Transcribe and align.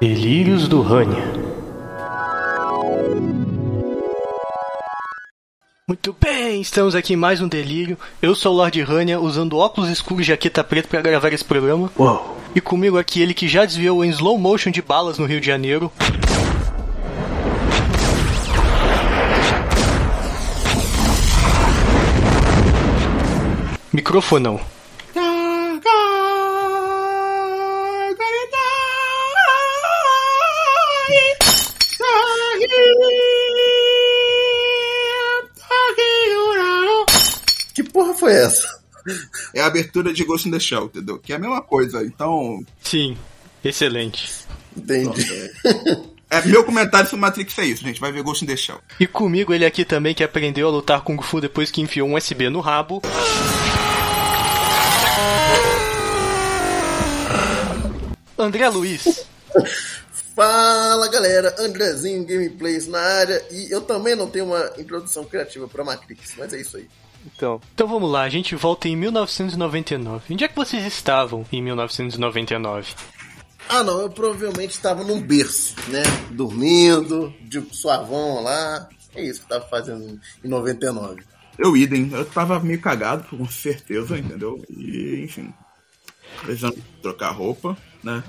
Delírios 0.00 0.66
do 0.66 0.82
Rania. 0.82 1.42
Muito 5.86 6.16
bem, 6.18 6.60
estamos 6.60 6.94
aqui 6.94 7.12
em 7.12 7.16
mais 7.16 7.40
um 7.40 7.46
delírio. 7.46 7.98
Eu 8.20 8.34
sou 8.34 8.52
o 8.52 8.56
Lord 8.56 8.82
Rania, 8.82 9.20
usando 9.20 9.58
óculos 9.58 9.90
escuros 9.90 10.24
e 10.24 10.28
jaqueta 10.28 10.64
preta 10.64 10.88
para 10.88 11.02
gravar 11.02 11.32
esse 11.32 11.44
programa. 11.44 11.90
Uou. 11.98 12.36
E 12.54 12.60
comigo 12.60 12.98
aqui 12.98 13.20
ele 13.20 13.34
que 13.34 13.46
já 13.46 13.64
desviou 13.64 14.04
em 14.04 14.10
slow 14.10 14.38
motion 14.38 14.70
de 14.70 14.82
balas 14.82 15.18
no 15.18 15.26
Rio 15.26 15.40
de 15.40 15.46
Janeiro. 15.46 15.92
Microfonão. 23.92 24.71
Foi 38.22 38.34
essa? 38.34 38.80
É 39.52 39.60
a 39.60 39.66
abertura 39.66 40.12
de 40.12 40.22
Ghost 40.24 40.48
in 40.48 40.52
the 40.52 40.60
Shell, 40.60 40.84
entendeu? 40.84 41.18
Que 41.18 41.32
é 41.32 41.36
a 41.36 41.38
mesma 41.38 41.60
coisa. 41.60 42.04
Então, 42.04 42.64
Sim, 42.80 43.18
excelente. 43.64 44.30
Entendi. 44.76 45.26
é, 46.30 46.40
meu 46.46 46.62
comentário 46.62 47.10
sobre 47.10 47.22
Matrix 47.22 47.58
é 47.58 47.64
isso, 47.64 47.82
gente. 47.82 48.00
Vai 48.00 48.12
ver 48.12 48.22
Ghost 48.22 48.44
in 48.44 48.46
the 48.46 48.56
Shell. 48.56 48.78
E 49.00 49.08
comigo 49.08 49.52
ele 49.52 49.64
aqui 49.66 49.84
também 49.84 50.14
que 50.14 50.22
aprendeu 50.22 50.68
a 50.68 50.70
lutar 50.70 51.02
Kung 51.02 51.20
Fu 51.20 51.40
depois 51.40 51.68
que 51.68 51.80
enfiou 51.80 52.08
um 52.08 52.14
USB 52.14 52.48
no 52.48 52.60
rabo. 52.60 53.02
André 58.38 58.68
Luiz. 58.68 59.26
Fala 60.34 61.08
galera, 61.08 61.54
Andrezinho 61.58 62.24
Gameplays 62.24 62.86
na 62.86 63.00
área 63.00 63.44
e 63.50 63.70
eu 63.70 63.82
também 63.82 64.14
não 64.16 64.30
tenho 64.30 64.46
uma 64.46 64.72
introdução 64.78 65.24
criativa 65.24 65.68
pra 65.68 65.84
Matrix, 65.84 66.34
mas 66.38 66.52
é 66.54 66.60
isso 66.60 66.78
aí. 66.78 66.88
Então, 67.26 67.60
então 67.74 67.86
vamos 67.86 68.10
lá, 68.10 68.22
a 68.22 68.28
gente 68.28 68.54
volta 68.54 68.88
em 68.88 68.96
1999. 68.96 70.34
Onde 70.34 70.44
é 70.44 70.48
que 70.48 70.56
vocês 70.56 70.84
estavam 70.84 71.44
em 71.52 71.62
1999? 71.62 72.94
Ah 73.68 73.82
não, 73.82 74.00
eu 74.00 74.10
provavelmente 74.10 74.72
estava 74.72 75.04
num 75.04 75.20
berço, 75.20 75.74
né? 75.88 76.02
Dormindo, 76.30 77.32
de 77.42 77.62
suavão 77.72 78.42
lá. 78.42 78.88
É 79.14 79.22
isso 79.24 79.40
que 79.40 79.52
eu 79.52 79.58
tava 79.58 79.70
fazendo 79.70 80.20
em 80.44 80.48
99. 80.48 81.22
Eu 81.58 81.76
idem. 81.76 82.10
Eu 82.12 82.24
tava 82.24 82.58
meio 82.60 82.80
cagado, 82.80 83.24
com 83.24 83.46
certeza, 83.46 84.18
entendeu? 84.18 84.62
E, 84.70 85.22
enfim. 85.24 85.52
Precisando 86.42 86.76
trocar 87.00 87.30
roupa, 87.30 87.76
né? 88.02 88.22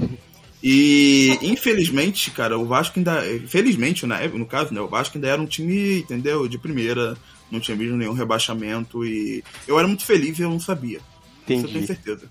E, 0.61 1.37
infelizmente, 1.41 2.31
cara, 2.31 2.57
o 2.57 2.65
Vasco 2.65 2.99
ainda. 2.99 3.21
Felizmente, 3.47 4.05
né? 4.05 4.27
No 4.27 4.45
caso, 4.45 4.73
né? 4.73 4.81
O 4.81 4.87
Vasco 4.87 5.17
ainda 5.17 5.27
era 5.27 5.41
um 5.41 5.45
time, 5.45 5.99
entendeu? 5.99 6.47
De 6.47 6.57
primeira. 6.57 7.17
Não 7.53 7.59
tinha 7.59 7.77
visto 7.77 7.95
nenhum 7.95 8.13
rebaixamento. 8.13 9.05
E 9.05 9.43
eu 9.67 9.77
era 9.77 9.87
muito 9.87 10.03
feliz 10.03 10.37
e 10.39 10.41
eu 10.41 10.49
não 10.49 10.59
sabia. 10.59 10.97
Isso 10.97 11.05
eu 11.39 11.45
tenho 11.45 11.67
Entendi. 11.67 11.85
certeza. 11.87 12.29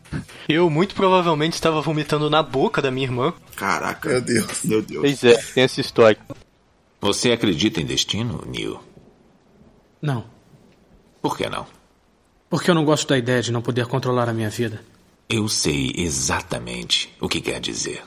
Eu 0.48 0.68
muito 0.68 0.94
provavelmente 0.94 1.52
estava 1.54 1.80
vomitando 1.80 2.28
na 2.28 2.42
boca 2.42 2.82
da 2.82 2.90
minha 2.90 3.06
irmã. 3.06 3.32
Caraca. 3.54 4.08
Meu 4.08 4.20
Deus. 4.20 4.64
Meu 4.64 4.82
Deus. 4.82 5.00
Pois 5.00 5.22
é, 5.24 5.36
tem 5.36 5.62
essa 5.64 5.80
história. 5.80 6.18
Você 7.00 7.30
acredita 7.30 7.80
em 7.80 7.84
destino, 7.86 8.42
Neil? 8.46 8.80
Não, 10.00 10.24
Por 11.20 11.36
que 11.36 11.48
não? 11.48 11.66
porque 12.50 12.70
eu 12.70 12.74
não 12.74 12.84
gosto 12.84 13.08
da 13.08 13.16
ideia 13.16 13.40
de 13.40 13.50
não 13.50 13.62
poder 13.62 13.86
controlar 13.86 14.28
a 14.28 14.34
minha 14.34 14.50
vida. 14.50 14.84
Eu 15.28 15.48
sei 15.48 15.90
exatamente 15.96 17.10
o 17.18 17.26
que 17.28 17.40
quer 17.40 17.58
dizer. 17.60 18.02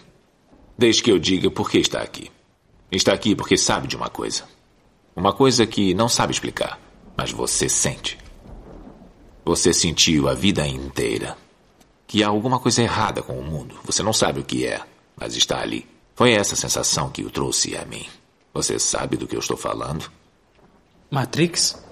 Desde 0.77 1.01
que 1.01 1.11
eu 1.11 1.17
diga 1.17 1.49
por 1.49 1.67
que 1.69 1.79
está 1.79 2.01
aqui. 2.01 2.29
Está 2.91 3.11
aqui 3.13 3.35
porque 3.35 3.57
sabe 3.57 3.87
de 3.87 3.95
uma 3.95 4.09
coisa. 4.09 4.43
Uma 5.15 5.33
coisa 5.33 5.65
que 5.65 5.93
não 5.95 6.07
sabe 6.07 6.31
explicar, 6.33 6.79
mas 7.17 7.31
você 7.31 7.69
sente. 7.69 8.17
Você 9.43 9.73
sentiu 9.73 10.27
a 10.27 10.33
vida 10.33 10.67
inteira 10.67 11.37
que 12.07 12.23
há 12.23 12.27
alguma 12.27 12.59
coisa 12.59 12.81
errada 12.81 13.21
com 13.21 13.37
o 13.39 13.43
mundo. 13.43 13.79
Você 13.83 14.01
não 14.01 14.13
sabe 14.13 14.39
o 14.39 14.43
que 14.43 14.65
é, 14.65 14.81
mas 15.15 15.35
está 15.35 15.59
ali. 15.59 15.87
Foi 16.15 16.31
essa 16.31 16.55
sensação 16.55 17.09
que 17.09 17.23
o 17.23 17.29
trouxe 17.29 17.75
a 17.75 17.85
mim. 17.85 18.05
Você 18.53 18.79
sabe 18.79 19.17
do 19.17 19.27
que 19.27 19.35
eu 19.35 19.39
estou 19.39 19.57
falando? 19.57 20.09
Matrix? 21.11 21.83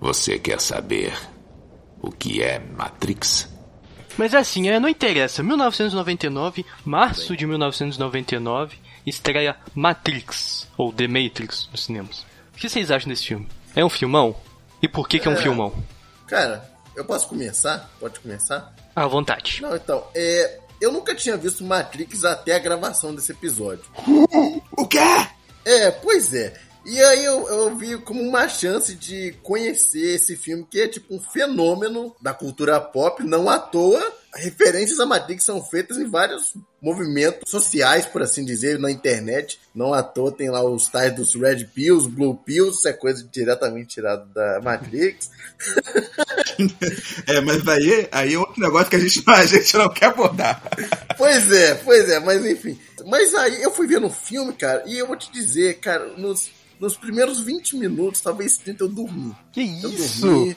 Você 0.00 0.38
quer 0.38 0.60
saber 0.60 1.16
o 2.02 2.10
que 2.10 2.42
é 2.42 2.58
Matrix? 2.58 3.48
Mas 4.16 4.34
assim, 4.34 4.68
é, 4.68 4.78
não 4.78 4.88
interessa. 4.88 5.42
1999, 5.42 6.64
março 6.84 7.36
de 7.36 7.46
1999, 7.46 8.76
estreia 9.06 9.56
Matrix, 9.74 10.68
ou 10.76 10.92
The 10.92 11.08
Matrix, 11.08 11.68
nos 11.70 11.84
cinemas. 11.84 12.26
O 12.54 12.58
que 12.58 12.68
vocês 12.68 12.90
acham 12.90 13.08
desse 13.08 13.26
filme? 13.26 13.48
É 13.74 13.84
um 13.84 13.90
filmão? 13.90 14.36
E 14.82 14.88
por 14.88 15.08
que, 15.08 15.18
que 15.18 15.26
é 15.28 15.30
um 15.30 15.34
É. 15.34 15.42
filmão? 15.42 15.72
Cara, 16.26 16.68
eu 16.96 17.04
posso 17.04 17.28
começar? 17.28 17.90
Pode 17.98 18.20
começar? 18.20 18.72
À 18.94 19.06
vontade. 19.06 19.60
Não, 19.62 19.74
então, 19.74 20.04
é. 20.14 20.60
Eu 20.80 20.92
nunca 20.92 21.14
tinha 21.14 21.36
visto 21.36 21.64
Matrix 21.64 22.24
até 22.24 22.54
a 22.54 22.58
gravação 22.58 23.14
desse 23.14 23.32
episódio. 23.32 23.84
O 24.76 24.86
quê? 24.88 24.98
É, 25.64 25.90
pois 25.90 26.34
é. 26.34 26.52
E 26.84 27.00
aí 27.00 27.24
eu, 27.24 27.48
eu 27.48 27.76
vi 27.76 27.96
como 27.96 28.20
uma 28.20 28.46
chance 28.48 28.94
de 28.94 29.32
conhecer 29.42 30.16
esse 30.16 30.36
filme, 30.36 30.66
que 30.68 30.80
é 30.80 30.88
tipo 30.88 31.14
um 31.14 31.20
fenômeno 31.20 32.14
da 32.20 32.34
cultura 32.34 32.78
pop, 32.80 33.22
não 33.22 33.48
à 33.48 33.58
toa. 33.58 34.02
Referências 34.36 34.98
a 35.00 35.06
Matrix 35.06 35.44
são 35.44 35.62
feitas 35.62 35.96
em 35.96 36.08
vários 36.08 36.54
movimentos 36.82 37.50
sociais, 37.50 38.04
por 38.04 38.22
assim 38.22 38.44
dizer, 38.44 38.78
na 38.78 38.90
internet. 38.90 39.58
Não 39.74 39.94
à 39.94 40.02
toa 40.02 40.32
tem 40.32 40.50
lá 40.50 40.62
os 40.62 40.88
tais 40.88 41.14
dos 41.14 41.34
Red 41.34 41.64
Pills, 41.66 42.08
Blue 42.08 42.34
Pills, 42.36 42.78
isso 42.78 42.88
é 42.88 42.92
coisa 42.92 43.26
diretamente 43.32 43.94
tirada 43.94 44.24
da 44.34 44.60
Matrix. 44.62 45.30
É, 47.26 47.40
mas 47.40 47.66
aí, 47.66 48.08
aí 48.12 48.34
é 48.34 48.38
outro 48.38 48.60
negócio 48.60 48.90
que 48.90 48.96
a 48.96 48.98
gente, 48.98 49.22
a 49.26 49.46
gente 49.46 49.76
não 49.76 49.88
quer 49.88 50.06
abordar. 50.06 50.62
Pois 51.16 51.50
é, 51.50 51.74
pois 51.76 52.08
é, 52.08 52.20
mas 52.20 52.44
enfim. 52.44 52.78
Mas 53.06 53.34
aí 53.34 53.62
eu 53.62 53.72
fui 53.72 53.86
vendo 53.86 54.06
o 54.06 54.10
filme, 54.10 54.52
cara, 54.52 54.82
e 54.86 54.98
eu 54.98 55.06
vou 55.06 55.16
te 55.16 55.30
dizer, 55.32 55.78
cara, 55.80 56.06
nos, 56.16 56.50
nos 56.78 56.96
primeiros 56.96 57.40
20 57.42 57.76
minutos, 57.76 58.20
talvez 58.20 58.56
30, 58.56 58.84
eu 58.84 58.88
dormi. 58.88 59.34
Que 59.52 59.62
Eu 59.82 59.90
isso? 59.90 60.20
dormi. 60.20 60.56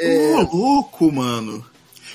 Ô, 0.00 0.56
louco, 0.56 1.10
mano. 1.10 1.64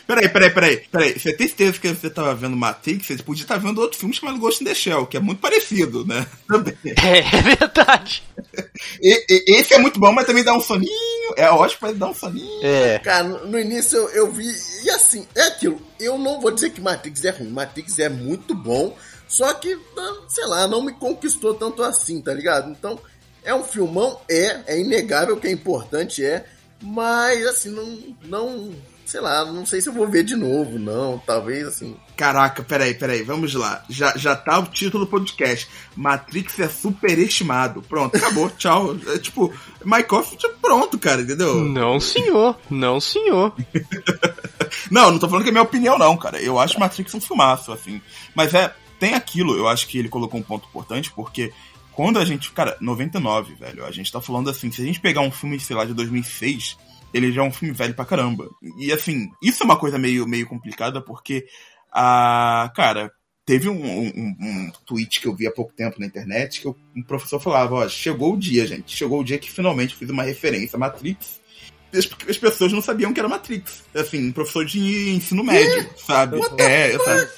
Peraí, 0.08 0.30
peraí, 0.30 0.50
peraí, 0.50 0.78
peraí. 0.92 1.20
Você 1.20 1.34
tem 1.34 1.48
certeza 1.48 1.80
que 1.80 1.88
você 1.90 2.10
tava 2.10 2.34
vendo 2.36 2.56
Matrix? 2.58 3.06
Você 3.08 3.24
podia 3.24 3.44
estar 3.44 3.58
vendo 3.58 3.80
outro 3.82 3.98
filme 3.98 4.14
chamado 4.14 4.40
Ghost 4.40 4.64
in 4.64 4.68
the 4.68 4.74
Shell, 4.74 5.06
que 5.08 5.18
é 5.18 5.20
muito 5.20 5.40
parecido, 5.40 6.06
né? 6.06 6.26
Também. 6.48 6.78
É, 6.86 7.20
é 7.20 7.42
verdade. 7.42 8.24
E- 9.02 9.26
e- 9.30 9.56
esse 9.60 9.74
é 9.74 9.78
muito 9.78 10.00
bom, 10.00 10.12
mas 10.12 10.26
também 10.26 10.44
dá 10.44 10.54
um 10.54 10.62
soninho. 10.62 11.34
É 11.38 11.50
ótimo, 11.50 11.80
mas 11.84 11.98
dá 11.98 12.08
um 12.08 12.14
soninho. 12.14 12.64
É. 12.64 13.00
Cara, 13.00 13.24
no 13.24 13.48
no 13.48 13.60
início 13.60 13.98
eu, 13.98 14.10
eu 14.10 14.32
vi. 14.32 14.46
E 14.84 14.90
assim, 14.90 15.26
é 15.36 15.44
aquilo. 15.44 15.82
Eu 16.00 16.18
não 16.18 16.42
vou 16.42 16.52
dizer 16.52 16.72
que 16.72 16.82
Matrix 16.82 17.24
é 17.24 17.30
ruim. 17.32 17.50
Matrix 17.50 18.00
é 18.00 18.10
muito 18.10 18.54
bom. 18.56 18.96
Só 19.28 19.54
que, 19.54 19.78
ah, 19.98 20.14
sei 20.28 20.46
lá, 20.46 20.68
não 20.68 20.82
me 20.84 20.92
conquistou 20.94 21.54
tanto 21.54 21.82
assim, 21.84 22.22
tá 22.22 22.34
ligado? 22.34 22.70
Então, 22.70 23.00
é 23.44 23.54
um 23.56 23.64
filmão, 23.64 24.20
é. 24.30 24.60
É 24.68 24.80
inegável 24.80 25.38
que 25.38 25.48
é 25.48 25.52
importante, 25.52 26.24
é. 26.26 26.46
Mas, 26.82 27.46
assim, 27.46 27.70
não. 27.70 28.16
não 28.24 28.72
sei 29.12 29.20
lá, 29.20 29.44
não 29.44 29.66
sei 29.66 29.82
se 29.82 29.90
eu 29.90 29.94
vou 29.94 30.08
ver 30.08 30.24
de 30.24 30.36
novo, 30.38 30.80
não. 30.80 31.20
Talvez, 31.20 31.68
assim. 31.68 31.98
Caraca, 32.16 32.64
peraí, 32.64 32.94
peraí, 32.94 33.24
vamos 33.24 33.54
lá. 33.54 33.84
Já, 33.90 34.16
já 34.16 34.36
tá 34.36 34.60
o 34.60 34.66
título 34.68 35.04
do 35.04 35.12
podcast. 35.12 35.68
Matrix 35.98 36.58
é 36.60 36.70
superestimado. 36.70 37.82
Pronto, 37.82 38.16
acabou, 38.16 38.50
tchau. 38.58 38.96
É 39.08 39.18
tipo, 39.20 39.54
Minecraft, 39.84 40.50
pronto, 40.62 40.98
cara, 40.98 41.22
entendeu? 41.22 41.56
Não, 41.56 42.00
senhor. 42.00 42.58
Não, 42.70 43.02
senhor. 43.02 43.54
Não, 44.90 45.12
não 45.12 45.20
tô 45.20 45.28
falando 45.28 45.44
que 45.44 45.50
é 45.50 45.52
minha 45.52 45.64
opinião, 45.64 45.98
não, 45.98 46.16
cara. 46.16 46.42
Eu 46.42 46.58
acho 46.58 46.80
Matrix 46.80 47.14
um 47.14 47.20
filmaço, 47.20 47.74
assim. 47.74 48.02
Mas 48.34 48.54
é, 48.54 48.74
tem 48.98 49.16
aquilo, 49.16 49.58
eu 49.58 49.68
acho 49.68 49.86
que 49.86 49.98
ele 49.98 50.08
colocou 50.08 50.40
um 50.40 50.44
ponto 50.44 50.68
importante, 50.68 51.12
porque 51.12 51.52
quando 51.92 52.18
a 52.18 52.24
gente. 52.24 52.52
Cara, 52.52 52.78
99, 52.80 53.56
velho, 53.56 53.86
a 53.86 53.92
gente 53.92 54.10
tá 54.12 54.22
falando 54.22 54.50
assim, 54.50 54.72
se 54.72 54.82
a 54.82 54.86
gente 54.86 55.02
pegar 55.02 55.22
um 55.22 55.32
filme, 55.32 55.60
sei 55.60 55.76
lá, 55.76 55.84
de 55.84 55.94
2006, 55.94 56.78
ele 57.14 57.32
já 57.32 57.42
é 57.42 57.46
um 57.46 57.52
filme 57.52 57.74
velho 57.74 57.94
pra 57.94 58.06
caramba. 58.06 58.48
E 58.78 58.92
assim, 58.92 59.30
isso 59.42 59.64
é 59.64 59.66
uma 59.66 59.78
coisa 59.78 59.98
meio, 59.98 60.28
meio 60.28 60.48
complicada, 60.48 61.02
porque 61.02 61.46
a. 61.92 62.72
Cara. 62.76 63.12
Teve 63.44 63.68
um, 63.68 63.74
um, 63.84 64.36
um 64.40 64.72
tweet 64.86 65.20
que 65.20 65.28
eu 65.28 65.36
vi 65.36 65.48
há 65.48 65.52
pouco 65.52 65.74
tempo 65.74 66.00
na 66.00 66.06
internet 66.06 66.62
que 66.62 66.68
o- 66.68 66.76
um 66.96 67.02
professor 67.02 67.40
falava, 67.40 67.74
ó, 67.74 67.90
chegou 67.90 68.36
o 68.36 68.38
dia, 68.40 68.68
gente. 68.68 68.96
Chegou 68.96 69.20
o 69.20 69.24
dia 69.24 69.40
que 69.40 69.52
finalmente 69.52 69.96
fiz 69.96 70.10
uma 70.12 70.22
referência 70.22 70.78
a 70.78 70.80
Matrix 70.80 71.42
as, 71.94 72.08
as 72.30 72.38
pessoas 72.38 72.72
não 72.72 72.82
sabiam 72.82 73.12
que 73.12 73.20
era 73.20 73.28
Matrix. 73.28 73.84
Assim, 73.96 74.28
um 74.28 74.32
professor 74.32 74.64
de 74.64 75.10
ensino 75.10 75.44
médio, 75.44 75.90
sabe? 75.98 76.40
É, 76.60 76.98
sabe? 76.98 77.30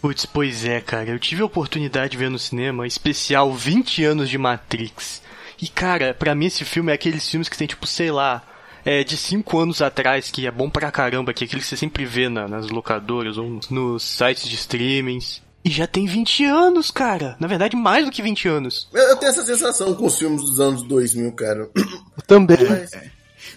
Putz, 0.00 0.24
pois 0.24 0.64
é, 0.64 0.80
cara. 0.80 1.10
Eu 1.10 1.18
tive 1.18 1.42
a 1.42 1.46
oportunidade 1.46 2.12
de 2.12 2.16
ver 2.16 2.30
no 2.30 2.38
cinema 2.38 2.86
especial 2.86 3.52
20 3.52 4.04
anos 4.04 4.30
de 4.30 4.38
Matrix. 4.38 5.20
E, 5.60 5.68
cara, 5.68 6.14
pra 6.14 6.34
mim 6.34 6.46
esse 6.46 6.64
filme 6.64 6.90
é 6.92 6.94
aqueles 6.94 7.28
filmes 7.28 7.48
que 7.48 7.58
tem, 7.58 7.66
tipo, 7.66 7.86
sei 7.86 8.10
lá, 8.10 8.42
é, 8.84 9.02
de 9.04 9.16
5 9.16 9.58
anos 9.58 9.82
atrás, 9.82 10.30
que 10.30 10.46
é 10.46 10.50
bom 10.50 10.68
pra 10.70 10.90
caramba, 10.90 11.32
que 11.32 11.44
é 11.44 11.46
aquele 11.46 11.62
que 11.62 11.66
você 11.68 11.76
sempre 11.76 12.04
vê 12.04 12.28
na, 12.28 12.46
nas 12.48 12.68
locadoras 12.70 13.36
ou 13.38 13.60
nos 13.70 14.02
sites 14.02 14.48
de 14.48 14.54
streamings. 14.56 15.42
E 15.64 15.70
já 15.70 15.86
tem 15.86 16.06
20 16.06 16.44
anos, 16.44 16.90
cara. 16.90 17.36
Na 17.38 17.46
verdade, 17.46 17.76
mais 17.76 18.04
do 18.06 18.10
que 18.10 18.22
20 18.22 18.48
anos. 18.48 18.88
Eu, 18.94 19.02
eu 19.02 19.16
tenho 19.16 19.30
essa 19.30 19.44
sensação 19.44 19.94
com 19.94 20.06
os 20.06 20.18
filmes 20.18 20.40
dos 20.42 20.58
anos 20.58 20.82
2000, 20.82 21.32
cara. 21.32 21.68
Eu 21.76 22.22
também. 22.26 22.56
Mas, 22.66 22.90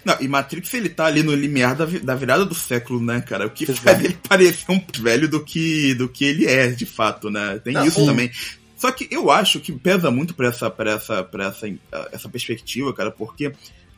Não, 0.04 0.14
e 0.20 0.28
Matrix 0.28 0.74
ele 0.74 0.90
tá 0.90 1.06
ali 1.06 1.22
no 1.22 1.34
limiar 1.34 1.74
da, 1.74 1.86
vi- 1.86 2.00
da 2.00 2.14
virada 2.14 2.44
do 2.44 2.54
século, 2.54 3.00
né, 3.02 3.22
cara? 3.22 3.46
O 3.46 3.50
que 3.50 3.64
faz 3.64 4.04
ele 4.04 4.18
parecer 4.28 4.70
um 4.70 4.82
velho 5.00 5.26
do 5.28 5.42
que, 5.42 5.94
do 5.94 6.06
que 6.06 6.26
ele 6.26 6.46
é, 6.46 6.66
de 6.68 6.84
fato, 6.84 7.30
né? 7.30 7.58
Tem 7.64 7.72
Não, 7.72 7.86
isso 7.86 8.04
também. 8.04 8.30
Só 8.76 8.92
que 8.92 9.08
eu 9.10 9.30
acho 9.30 9.58
que 9.60 9.72
pesa 9.72 10.10
muito 10.10 10.34
pra 10.34 10.48
essa, 10.48 10.68
pra 10.68 10.90
essa, 10.92 11.24
pra 11.24 11.46
essa, 11.46 11.66
essa 12.12 12.28
perspectiva, 12.28 12.92
cara, 12.92 13.10
porque 13.10 13.50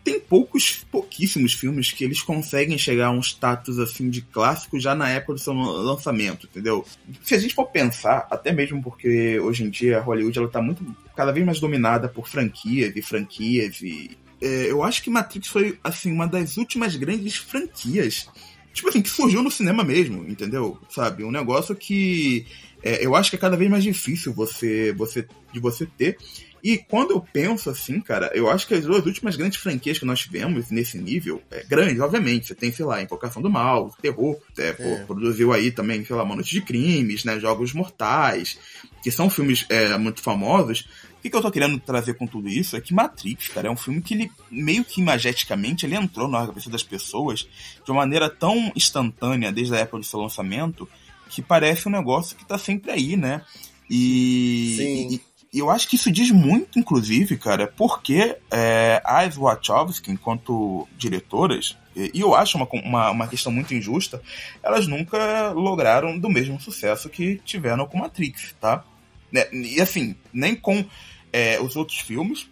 tem 0.06 0.20
poucos, 0.20 0.86
pouquíssimos 0.88 1.52
filmes 1.52 1.90
que 1.90 2.04
eles 2.04 2.22
conseguem 2.22 2.78
chegar 2.78 3.08
a 3.08 3.10
um 3.10 3.18
status 3.18 3.80
assim 3.80 4.08
de 4.08 4.22
clássico 4.22 4.78
já 4.78 4.94
na 4.94 5.08
época 5.08 5.32
do 5.32 5.40
seu 5.40 5.52
lançamento, 5.52 6.46
entendeu? 6.46 6.86
Se 7.24 7.34
a 7.34 7.38
gente 7.38 7.56
for 7.56 7.66
pensar, 7.66 8.24
até 8.30 8.52
mesmo 8.52 8.80
porque 8.80 9.40
hoje 9.40 9.64
em 9.64 9.68
dia 9.68 9.98
a 9.98 10.00
Hollywood 10.00 10.38
ela 10.38 10.46
tá 10.46 10.62
muito 10.62 10.86
cada 11.16 11.32
vez 11.32 11.44
mais 11.44 11.58
dominada 11.58 12.08
por 12.08 12.28
franquias 12.28 12.94
e 12.94 13.02
franquias 13.02 13.80
e 13.82 14.16
é, 14.40 14.70
eu 14.70 14.84
acho 14.84 15.02
que 15.02 15.10
Matrix 15.10 15.48
foi 15.48 15.76
assim 15.82 16.12
uma 16.12 16.28
das 16.28 16.56
últimas 16.56 16.94
grandes 16.94 17.34
franquias 17.34 18.28
tipo 18.72 18.88
assim 18.88 19.02
que 19.02 19.10
surgiu 19.10 19.42
no 19.42 19.50
cinema 19.50 19.82
mesmo, 19.82 20.24
entendeu? 20.28 20.78
Sabe, 20.88 21.24
um 21.24 21.32
negócio 21.32 21.74
que 21.74 22.46
é, 22.80 23.04
eu 23.04 23.16
acho 23.16 23.30
que 23.30 23.36
é 23.36 23.40
cada 23.40 23.56
vez 23.56 23.68
mais 23.68 23.82
difícil 23.82 24.32
você 24.32 24.92
você 24.92 25.26
de 25.52 25.58
você 25.58 25.84
ter 25.84 26.16
e 26.62 26.78
quando 26.78 27.12
eu 27.12 27.20
penso 27.20 27.70
assim, 27.70 28.00
cara, 28.00 28.30
eu 28.34 28.50
acho 28.50 28.66
que 28.66 28.74
as 28.74 28.84
duas 28.84 29.04
últimas 29.04 29.36
grandes 29.36 29.58
franquias 29.58 29.98
que 29.98 30.04
nós 30.04 30.20
tivemos 30.20 30.70
nesse 30.70 30.98
nível, 30.98 31.42
é, 31.50 31.64
grandes, 31.64 32.00
obviamente, 32.00 32.46
você 32.46 32.54
tem, 32.54 32.72
sei 32.72 32.84
lá, 32.84 33.02
Invocação 33.02 33.40
do 33.40 33.50
Mal, 33.50 33.94
Terror, 34.00 34.36
é, 34.58 34.72
pô, 34.72 34.96
produziu 35.06 35.52
aí 35.52 35.70
também, 35.70 36.04
sei 36.04 36.16
lá, 36.16 36.22
Uma 36.22 36.34
Noite 36.34 36.50
de 36.50 36.60
Crimes, 36.60 37.24
né, 37.24 37.38
Jogos 37.38 37.72
Mortais, 37.72 38.58
que 39.02 39.10
são 39.10 39.30
filmes 39.30 39.64
é, 39.68 39.96
muito 39.96 40.20
famosos. 40.20 40.86
O 41.18 41.22
que, 41.22 41.30
que 41.30 41.36
eu 41.36 41.42
tô 41.42 41.50
querendo 41.50 41.78
trazer 41.80 42.14
com 42.14 42.26
tudo 42.26 42.48
isso 42.48 42.76
é 42.76 42.80
que 42.80 42.94
Matrix, 42.94 43.48
cara, 43.48 43.68
é 43.68 43.70
um 43.70 43.76
filme 43.76 44.00
que 44.00 44.14
ele, 44.14 44.30
meio 44.50 44.84
que 44.84 45.00
imageticamente, 45.00 45.84
ele 45.84 45.96
entrou 45.96 46.28
na 46.28 46.46
cabeça 46.46 46.70
das 46.70 46.82
pessoas 46.82 47.48
de 47.84 47.90
uma 47.90 48.02
maneira 48.02 48.30
tão 48.30 48.72
instantânea, 48.76 49.50
desde 49.50 49.74
a 49.74 49.78
época 49.78 49.98
do 49.98 50.04
seu 50.04 50.20
lançamento, 50.20 50.88
que 51.28 51.42
parece 51.42 51.88
um 51.88 51.90
negócio 51.92 52.36
que 52.36 52.44
tá 52.44 52.56
sempre 52.56 52.90
aí, 52.90 53.16
né? 53.16 53.42
E, 53.90 54.74
Sim. 54.76 55.14
e- 55.14 55.20
e 55.56 55.58
eu 55.58 55.70
acho 55.70 55.88
que 55.88 55.96
isso 55.96 56.12
diz 56.12 56.30
muito, 56.30 56.78
inclusive, 56.78 57.38
cara, 57.38 57.66
porque 57.66 58.36
é, 58.50 59.00
as 59.02 59.36
Wachowski, 59.36 60.10
enquanto 60.12 60.86
diretoras, 60.98 61.78
e 61.96 62.20
eu 62.20 62.34
acho 62.34 62.58
uma, 62.58 62.68
uma, 62.70 63.10
uma 63.10 63.26
questão 63.26 63.50
muito 63.50 63.72
injusta, 63.72 64.20
elas 64.62 64.86
nunca 64.86 65.52
lograram 65.52 66.18
do 66.18 66.28
mesmo 66.28 66.60
sucesso 66.60 67.08
que 67.08 67.40
tiveram 67.42 67.86
com 67.86 67.96
Matrix, 67.96 68.54
tá? 68.60 68.84
Né, 69.32 69.46
E 69.50 69.80
assim, 69.80 70.14
nem 70.30 70.54
com 70.54 70.84
é, 71.32 71.58
os 71.58 71.74
outros 71.74 72.00
filmes, 72.00 72.50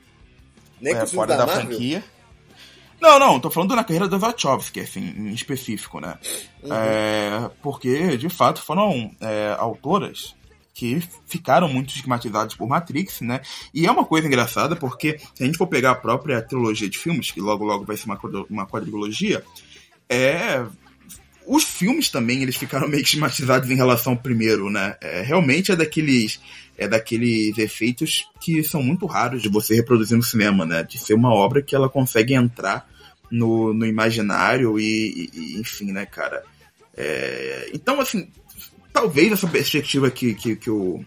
nem 0.81 0.95
é, 0.95 1.05
fora 1.05 1.37
da, 1.37 1.45
da, 1.45 1.53
franquia. 1.53 2.03
Não, 2.99 3.19
não, 3.19 3.39
tô 3.39 3.51
falando 3.51 3.77
na 3.77 3.85
carreira 3.85 4.09
das 4.09 4.19
Wachowski, 4.19 4.81
assim, 4.81 5.13
em 5.15 5.35
específico, 5.35 6.01
né? 6.01 6.17
É, 6.63 7.51
porque, 7.61 8.17
de 8.17 8.31
fato, 8.31 8.63
foram 8.63 9.15
é, 9.21 9.55
autoras 9.59 10.35
que 10.75 11.01
ficaram 11.27 11.69
muito 11.69 11.91
estigmatizadas 11.91 12.55
por 12.55 12.69
Matrix, 12.69 13.21
né? 13.21 13.41
E 13.73 13.87
é 13.87 13.91
uma 13.91 14.05
coisa 14.05 14.27
engraçada, 14.27 14.75
porque 14.75 15.19
se 15.33 15.43
a 15.45 15.47
gente 15.47 15.57
for 15.57 15.69
pegar 15.69 15.93
a 15.93 15.95
própria 15.95 16.43
trilogia 16.43 16.91
de 16.91 16.99
filmes, 16.99 17.31
que 17.31 17.41
logo 17.41 17.65
logo 17.65 17.85
vai 17.85 17.97
ser 17.97 18.07
uma, 18.07 18.19
uma 18.51 18.67
quadrilogia, 18.67 19.43
é... 20.09 20.65
Os 21.47 21.63
filmes 21.63 22.09
também, 22.09 22.43
eles 22.43 22.57
ficaram 22.57 22.89
meio 22.91 23.03
estigmatizados 23.03 23.71
em 23.71 23.77
relação 23.77 24.15
ao 24.15 24.19
primeiro, 24.19 24.71
né? 24.71 24.97
É, 25.01 25.23
realmente 25.23 25.71
é 25.71 25.77
daqueles 25.77 26.41
é 26.77 26.89
daqueles 26.89 27.57
efeitos 27.57 28.25
que 28.41 28.65
são 28.65 28.83
muito 28.83 29.07
raros 29.07 29.41
de 29.43 29.49
você 29.49 29.77
reproduzir 29.77 30.17
no 30.17 30.23
cinema, 30.25 30.65
né? 30.67 30.83
De 30.83 30.99
ser 30.99 31.15
uma 31.15 31.33
obra 31.33 31.63
que 31.63 31.75
ela 31.77 31.89
consegue 31.89 32.35
entrar 32.35 32.89
no, 33.31 33.73
no 33.73 33.87
imaginário 33.87 34.79
e, 34.81 35.31
e- 35.33 35.39
e, 35.57 35.61
enfim, 35.61 35.93
né, 35.93 36.05
cara? 36.07 36.43
É, 36.97 37.71
então, 37.75 38.01
assim, 38.01 38.29
talvez 38.95 39.33
essa 39.33 39.49
perspectiva 39.49 40.09
que, 40.09 40.35
que, 40.35 40.55
que 40.55 40.71
o 40.71 41.05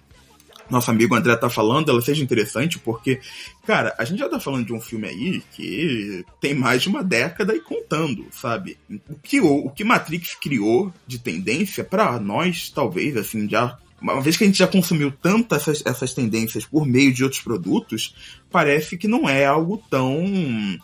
nosso 0.69 0.91
amigo 0.91 1.15
André 1.15 1.33
tá 1.37 1.49
falando, 1.49 1.89
ela 1.89 2.01
seja 2.01 2.21
interessante, 2.21 2.77
porque, 2.77 3.21
cara, 3.65 3.95
a 3.97 4.03
gente 4.03 4.19
já 4.19 4.27
tá 4.27 4.37
falando 4.37 4.65
de 4.65 4.73
um 4.73 4.81
filme 4.81 5.07
aí 5.07 5.41
que 5.53 6.25
tem 6.41 6.53
mais 6.53 6.81
de 6.81 6.89
uma 6.89 7.01
década 7.01 7.55
e 7.55 7.61
contando, 7.61 8.27
sabe? 8.31 8.77
O 9.09 9.15
que, 9.23 9.39
o, 9.39 9.67
o 9.67 9.69
que 9.69 9.85
Matrix 9.85 10.35
criou 10.35 10.93
de 11.07 11.17
tendência, 11.17 11.85
pra 11.85 12.19
nós, 12.19 12.69
talvez, 12.69 13.15
assim, 13.15 13.47
já. 13.49 13.77
Uma 14.01 14.21
vez 14.21 14.35
que 14.35 14.43
a 14.43 14.47
gente 14.47 14.59
já 14.59 14.67
consumiu 14.67 15.09
tantas 15.09 15.61
essas, 15.61 15.85
essas 15.85 16.13
tendências 16.13 16.65
por 16.65 16.85
meio 16.85 17.13
de 17.13 17.23
outros 17.23 17.41
produtos, 17.41 18.13
parece 18.51 18.97
que 18.97 19.07
não 19.07 19.27
é 19.27 19.45
algo 19.45 19.81
tão 19.89 20.77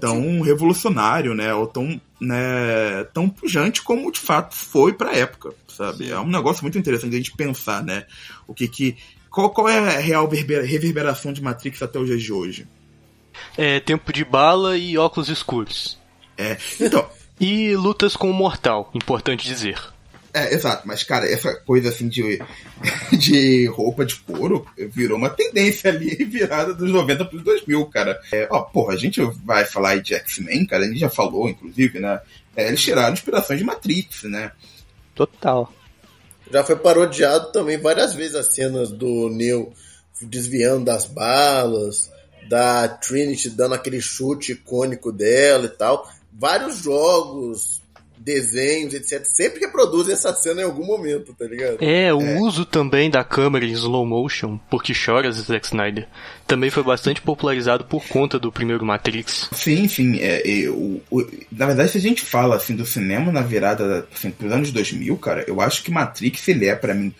tão 0.00 0.40
revolucionário, 0.40 1.34
né? 1.34 1.52
Ou 1.54 1.66
tão, 1.66 2.00
né, 2.20 3.04
tão 3.12 3.28
pujante 3.28 3.82
como 3.82 4.10
de 4.12 4.20
fato 4.20 4.54
foi 4.54 4.92
pra 4.92 5.14
época, 5.16 5.52
sabe? 5.68 6.10
É 6.10 6.18
um 6.18 6.28
negócio 6.28 6.62
muito 6.62 6.78
interessante 6.78 7.14
a 7.14 7.18
gente 7.18 7.36
pensar, 7.36 7.82
né? 7.82 8.06
O 8.46 8.54
que 8.54 8.68
que. 8.68 8.96
Qual, 9.30 9.50
qual 9.50 9.68
é 9.68 9.78
a 9.78 9.98
real 9.98 10.28
verbe- 10.28 10.60
reverberação 10.62 11.32
de 11.32 11.42
Matrix 11.42 11.82
até 11.82 11.98
os 11.98 12.06
dias 12.06 12.22
de 12.22 12.32
hoje? 12.32 12.66
É 13.56 13.80
tempo 13.80 14.12
de 14.12 14.24
bala 14.24 14.76
e 14.76 14.98
óculos 14.98 15.28
escuros. 15.28 15.98
É, 16.36 16.56
então, 16.80 17.08
E 17.40 17.74
lutas 17.74 18.14
com 18.14 18.30
o 18.30 18.34
mortal, 18.34 18.90
importante 18.94 19.44
dizer. 19.44 19.80
É, 20.34 20.54
exato, 20.54 20.88
mas 20.88 21.02
cara, 21.02 21.30
essa 21.30 21.54
coisa 21.54 21.90
assim 21.90 22.08
de, 22.08 22.40
de 23.12 23.66
roupa 23.66 24.04
de 24.04 24.16
couro 24.16 24.66
virou 24.76 25.18
uma 25.18 25.28
tendência 25.28 25.90
ali 25.90 26.14
virada 26.24 26.72
dos 26.72 26.90
90 26.90 27.24
para 27.26 27.36
os 27.36 27.42
2000, 27.42 27.86
cara. 27.86 28.18
É, 28.32 28.48
ó, 28.50 28.60
porra, 28.62 28.94
a 28.94 28.96
gente 28.96 29.20
vai 29.44 29.66
falar 29.66 29.90
aí 29.90 30.00
de 30.00 30.14
X-Men, 30.14 30.66
cara, 30.66 30.84
a 30.84 30.88
gente 30.88 31.00
já 31.00 31.10
falou, 31.10 31.48
inclusive, 31.48 32.00
né? 32.00 32.20
É, 32.56 32.68
eles 32.68 32.80
tiraram 32.80 33.12
inspirações 33.12 33.58
de 33.58 33.64
Matrix, 33.64 34.22
né? 34.24 34.52
Total. 35.14 35.70
Já 36.50 36.64
foi 36.64 36.76
parodiado 36.76 37.52
também 37.52 37.78
várias 37.78 38.14
vezes 38.14 38.34
as 38.34 38.54
cenas 38.54 38.90
do 38.90 39.28
Neo 39.28 39.72
desviando 40.22 40.84
das 40.86 41.06
balas, 41.06 42.10
da 42.48 42.88
Trinity 42.88 43.50
dando 43.50 43.74
aquele 43.74 44.00
chute 44.00 44.52
icônico 44.52 45.12
dela 45.12 45.66
e 45.66 45.70
tal. 45.70 46.08
Vários 46.32 46.78
jogos, 46.78 47.81
desenhos, 48.24 48.94
etc. 48.94 49.24
Sempre 49.24 49.60
reproduzem 49.60 50.14
essa 50.14 50.32
cena 50.34 50.60
em 50.62 50.64
algum 50.64 50.86
momento, 50.86 51.34
tá 51.34 51.44
ligado? 51.44 51.78
É, 51.80 52.12
o 52.14 52.40
uso 52.40 52.64
também 52.64 53.10
da 53.10 53.24
câmera 53.24 53.64
em 53.64 53.72
slow 53.72 54.06
motion, 54.06 54.58
porque 54.70 54.92
chora 54.94 55.30
Zack 55.32 55.66
Snyder, 55.66 56.06
também 56.46 56.70
foi 56.70 56.82
bastante 56.82 57.20
popularizado 57.20 57.84
por 57.84 58.06
conta 58.06 58.38
do 58.38 58.52
primeiro 58.52 58.84
Matrix. 58.84 59.48
Sim, 59.52 59.88
sim. 59.88 60.18
É, 60.20 60.42
é, 60.64 60.68
o, 60.70 61.00
o- 61.10 61.26
na 61.50 61.66
verdade, 61.66 61.90
se 61.90 61.98
a 61.98 62.00
gente 62.00 62.22
fala 62.22 62.56
assim 62.56 62.76
do 62.76 62.86
cinema 62.86 63.32
na 63.32 63.42
virada 63.42 64.06
assim, 64.14 64.30
pros 64.30 64.52
anos 64.52 64.70
2000, 64.70 65.16
cara, 65.16 65.44
eu 65.48 65.60
acho 65.60 65.82
que 65.82 65.90
Matrix 65.90 66.46
ele 66.48 66.66
é 66.66 66.74
pra 66.76 66.94
mim 66.94 67.12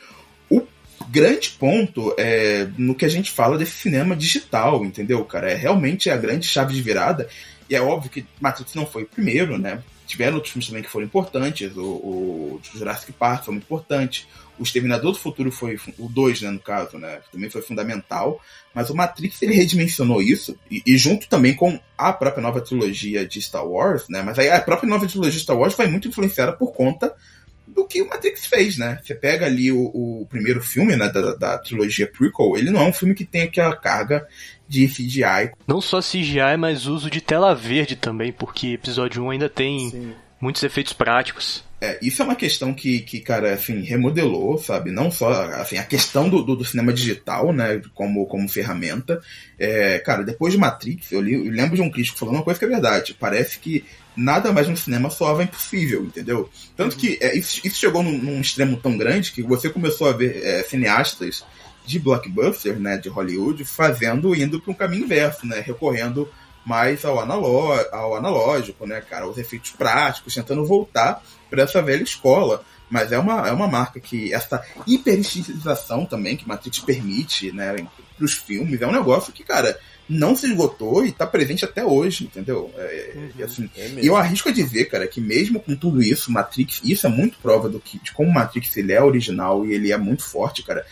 o 0.51 0.63
grande 1.11 1.51
ponto 1.59 2.15
é, 2.17 2.69
no 2.79 2.95
que 2.95 3.05
a 3.05 3.09
gente 3.09 3.31
fala 3.31 3.59
desse 3.59 3.73
cinema 3.73 4.15
digital, 4.15 4.85
entendeu, 4.85 5.25
cara? 5.25 5.51
É 5.51 5.55
realmente 5.55 6.09
a 6.11 6.17
grande 6.17 6.47
chave 6.47 6.75
de 6.75 6.81
virada. 6.83 7.29
E 7.73 7.75
é 7.75 7.81
óbvio 7.81 8.11
que 8.11 8.27
Matrix 8.39 8.75
não 8.75 8.85
foi 8.85 9.05
o 9.05 9.07
primeiro, 9.07 9.57
né? 9.57 9.83
Tiveram 10.07 10.35
outros 10.35 10.53
filmes 10.53 10.67
também 10.69 10.83
que 10.83 10.91
foram 10.91 11.07
importantes. 11.07 11.75
O, 11.75 11.81
o 11.81 12.61
Jurassic 12.63 13.13
Park 13.13 13.47
foi 13.47 13.55
muito 13.55 13.65
importante. 13.65 14.29
O 14.59 14.63
Exterminador 14.63 15.13
do 15.13 15.19
Futuro 15.19 15.51
foi 15.51 15.81
o 15.99 16.07
2, 16.07 16.43
né, 16.43 16.51
no 16.51 16.59
caso, 16.59 16.99
né? 16.99 17.21
Também 17.33 17.49
foi 17.49 17.63
fundamental. 17.63 18.39
Mas 18.75 18.91
o 18.91 18.95
Matrix 18.95 19.41
ele 19.41 19.55
redimensionou 19.55 20.21
isso, 20.21 20.55
e, 20.71 20.83
e 20.85 20.99
junto 20.99 21.27
também 21.27 21.55
com 21.55 21.81
a 21.97 22.13
própria 22.13 22.43
nova 22.43 22.61
trilogia 22.61 23.27
de 23.27 23.41
Star 23.41 23.67
Wars, 23.67 24.07
né? 24.07 24.21
Mas 24.21 24.39
aí 24.39 24.51
a 24.51 24.61
própria 24.61 24.91
nova 24.91 25.07
trilogia 25.07 25.33
de 25.33 25.41
Star 25.41 25.57
Wars 25.57 25.73
foi 25.73 25.87
muito 25.87 26.09
influenciada 26.09 26.53
por 26.53 26.75
conta 26.75 27.15
do 27.75 27.87
que 27.87 28.03
o 28.03 28.09
Matrix 28.09 28.47
fez, 28.47 28.77
né? 28.77 28.99
Você 29.03 29.15
pega 29.15 29.47
ali 29.47 29.73
o, 29.73 29.81
o 29.85 30.27
primeiro 30.29 30.61
filme 30.61 30.97
né, 30.97 31.09
da, 31.09 31.35
da 31.35 31.59
trilogia 31.59 32.07
prequel, 32.07 32.57
ele 32.57 32.71
não 32.71 32.83
é 32.83 32.85
um 32.85 32.93
filme 32.93 33.15
que 33.15 33.25
tem 33.25 33.43
aquela 33.43 33.75
carga 33.77 34.27
de 34.69 34.87
CGI. 34.89 35.53
Não 35.67 35.81
só 35.81 36.01
CGI, 36.01 36.57
mas 36.59 36.87
uso 36.87 37.11
de 37.11 37.21
tela 37.21 37.55
verde 37.55 37.97
também, 37.97 38.33
porque 38.33 38.69
episódio 38.69 39.23
1 39.25 39.31
ainda 39.31 39.49
tem 39.49 40.15
muitos 40.41 40.63
efeitos 40.63 40.93
práticos. 40.93 41.65
É, 41.83 41.99
isso 42.01 42.23
é 42.23 42.25
uma 42.25 42.37
questão 42.37 42.73
que, 42.73 43.01
que, 43.01 43.19
cara, 43.19 43.55
assim, 43.55 43.81
remodelou, 43.81 44.57
sabe? 44.57 44.93
Não 44.93 45.11
só, 45.11 45.33
assim, 45.55 45.79
a 45.79 45.83
questão 45.83 46.29
do, 46.29 46.41
do, 46.41 46.55
do 46.55 46.65
cinema 46.65 46.93
digital, 46.93 47.53
né, 47.53 47.83
como, 47.93 48.25
como 48.27 48.49
ferramenta. 48.49 49.21
É, 49.59 49.99
cara, 49.99 50.23
depois 50.23 50.53
de 50.53 50.61
Matrix, 50.61 51.11
eu, 51.11 51.21
li, 51.21 51.35
eu 51.35 51.51
lembro 51.51 51.75
de 51.75 51.83
um 51.83 51.91
crítico 51.91 52.17
falando 52.17 52.37
uma 52.37 52.45
coisa 52.45 52.57
que 52.57 52.67
é 52.67 52.69
verdade. 52.69 53.17
Parece 53.19 53.59
que 53.59 53.85
nada 54.15 54.53
mais 54.53 54.69
no 54.69 54.77
cinema 54.77 55.11
soava 55.11 55.43
impossível, 55.43 56.05
entendeu? 56.05 56.49
Tanto 56.77 56.95
que 56.95 57.19
é, 57.21 57.37
isso, 57.37 57.61
isso 57.65 57.81
chegou 57.81 58.05
num, 58.05 58.17
num 58.17 58.41
extremo 58.41 58.77
tão 58.77 58.97
grande 58.97 59.33
que 59.33 59.43
você 59.43 59.69
começou 59.69 60.09
a 60.09 60.13
ver 60.13 60.41
é, 60.41 60.63
cineastas 60.63 61.45
de 61.85 61.99
blockbuster, 61.99 62.79
né, 62.79 62.97
de 62.97 63.09
Hollywood, 63.09 63.65
fazendo, 63.65 64.37
indo 64.37 64.61
para 64.61 64.71
um 64.71 64.77
caminho 64.77 65.03
inverso, 65.03 65.45
né, 65.49 65.59
recorrendo 65.59 66.31
mais 66.65 67.05
ao, 67.05 67.19
analó 67.19 67.77
ao 67.91 68.15
analógico, 68.15 68.87
né, 68.87 69.01
cara? 69.01 69.27
Os 69.27 69.37
efeitos 69.37 69.73
práticos, 69.73 70.33
tentando 70.33 70.65
voltar 70.65 71.21
para 71.53 71.65
essa 71.65 71.83
velha 71.83 72.03
escola. 72.03 72.65
Mas 72.89 73.13
é 73.13 73.19
uma, 73.19 73.49
é 73.49 73.53
uma 73.53 73.69
marca 73.69 74.01
que 74.01 74.33
essa 74.35 74.63
hiperestilização 74.87 76.05
também 76.05 76.37
que 76.37 76.49
Matrix 76.49 76.79
permite, 76.79 77.53
né, 77.53 77.75
para 78.17 78.25
os 78.25 78.35
filmes, 78.35 78.83
é 78.83 78.87
um 78.87 78.93
negócio 78.93 79.33
que, 79.33 79.43
cara, 79.43 79.79
não 80.09 80.37
se 80.37 80.47
esgotou 80.47 81.05
e 81.05 81.09
está 81.09 81.27
presente 81.27 81.65
até 81.65 81.83
hoje, 81.83 82.25
entendeu? 82.25 82.71
É, 82.77 83.13
uhum, 83.15 83.31
e 83.39 83.43
assim, 83.43 83.71
é 83.77 83.93
eu 83.97 84.15
arrisco 84.15 84.51
a 84.51 84.53
dizer, 84.53 84.87
cara, 84.87 85.07
que 85.07 85.23
mesmo 85.23 85.59
com 85.59 85.75
tudo 85.75 86.03
isso, 86.03 86.31
Matrix, 86.31 86.83
isso 86.85 87.07
é 87.07 87.11
muito 87.11 87.39
prova 87.39 87.67
do 87.67 87.81
que, 87.81 87.99
de 87.99 88.13
como 88.13 88.31
Matrix 88.31 88.77
ele 88.77 88.93
é 88.93 89.03
original 89.03 89.65
e 89.65 89.73
ele 89.73 89.91
é 89.91 89.97
muito 89.97 90.25
forte, 90.25 90.63
cara 90.63 90.85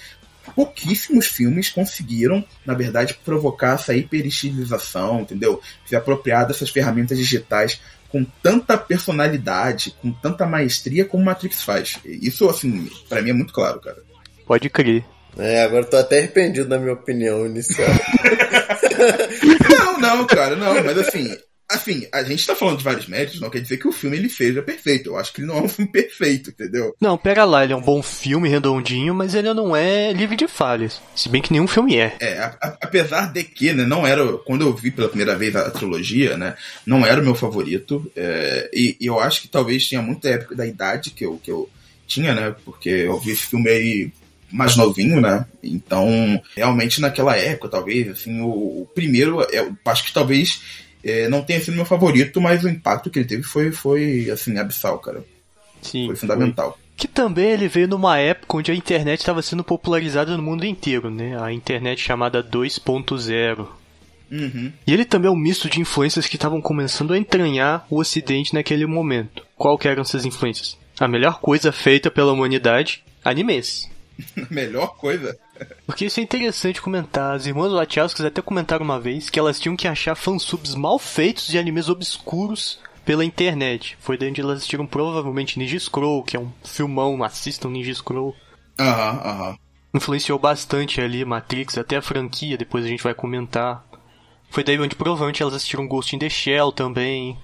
pouquíssimos 0.54 1.26
filmes 1.26 1.68
conseguiram, 1.68 2.44
na 2.64 2.74
verdade, 2.74 3.18
provocar 3.24 3.74
essa 3.74 3.94
hiperestilização, 3.94 5.20
entendeu? 5.20 5.60
Se 5.86 5.96
apropriar 5.96 6.46
dessas 6.46 6.70
ferramentas 6.70 7.18
digitais 7.18 7.80
com 8.08 8.24
tanta 8.42 8.76
personalidade, 8.76 9.94
com 10.02 10.12
tanta 10.12 10.44
maestria 10.44 11.04
como 11.04 11.24
Matrix 11.24 11.62
faz. 11.62 11.98
Isso, 12.04 12.48
assim, 12.48 12.90
para 13.08 13.22
mim 13.22 13.30
é 13.30 13.34
muito 13.34 13.52
claro, 13.52 13.80
cara. 13.80 13.98
Pode 14.46 14.68
crer. 14.68 15.04
É, 15.38 15.62
agora 15.62 15.84
tô 15.84 15.96
até 15.96 16.18
arrependido 16.18 16.68
da 16.68 16.78
minha 16.78 16.92
opinião 16.92 17.46
inicial. 17.46 17.88
não, 19.70 20.00
não, 20.00 20.26
cara, 20.26 20.56
não, 20.56 20.82
mas 20.82 20.98
assim, 20.98 21.36
Assim, 21.70 22.06
a 22.12 22.24
gente 22.24 22.44
tá 22.44 22.56
falando 22.56 22.78
de 22.78 22.84
vários 22.84 23.06
méritos, 23.06 23.40
não 23.40 23.48
quer 23.48 23.60
dizer 23.60 23.76
que 23.76 23.86
o 23.86 23.92
filme 23.92 24.16
ele 24.16 24.28
seja 24.28 24.60
perfeito. 24.60 25.10
Eu 25.10 25.16
acho 25.16 25.32
que 25.32 25.40
ele 25.40 25.46
não 25.46 25.58
é 25.58 25.62
um 25.62 25.68
filme 25.68 25.90
perfeito, 25.92 26.50
entendeu? 26.50 26.96
Não, 27.00 27.16
pera 27.16 27.44
lá, 27.44 27.62
ele 27.62 27.72
é 27.72 27.76
um 27.76 27.80
bom 27.80 28.02
filme, 28.02 28.48
redondinho, 28.48 29.14
mas 29.14 29.34
ele 29.34 29.54
não 29.54 29.76
é 29.76 30.12
livre 30.12 30.36
de 30.36 30.48
falhas. 30.48 31.00
Se 31.14 31.28
bem 31.28 31.40
que 31.40 31.52
nenhum 31.52 31.68
filme 31.68 31.96
é. 31.96 32.16
É, 32.18 32.38
a, 32.38 32.56
a, 32.60 32.68
apesar 32.82 33.32
de 33.32 33.44
que, 33.44 33.72
né, 33.72 33.84
não 33.84 34.04
era. 34.04 34.26
Quando 34.38 34.62
eu 34.62 34.74
vi 34.74 34.90
pela 34.90 35.08
primeira 35.08 35.36
vez 35.36 35.54
a, 35.54 35.68
a 35.68 35.70
trilogia, 35.70 36.36
né, 36.36 36.56
não 36.84 37.06
era 37.06 37.20
o 37.20 37.24
meu 37.24 37.36
favorito. 37.36 38.10
É, 38.16 38.68
e, 38.74 38.96
e, 39.00 39.06
eu 39.06 39.20
acho 39.20 39.42
que 39.42 39.48
talvez 39.48 39.86
tinha 39.86 40.02
muita 40.02 40.28
época 40.28 40.56
da 40.56 40.66
idade 40.66 41.10
que 41.10 41.24
eu, 41.24 41.40
que 41.42 41.52
eu 41.52 41.70
tinha, 42.06 42.34
né? 42.34 42.54
Porque 42.64 42.88
eu 42.88 43.18
vi 43.20 43.30
esse 43.30 43.42
filme 43.42 43.70
aí 43.70 44.12
mais 44.50 44.74
novinho, 44.74 45.20
né? 45.20 45.46
Então, 45.62 46.42
realmente 46.56 47.00
naquela 47.00 47.36
época, 47.36 47.68
talvez, 47.68 48.08
assim, 48.08 48.40
o, 48.40 48.82
o 48.82 48.88
primeiro, 48.92 49.40
eu 49.52 49.76
acho 49.84 50.04
que 50.04 50.12
talvez 50.12 50.60
é, 51.04 51.28
não 51.28 51.42
tenha 51.42 51.60
sido 51.60 51.74
meu 51.74 51.84
favorito, 51.84 52.40
mas 52.40 52.64
o 52.64 52.68
impacto 52.68 53.10
que 53.10 53.18
ele 53.18 53.28
teve 53.28 53.42
foi, 53.42 53.72
foi 53.72 54.30
assim, 54.30 54.56
abissal, 54.58 54.98
cara. 54.98 55.24
Sim. 55.82 56.06
Foi 56.06 56.16
fundamental. 56.16 56.72
Foi. 56.72 56.80
Que 56.96 57.08
também 57.08 57.52
ele 57.52 57.66
veio 57.66 57.88
numa 57.88 58.18
época 58.18 58.58
onde 58.58 58.70
a 58.70 58.74
internet 58.74 59.20
estava 59.20 59.40
sendo 59.40 59.64
popularizada 59.64 60.36
no 60.36 60.42
mundo 60.42 60.66
inteiro, 60.66 61.10
né? 61.10 61.42
A 61.42 61.50
internet 61.50 61.98
chamada 61.98 62.44
2.0. 62.44 63.66
Uhum. 64.30 64.72
E 64.86 64.92
ele 64.92 65.04
também 65.04 65.28
é 65.28 65.32
um 65.32 65.36
misto 65.36 65.68
de 65.68 65.80
influências 65.80 66.26
que 66.26 66.36
estavam 66.36 66.60
começando 66.60 67.12
a 67.12 67.18
entranhar 67.18 67.86
o 67.90 67.98
ocidente 67.98 68.54
naquele 68.54 68.86
momento. 68.86 69.44
Qual 69.56 69.78
que 69.78 69.88
eram 69.88 70.02
essas 70.02 70.24
influências? 70.24 70.76
A 70.98 71.08
melhor 71.08 71.40
coisa 71.40 71.72
feita 71.72 72.10
pela 72.10 72.32
humanidade, 72.32 73.02
animes. 73.24 73.90
melhor 74.50 74.96
coisa? 74.96 75.38
Porque 75.86 76.06
isso 76.06 76.20
é 76.20 76.22
interessante 76.22 76.80
comentar. 76.80 77.34
As 77.34 77.46
irmãs 77.46 77.72
Wachowskis 77.72 78.24
até 78.24 78.40
comentaram 78.40 78.84
uma 78.84 79.00
vez 79.00 79.28
que 79.28 79.38
elas 79.38 79.60
tinham 79.60 79.76
que 79.76 79.88
achar 79.88 80.14
fansubs 80.14 80.74
mal 80.74 80.98
feitos 80.98 81.46
de 81.46 81.58
animes 81.58 81.88
obscuros 81.88 82.78
pela 83.04 83.24
internet. 83.24 83.96
Foi 84.00 84.16
daí 84.16 84.30
onde 84.30 84.40
elas 84.40 84.58
assistiram 84.58 84.86
provavelmente 84.86 85.58
Ninja 85.58 85.78
Scroll, 85.78 86.22
que 86.22 86.36
é 86.36 86.40
um 86.40 86.52
filmão, 86.64 87.22
assistam 87.22 87.70
Ninja 87.70 87.94
Scroll. 87.94 88.34
Aham, 88.78 89.12
uhum, 89.12 89.30
aham. 89.30 89.48
Uhum. 89.50 89.56
Influenciou 89.92 90.38
bastante 90.38 91.00
ali 91.00 91.24
Matrix, 91.24 91.76
até 91.76 91.96
a 91.96 92.02
franquia, 92.02 92.56
depois 92.56 92.84
a 92.84 92.88
gente 92.88 93.02
vai 93.02 93.12
comentar. 93.12 93.84
Foi 94.48 94.62
daí 94.62 94.78
onde 94.78 94.94
provavelmente 94.94 95.42
elas 95.42 95.54
assistiram 95.54 95.86
Ghost 95.88 96.14
in 96.14 96.18
the 96.18 96.28
Shell 96.28 96.72
também. 96.72 97.36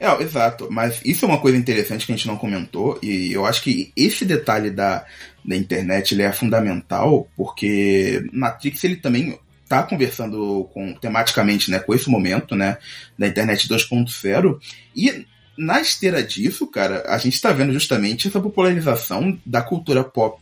É, 0.00 0.22
exato. 0.22 0.68
Mas 0.70 0.98
isso 1.04 1.26
é 1.26 1.28
uma 1.28 1.40
coisa 1.40 1.58
interessante 1.58 2.06
que 2.06 2.12
a 2.12 2.16
gente 2.16 2.26
não 2.26 2.38
comentou, 2.38 2.98
e 3.02 3.30
eu 3.34 3.44
acho 3.44 3.62
que 3.62 3.92
esse 3.94 4.24
detalhe 4.24 4.70
da, 4.70 5.04
da 5.44 5.54
internet 5.54 6.14
ele 6.14 6.22
é 6.22 6.32
fundamental, 6.32 7.28
porque 7.36 8.24
Matrix 8.32 8.82
ele 8.82 8.96
também 8.96 9.38
está 9.62 9.82
conversando 9.82 10.68
com, 10.72 10.94
tematicamente 10.94 11.70
né, 11.70 11.78
com 11.78 11.94
esse 11.94 12.08
momento 12.08 12.56
né, 12.56 12.78
da 13.18 13.28
internet 13.28 13.68
2.0, 13.68 14.58
e 14.96 15.26
na 15.58 15.78
esteira 15.78 16.22
disso, 16.22 16.66
cara, 16.66 17.04
a 17.06 17.18
gente 17.18 17.34
está 17.34 17.52
vendo 17.52 17.74
justamente 17.74 18.26
essa 18.26 18.40
popularização 18.40 19.38
da 19.44 19.60
cultura 19.60 20.02
pop, 20.02 20.40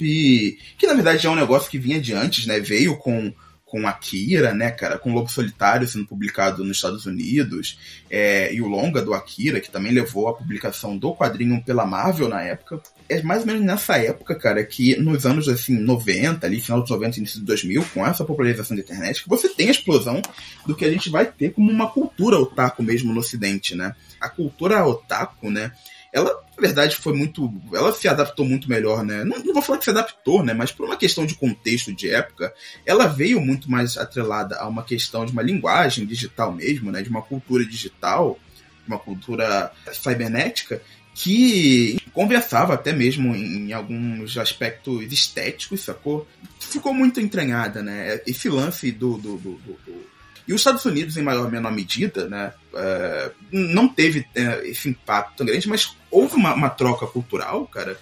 que 0.78 0.86
na 0.86 0.94
verdade 0.94 1.26
é 1.26 1.30
um 1.30 1.34
negócio 1.34 1.68
que 1.68 1.78
vinha 1.78 2.00
de 2.00 2.14
antes, 2.14 2.46
né? 2.46 2.60
Veio 2.60 2.96
com 2.96 3.32
com 3.68 3.86
Akira, 3.86 4.54
né, 4.54 4.70
cara, 4.70 4.98
com 4.98 5.12
Lobo 5.12 5.30
Solitário 5.30 5.86
sendo 5.86 6.06
publicado 6.06 6.64
nos 6.64 6.78
Estados 6.78 7.06
Unidos, 7.06 7.78
é, 8.10 8.52
e 8.52 8.60
o 8.60 8.66
longa 8.66 9.02
do 9.02 9.12
Akira, 9.12 9.60
que 9.60 9.70
também 9.70 9.92
levou 9.92 10.28
a 10.28 10.34
publicação 10.34 10.96
do 10.96 11.14
quadrinho 11.14 11.62
pela 11.62 11.86
Marvel 11.86 12.28
na 12.28 12.42
época. 12.42 12.80
É 13.08 13.22
mais 13.22 13.42
ou 13.42 13.46
menos 13.46 13.62
nessa 13.62 13.98
época, 13.98 14.34
cara, 14.34 14.64
que 14.64 14.96
nos 14.96 15.26
anos, 15.26 15.48
assim, 15.48 15.78
90, 15.78 16.46
ali, 16.46 16.60
final 16.60 16.80
dos 16.80 16.90
90, 16.90 17.18
início 17.18 17.40
de 17.40 17.46
2000, 17.46 17.84
com 17.92 18.06
essa 18.06 18.24
popularização 18.24 18.76
da 18.76 18.82
internet, 18.82 19.22
que 19.22 19.28
você 19.28 19.48
tem 19.48 19.68
a 19.68 19.70
explosão 19.70 20.22
do 20.66 20.74
que 20.74 20.84
a 20.84 20.90
gente 20.90 21.10
vai 21.10 21.26
ter 21.26 21.52
como 21.52 21.70
uma 21.70 21.88
cultura 21.88 22.38
otaku 22.38 22.82
mesmo 22.82 23.12
no 23.12 23.20
ocidente, 23.20 23.74
né? 23.74 23.94
A 24.20 24.28
cultura 24.28 24.84
otaku, 24.84 25.50
né, 25.50 25.72
ela, 26.12 26.30
na 26.56 26.60
verdade, 26.60 26.96
foi 26.96 27.12
muito. 27.12 27.52
Ela 27.72 27.92
se 27.92 28.08
adaptou 28.08 28.44
muito 28.44 28.68
melhor, 28.68 29.04
né? 29.04 29.24
Não, 29.24 29.38
não, 29.38 29.52
vou 29.52 29.62
falar 29.62 29.78
que 29.78 29.84
se 29.84 29.90
adaptou, 29.90 30.42
né? 30.42 30.54
Mas 30.54 30.72
por 30.72 30.86
uma 30.86 30.96
questão 30.96 31.26
de 31.26 31.34
contexto 31.34 31.92
de 31.92 32.10
época, 32.10 32.52
ela 32.86 33.06
veio 33.06 33.40
muito 33.40 33.70
mais 33.70 33.96
atrelada 33.96 34.56
a 34.56 34.66
uma 34.66 34.82
questão 34.82 35.26
de 35.26 35.32
uma 35.32 35.42
linguagem 35.42 36.06
digital 36.06 36.52
mesmo, 36.52 36.90
né? 36.90 37.02
De 37.02 37.10
uma 37.10 37.22
cultura 37.22 37.64
digital, 37.64 38.38
uma 38.86 38.98
cultura 38.98 39.70
cibernética, 39.92 40.80
que 41.14 41.98
conversava 42.12 42.74
até 42.74 42.92
mesmo 42.92 43.34
em, 43.34 43.72
alguns 43.72 44.38
aspectos 44.38 45.12
estéticos, 45.12 45.82
sacou? 45.82 46.26
Ficou 46.58 46.94
muito 46.94 47.20
entranhada, 47.20 47.82
né? 47.82 48.20
Esse 48.26 48.48
lance 48.48 48.90
do, 48.90 49.18
do, 49.18 49.36
do, 49.36 49.52
do 49.54 50.17
e 50.48 50.54
os 50.54 50.62
Estados 50.62 50.82
Unidos, 50.86 51.18
em 51.18 51.22
maior 51.22 51.44
ou 51.44 51.50
menor 51.50 51.70
medida, 51.70 52.26
né, 52.26 52.54
uh, 52.72 53.34
não 53.52 53.86
teve 53.86 54.20
uh, 54.20 54.64
esse 54.64 54.88
impacto 54.88 55.36
tão 55.36 55.46
grande, 55.46 55.68
mas 55.68 55.94
houve 56.10 56.36
uma, 56.36 56.54
uma, 56.54 56.70
troca 56.70 57.06
cultural, 57.06 57.66
cara. 57.66 58.00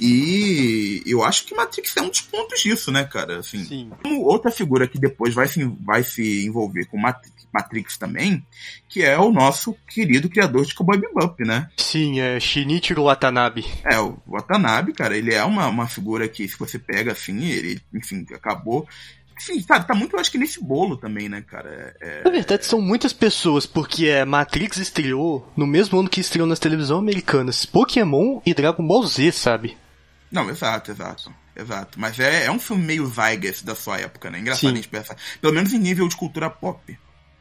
E 0.00 1.04
eu 1.06 1.22
acho 1.22 1.46
que 1.46 1.54
Matrix 1.54 1.96
é 1.96 2.02
um 2.02 2.08
dos 2.08 2.20
pontos 2.20 2.60
disso, 2.60 2.90
né, 2.90 3.04
cara? 3.04 3.38
Assim, 3.38 3.64
Sim. 3.64 3.92
outra 4.24 4.50
figura 4.50 4.88
que 4.88 4.98
depois 4.98 5.32
vai 5.32 5.46
se, 5.46 5.64
vai 5.80 6.02
se 6.02 6.44
envolver 6.44 6.86
com 6.86 6.98
Matrix, 6.98 7.46
Matrix 7.54 7.96
também, 7.96 8.44
que 8.88 9.04
é 9.04 9.16
o 9.16 9.30
nosso 9.30 9.76
querido 9.88 10.28
criador 10.28 10.66
de 10.66 10.74
Cowboy 10.74 10.98
Bebop, 10.98 11.44
né? 11.44 11.70
Sim, 11.76 12.18
é 12.18 12.40
Shinichiro 12.40 13.04
Watanabe. 13.04 13.64
É, 13.84 14.00
o 14.00 14.18
Watanabe, 14.26 14.92
cara, 14.92 15.16
ele 15.16 15.32
é 15.32 15.44
uma, 15.44 15.68
uma 15.68 15.86
figura 15.86 16.26
que, 16.26 16.48
se 16.48 16.58
você 16.58 16.76
pega 16.76 17.12
assim, 17.12 17.44
ele, 17.44 17.80
enfim, 17.94 18.26
acabou 18.34 18.88
Sim, 19.38 19.60
sabe, 19.60 19.86
tá 19.86 19.94
muito, 19.94 20.16
acho 20.16 20.30
que 20.30 20.38
nesse 20.38 20.62
bolo 20.62 20.96
também, 20.96 21.28
né, 21.28 21.42
cara? 21.42 21.94
É... 22.00 22.22
Na 22.24 22.30
verdade, 22.30 22.64
são 22.64 22.80
muitas 22.80 23.12
pessoas, 23.12 23.66
porque 23.66 24.06
é, 24.06 24.24
Matrix 24.24 24.76
estreou 24.76 25.50
no 25.56 25.66
mesmo 25.66 25.98
ano 25.98 26.08
que 26.08 26.20
estreou 26.20 26.46
nas 26.46 26.58
televisões 26.58 27.00
americanas 27.00 27.66
Pokémon 27.66 28.40
e 28.46 28.54
Dragon 28.54 28.86
Ball 28.86 29.04
Z, 29.06 29.32
sabe? 29.32 29.76
Não, 30.30 30.48
exato, 30.48 30.90
exato. 30.90 31.32
Exato. 31.56 32.00
Mas 32.00 32.18
é, 32.18 32.46
é 32.46 32.50
um 32.50 32.58
filme 32.58 32.84
meio 32.84 33.06
Zeitgeist 33.06 33.64
da 33.64 33.74
sua 33.74 33.98
época, 33.98 34.30
né? 34.30 34.40
Engraçado 34.40 34.68
sim. 34.68 34.72
a 34.72 34.76
gente 34.76 34.88
pensar. 34.88 35.16
Pelo 35.40 35.52
menos 35.52 35.72
em 35.72 35.78
nível 35.78 36.08
de 36.08 36.16
cultura 36.16 36.50
pop. 36.50 36.98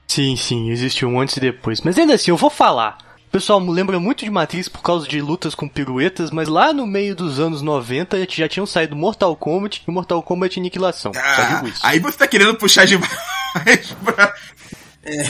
Sim, 0.07 0.35
sim, 0.35 0.69
existe 0.69 1.05
um 1.05 1.19
antes 1.19 1.37
e 1.37 1.39
depois. 1.39 1.81
Mas 1.81 1.97
ainda 1.97 2.13
assim, 2.13 2.29
eu 2.29 2.37
vou 2.37 2.49
falar 2.49 2.97
pessoal 3.33 3.59
lembra 3.59 3.99
muito 3.99 4.23
de 4.23 4.29
Matrix 4.29 4.69
por 4.69 4.83
causa 4.83 5.07
de 5.07 5.19
lutas 5.19 5.55
com 5.55 5.67
piruetas, 5.67 6.29
mas 6.29 6.47
lá 6.47 6.71
no 6.71 6.85
meio 6.85 7.15
dos 7.15 7.39
anos 7.39 7.63
90 7.63 8.27
já 8.29 8.47
tinham 8.47 8.67
saído 8.67 8.95
Mortal 8.95 9.35
Kombat 9.35 9.81
e 9.87 9.91
Mortal 9.91 10.21
Kombat 10.21 10.59
Aniquilação. 10.59 11.11
Ah, 11.15 11.63
aí 11.81 11.99
você 11.99 12.19
tá 12.19 12.27
querendo 12.27 12.53
puxar 12.53 12.85
demais 12.85 13.09
pra... 14.05 14.35
É. 15.03 15.23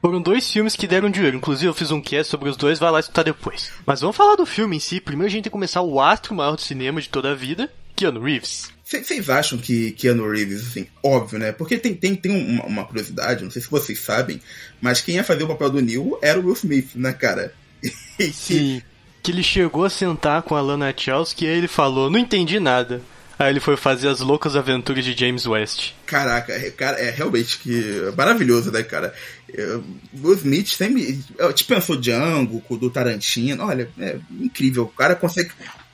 Foram 0.00 0.20
dois 0.20 0.50
filmes 0.50 0.74
que 0.74 0.88
deram 0.88 1.08
dinheiro. 1.08 1.36
Inclusive, 1.36 1.70
eu 1.70 1.74
fiz 1.74 1.92
um 1.92 2.00
cast 2.00 2.28
sobre 2.28 2.50
os 2.50 2.56
dois, 2.56 2.80
vai 2.80 2.90
lá 2.90 2.98
escutar 2.98 3.22
depois. 3.22 3.70
Mas 3.86 4.00
vamos 4.00 4.16
falar 4.16 4.34
do 4.34 4.44
filme 4.44 4.76
em 4.76 4.80
si. 4.80 5.00
Primeiro 5.00 5.28
a 5.28 5.30
gente 5.30 5.44
tem 5.44 5.50
que 5.50 5.50
começar 5.50 5.80
o 5.80 6.00
astro 6.00 6.34
maior 6.34 6.56
do 6.56 6.60
cinema 6.60 7.00
de 7.00 7.08
toda 7.08 7.30
a 7.30 7.34
vida, 7.36 7.72
Keanu 7.94 8.20
Reeves. 8.20 8.73
Vocês 8.84 9.30
acham 9.30 9.56
que 9.56 9.92
Keanu 9.92 10.30
Reeves, 10.30 10.66
assim, 10.66 10.86
óbvio, 11.02 11.38
né? 11.38 11.52
Porque 11.52 11.78
tem, 11.78 11.94
tem, 11.94 12.14
tem 12.14 12.30
uma, 12.30 12.64
uma, 12.64 12.84
curiosidade, 12.84 13.42
não 13.42 13.50
sei 13.50 13.62
se 13.62 13.70
vocês 13.70 13.98
sabem, 13.98 14.40
mas 14.80 15.00
quem 15.00 15.14
ia 15.14 15.24
fazer 15.24 15.42
o 15.42 15.48
papel 15.48 15.70
do 15.70 15.80
Neil 15.80 16.18
era 16.20 16.38
o 16.38 16.44
Will 16.44 16.52
Smith, 16.52 16.90
né, 16.94 17.12
cara? 17.12 17.54
Sim. 18.32 18.82
Que 19.22 19.32
ele 19.32 19.42
chegou 19.42 19.86
a 19.86 19.90
sentar 19.90 20.42
com 20.42 20.54
a 20.54 20.60
Lana 20.60 20.92
Chelsea 20.94 21.36
e 21.40 21.46
aí 21.46 21.56
ele 21.56 21.68
falou, 21.68 22.10
não 22.10 22.18
entendi 22.18 22.60
nada. 22.60 23.00
Aí 23.38 23.50
ele 23.50 23.58
foi 23.58 23.76
fazer 23.76 24.08
as 24.08 24.20
loucas 24.20 24.54
aventuras 24.54 25.04
de 25.04 25.18
James 25.18 25.46
West. 25.46 25.92
Caraca, 26.06 26.52
é, 26.52 26.70
cara, 26.70 26.98
é 26.98 27.10
realmente 27.10 27.58
que 27.58 27.82
maravilhoso, 28.16 28.70
né, 28.70 28.82
cara? 28.82 29.12
Will 30.22 30.34
Smith 30.34 30.68
sempre. 30.68 31.20
Te 31.54 31.64
pensou 31.64 31.96
Django, 31.96 32.62
do 32.76 32.90
Tarantino. 32.90 33.64
Olha, 33.64 33.88
é 33.98 34.18
incrível. 34.40 34.84
O 34.84 34.88
cara 34.88 35.16
consegue 35.16 35.50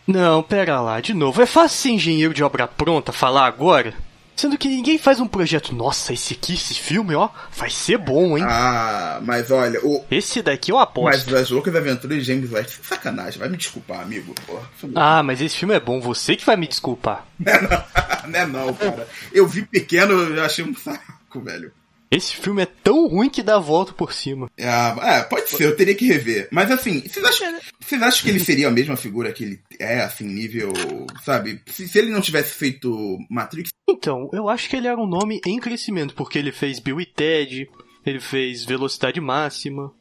não, 0.06 0.42
pera 0.42 0.80
lá, 0.80 1.00
de 1.00 1.14
novo. 1.14 1.40
É 1.42 1.46
fácil 1.46 1.78
ser 1.78 1.90
engenheiro 1.90 2.34
de 2.34 2.42
obra 2.42 2.66
pronta 2.66 3.12
falar 3.12 3.46
agora? 3.46 3.94
Sendo 4.40 4.56
que 4.56 4.68
ninguém 4.68 4.96
faz 4.96 5.20
um 5.20 5.28
projeto, 5.28 5.74
nossa, 5.74 6.14
esse 6.14 6.32
aqui, 6.32 6.54
esse 6.54 6.72
filme, 6.72 7.14
ó, 7.14 7.28
vai 7.54 7.68
ser 7.68 7.98
bom, 7.98 8.38
hein? 8.38 8.44
Ah, 8.48 9.20
mas 9.22 9.50
olha, 9.50 9.78
o. 9.84 10.02
Esse 10.10 10.40
daqui 10.40 10.72
eu 10.72 10.78
aposto. 10.78 11.30
Mas 11.30 11.42
as 11.42 11.50
Loucas 11.50 11.76
Aventuras 11.76 12.16
de 12.16 12.24
James 12.24 12.50
West, 12.50 12.78
sacanagem, 12.82 13.38
vai 13.38 13.50
me 13.50 13.58
desculpar, 13.58 14.00
amigo. 14.00 14.34
Porra. 14.46 14.62
Ah, 14.94 15.22
mas 15.22 15.42
esse 15.42 15.58
filme 15.58 15.74
é 15.74 15.80
bom, 15.80 16.00
você 16.00 16.36
que 16.36 16.46
vai 16.46 16.56
me 16.56 16.66
desculpar. 16.66 17.26
Não 17.38 17.52
é 17.52 17.60
não, 18.46 18.48
não, 18.48 18.60
é 18.60 18.66
não 18.66 18.74
cara. 18.74 19.08
Eu 19.30 19.46
vi 19.46 19.66
pequeno, 19.66 20.14
eu 20.14 20.42
achei 20.42 20.64
um 20.64 20.74
saco, 20.74 21.40
velho. 21.42 21.70
Esse 22.10 22.34
filme 22.34 22.62
é 22.62 22.66
tão 22.66 23.06
ruim 23.06 23.30
que 23.30 23.42
dá 23.42 23.54
a 23.54 23.60
volta 23.60 23.92
por 23.92 24.12
cima. 24.12 24.50
É, 24.56 24.66
é, 24.66 25.22
pode 25.22 25.48
ser, 25.48 25.64
eu 25.64 25.76
teria 25.76 25.94
que 25.94 26.06
rever. 26.06 26.48
Mas 26.50 26.68
assim, 26.68 27.00
vocês 27.02 27.24
acham, 27.24 27.60
vocês 27.78 28.02
acham 28.02 28.24
que 28.24 28.30
ele 28.30 28.40
seria 28.40 28.66
a 28.66 28.72
mesma 28.72 28.96
figura 28.96 29.32
que 29.32 29.44
ele 29.44 29.60
é, 29.78 30.00
assim, 30.00 30.24
nível. 30.24 30.72
Sabe? 31.24 31.62
Se, 31.66 31.86
se, 31.86 31.98
ele 31.98 32.10
não 32.10 32.20
tivesse 32.20 32.54
feito 32.54 33.16
Matrix. 33.30 33.70
Então, 33.88 34.28
eu 34.32 34.48
acho 34.48 34.68
que 34.68 34.74
ele 34.74 34.88
era 34.88 35.00
um 35.00 35.06
nome 35.06 35.40
em 35.46 35.60
crescimento, 35.60 36.14
porque 36.14 36.36
ele 36.36 36.50
fez 36.50 36.80
Bill 36.80 37.00
e 37.00 37.06
Ted, 37.06 37.70
ele 38.04 38.20
fez 38.20 38.64
Velocidade 38.64 39.20
Máxima. 39.20 39.92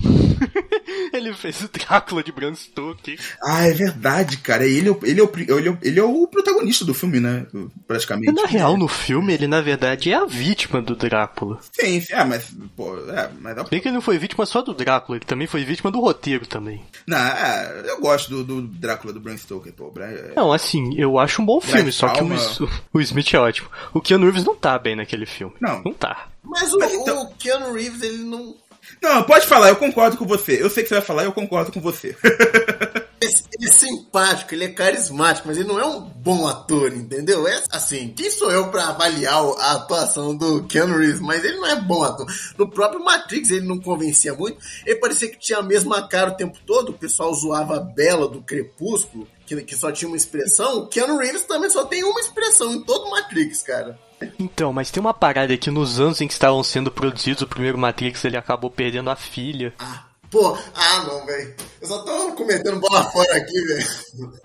ele 1.12 1.32
fez 1.34 1.60
o 1.62 1.68
Drácula 1.68 2.22
de 2.22 2.32
Bram 2.32 2.54
Stoker. 2.54 3.18
Ah, 3.42 3.66
é 3.66 3.72
verdade, 3.72 4.36
cara. 4.38 4.64
Ele, 4.64 4.90
é 4.90 4.96
ele, 5.02 5.20
é 5.20 5.24
o, 5.24 5.30
ele, 5.36 5.68
é, 5.68 5.78
ele 5.82 6.00
é 6.00 6.02
o 6.02 6.26
protagonista 6.26 6.84
do 6.84 6.94
filme, 6.94 7.20
né? 7.20 7.46
Praticamente. 7.86 8.32
Na 8.32 8.46
real, 8.46 8.76
no 8.76 8.88
filme, 8.88 9.32
ele 9.32 9.46
na 9.46 9.60
verdade 9.60 10.12
é 10.12 10.14
a 10.14 10.24
vítima 10.24 10.80
do 10.80 10.94
Drácula. 10.94 11.58
Sim, 11.72 12.00
sim. 12.00 12.12
Ah, 12.12 12.24
mas, 12.24 12.50
pô, 12.76 12.96
é, 13.10 13.30
mas... 13.40 13.68
Bem 13.68 13.80
que 13.80 13.88
ele 13.88 13.94
não 13.94 14.02
foi 14.02 14.18
vítima 14.18 14.46
só 14.46 14.62
do 14.62 14.74
Drácula, 14.74 15.18
ele 15.18 15.24
também 15.24 15.46
foi 15.46 15.64
vítima 15.64 15.90
do 15.90 16.00
roteiro 16.00 16.46
também. 16.46 16.82
Não, 17.06 17.18
é, 17.18 17.84
eu 17.86 18.00
gosto 18.00 18.30
do, 18.30 18.44
do 18.44 18.62
Drácula 18.62 19.12
do 19.12 19.20
Bram 19.20 19.36
Stoker, 19.36 19.72
pô. 19.72 19.92
É... 19.98 20.32
Não, 20.34 20.52
assim, 20.52 20.94
eu 20.98 21.18
acho 21.18 21.42
um 21.42 21.46
bom 21.46 21.60
filme, 21.60 21.92
só 21.92 22.08
que 22.08 22.22
o, 22.22 22.28
o 22.92 23.00
Smith 23.00 23.34
é 23.34 23.38
ótimo. 23.38 23.68
O 23.92 24.00
Keanu 24.00 24.24
Reeves 24.24 24.44
não 24.44 24.54
tá 24.54 24.78
bem 24.78 24.96
naquele 24.96 25.26
filme. 25.26 25.54
Não. 25.60 25.82
Não 25.84 25.92
tá. 25.92 26.28
Mas 26.42 26.72
o, 26.74 26.82
então... 26.82 27.22
o 27.22 27.34
Keanu 27.34 27.72
Reeves, 27.72 28.02
ele 28.02 28.24
não 28.24 28.54
não, 29.02 29.24
pode 29.24 29.46
falar, 29.46 29.68
eu 29.68 29.76
concordo 29.76 30.16
com 30.16 30.24
você. 30.24 30.62
Eu 30.62 30.70
sei 30.70 30.84
que 30.84 30.88
você 30.88 30.94
vai 30.94 31.04
falar, 31.04 31.24
eu 31.24 31.32
concordo 31.32 31.72
com 31.72 31.80
você. 31.80 32.16
ele 33.20 33.68
é 33.68 33.72
simpático, 33.72 34.54
ele 34.54 34.64
é 34.64 34.68
carismático, 34.68 35.48
mas 35.48 35.56
ele 35.56 35.68
não 35.68 35.80
é 35.80 35.84
um 35.84 36.00
bom 36.00 36.46
ator, 36.46 36.92
entendeu? 36.92 37.46
É 37.48 37.62
assim, 37.70 38.12
quem 38.16 38.30
sou 38.30 38.50
eu 38.50 38.70
para 38.70 38.88
avaliar 38.88 39.42
a 39.58 39.72
atuação 39.72 40.36
do 40.36 40.64
Keanu 40.64 40.98
Reeves? 40.98 41.20
Mas 41.20 41.44
ele 41.44 41.56
não 41.56 41.66
é 41.66 41.80
bom 41.80 42.02
ator. 42.04 42.26
No 42.56 42.70
próprio 42.70 43.04
Matrix 43.04 43.50
ele 43.50 43.66
não 43.66 43.80
convencia 43.80 44.34
muito. 44.34 44.58
Ele 44.86 45.00
parecia 45.00 45.28
que 45.28 45.38
tinha 45.38 45.58
a 45.58 45.62
mesma 45.62 46.06
cara 46.06 46.30
o 46.30 46.36
tempo 46.36 46.58
todo. 46.64 46.90
O 46.90 46.98
pessoal 46.98 47.34
zoava 47.34 47.78
a 47.78 47.80
Bela 47.80 48.28
do 48.28 48.40
Crepúsculo, 48.40 49.26
que, 49.44 49.60
que 49.62 49.76
só 49.76 49.90
tinha 49.90 50.08
uma 50.08 50.16
expressão. 50.16 50.78
O 50.78 50.88
Keanu 50.88 51.18
Reeves 51.18 51.42
também 51.42 51.70
só 51.70 51.84
tem 51.84 52.04
uma 52.04 52.20
expressão 52.20 52.72
em 52.72 52.82
todo 52.82 53.10
Matrix, 53.10 53.62
cara. 53.62 53.98
Então, 54.38 54.72
mas 54.72 54.90
tem 54.90 55.00
uma 55.00 55.14
parada 55.14 55.56
que 55.56 55.70
nos 55.70 56.00
anos 56.00 56.20
em 56.20 56.26
que 56.26 56.32
estavam 56.32 56.62
sendo 56.62 56.90
produzidos 56.90 57.42
o 57.42 57.46
primeiro 57.46 57.78
Matrix, 57.78 58.24
ele 58.24 58.36
acabou 58.36 58.70
perdendo 58.70 59.10
a 59.10 59.16
filha. 59.16 59.72
Ah, 59.78 60.04
pô, 60.30 60.56
ah 60.74 61.04
não, 61.06 61.26
velho. 61.26 61.54
Eu 61.80 61.88
só 61.88 61.98
tô 62.02 62.32
cometendo 62.32 62.80
bola 62.80 63.04
fora 63.10 63.36
aqui, 63.36 63.60
velho. 63.60 63.86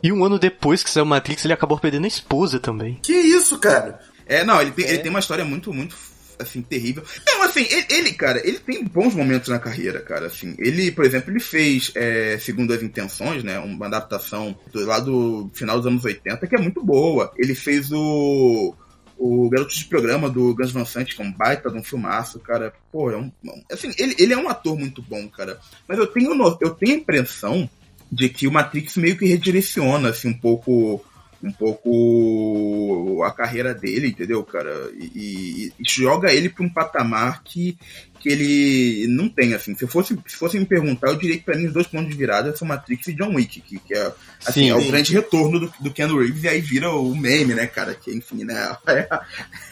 E 0.03 0.11
um 0.11 0.23
ano 0.23 0.39
depois 0.39 0.83
que 0.83 0.89
saiu 0.89 1.05
o 1.05 1.07
Matrix, 1.07 1.43
ele 1.45 1.53
acabou 1.53 1.79
perdendo 1.79 2.05
a 2.05 2.09
esposa 2.09 2.59
também. 2.59 2.99
Que 3.03 3.13
isso, 3.13 3.57
cara? 3.59 3.99
É, 4.25 4.43
não, 4.43 4.61
ele 4.61 4.71
tem, 4.71 4.85
é. 4.85 4.89
ele 4.89 4.99
tem 4.99 5.09
uma 5.09 5.19
história 5.19 5.45
muito, 5.45 5.73
muito 5.73 5.95
assim, 6.39 6.61
terrível. 6.61 7.03
Não, 7.25 7.43
assim, 7.43 7.65
ele, 7.69 7.85
ele, 7.89 8.13
cara, 8.13 8.41
ele 8.47 8.59
tem 8.59 8.83
bons 8.83 9.15
momentos 9.15 9.49
na 9.49 9.59
carreira, 9.59 9.99
cara, 10.01 10.27
assim. 10.27 10.55
Ele, 10.59 10.91
por 10.91 11.05
exemplo, 11.05 11.31
ele 11.31 11.39
fez, 11.39 11.91
é, 11.95 12.37
segundo 12.39 12.73
as 12.73 12.83
intenções, 12.83 13.43
né, 13.43 13.59
uma 13.59 13.87
adaptação 13.87 14.57
do, 14.71 14.85
lá 14.85 14.99
do 14.99 15.49
final 15.53 15.77
dos 15.77 15.87
anos 15.87 16.03
80, 16.03 16.45
que 16.47 16.55
é 16.55 16.59
muito 16.59 16.83
boa. 16.83 17.31
Ele 17.37 17.55
fez 17.55 17.91
o 17.91 18.75
o 19.17 19.49
garoto 19.49 19.73
de 19.73 19.85
programa 19.85 20.29
do 20.29 20.53
Gus 20.55 20.71
Van 20.71 20.85
Sant, 20.85 21.15
que 21.15 21.21
é 21.21 21.25
um 21.25 21.31
baita 21.31 21.69
de 21.69 21.77
um 21.77 21.83
filmaço, 21.83 22.39
cara. 22.39 22.73
Pô, 22.91 23.11
é 23.11 23.17
um. 23.17 23.31
Assim, 23.71 23.91
ele, 23.97 24.15
ele 24.19 24.33
é 24.33 24.37
um 24.37 24.49
ator 24.49 24.77
muito 24.77 25.01
bom, 25.01 25.27
cara. 25.29 25.59
Mas 25.87 25.97
eu 25.97 26.07
tenho, 26.07 26.31
eu 26.61 26.69
tenho 26.71 26.93
a 26.93 26.97
impressão 26.99 27.69
de 28.11 28.29
que 28.29 28.47
o 28.47 28.51
Matrix 28.51 28.95
meio 28.97 29.17
que 29.17 29.25
redireciona, 29.25 30.09
assim, 30.09 30.29
um 30.29 30.37
pouco. 30.37 31.03
Um 31.43 31.51
pouco 31.51 33.21
a 33.23 33.29
carreira 33.29 33.71
dele, 33.71 34.07
entendeu, 34.07 34.43
cara? 34.43 34.91
E, 34.97 35.05
e, 35.13 35.73
e 35.79 35.87
joga 35.87 36.33
ele 36.33 36.49
para 36.49 36.65
um 36.65 36.69
patamar 36.69 37.43
que 37.43 37.77
que 38.19 38.29
ele 38.29 39.07
não 39.07 39.29
tem, 39.29 39.53
assim. 39.53 39.75
Se 39.75 39.87
fosse, 39.87 40.17
se 40.27 40.35
fosse 40.35 40.59
me 40.59 40.65
perguntar, 40.65 41.09
eu 41.09 41.17
diria 41.17 41.37
que 41.37 41.43
pra 41.43 41.55
mim 41.55 41.67
os 41.67 41.73
dois 41.73 41.87
pontos 41.87 42.09
de 42.09 42.15
virada 42.15 42.55
são 42.55 42.67
Matrix 42.67 43.07
e 43.07 43.13
John 43.13 43.35
Wick, 43.35 43.61
que, 43.61 43.79
que 43.79 43.93
é, 43.93 44.11
assim, 44.45 44.61
Sim, 44.63 44.69
é 44.69 44.75
o 44.75 44.85
grande 44.85 45.13
retorno 45.13 45.59
do, 45.59 45.73
do 45.79 45.91
Ken 45.91 46.07
Reeves, 46.07 46.43
e 46.43 46.47
aí 46.47 46.61
vira 46.61 46.89
o 46.91 47.15
meme, 47.15 47.53
né, 47.53 47.67
cara? 47.67 47.93
Que, 47.95 48.13
enfim, 48.13 48.43
né, 48.43 48.55
é 48.87 49.07
a, 49.09 49.25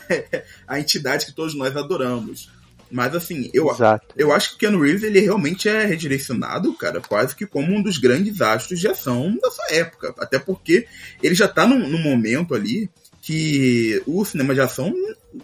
é 0.10 0.46
a 0.68 0.80
entidade 0.80 1.26
que 1.26 1.34
todos 1.34 1.56
nós 1.56 1.76
adoramos. 1.76 2.50
Mas 2.92 3.16
assim, 3.16 3.50
eu, 3.54 3.68
eu 4.16 4.32
acho 4.32 4.52
que 4.52 4.60
Ken 4.60 4.78
Reeves 4.78 5.04
ele 5.04 5.20
realmente 5.20 5.68
é 5.68 5.86
redirecionado, 5.86 6.74
cara, 6.76 7.02
quase 7.02 7.36
que 7.36 7.46
como 7.46 7.76
um 7.76 7.82
dos 7.82 7.98
grandes 7.98 8.42
astros 8.42 8.80
de 8.80 8.88
ação 8.88 9.36
da 9.42 9.50
sua 9.50 9.66
época. 9.72 10.14
Até 10.20 10.38
porque 10.38 10.88
ele 11.22 11.36
já 11.36 11.48
tá 11.48 11.66
num, 11.66 11.90
num 11.90 12.02
momento 12.02 12.54
ali 12.54 12.90
que 13.22 14.02
o 14.06 14.24
cinema 14.24 14.54
de 14.54 14.62
ação 14.62 14.94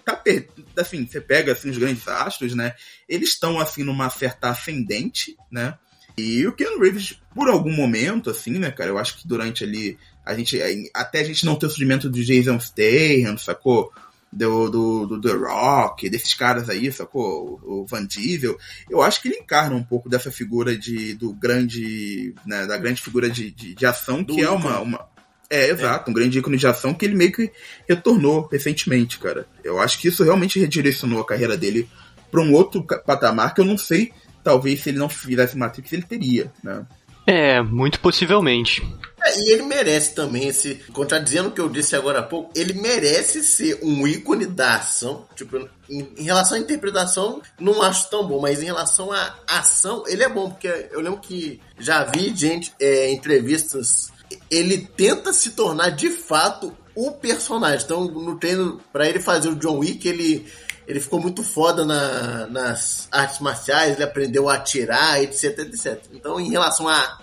tá 0.05 0.15
per... 0.15 0.47
assim, 0.77 1.05
você 1.05 1.19
pega 1.19 1.51
assim 1.51 1.69
os 1.69 1.77
grandes 1.77 2.07
astros, 2.07 2.55
né? 2.55 2.73
Eles 3.07 3.29
estão 3.29 3.59
assim 3.59 3.83
numa 3.83 4.09
certa 4.09 4.49
ascendente, 4.49 5.35
né? 5.51 5.77
E 6.17 6.45
o 6.45 6.53
Keanu 6.53 6.79
Reeves, 6.79 7.19
por 7.33 7.49
algum 7.49 7.71
momento, 7.71 8.29
assim, 8.29 8.51
né, 8.51 8.71
cara, 8.71 8.89
eu 8.89 8.97
acho 8.97 9.17
que 9.17 9.27
durante 9.27 9.63
ali, 9.63 9.97
a 10.25 10.33
gente, 10.35 10.59
até 10.93 11.21
a 11.21 11.23
gente 11.23 11.45
não 11.45 11.55
ter 11.55 11.65
o 11.65 11.69
surgimento 11.69 12.09
do 12.09 12.23
Jason 12.23 12.59
Statham, 12.59 13.37
sacou? 13.37 13.91
Do, 14.33 14.69
do, 14.69 15.07
do 15.07 15.21
The 15.21 15.33
Rock, 15.33 16.09
desses 16.09 16.33
caras 16.33 16.69
aí, 16.69 16.89
sacou? 16.89 17.59
O, 17.63 17.81
o 17.81 17.85
Van 17.85 18.05
Diesel, 18.05 18.57
eu 18.89 19.01
acho 19.01 19.21
que 19.21 19.27
ele 19.27 19.39
encarna 19.39 19.75
um 19.75 19.83
pouco 19.83 20.07
dessa 20.07 20.31
figura 20.31 20.77
de, 20.77 21.13
do 21.15 21.33
grande, 21.33 22.33
né, 22.45 22.65
da 22.65 22.77
grande 22.77 23.01
figura 23.01 23.29
de, 23.29 23.51
de, 23.51 23.73
de 23.73 23.85
ação, 23.85 24.23
do 24.23 24.35
que 24.35 24.41
é 24.41 24.49
uma, 24.49 24.79
uma, 24.79 25.05
é, 25.51 25.69
exato, 25.69 26.09
um 26.09 26.13
grande 26.13 26.39
ícone 26.39 26.55
de 26.55 26.65
ação 26.65 26.93
que 26.93 27.03
ele 27.03 27.13
meio 27.13 27.33
que 27.33 27.51
retornou 27.87 28.47
recentemente, 28.49 29.19
cara. 29.19 29.45
Eu 29.61 29.81
acho 29.81 29.99
que 29.99 30.07
isso 30.07 30.23
realmente 30.23 30.57
redirecionou 30.57 31.19
a 31.19 31.25
carreira 31.25 31.57
dele 31.57 31.89
para 32.31 32.41
um 32.41 32.53
outro 32.53 32.81
patamar 32.81 33.53
que 33.53 33.59
eu 33.59 33.65
não 33.65 33.77
sei, 33.77 34.13
talvez 34.41 34.81
se 34.81 34.89
ele 34.89 34.97
não 34.97 35.09
fizesse 35.09 35.57
Matrix 35.57 35.91
ele 35.91 36.03
teria, 36.03 36.51
né? 36.63 36.85
É, 37.27 37.61
muito 37.61 37.99
possivelmente. 37.99 38.81
É, 39.23 39.39
e 39.39 39.51
ele 39.51 39.63
merece 39.63 40.15
também 40.15 40.47
esse. 40.47 40.75
Contradizendo 40.91 41.49
o 41.49 41.51
que 41.51 41.61
eu 41.61 41.69
disse 41.69 41.95
agora 41.95 42.19
há 42.19 42.23
pouco, 42.23 42.51
ele 42.55 42.73
merece 42.73 43.43
ser 43.43 43.77
um 43.83 44.07
ícone 44.07 44.47
da 44.47 44.77
ação. 44.77 45.27
Tipo, 45.35 45.69
em, 45.89 46.09
em, 46.17 46.23
relação 46.23 46.57
à 46.57 46.59
interpretação, 46.61 47.41
não 47.59 47.83
acho 47.83 48.09
tão 48.09 48.25
bom, 48.25 48.41
mas 48.41 48.63
em 48.63 48.65
relação 48.65 49.11
à 49.11 49.35
ação, 49.47 50.03
ele 50.07 50.23
é 50.23 50.29
bom, 50.29 50.49
porque 50.49 50.67
eu 50.91 51.01
lembro 51.01 51.19
que 51.19 51.59
já 51.77 52.03
vi 52.05 52.33
gente, 52.35 52.73
é, 52.79 53.11
entrevistas 53.11 54.11
ele 54.49 54.77
tenta 54.79 55.33
se 55.33 55.51
tornar 55.51 55.89
de 55.89 56.09
fato 56.09 56.75
o 56.95 57.11
personagem. 57.11 57.85
Então, 57.85 58.05
no 58.05 58.37
treino, 58.37 58.79
para 58.91 59.07
ele 59.07 59.19
fazer 59.19 59.49
o 59.49 59.55
John 59.55 59.79
Wick, 59.79 60.07
ele, 60.07 60.45
ele 60.87 60.99
ficou 60.99 61.19
muito 61.19 61.43
foda 61.43 61.85
na, 61.85 62.47
nas 62.47 63.07
artes 63.11 63.39
marciais, 63.39 63.95
ele 63.95 64.03
aprendeu 64.03 64.49
a 64.49 64.55
atirar, 64.55 65.21
etc, 65.21 65.59
etc. 65.59 66.03
Então, 66.13 66.39
em 66.39 66.49
relação 66.49 66.87
a, 66.87 67.19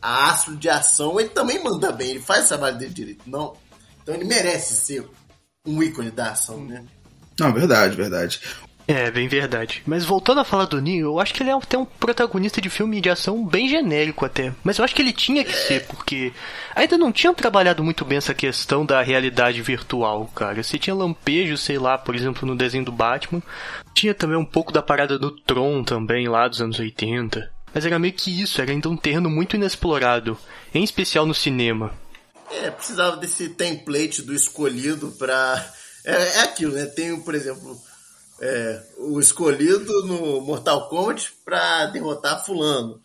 a 0.00 0.30
astro 0.30 0.56
de 0.56 0.68
ação, 0.68 1.18
ele 1.20 1.30
também 1.30 1.62
manda 1.62 1.92
bem, 1.92 2.10
ele 2.10 2.20
faz 2.20 2.46
o 2.46 2.48
trabalho 2.48 2.78
dele 2.78 2.92
direito. 2.92 3.22
Não. 3.26 3.56
Então, 4.02 4.14
ele 4.14 4.24
merece 4.24 4.74
ser 4.74 5.08
um 5.66 5.82
ícone 5.82 6.10
da 6.10 6.30
ação, 6.30 6.64
né? 6.64 6.84
Não, 7.38 7.52
verdade, 7.52 7.96
verdade. 7.96 8.40
É, 8.88 9.10
bem 9.10 9.26
verdade. 9.26 9.82
Mas 9.84 10.04
voltando 10.04 10.40
a 10.40 10.44
falar 10.44 10.66
do 10.66 10.80
Neo, 10.80 11.08
eu 11.08 11.20
acho 11.20 11.34
que 11.34 11.42
ele 11.42 11.50
é 11.50 11.52
até 11.52 11.76
um 11.76 11.84
protagonista 11.84 12.60
de 12.60 12.70
filme 12.70 13.00
de 13.00 13.10
ação 13.10 13.44
bem 13.44 13.68
genérico 13.68 14.24
até. 14.24 14.54
Mas 14.62 14.78
eu 14.78 14.84
acho 14.84 14.94
que 14.94 15.02
ele 15.02 15.12
tinha 15.12 15.44
que 15.44 15.52
ser, 15.52 15.86
porque 15.86 16.32
ainda 16.74 16.96
não 16.96 17.10
tinham 17.10 17.34
trabalhado 17.34 17.82
muito 17.82 18.04
bem 18.04 18.18
essa 18.18 18.32
questão 18.32 18.86
da 18.86 19.02
realidade 19.02 19.60
virtual, 19.60 20.30
cara. 20.32 20.62
Você 20.62 20.78
tinha 20.78 20.94
lampejos, 20.94 21.62
sei 21.62 21.78
lá, 21.78 21.98
por 21.98 22.14
exemplo, 22.14 22.46
no 22.46 22.56
desenho 22.56 22.84
do 22.84 22.92
Batman. 22.92 23.42
Tinha 23.92 24.14
também 24.14 24.36
um 24.36 24.44
pouco 24.44 24.72
da 24.72 24.82
parada 24.82 25.18
do 25.18 25.32
Tron 25.32 25.82
também, 25.82 26.28
lá 26.28 26.46
dos 26.46 26.60
anos 26.60 26.78
80. 26.78 27.50
Mas 27.74 27.84
era 27.84 27.98
meio 27.98 28.14
que 28.14 28.40
isso, 28.40 28.62
era 28.62 28.70
ainda 28.70 28.88
um 28.88 28.96
terreno 28.96 29.28
muito 29.28 29.56
inexplorado, 29.56 30.38
em 30.72 30.84
especial 30.84 31.26
no 31.26 31.34
cinema. 31.34 31.92
É, 32.52 32.70
precisava 32.70 33.16
desse 33.16 33.48
template 33.48 34.22
do 34.22 34.32
escolhido 34.32 35.10
pra. 35.18 35.72
É, 36.04 36.12
é 36.12 36.40
aquilo, 36.42 36.72
né? 36.72 36.86
Tem, 36.86 37.20
por 37.20 37.34
exemplo 37.34 37.76
é, 38.40 38.82
o 38.98 39.18
escolhido 39.18 40.06
no 40.06 40.40
Mortal 40.40 40.88
Kombat 40.88 41.32
para 41.44 41.86
derrotar 41.86 42.44
fulano. 42.44 43.00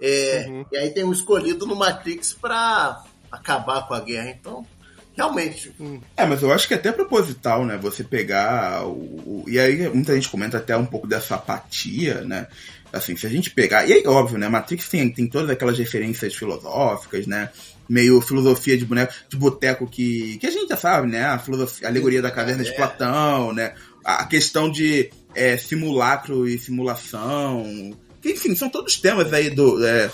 É, 0.00 0.46
uhum. 0.48 0.64
E 0.72 0.76
aí 0.78 0.90
tem 0.90 1.04
o 1.04 1.12
escolhido 1.12 1.66
no 1.66 1.76
Matrix 1.76 2.32
para 2.32 3.02
acabar 3.30 3.86
com 3.86 3.94
a 3.94 4.00
guerra. 4.00 4.30
Então, 4.30 4.66
realmente. 5.14 5.72
Hum. 5.78 6.00
É, 6.16 6.24
mas 6.24 6.42
eu 6.42 6.52
acho 6.52 6.66
que 6.66 6.74
é 6.74 6.76
até 6.76 6.90
proposital, 6.90 7.66
né? 7.66 7.76
Você 7.76 8.02
pegar 8.02 8.86
o, 8.86 8.92
o, 8.92 9.44
E 9.46 9.58
aí 9.58 9.88
muita 9.90 10.14
gente 10.14 10.30
comenta 10.30 10.56
até 10.56 10.76
um 10.76 10.86
pouco 10.86 11.06
dessa 11.06 11.34
apatia, 11.34 12.22
né? 12.22 12.46
Assim, 12.92 13.16
se 13.16 13.26
a 13.26 13.30
gente 13.30 13.50
pegar. 13.50 13.86
E 13.86 13.92
aí, 13.92 14.06
óbvio, 14.06 14.38
né? 14.38 14.48
Matrix 14.48 14.88
tem, 14.88 15.12
tem 15.12 15.28
todas 15.28 15.50
aquelas 15.50 15.78
referências 15.78 16.34
filosóficas, 16.34 17.26
né? 17.26 17.50
meio 17.90 18.20
filosofia 18.20 18.78
de 18.78 18.84
boneco, 18.84 19.12
de 19.28 19.36
boteco 19.36 19.84
que, 19.84 20.38
que 20.38 20.46
a 20.46 20.50
gente 20.50 20.68
já 20.68 20.76
sabe, 20.76 21.08
né? 21.08 21.24
A, 21.24 21.40
filosofia, 21.40 21.88
a 21.88 21.90
alegoria 21.90 22.22
da 22.22 22.30
caverna 22.30 22.62
de 22.62 22.72
Platão, 22.72 23.52
né? 23.52 23.74
A 24.04 24.24
questão 24.24 24.70
de 24.70 25.10
é, 25.34 25.56
simulacro 25.56 26.48
e 26.48 26.58
simulação. 26.58 27.94
Que, 28.20 28.32
enfim, 28.32 28.54
são 28.54 28.68
todos 28.68 28.98
temas 28.98 29.32
aí 29.32 29.50
do. 29.50 29.84
É, 29.84 30.10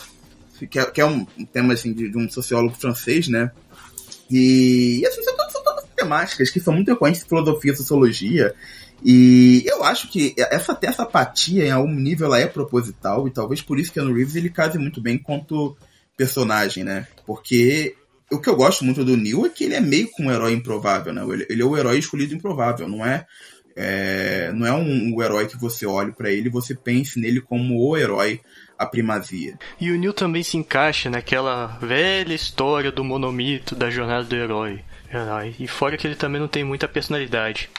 que, 0.71 0.79
é, 0.79 0.91
que 0.91 1.01
é 1.01 1.07
um, 1.07 1.25
tema 1.53 1.75
assim, 1.75 1.93
de, 1.93 2.09
de, 2.09 2.17
um 2.17 2.29
sociólogo 2.31 2.75
francês, 2.75 3.29
né? 3.29 3.51
E, 4.31 5.01
e 5.01 5.07
assim, 5.07 5.23
são, 5.23 5.51
são 5.51 5.63
todas 5.63 5.85
temáticas 5.95 6.51
que 6.51 6.61
são 6.61 6.73
muito 6.73 6.89
recorrentes 6.89 7.23
de 7.23 7.29
filosofia 7.29 7.73
e 7.73 7.77
sociologia. 7.77 8.55
E 9.05 9.63
eu 9.67 9.85
acho 9.85 10.09
que 10.09 10.35
essa, 10.39 10.77
essa 10.83 11.03
apatia, 11.03 11.67
em 11.67 11.71
algum 11.71 11.95
nível, 11.95 12.27
ela 12.27 12.41
é 12.41 12.47
proposital, 12.47 13.29
e 13.29 13.31
talvez 13.31 13.61
por 13.61 13.79
isso 13.79 13.93
que 13.93 14.01
o 14.01 14.15
Reeves 14.15 14.37
ele 14.37 14.49
case 14.49 14.79
muito 14.79 15.01
bem 15.01 15.19
quanto 15.19 15.77
personagem, 16.17 16.83
né? 16.83 17.07
Porque 17.27 17.95
o 18.33 18.41
que 18.41 18.49
eu 18.49 18.57
gosto 18.57 18.85
muito 18.85 19.05
do 19.05 19.17
Neil 19.17 19.45
é 19.45 19.51
que 19.51 19.65
ele 19.65 19.75
é 19.75 19.81
meio 19.81 20.11
com 20.11 20.25
um 20.25 20.33
herói 20.33 20.53
improvável, 20.53 21.13
né? 21.13 21.23
Ele, 21.29 21.47
ele 21.49 21.63
é 21.63 21.65
o 21.65 21.77
herói 21.77 21.99
escolhido 21.99 22.35
improvável, 22.35 22.89
não 22.89 23.05
é, 23.05 23.27
é 23.77 24.51
não 24.55 24.67
é 24.67 24.73
um, 24.73 25.15
um 25.15 25.23
herói 25.23 25.47
que 25.47 25.57
você 25.57 25.85
olhe 25.85 26.11
para 26.13 26.31
ele 26.31 26.49
e 26.49 26.51
você 26.51 26.75
pense 26.75 27.21
nele 27.21 27.41
como 27.41 27.79
o 27.79 27.97
herói 27.97 28.41
a 28.79 28.87
primazia. 28.87 29.59
E 29.81 29.91
o 29.91 29.99
Neil 29.99 30.13
também 30.13 30.43
se 30.43 30.57
encaixa 30.57 31.09
naquela 31.09 31.67
velha 31.81 32.35
história 32.35 32.91
do 32.91 33.05
monomito 33.05 33.75
da 33.75 33.91
jornada 33.91 34.25
do 34.25 34.37
herói. 34.37 34.83
E 35.59 35.67
fora 35.67 35.97
que 35.97 36.07
ele 36.07 36.17
também 36.17 36.41
não 36.41 36.49
tem 36.49 36.65
muita 36.65 36.89
personalidade. 36.89 37.71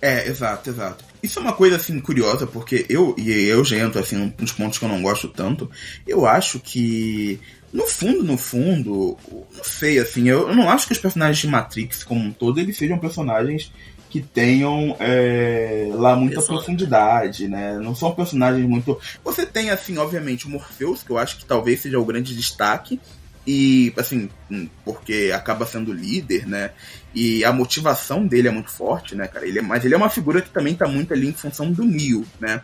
É, 0.00 0.26
exato, 0.26 0.70
exato. 0.70 1.04
Isso 1.22 1.38
é 1.38 1.42
uma 1.42 1.52
coisa 1.52 1.76
assim 1.76 2.00
curiosa, 2.00 2.46
porque 2.46 2.86
eu 2.88 3.14
e 3.18 3.30
eu 3.30 3.62
já 3.64 3.76
entro 3.76 4.00
assim 4.00 4.32
nos 4.38 4.52
pontos 4.52 4.78
que 4.78 4.84
eu 4.84 4.88
não 4.88 5.02
gosto 5.02 5.28
tanto. 5.28 5.70
Eu 6.06 6.24
acho 6.24 6.58
que 6.58 7.38
no 7.72 7.86
fundo, 7.86 8.24
no 8.24 8.38
fundo, 8.38 9.16
não 9.30 9.62
sei 9.62 9.98
assim, 9.98 10.28
eu, 10.28 10.48
eu 10.48 10.56
não 10.56 10.70
acho 10.70 10.86
que 10.86 10.92
os 10.92 10.98
personagens 10.98 11.38
de 11.38 11.46
Matrix 11.46 12.02
como 12.02 12.20
um 12.20 12.32
todo 12.32 12.58
eles 12.58 12.76
sejam 12.76 12.98
personagens 12.98 13.70
que 14.10 14.20
tenham 14.20 14.96
é, 14.98 15.88
lá 15.92 16.16
muita 16.16 16.40
Exato. 16.40 16.48
profundidade, 16.48 17.46
né? 17.46 17.78
Não 17.78 17.94
são 17.94 18.12
personagens 18.12 18.68
muito. 18.68 18.98
Você 19.24 19.46
tem, 19.46 19.70
assim, 19.70 19.96
obviamente, 19.98 20.46
o 20.46 20.50
Morpheus, 20.50 21.04
que 21.04 21.10
eu 21.10 21.16
acho 21.16 21.38
que 21.38 21.44
talvez 21.44 21.80
seja 21.80 21.98
o 21.98 22.04
grande 22.04 22.34
destaque, 22.34 23.00
e, 23.46 23.92
assim, 23.96 24.28
hum, 24.50 24.68
porque 24.84 25.32
acaba 25.34 25.64
sendo 25.64 25.92
líder, 25.92 26.46
né? 26.46 26.72
E 27.14 27.44
a 27.44 27.52
motivação 27.52 28.26
dele 28.26 28.48
é 28.48 28.50
muito 28.50 28.70
forte, 28.70 29.14
né, 29.14 29.28
cara? 29.28 29.46
Ele 29.46 29.60
é, 29.60 29.62
mas 29.62 29.84
ele 29.84 29.94
é 29.94 29.96
uma 29.96 30.10
figura 30.10 30.42
que 30.42 30.50
também 30.50 30.74
tá 30.74 30.88
muito 30.88 31.14
ali 31.14 31.28
em 31.28 31.32
função 31.32 31.72
do 31.72 31.84
Neo, 31.84 32.26
né? 32.40 32.62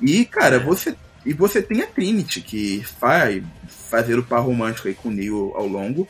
E, 0.00 0.26
cara, 0.26 0.58
você. 0.58 0.94
E 1.24 1.32
você 1.32 1.60
tem 1.60 1.82
a 1.82 1.86
Trinity, 1.86 2.40
que 2.40 2.86
vai 3.00 3.42
fazer 3.66 4.16
o 4.16 4.22
par 4.22 4.40
romântico 4.40 4.86
aí 4.86 4.94
com 4.94 5.08
o 5.08 5.12
Neo 5.12 5.52
ao 5.56 5.66
longo. 5.66 6.06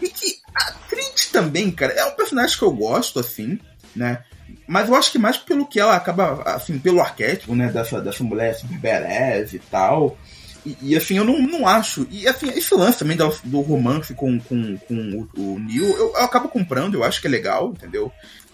E 0.00 0.08
que 0.08 0.36
a 0.54 0.72
Trinity 0.88 1.32
também, 1.32 1.70
cara, 1.72 1.92
é 1.92 2.04
um 2.04 2.12
personagem 2.12 2.56
que 2.56 2.62
eu 2.62 2.70
gosto, 2.70 3.18
assim, 3.18 3.58
né? 3.94 4.22
Mas 4.66 4.88
eu 4.88 4.94
acho 4.94 5.12
que 5.12 5.18
mais 5.18 5.36
pelo 5.36 5.66
que 5.66 5.80
ela 5.80 5.96
acaba, 5.96 6.42
assim, 6.42 6.78
pelo 6.78 7.00
arquétipo, 7.00 7.54
né, 7.54 7.68
dessa, 7.68 8.00
dessa 8.00 8.22
mulher 8.22 8.54
super 8.54 8.78
badass 8.78 9.52
e 9.52 9.58
tal. 9.58 10.16
E, 10.64 10.76
e, 10.82 10.96
assim, 10.96 11.16
eu 11.16 11.24
não, 11.24 11.40
não 11.40 11.66
acho. 11.66 12.06
E 12.10 12.28
assim, 12.28 12.48
esse 12.50 12.74
lance 12.74 12.98
também 12.98 13.16
do, 13.16 13.34
do 13.44 13.60
romance 13.60 14.14
com, 14.14 14.38
com, 14.40 14.76
com 14.76 15.28
o, 15.34 15.40
o 15.54 15.58
Neil, 15.58 15.84
eu, 15.84 15.96
eu, 16.14 16.16
acabo 16.18 16.48
comprando, 16.48 16.94
eu 16.94 17.04
acho 17.04 17.20
que 17.20 17.26
é 17.26 17.30
legal, 17.30 17.70
entendeu? 17.70 18.12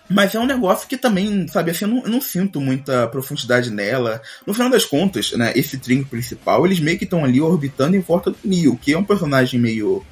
Mas 0.08 0.34
é 0.34 0.38
um 0.38 0.46
negócio 0.46 0.86
que 0.86 0.96
também, 0.96 1.48
sabe, 1.48 1.72
assim, 1.72 1.84
eu 1.84 1.90
não, 1.90 2.02
eu 2.04 2.10
não 2.10 2.20
sinto 2.20 2.60
muita 2.60 3.08
profundidade 3.08 3.70
nela. 3.70 4.22
No 4.46 4.54
final 4.54 4.70
das 4.70 4.84
contas, 4.84 5.32
né, 5.32 5.52
esse 5.56 5.78
trio 5.78 6.06
principal, 6.06 6.64
eles 6.64 6.78
meio 6.78 6.96
que 6.96 7.04
estão 7.04 7.24
ali 7.24 7.40
orbitando 7.40 7.96
em 7.96 8.00
volta 8.00 8.30
do 8.30 8.38
Neil, 8.44 8.78
que 8.80 8.92
é 8.92 8.98
um 8.98 9.04
personagem 9.04 9.58
meio. 9.58 10.04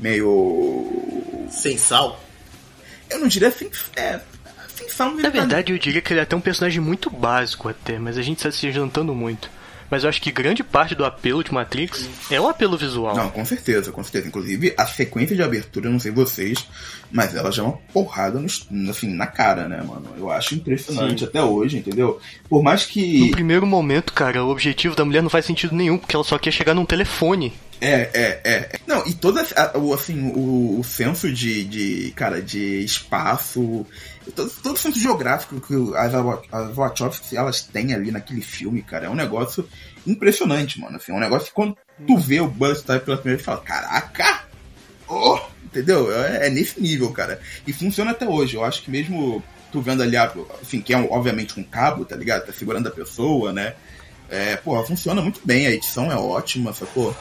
meio. 0.00 1.46
Sem 1.48 1.78
sal? 1.78 2.20
Eu 3.08 3.20
não 3.20 3.28
diria 3.28 3.48
assim. 3.48 3.70
É, 3.94 4.18
Na 5.22 5.28
verdade, 5.30 5.72
eu 5.72 5.78
diria 5.78 6.00
que 6.00 6.12
ele 6.12 6.20
é 6.20 6.22
até 6.22 6.36
um 6.36 6.40
personagem 6.40 6.80
muito 6.80 7.10
básico 7.10 7.68
até, 7.68 7.98
mas 7.98 8.18
a 8.18 8.22
gente 8.22 8.38
está 8.38 8.50
se 8.50 8.70
jantando 8.70 9.14
muito. 9.14 9.50
Mas 9.90 10.02
eu 10.02 10.08
acho 10.08 10.20
que 10.20 10.32
grande 10.32 10.64
parte 10.64 10.94
do 10.94 11.04
apelo 11.04 11.44
de 11.44 11.52
Matrix 11.52 12.08
é 12.30 12.40
o 12.40 12.48
apelo 12.48 12.76
visual. 12.76 13.16
Não, 13.16 13.30
com 13.30 13.44
certeza, 13.44 13.92
com 13.92 14.02
certeza. 14.02 14.26
Inclusive, 14.26 14.74
a 14.76 14.86
sequência 14.86 15.36
de 15.36 15.42
abertura, 15.42 15.86
eu 15.86 15.92
não 15.92 16.00
sei 16.00 16.10
vocês, 16.10 16.66
mas 17.10 17.34
ela 17.34 17.52
já 17.52 17.62
é 17.62 17.66
uma 17.66 17.78
porrada 17.92 18.40
no, 18.70 18.90
assim, 18.90 19.14
na 19.14 19.26
cara, 19.26 19.68
né, 19.68 19.80
mano? 19.82 20.06
Eu 20.18 20.30
acho 20.30 20.54
impressionante 20.54 21.20
Sim. 21.20 21.26
até 21.26 21.42
hoje, 21.42 21.78
entendeu? 21.78 22.20
Por 22.48 22.62
mais 22.62 22.84
que. 22.84 23.20
No 23.20 23.30
primeiro 23.30 23.66
momento, 23.66 24.12
cara, 24.12 24.44
o 24.44 24.50
objetivo 24.50 24.96
da 24.96 25.04
mulher 25.04 25.22
não 25.22 25.30
faz 25.30 25.44
sentido 25.44 25.74
nenhum, 25.74 25.98
porque 25.98 26.16
ela 26.16 26.24
só 26.24 26.38
quer 26.38 26.50
chegar 26.50 26.74
num 26.74 26.84
telefone. 26.84 27.52
É, 27.80 28.10
é, 28.14 28.40
é. 28.44 28.70
Não, 28.86 29.06
e 29.06 29.12
todo 29.12 29.38
assim, 29.38 30.30
o, 30.34 30.80
o 30.80 30.84
senso 30.84 31.30
de, 31.32 31.64
de, 31.64 32.12
cara, 32.12 32.40
de 32.40 32.82
espaço, 32.82 33.86
todo, 34.34 34.50
todo 34.62 34.76
o 34.76 34.78
senso 34.78 34.98
geográfico 34.98 35.60
que 35.60 35.74
as, 35.96 36.14
as 36.52 36.74
Wachowski, 36.74 37.36
elas 37.36 37.62
têm 37.62 37.92
ali 37.92 38.10
naquele 38.10 38.40
filme, 38.40 38.82
cara, 38.82 39.06
é 39.06 39.10
um 39.10 39.14
negócio 39.14 39.68
impressionante, 40.06 40.80
mano. 40.80 40.96
Assim, 40.96 41.12
é 41.12 41.14
um 41.14 41.20
negócio 41.20 41.48
que 41.48 41.54
quando 41.54 41.76
tu 42.06 42.16
vê 42.16 42.40
o 42.40 42.48
Buzz 42.48 42.82
Type 42.82 43.04
pela 43.04 43.18
primeira 43.18 43.36
vez, 43.36 43.44
fala, 43.44 43.60
caraca! 43.60 44.44
Oh! 45.08 45.38
Entendeu? 45.64 46.10
É, 46.14 46.46
é, 46.46 46.50
nesse 46.50 46.80
nível, 46.80 47.10
cara. 47.12 47.38
E 47.66 47.72
funciona 47.72 48.12
até 48.12 48.26
hoje. 48.26 48.56
Eu 48.56 48.64
acho 48.64 48.82
que 48.82 48.90
mesmo 48.90 49.42
tu 49.70 49.82
vendo 49.82 50.02
ali, 50.02 50.16
assim, 50.16 50.80
que 50.80 50.94
é 50.94 50.96
um, 50.96 51.12
obviamente 51.12 51.58
um 51.60 51.62
cabo, 51.62 52.04
tá 52.04 52.16
ligado? 52.16 52.46
Tá 52.46 52.52
segurando 52.52 52.88
a 52.88 52.90
pessoa, 52.90 53.52
né? 53.52 53.74
É, 54.30 54.56
porra, 54.56 54.84
funciona 54.84 55.20
muito 55.20 55.40
bem, 55.44 55.66
a 55.66 55.70
edição 55.70 56.10
é 56.10 56.16
ótima, 56.16 56.72
sacou? 56.72 57.14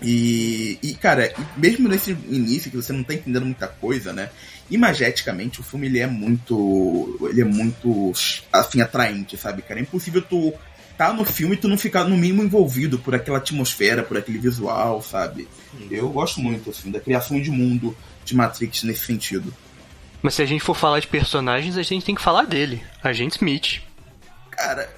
E, 0.00 0.78
e 0.82 0.94
cara, 0.94 1.32
mesmo 1.56 1.88
nesse 1.88 2.12
início 2.28 2.70
que 2.70 2.76
você 2.76 2.92
não 2.92 3.02
tá 3.02 3.14
entendendo 3.14 3.44
muita 3.44 3.66
coisa, 3.66 4.12
né? 4.12 4.30
Imageticamente 4.70 5.60
o 5.60 5.62
filme 5.64 5.86
ele 5.86 5.98
é 5.98 6.06
muito. 6.06 7.18
Ele 7.30 7.40
é 7.40 7.44
muito 7.44 8.12
assim, 8.52 8.80
atraente, 8.80 9.36
sabe, 9.36 9.62
cara? 9.62 9.80
É 9.80 9.82
impossível 9.82 10.22
tu 10.22 10.54
tá 10.96 11.12
no 11.12 11.24
filme 11.24 11.54
e 11.54 11.58
tu 11.58 11.68
não 11.68 11.78
ficar 11.78 12.04
no 12.04 12.16
mínimo 12.16 12.42
envolvido 12.42 12.98
por 12.98 13.14
aquela 13.14 13.38
atmosfera, 13.38 14.02
por 14.02 14.16
aquele 14.16 14.38
visual, 14.38 15.00
sabe? 15.00 15.48
Eu 15.88 16.08
gosto 16.08 16.40
muito, 16.40 16.70
assim, 16.70 16.90
da 16.90 16.98
criação 16.98 17.40
de 17.40 17.50
mundo 17.50 17.96
de 18.24 18.34
Matrix 18.34 18.82
nesse 18.82 19.06
sentido. 19.06 19.54
Mas 20.20 20.34
se 20.34 20.42
a 20.42 20.46
gente 20.46 20.62
for 20.62 20.74
falar 20.74 20.98
de 20.98 21.06
personagens, 21.06 21.76
a 21.76 21.82
gente 21.82 22.04
tem 22.04 22.16
que 22.16 22.20
falar 22.20 22.44
dele, 22.44 22.82
Agente 23.02 23.36
Smith. 23.36 23.80
Cara, 24.50 24.90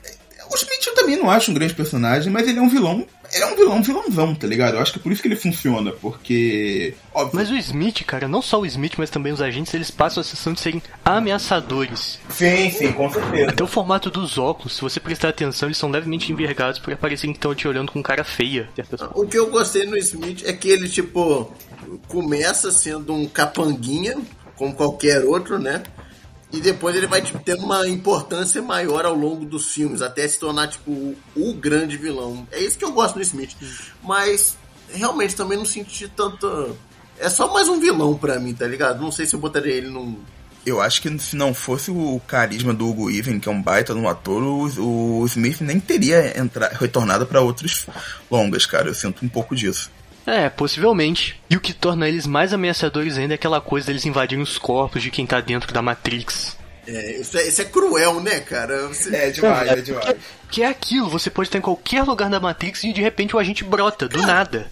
o 0.51 0.57
Smith 0.57 0.87
eu 0.87 0.95
também 0.95 1.19
não 1.19 1.31
acho 1.31 1.51
um 1.51 1.55
grande 1.55 1.75
personagem, 1.75 2.33
mas 2.33 2.49
ele 2.49 2.59
é 2.59 2.63
um 2.63 2.69
vilão. 2.69 3.07
Ele 3.33 3.45
é 3.45 3.47
um 3.47 3.57
vilão, 3.57 3.77
um 3.77 3.83
vilãozão, 3.83 4.35
tá 4.35 4.47
ligado? 4.47 4.75
Eu 4.75 4.81
acho 4.81 4.93
que 4.93 4.99
é 4.99 5.03
por 5.03 5.13
isso 5.13 5.23
que 5.23 5.29
ele 5.29 5.37
funciona, 5.37 5.93
porque. 5.93 6.95
Óbvio. 7.15 7.31
Mas 7.35 7.51
o 7.51 7.57
Smith, 7.57 8.05
cara, 8.05 8.27
não 8.27 8.43
só 8.43 8.61
o 8.61 8.67
Smith, 8.67 8.95
mas 8.99 9.11
também 9.11 9.33
os 9.33 9.41
agentes, 9.41 9.73
eles 9.73 9.91
passam 9.91 10.21
a 10.21 10.25
sensação 10.25 10.53
de 10.53 10.61
serem 10.61 10.83
ameaçadores. 11.05 12.19
Sim, 12.29 12.71
sim, 12.71 12.93
com 12.93 13.11
certeza. 13.11 13.51
Até 13.51 13.63
o 13.63 13.69
formato 13.69 14.11
dos 14.11 14.39
óculos, 14.39 14.75
se 14.75 14.81
você 14.81 14.99
prestar 14.99 15.29
atenção, 15.29 15.69
eles 15.69 15.79
são 15.79 15.91
levemente 15.91 16.33
envergados 16.33 16.81
para 16.81 16.97
parecerem 16.97 17.33
que 17.33 17.39
estão 17.39 17.55
te 17.55 17.69
olhando 17.69 17.93
com 17.93 18.03
cara 18.03 18.25
feia. 18.25 18.69
O 19.15 19.27
que 19.27 19.39
eu 19.39 19.51
gostei 19.51 19.87
no 19.87 19.97
Smith 19.97 20.43
é 20.45 20.53
que 20.53 20.69
ele, 20.69 20.89
tipo, 20.89 21.53
começa 22.09 22.71
sendo 22.73 23.15
um 23.15 23.27
capanguinha, 23.27 24.17
como 24.57 24.75
qualquer 24.75 25.25
outro, 25.25 25.59
né? 25.59 25.83
E 26.53 26.61
depois 26.61 26.97
ele 26.97 27.07
vai 27.07 27.23
tipo, 27.23 27.39
tendo 27.39 27.65
uma 27.65 27.87
importância 27.87 28.61
maior 28.61 29.07
ao 29.07 29.15
longo 29.15 29.45
dos 29.45 29.73
filmes, 29.73 30.03
até 30.03 30.27
se 30.27 30.39
tornar 30.39 30.69
tipo 30.69 30.91
o, 30.91 31.17
o 31.37 31.55
grande 31.55 31.97
vilão. 31.97 32.47
É 32.51 32.61
isso 32.61 32.77
que 32.77 32.85
eu 32.85 32.93
gosto 32.93 33.15
do 33.15 33.23
Smith. 33.23 33.57
Mas 34.03 34.57
realmente 34.93 35.37
também 35.37 35.57
não 35.57 35.65
senti 35.65 36.09
tanta. 36.09 36.49
É 37.19 37.29
só 37.29 37.53
mais 37.53 37.69
um 37.69 37.79
vilão 37.79 38.17
para 38.17 38.41
mim, 38.41 38.53
tá 38.53 38.67
ligado? 38.67 39.01
Não 39.01 39.13
sei 39.13 39.27
se 39.27 39.35
eu 39.35 39.41
botaria 39.41 39.75
ele 39.75 39.89
num. 39.89 40.19
Eu 40.67 40.81
acho 40.81 41.01
que 41.01 41.19
se 41.19 41.37
não 41.37 41.55
fosse 41.55 41.91
o 41.91 42.21
carisma 42.27 42.75
do 42.75 42.87
Hugo 42.87 43.11
Even, 43.11 43.41
que 43.41 43.49
é 43.49 43.53
um 43.53 43.63
baita 43.63 43.95
no 43.95 44.09
ator, 44.09 44.43
o, 44.43 45.21
o 45.21 45.27
Smith 45.27 45.61
nem 45.61 45.81
teria 45.81 46.39
entra, 46.39 46.69
retornado 46.69 47.27
para 47.27 47.41
outros 47.41 47.87
longas, 48.31 48.67
cara. 48.67 48.89
Eu 48.89 48.95
sinto 48.95 49.25
um 49.25 49.29
pouco 49.29 49.55
disso. 49.55 49.91
É, 50.31 50.49
possivelmente. 50.49 51.41
E 51.51 51.57
o 51.57 51.61
que 51.61 51.73
torna 51.73 52.09
eles 52.09 52.25
mais 52.25 52.53
ameaçadores 52.53 53.19
ainda 53.19 53.35
é 53.35 53.37
aquela 53.37 53.61
coisa 53.61 53.89
deles 53.89 54.07
invadirem 54.07 54.43
os 54.43 54.59
corpos 54.59 55.03
de 55.03 55.11
quem 55.11 55.27
tá 55.27 55.41
dentro 55.41 55.75
da 55.75 55.83
Matrix. 55.83 56.57
É, 56.87 57.19
isso 57.19 57.37
é, 57.37 57.49
isso 57.49 57.61
é 57.61 57.65
cruel, 57.65 58.21
né, 58.21 58.39
cara? 58.39 58.87
Você... 58.87 59.15
É 59.15 59.31
demais, 59.31 59.69
é, 59.69 59.73
é 59.73 59.83
demais. 59.83 60.17
Que 60.49 60.63
é 60.63 60.69
aquilo, 60.69 61.09
você 61.09 61.29
pode 61.31 61.49
estar 61.49 61.59
em 61.59 61.63
qualquer 61.63 62.05
lugar 62.05 62.31
da 62.31 62.39
Matrix 62.39 62.85
e 62.85 62.93
de 62.93 63.01
repente 63.01 63.35
o 63.35 63.41
agente 63.41 63.65
brota, 63.65 64.09
do 64.09 64.23
nada. 64.23 64.71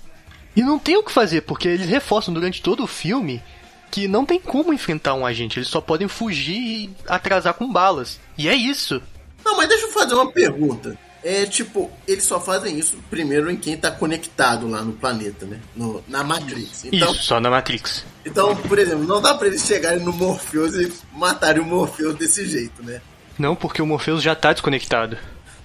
E 0.55 0.62
não 0.62 0.79
tem 0.79 0.97
o 0.97 1.03
que 1.03 1.11
fazer, 1.11 1.40
porque 1.40 1.66
eles 1.66 1.88
reforçam 1.88 2.33
durante 2.33 2.62
todo 2.62 2.85
o 2.85 2.87
filme 2.87 3.42
que 3.90 4.07
não 4.07 4.25
tem 4.25 4.38
como 4.38 4.73
enfrentar 4.73 5.14
um 5.14 5.27
agente, 5.27 5.59
eles 5.59 5.68
só 5.68 5.81
podem 5.81 6.07
fugir 6.07 6.57
e 6.57 6.90
atrasar 7.09 7.55
com 7.55 7.73
balas. 7.73 8.21
E 8.37 8.49
é 8.49 8.55
isso. 8.55 9.03
Não, 9.44 9.57
mas 9.57 9.68
deixa 9.68 9.87
eu 9.87 9.90
fazer 9.90 10.14
uma 10.14 10.31
pergunta. 10.31 10.97
É 11.23 11.45
tipo, 11.47 11.91
eles 12.07 12.25
só 12.25 12.41
fazem 12.41 12.79
isso 12.79 12.97
primeiro 13.11 13.51
em 13.51 13.57
quem 13.57 13.77
tá 13.77 13.91
conectado 13.91 14.69
lá 14.69 14.83
no 14.83 14.93
planeta, 14.93 15.47
né? 15.47 15.59
No, 15.75 16.03
na 16.07 16.23
Matrix. 16.23 16.85
Então, 16.85 17.13
isso, 17.13 17.25
só 17.25 17.41
na 17.41 17.51
Matrix. 17.51 18.05
Então, 18.25 18.55
por 18.55 18.79
exemplo, 18.79 19.05
não 19.05 19.21
dá 19.21 19.35
pra 19.35 19.49
eles 19.49 19.65
chegarem 19.65 20.05
no 20.05 20.13
Morpheus 20.13 20.75
e 20.75 20.93
matarem 21.13 21.61
o 21.61 21.67
Morpheus 21.67 22.15
desse 22.15 22.47
jeito, 22.47 22.83
né? 22.83 23.01
Não, 23.39 23.57
porque 23.57 23.83
o 23.83 23.87
Morpheus 23.87 24.23
já 24.23 24.35
tá 24.35 24.53
desconectado. 24.53 25.19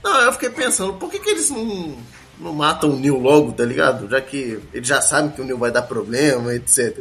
Não, 0.04 0.22
eu 0.22 0.34
fiquei 0.34 0.50
pensando, 0.50 0.94
por 0.94 1.10
que, 1.10 1.20
que 1.20 1.30
eles 1.30 1.50
não, 1.50 1.98
não 2.40 2.54
matam 2.54 2.92
o 2.92 3.00
Neil 3.00 3.18
logo, 3.18 3.52
tá 3.54 3.64
ligado? 3.64 4.10
Já 4.10 4.20
que 4.22 4.60
eles 4.74 4.88
já 4.88 5.02
sabem 5.02 5.32
que 5.32 5.42
o 5.42 5.46
Neil 5.46 5.58
vai 5.58 5.72
dar 5.72 5.84
problema, 5.84 6.54
etc. 6.54 6.98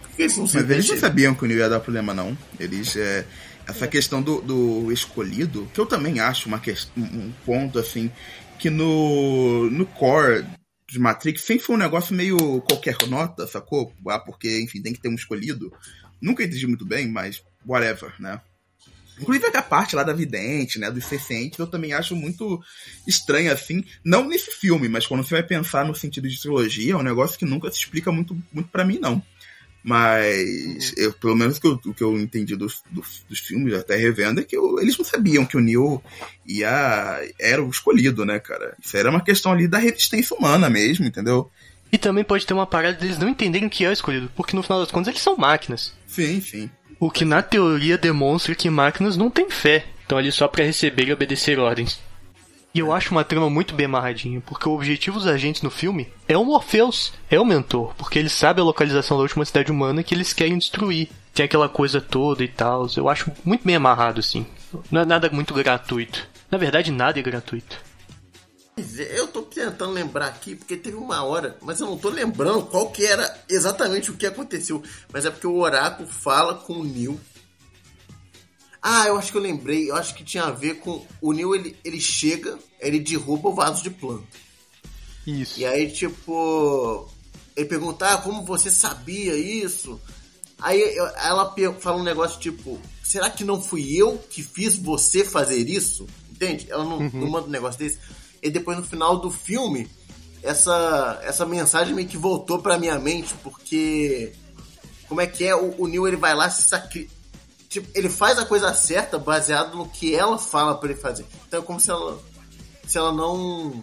Por 0.00 0.10
que 0.16 0.22
eles 0.22 0.36
não 0.36 0.46
se 0.46 0.56
Mas 0.56 0.70
eles 0.70 0.88
não 0.88 0.98
sabiam 0.98 1.34
que 1.34 1.44
o 1.44 1.46
Neil 1.46 1.60
ia 1.60 1.68
dar 1.68 1.80
problema, 1.80 2.14
não. 2.14 2.36
Eles. 2.60 2.96
É, 2.96 3.24
essa 3.66 3.86
questão 3.88 4.22
do, 4.22 4.40
do 4.40 4.92
escolhido, 4.92 5.68
que 5.72 5.80
eu 5.80 5.86
também 5.86 6.20
acho 6.20 6.48
uma 6.48 6.58
quest- 6.58 6.90
um 6.96 7.32
ponto, 7.44 7.78
assim, 7.78 8.10
que 8.58 8.70
no, 8.70 9.70
no 9.70 9.86
core 9.86 10.44
de 10.88 10.98
Matrix 10.98 11.42
sempre 11.42 11.64
foi 11.64 11.76
um 11.76 11.78
negócio 11.78 12.14
meio 12.14 12.60
qualquer 12.62 12.96
nota, 13.08 13.46
sacou? 13.46 13.92
Ah, 14.08 14.18
porque, 14.18 14.60
enfim, 14.60 14.82
tem 14.82 14.92
que 14.92 15.00
ter 15.00 15.08
um 15.08 15.14
escolhido. 15.14 15.72
Nunca 16.20 16.44
entendi 16.44 16.66
muito 16.66 16.84
bem, 16.86 17.08
mas 17.08 17.42
whatever, 17.66 18.14
né? 18.20 18.40
Inclusive 19.18 19.46
a 19.56 19.62
parte 19.62 19.94
lá 19.94 20.02
da 20.02 20.12
vidente, 20.12 20.78
né, 20.78 20.90
dos 20.90 21.04
sencientes, 21.04 21.58
eu 21.58 21.66
também 21.68 21.92
acho 21.92 22.16
muito 22.16 22.60
estranho, 23.06 23.52
assim, 23.52 23.84
não 24.04 24.26
nesse 24.28 24.50
filme, 24.50 24.88
mas 24.88 25.06
quando 25.06 25.22
você 25.22 25.34
vai 25.34 25.42
pensar 25.42 25.84
no 25.84 25.94
sentido 25.94 26.28
de 26.28 26.40
trilogia, 26.40 26.94
é 26.94 26.96
um 26.96 27.02
negócio 27.02 27.38
que 27.38 27.44
nunca 27.44 27.70
se 27.70 27.78
explica 27.78 28.10
muito, 28.10 28.36
muito 28.52 28.68
para 28.70 28.84
mim, 28.84 28.98
não. 28.98 29.22
Mas, 29.84 30.94
eu, 30.96 31.12
pelo 31.12 31.36
menos 31.36 31.58
o 31.58 31.60
que 31.60 31.66
eu, 31.66 31.80
o 31.84 31.94
que 31.94 32.02
eu 32.02 32.18
entendi 32.18 32.56
dos, 32.56 32.82
dos, 32.90 33.22
dos 33.28 33.38
filmes, 33.38 33.74
até 33.74 33.94
revendo, 33.96 34.40
é 34.40 34.42
que 34.42 34.56
eu- 34.56 34.80
eles 34.80 34.96
não 34.96 35.04
sabiam 35.04 35.44
que 35.44 35.58
o 35.58 35.60
Neo 35.60 36.02
ia, 36.46 37.20
era 37.38 37.62
o 37.62 37.68
escolhido, 37.68 38.24
né, 38.24 38.38
cara? 38.38 38.74
Isso 38.82 38.96
era 38.96 39.10
uma 39.10 39.20
questão 39.22 39.52
ali 39.52 39.68
da 39.68 39.78
resistência 39.78 40.34
humana 40.36 40.70
mesmo, 40.70 41.04
entendeu? 41.06 41.50
E 41.92 41.98
também 41.98 42.24
pode 42.24 42.46
ter 42.46 42.54
uma 42.54 42.66
parada 42.66 42.96
deles 42.98 43.18
não 43.18 43.28
entenderem 43.28 43.68
que 43.68 43.84
é 43.84 43.90
o 43.90 43.92
escolhido, 43.92 44.30
porque 44.34 44.56
no 44.56 44.62
final 44.62 44.80
das 44.80 44.90
contas 44.90 45.08
eles 45.08 45.20
são 45.22 45.36
máquinas. 45.36 45.92
Sim, 46.06 46.40
sim. 46.40 46.70
O 46.98 47.10
que 47.10 47.24
na 47.24 47.42
teoria 47.42 47.98
demonstra 47.98 48.54
que 48.54 48.70
máquinas 48.70 49.16
não 49.16 49.28
têm 49.30 49.50
fé, 49.50 49.84
estão 50.00 50.16
ali 50.16 50.32
só 50.32 50.48
pra 50.48 50.64
receber 50.64 51.08
e 51.08 51.12
obedecer 51.12 51.58
ordens. 51.58 52.00
E 52.74 52.80
eu 52.80 52.92
acho 52.92 53.12
uma 53.12 53.22
trama 53.22 53.48
muito 53.48 53.72
bem 53.72 53.86
amarradinha, 53.86 54.40
porque 54.40 54.68
o 54.68 54.72
objetivo 54.72 55.16
dos 55.16 55.28
agentes 55.28 55.62
no 55.62 55.70
filme 55.70 56.12
é 56.26 56.36
o 56.36 56.44
Morpheus, 56.44 57.12
é 57.30 57.38
o 57.38 57.44
mentor, 57.44 57.94
porque 57.96 58.18
ele 58.18 58.28
sabe 58.28 58.60
a 58.60 58.64
localização 58.64 59.16
da 59.16 59.22
última 59.22 59.44
cidade 59.44 59.70
humana 59.70 60.02
que 60.02 60.12
eles 60.12 60.32
querem 60.32 60.58
destruir. 60.58 61.08
Tem 61.32 61.46
aquela 61.46 61.68
coisa 61.68 62.00
toda 62.00 62.42
e 62.42 62.48
tal, 62.48 62.88
eu 62.96 63.08
acho 63.08 63.30
muito 63.44 63.64
bem 63.64 63.76
amarrado 63.76 64.18
assim. 64.18 64.44
Não 64.90 65.02
é 65.02 65.04
nada 65.04 65.30
muito 65.30 65.54
gratuito. 65.54 66.26
Na 66.50 66.58
verdade, 66.58 66.90
nada 66.90 67.16
é 67.16 67.22
gratuito. 67.22 67.78
É, 68.76 69.20
Eu 69.20 69.28
tô 69.28 69.42
tentando 69.42 69.92
lembrar 69.92 70.26
aqui, 70.26 70.56
porque 70.56 70.76
teve 70.76 70.96
uma 70.96 71.22
hora, 71.22 71.56
mas 71.62 71.78
eu 71.78 71.86
não 71.86 71.96
tô 71.96 72.08
lembrando 72.08 72.62
qual 72.66 72.90
que 72.90 73.06
era 73.06 73.38
exatamente 73.48 74.10
o 74.10 74.16
que 74.16 74.26
aconteceu. 74.26 74.82
Mas 75.12 75.24
é 75.24 75.30
porque 75.30 75.46
o 75.46 75.58
Oráculo 75.58 76.08
fala 76.08 76.54
com 76.54 76.74
o 76.74 76.84
Neil. 76.84 77.20
Ah, 78.86 79.06
eu 79.08 79.16
acho 79.16 79.32
que 79.32 79.38
eu 79.38 79.42
lembrei. 79.42 79.90
Eu 79.90 79.96
acho 79.96 80.14
que 80.14 80.22
tinha 80.22 80.44
a 80.44 80.50
ver 80.50 80.74
com. 80.74 81.06
O 81.18 81.32
Neil 81.32 81.54
ele, 81.54 81.74
ele 81.82 81.98
chega, 81.98 82.58
ele 82.78 83.00
derruba 83.00 83.48
o 83.48 83.54
vaso 83.54 83.82
de 83.82 83.88
planta. 83.88 84.26
Isso. 85.26 85.58
E 85.58 85.64
aí, 85.64 85.90
tipo. 85.90 87.08
Ele 87.56 87.66
pergunta, 87.66 88.06
ah, 88.06 88.18
como 88.18 88.44
você 88.44 88.70
sabia 88.70 89.34
isso? 89.38 89.98
Aí 90.60 90.82
ela 90.98 91.54
fala 91.80 91.96
um 91.96 92.02
negócio 92.02 92.38
tipo: 92.38 92.78
será 93.02 93.30
que 93.30 93.42
não 93.42 93.62
fui 93.62 93.96
eu 93.96 94.18
que 94.18 94.42
fiz 94.42 94.76
você 94.76 95.24
fazer 95.24 95.66
isso? 95.66 96.06
Entende? 96.30 96.66
Ela 96.68 96.84
não, 96.84 97.00
não 97.00 97.30
manda 97.30 97.46
um 97.46 97.50
negócio 97.50 97.78
desse. 97.78 97.98
E 98.42 98.50
depois 98.50 98.76
no 98.76 98.84
final 98.84 99.18
do 99.18 99.30
filme, 99.30 99.88
essa, 100.42 101.20
essa 101.22 101.46
mensagem 101.46 101.94
meio 101.94 102.06
que 102.06 102.18
voltou 102.18 102.58
pra 102.58 102.78
minha 102.78 102.98
mente, 102.98 103.32
porque. 103.42 104.34
Como 105.08 105.22
é 105.22 105.26
que 105.26 105.44
é? 105.44 105.54
O, 105.54 105.74
o 105.82 105.86
Neil 105.86 106.06
ele 106.08 106.16
vai 106.16 106.34
lá 106.34 106.50
se 106.50 106.62
sacri... 106.62 107.08
Tipo, 107.74 107.88
ele 107.94 108.08
faz 108.08 108.38
a 108.38 108.44
coisa 108.46 108.72
certa 108.72 109.18
baseado 109.18 109.76
no 109.76 109.88
que 109.88 110.14
ela 110.14 110.38
fala 110.38 110.76
pra 110.76 110.90
ele 110.90 110.98
fazer. 111.00 111.24
Então 111.46 111.60
é 111.60 111.62
como 111.62 111.80
se 111.80 111.90
ela. 111.90 112.18
Se 112.86 112.96
ela 112.98 113.12
não 113.12 113.82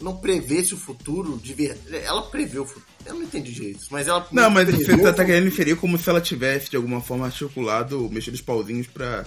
não 0.00 0.16
prevesse 0.16 0.72
o 0.72 0.78
futuro 0.78 1.38
de 1.38 1.52
verdade. 1.52 2.04
Ela 2.04 2.22
prevê 2.22 2.58
o 2.58 2.64
futuro. 2.66 2.86
Eu 3.06 3.14
não 3.14 3.22
entendi 3.22 3.52
direito, 3.52 3.80
mas 3.90 4.08
ela. 4.08 4.26
Não, 4.32 4.50
mas 4.50 4.68
o 4.68 5.02
tá, 5.02 5.12
tá 5.12 5.24
querendo 5.24 5.46
inferir 5.48 5.76
como 5.76 5.98
se 5.98 6.08
ela 6.08 6.20
tivesse, 6.20 6.70
de 6.70 6.76
alguma 6.76 7.00
forma, 7.00 7.26
articulado, 7.26 8.08
mexido 8.10 8.34
os 8.34 8.40
pauzinhos 8.42 8.86
pra, 8.86 9.24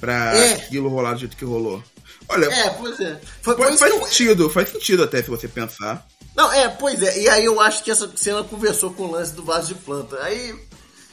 pra 0.00 0.36
É. 0.36 0.54
aquilo 0.54 0.88
rolar 0.88 1.14
do 1.14 1.20
jeito 1.20 1.36
que 1.36 1.44
rolou. 1.44 1.82
Olha, 2.28 2.46
É, 2.46 2.70
pois 2.70 2.98
é. 3.00 3.20
Foi, 3.42 3.56
foi 3.56 3.76
faz, 3.76 3.92
eu- 3.94 4.06
sentido, 4.06 4.48
faz 4.50 4.68
sentido 4.70 5.02
até 5.02 5.22
se 5.22 5.28
você 5.28 5.48
pensar. 5.48 6.06
Não, 6.36 6.50
é, 6.52 6.68
pois 6.68 7.02
é. 7.02 7.18
E 7.20 7.28
aí 7.28 7.44
eu 7.44 7.60
acho 7.60 7.82
que 7.84 7.90
essa 7.90 8.10
cena 8.16 8.42
conversou 8.44 8.92
com 8.92 9.02
o 9.04 9.10
lance 9.10 9.32
do 9.34 9.44
vaso 9.44 9.68
de 9.68 9.74
planta. 9.74 10.16
Aí. 10.22 10.54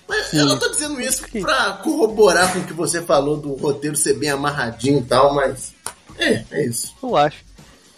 Mas 0.09 0.33
eu 0.33 0.47
não 0.47 0.57
tô 0.57 0.67
dizendo 0.69 0.99
isso 0.99 1.23
pra 1.39 1.73
corroborar 1.83 2.51
com 2.51 2.59
o 2.59 2.63
que 2.63 2.73
você 2.73 2.99
falou 3.03 3.37
do 3.37 3.53
roteiro 3.53 3.95
ser 3.95 4.15
bem 4.15 4.31
amarradinho 4.31 4.99
e 4.99 5.03
tal, 5.03 5.35
mas. 5.35 5.71
É, 6.17 6.43
é 6.49 6.65
isso. 6.65 6.95
Eu 7.01 7.15
acho. 7.15 7.37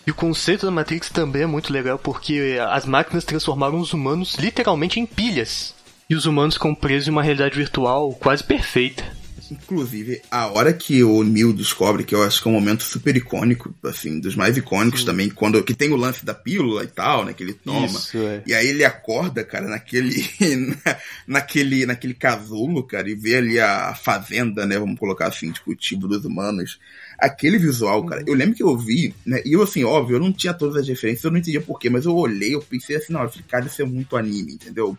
E 0.06 0.12
o 0.12 0.16
conceito 0.16 0.66
da 0.66 0.72
Matrix 0.72 1.10
também 1.10 1.44
é 1.44 1.48
muito 1.48 1.72
legal 1.72 1.98
porque 1.98 2.58
as 2.70 2.86
máquinas 2.86 3.24
transformaram 3.24 3.80
os 3.80 3.94
humanos 3.94 4.36
literalmente 4.36 5.00
em 5.00 5.06
pilhas. 5.06 5.74
E 6.10 6.16
os 6.16 6.26
humanos 6.26 6.56
ficam 6.56 6.76
presos 6.76 7.08
em 7.08 7.12
uma 7.12 7.24
realidade 7.24 7.56
virtual 7.56 8.12
quase 8.16 8.44
perfeita. 8.44 9.21
Inclusive, 9.52 10.22
a 10.32 10.48
hora 10.48 10.72
que 10.72 11.04
o 11.04 11.24
Neil 11.24 11.52
descobre, 11.52 12.06
que 12.06 12.16
eu 12.16 12.24
acho 12.24 12.42
que 12.42 12.48
é 12.48 12.52
um 12.52 12.54
momento 12.54 12.84
super 12.84 13.16
icônico, 13.18 13.76
assim, 13.84 14.18
dos 14.20 14.34
mais 14.36 14.56
icônicos 14.56 15.04
também, 15.04 15.30
quando 15.30 15.62
que 15.62 15.74
tem 15.74 15.92
o 15.92 15.98
lance 15.98 16.24
da 16.26 16.34
pílula 16.34 16.86
e 16.86 16.88
tal, 16.88 17.26
né, 17.26 17.34
que 17.34 17.44
ele 17.44 17.54
toma. 17.54 17.86
Isso, 17.86 18.18
é. 18.18 18.42
E 18.48 18.54
aí 18.54 18.68
ele 18.68 18.86
acorda, 18.86 19.44
cara, 19.44 19.68
naquele 19.68 20.26
na- 20.40 20.98
naquele 21.28 21.86
naquele 21.86 22.14
casulo, 22.14 22.84
cara, 22.84 23.10
e 23.10 23.14
vê 23.16 23.36
ali 23.36 23.60
a 23.60 23.94
fazenda, 23.94 24.66
né, 24.66 24.80
vamos 24.80 24.98
colocar 24.98 25.28
assim, 25.28 25.52
de 25.52 25.60
cultivo 25.60 26.08
dos 26.08 26.24
humanos. 26.24 26.80
Aquele 27.20 27.58
visual, 27.58 28.06
cara, 28.06 28.24
eu 28.26 28.34
lembro 28.34 28.56
que 28.56 28.64
eu 28.64 28.78
vi, 28.78 29.14
né, 29.26 29.42
e 29.46 29.52
eu 29.54 29.62
assim, 29.62 29.84
óbvio, 29.84 30.16
eu 30.16 30.20
não 30.20 30.32
tinha 30.32 30.54
todas 30.54 30.78
as 30.78 30.88
referências, 30.88 31.24
eu 31.26 31.32
não 31.32 31.38
entendia 31.38 31.62
porquê, 31.62 31.90
mas 31.90 32.06
eu 32.06 32.16
olhei, 32.16 32.56
eu 32.56 32.62
pensei 32.62 32.96
assim, 32.96 33.12
não, 33.12 33.20
falei, 33.28 33.44
cara, 33.48 33.66
isso 33.66 33.82
é 33.82 33.86
muito 33.86 34.16
anime, 34.16 34.54
entendeu? 34.54 34.98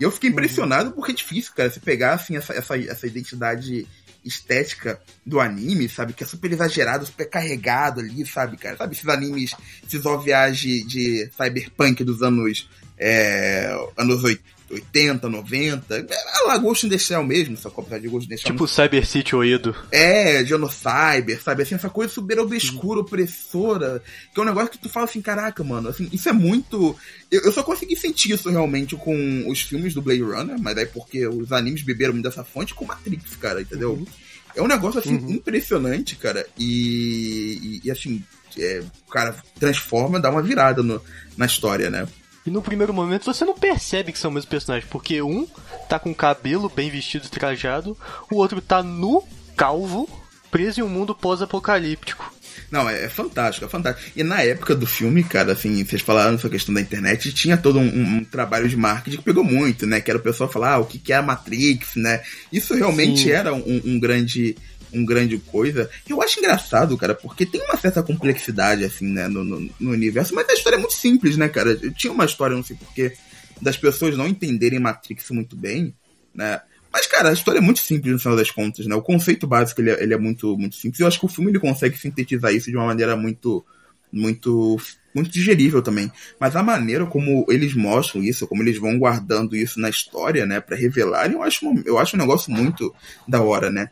E 0.00 0.04
eu 0.04 0.10
fiquei 0.10 0.30
impressionado 0.30 0.92
porque 0.92 1.12
é 1.12 1.14
difícil, 1.14 1.52
cara, 1.54 1.70
você 1.70 1.80
pegar 1.80 2.14
assim 2.14 2.36
essa, 2.36 2.52
essa, 2.52 2.76
essa 2.78 3.06
identidade 3.06 3.86
estética 4.24 5.00
do 5.24 5.40
anime, 5.40 5.88
sabe? 5.88 6.12
Que 6.12 6.24
é 6.24 6.26
super 6.26 6.52
exagerado, 6.52 7.06
super 7.06 7.28
carregado 7.28 8.00
ali, 8.00 8.24
sabe, 8.26 8.56
cara? 8.56 8.76
Sabe 8.76 8.94
esses 8.94 9.08
animes, 9.08 9.54
esses 9.86 10.04
OVAs 10.04 10.58
de, 10.58 10.84
de 10.84 11.30
cyberpunk 11.36 12.04
dos 12.04 12.22
anos, 12.22 12.68
é, 12.98 13.74
anos 13.96 14.24
oit- 14.24 14.42
80, 14.70 15.30
90. 15.30 15.96
É 15.96 16.46
lá 16.46 16.58
Ghost 16.58 16.84
in 16.86 16.90
the 16.90 16.98
Shell 16.98 17.24
mesmo, 17.24 17.56
só 17.56 17.68
apesar 17.74 17.98
de 18.00 18.06
Ghost 18.08 18.26
in 18.26 18.28
the 18.28 18.36
Shell. 18.36 18.52
Tipo 18.52 18.68
Cyber 18.68 19.06
City 19.06 19.34
Oedo. 19.34 19.74
É, 19.90 20.44
Genocyber, 20.44 21.42
sabe? 21.42 21.62
Assim, 21.62 21.74
essa 21.74 21.88
coisa 21.88 22.12
super 22.12 22.38
obscura, 22.38 23.00
opressora, 23.00 24.02
que 24.34 24.38
é 24.38 24.42
um 24.42 24.46
negócio 24.46 24.70
que 24.70 24.78
tu 24.78 24.90
fala 24.90 25.06
assim, 25.06 25.22
caraca, 25.22 25.64
mano, 25.64 25.88
assim, 25.88 26.08
isso 26.12 26.28
é 26.28 26.32
muito. 26.32 26.94
Eu, 27.30 27.42
eu 27.44 27.52
só 27.52 27.62
consegui 27.62 27.96
sentir 27.96 28.32
isso 28.32 28.50
realmente 28.50 28.94
com 28.94 29.48
os 29.48 29.62
filmes 29.62 29.94
do 29.94 30.02
Blade 30.02 30.20
Runner, 30.22 30.58
mas 30.60 30.76
aí 30.76 30.84
porque 30.86 31.26
os 31.26 31.50
animes 31.50 31.80
beberam 31.82 32.12
muito 32.12 32.28
dessa 32.28 32.44
fonte 32.44 32.74
com 32.74 32.84
Matrix, 32.84 33.36
cara, 33.36 33.62
entendeu? 33.62 34.06
É 34.54 34.60
um 34.60 34.66
negócio 34.68 35.00
assim 35.00 35.14
impressionante, 35.32 36.14
cara, 36.16 36.44
e, 36.58 37.80
e, 37.82 37.88
e, 37.88 37.90
assim, 37.90 38.22
é, 38.58 38.82
o 39.06 39.10
cara 39.10 39.34
transforma, 39.58 40.20
dá 40.20 40.30
uma 40.30 40.42
virada 40.42 40.82
no- 40.82 41.02
na 41.36 41.46
história, 41.46 41.88
né? 41.90 42.06
E 42.48 42.50
no 42.50 42.62
primeiro 42.62 42.94
momento 42.94 43.26
você 43.26 43.44
não 43.44 43.52
percebe 43.54 44.10
que 44.10 44.18
são 44.18 44.30
o 44.30 44.34
mesmo 44.34 44.48
personagem, 44.48 44.88
porque 44.90 45.20
um 45.20 45.46
tá 45.86 45.98
com 45.98 46.14
cabelo 46.14 46.72
bem 46.74 46.88
vestido 46.88 47.26
e 47.26 47.28
trajado, 47.28 47.94
o 48.32 48.36
outro 48.36 48.58
tá 48.62 48.82
nu, 48.82 49.22
calvo, 49.54 50.08
preso 50.50 50.80
em 50.80 50.82
um 50.82 50.88
mundo 50.88 51.14
pós-apocalíptico. 51.14 52.32
Não, 52.70 52.88
é, 52.88 53.04
é 53.04 53.08
fantástico, 53.10 53.66
é 53.66 53.68
fantástico. 53.68 54.10
E 54.16 54.22
na 54.22 54.40
época 54.42 54.74
do 54.74 54.86
filme, 54.86 55.22
cara, 55.22 55.52
assim, 55.52 55.84
vocês 55.84 56.00
falaram 56.00 56.36
essa 56.36 56.48
questão 56.48 56.74
da 56.74 56.80
internet, 56.80 57.34
tinha 57.34 57.58
todo 57.58 57.78
um, 57.78 57.82
um- 57.86 58.16
um 58.18 58.24
trabalho 58.24 58.66
de 58.66 58.76
marketing 58.78 59.18
que 59.18 59.22
pegou 59.22 59.44
muito, 59.44 59.86
né? 59.86 60.00
Que 60.00 60.10
era 60.10 60.18
o 60.18 60.22
pessoal 60.22 60.50
falar, 60.50 60.72
ah, 60.74 60.78
o 60.78 60.86
que, 60.86 60.98
que 60.98 61.12
é 61.12 61.16
a 61.16 61.22
Matrix, 61.22 61.96
né? 61.96 62.22
Isso 62.50 62.74
realmente 62.74 63.24
Sim. 63.24 63.30
era 63.30 63.52
um, 63.54 63.82
um 63.84 64.00
grande 64.00 64.56
um 64.92 65.04
grande 65.04 65.38
coisa. 65.38 65.88
Eu 66.08 66.22
acho 66.22 66.38
engraçado, 66.38 66.96
cara, 66.96 67.14
porque 67.14 67.44
tem 67.46 67.60
uma 67.62 67.76
certa 67.76 68.02
complexidade, 68.02 68.84
assim, 68.84 69.06
né, 69.06 69.28
no, 69.28 69.44
no, 69.44 69.70
no 69.78 69.90
universo, 69.90 70.34
mas 70.34 70.48
a 70.48 70.54
história 70.54 70.76
é 70.76 70.78
muito 70.78 70.94
simples, 70.94 71.36
né, 71.36 71.48
cara? 71.48 71.78
Eu 71.82 71.92
tinha 71.92 72.12
uma 72.12 72.24
história, 72.24 72.56
não 72.56 72.62
sei 72.62 72.76
porquê, 72.76 73.12
das 73.60 73.76
pessoas 73.76 74.16
não 74.16 74.26
entenderem 74.26 74.78
Matrix 74.78 75.30
muito 75.30 75.56
bem, 75.56 75.94
né? 76.34 76.60
Mas, 76.92 77.06
cara, 77.06 77.28
a 77.28 77.32
história 77.32 77.58
é 77.58 77.62
muito 77.62 77.80
simples 77.80 78.12
no 78.12 78.18
final 78.18 78.36
das 78.36 78.50
contas, 78.50 78.86
né? 78.86 78.94
O 78.94 79.02
conceito 79.02 79.46
básico 79.46 79.80
ele 79.80 79.90
é, 79.90 80.02
ele 80.02 80.14
é 80.14 80.18
muito, 80.18 80.56
muito 80.56 80.76
simples. 80.76 81.00
Eu 81.00 81.06
acho 81.06 81.20
que 81.20 81.26
o 81.26 81.28
filme 81.28 81.50
ele 81.50 81.58
consegue 81.58 81.98
sintetizar 81.98 82.52
isso 82.52 82.70
de 82.70 82.76
uma 82.76 82.86
maneira 82.86 83.14
muito, 83.16 83.64
muito, 84.10 84.80
muito 85.14 85.30
digerível 85.30 85.82
também. 85.82 86.10
Mas 86.40 86.56
a 86.56 86.62
maneira 86.62 87.04
como 87.06 87.44
eles 87.48 87.74
mostram 87.74 88.22
isso, 88.22 88.46
como 88.46 88.62
eles 88.62 88.78
vão 88.78 88.98
guardando 88.98 89.54
isso 89.54 89.78
na 89.78 89.90
história, 89.90 90.46
né, 90.46 90.60
para 90.60 90.76
revelarem, 90.76 91.34
eu 91.34 91.42
acho, 91.42 91.66
eu 91.84 91.98
acho 91.98 92.16
um 92.16 92.18
negócio 92.18 92.50
muito 92.50 92.94
da 93.26 93.42
hora, 93.42 93.70
né? 93.70 93.90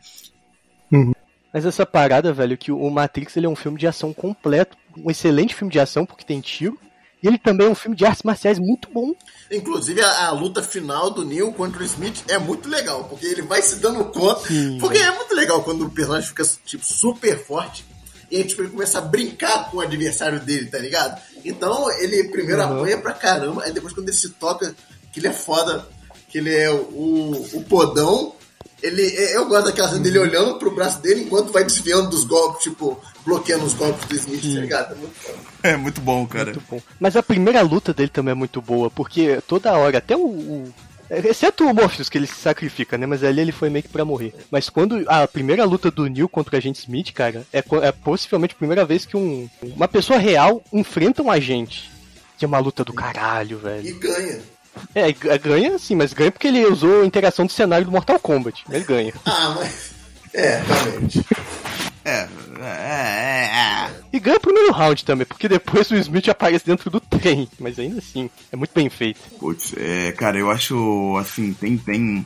Mas 1.53 1.65
essa 1.65 1.85
parada, 1.85 2.31
velho, 2.33 2.57
que 2.57 2.71
o 2.71 2.89
Matrix 2.89 3.35
ele 3.37 3.45
é 3.45 3.49
um 3.49 3.55
filme 3.55 3.79
de 3.79 3.87
ação 3.87 4.13
completo, 4.13 4.77
um 4.97 5.09
excelente 5.09 5.55
filme 5.55 5.71
de 5.71 5.79
ação 5.79 6.05
porque 6.05 6.25
tem 6.25 6.39
tiro, 6.41 6.77
e 7.23 7.27
ele 7.27 7.37
também 7.37 7.65
é 7.67 7.69
um 7.69 7.75
filme 7.75 7.95
de 7.97 8.05
artes 8.05 8.21
marciais 8.23 8.59
muito 8.59 8.89
bom. 8.91 9.13
Inclusive, 9.51 10.01
a, 10.01 10.27
a 10.27 10.31
luta 10.31 10.61
final 10.61 11.09
do 11.09 11.25
Neil 11.25 11.51
contra 11.53 11.81
o 11.81 11.85
Smith 11.85 12.23
é 12.27 12.37
muito 12.37 12.69
legal, 12.69 13.05
porque 13.05 13.25
ele 13.25 13.41
vai 13.41 13.61
se 13.61 13.77
dando 13.77 14.05
conta. 14.05 14.41
Porque 14.79 14.97
é 14.99 15.09
muito 15.11 15.33
legal 15.33 15.63
quando 15.63 15.85
o 15.85 15.89
personagem 15.89 16.27
fica 16.29 16.43
tipo, 16.65 16.85
super 16.85 17.43
forte. 17.43 17.83
e 18.29 18.37
aí, 18.37 18.43
tipo, 18.43 18.61
ele 18.61 18.69
começa 18.69 18.97
a 18.99 19.01
brincar 19.01 19.71
com 19.71 19.77
o 19.77 19.81
adversário 19.81 20.39
dele, 20.41 20.67
tá 20.67 20.77
ligado? 20.77 21.19
Então, 21.43 21.89
ele 21.99 22.25
primeiro 22.25 22.61
Uhum. 22.61 22.77
apanha 22.77 22.97
pra 22.99 23.13
caramba, 23.13 23.63
aí 23.63 23.71
depois 23.71 23.93
quando 23.93 24.09
ele 24.09 24.17
se 24.17 24.29
toca, 24.31 24.75
que 25.11 25.19
ele 25.19 25.27
é 25.29 25.33
foda, 25.33 25.87
que 26.29 26.37
ele 26.37 26.53
é 26.53 26.69
o, 26.69 27.31
o 27.53 27.63
podão, 27.63 28.35
ele, 28.83 29.01
eu 29.33 29.45
gosto 29.47 29.65
daquela 29.65 29.87
cena 29.87 29.97
Uhum. 29.97 30.03
dele 30.03 30.19
olhando 30.19 30.59
pro 30.59 30.73
braço 30.73 31.01
dele 31.01 31.21
enquanto 31.23 31.51
vai 31.51 31.63
desviando 31.63 32.09
dos 32.09 32.23
golpes, 32.23 32.63
tipo, 32.63 32.99
bloqueando 33.25 33.65
os 33.65 33.73
golpes 33.73 34.05
do 34.07 34.15
Smith, 34.15 34.41
tá 34.55 34.61
ligado? 34.61 34.91
É 34.93 34.95
muito. 34.95 35.15
É 35.63 35.77
muito 35.77 36.01
bom, 36.01 36.25
cara. 36.27 36.45
Muito 36.45 36.63
bom. 36.69 36.81
Mas 36.99 37.15
a 37.15 37.23
primeira 37.23 37.61
luta 37.61 37.93
dele 37.93 38.09
também 38.09 38.31
é 38.31 38.35
muito 38.35 38.61
boa, 38.61 38.89
porque 38.91 39.39
toda 39.47 39.73
hora, 39.77 39.97
até 39.97 40.15
o. 40.15 40.21
o- 40.27 40.73
Exceto 41.09 41.63
o 41.63 41.73
Morpheus, 41.73 42.09
que 42.09 42.17
ele 42.17 42.27
se 42.27 42.35
sacrifica, 42.35 42.97
né? 42.97 43.05
Mas 43.05 43.23
ali 43.23 43.39
ele 43.39 43.53
foi 43.53 43.69
meio 43.69 43.81
que 43.83 43.87
pra 43.87 44.03
morrer. 44.03 44.33
Mas 44.51 44.67
quando 44.69 45.05
a 45.07 45.25
primeira 45.25 45.63
luta 45.63 45.89
do 45.89 46.05
Neil 46.05 46.27
contra 46.27 46.53
o 46.53 46.57
agente 46.57 46.79
Smith, 46.81 47.13
cara, 47.13 47.45
é, 47.53 47.59
é 47.81 47.91
possivelmente 47.93 48.53
a 48.53 48.57
primeira 48.57 48.83
vez 48.83 49.05
que 49.05 49.15
um, 49.15 49.49
uma 49.63 49.87
pessoa 49.87 50.19
real 50.19 50.61
enfrenta 50.73 51.23
um 51.23 51.31
agente. 51.31 51.89
Que 52.37 52.43
é 52.43 52.47
uma 52.47 52.59
luta 52.59 52.83
do 52.83 52.91
caralho, 52.91 53.57
velho. 53.57 53.87
E 53.87 53.93
ganha. 53.93 54.39
É, 54.95 55.07
g- 55.09 55.37
ganha 55.39 55.77
sim, 55.77 55.95
mas 55.95 56.13
ganha 56.13 56.31
porque 56.31 56.47
ele 56.47 56.65
usou 56.65 57.01
a 57.01 57.05
interação 57.05 57.45
do 57.45 57.51
cenário 57.51 57.85
do 57.85 57.91
Mortal 57.91 58.19
Kombat. 58.19 58.63
Ele 58.69 58.83
ganha. 58.83 59.13
Ah, 59.25 59.53
mas. 59.57 59.91
É, 60.33 60.61
realmente. 60.61 61.25
É, 62.05 62.11
é, 62.19 62.27
é, 62.61 63.49
é. 63.53 63.91
E 64.13 64.19
ganha 64.19 64.37
o 64.37 64.41
primeiro 64.41 64.71
round 64.71 65.03
também, 65.03 65.25
porque 65.25 65.47
depois 65.49 65.89
o 65.91 65.95
Smith 65.95 66.29
aparece 66.29 66.65
dentro 66.65 66.89
do 66.89 66.99
trem. 66.99 67.49
Mas 67.59 67.77
ainda 67.79 67.97
assim, 67.99 68.29
é 68.51 68.55
muito 68.55 68.71
bem 68.73 68.89
feito. 68.89 69.19
Putz, 69.39 69.73
é, 69.77 70.11
cara, 70.13 70.37
eu 70.37 70.49
acho, 70.49 71.17
assim, 71.19 71.53
tem, 71.53 71.77
tem 71.77 72.25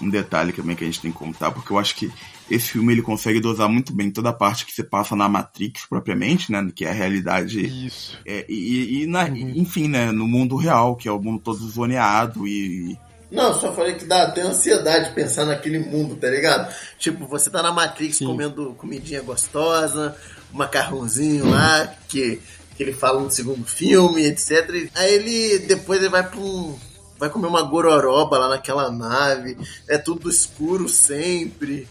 um 0.00 0.08
detalhe 0.10 0.52
também 0.52 0.76
que 0.76 0.84
a 0.84 0.86
gente 0.86 1.00
tem 1.00 1.10
que 1.10 1.18
contar, 1.18 1.50
porque 1.50 1.72
eu 1.72 1.78
acho 1.78 1.94
que 1.96 2.12
esse 2.50 2.68
filme 2.68 2.92
ele 2.92 3.02
consegue 3.02 3.40
dosar 3.40 3.68
muito 3.68 3.92
bem 3.92 4.10
toda 4.10 4.30
a 4.30 4.32
parte 4.32 4.64
que 4.64 4.72
se 4.72 4.84
passa 4.84 5.16
na 5.16 5.28
Matrix 5.28 5.86
propriamente, 5.86 6.50
né, 6.52 6.70
que 6.74 6.84
é 6.84 6.90
a 6.90 6.94
realidade, 6.94 7.86
Isso. 7.86 8.16
é, 8.24 8.44
e, 8.48 9.02
e 9.02 9.06
na, 9.06 9.28
enfim, 9.28 9.88
né, 9.88 10.12
no 10.12 10.26
mundo 10.26 10.56
real, 10.56 10.96
que 10.96 11.08
é 11.08 11.12
o 11.12 11.20
mundo 11.20 11.40
todo 11.42 11.58
zoneado 11.68 12.46
e... 12.46 12.96
Não, 13.28 13.48
eu 13.48 13.54
só 13.54 13.72
falei 13.72 13.94
que 13.94 14.04
dá 14.04 14.22
até 14.22 14.42
ansiedade 14.42 15.12
pensar 15.12 15.44
naquele 15.44 15.80
mundo, 15.80 16.14
tá 16.14 16.30
ligado? 16.30 16.72
Tipo, 16.96 17.26
você 17.26 17.50
tá 17.50 17.60
na 17.60 17.72
Matrix 17.72 18.20
comendo 18.20 18.72
comidinha 18.78 19.20
gostosa, 19.20 20.16
um 20.54 20.58
macarrãozinho 20.58 21.50
lá, 21.50 21.92
que, 22.08 22.40
que 22.76 22.82
ele 22.84 22.92
fala 22.92 23.20
no 23.20 23.28
segundo 23.28 23.64
filme, 23.66 24.24
etc. 24.26 24.88
Aí 24.94 25.14
ele, 25.14 25.58
depois 25.66 25.98
ele 25.98 26.08
vai 26.08 26.22
pra 26.22 26.38
um... 26.38 26.78
Vai 27.18 27.28
comer 27.30 27.48
uma 27.48 27.62
gororoba 27.62 28.38
lá 28.38 28.50
naquela 28.50 28.92
nave, 28.92 29.56
é 29.88 29.96
tudo 29.98 30.28
escuro 30.28 30.86
sempre, 30.86 31.88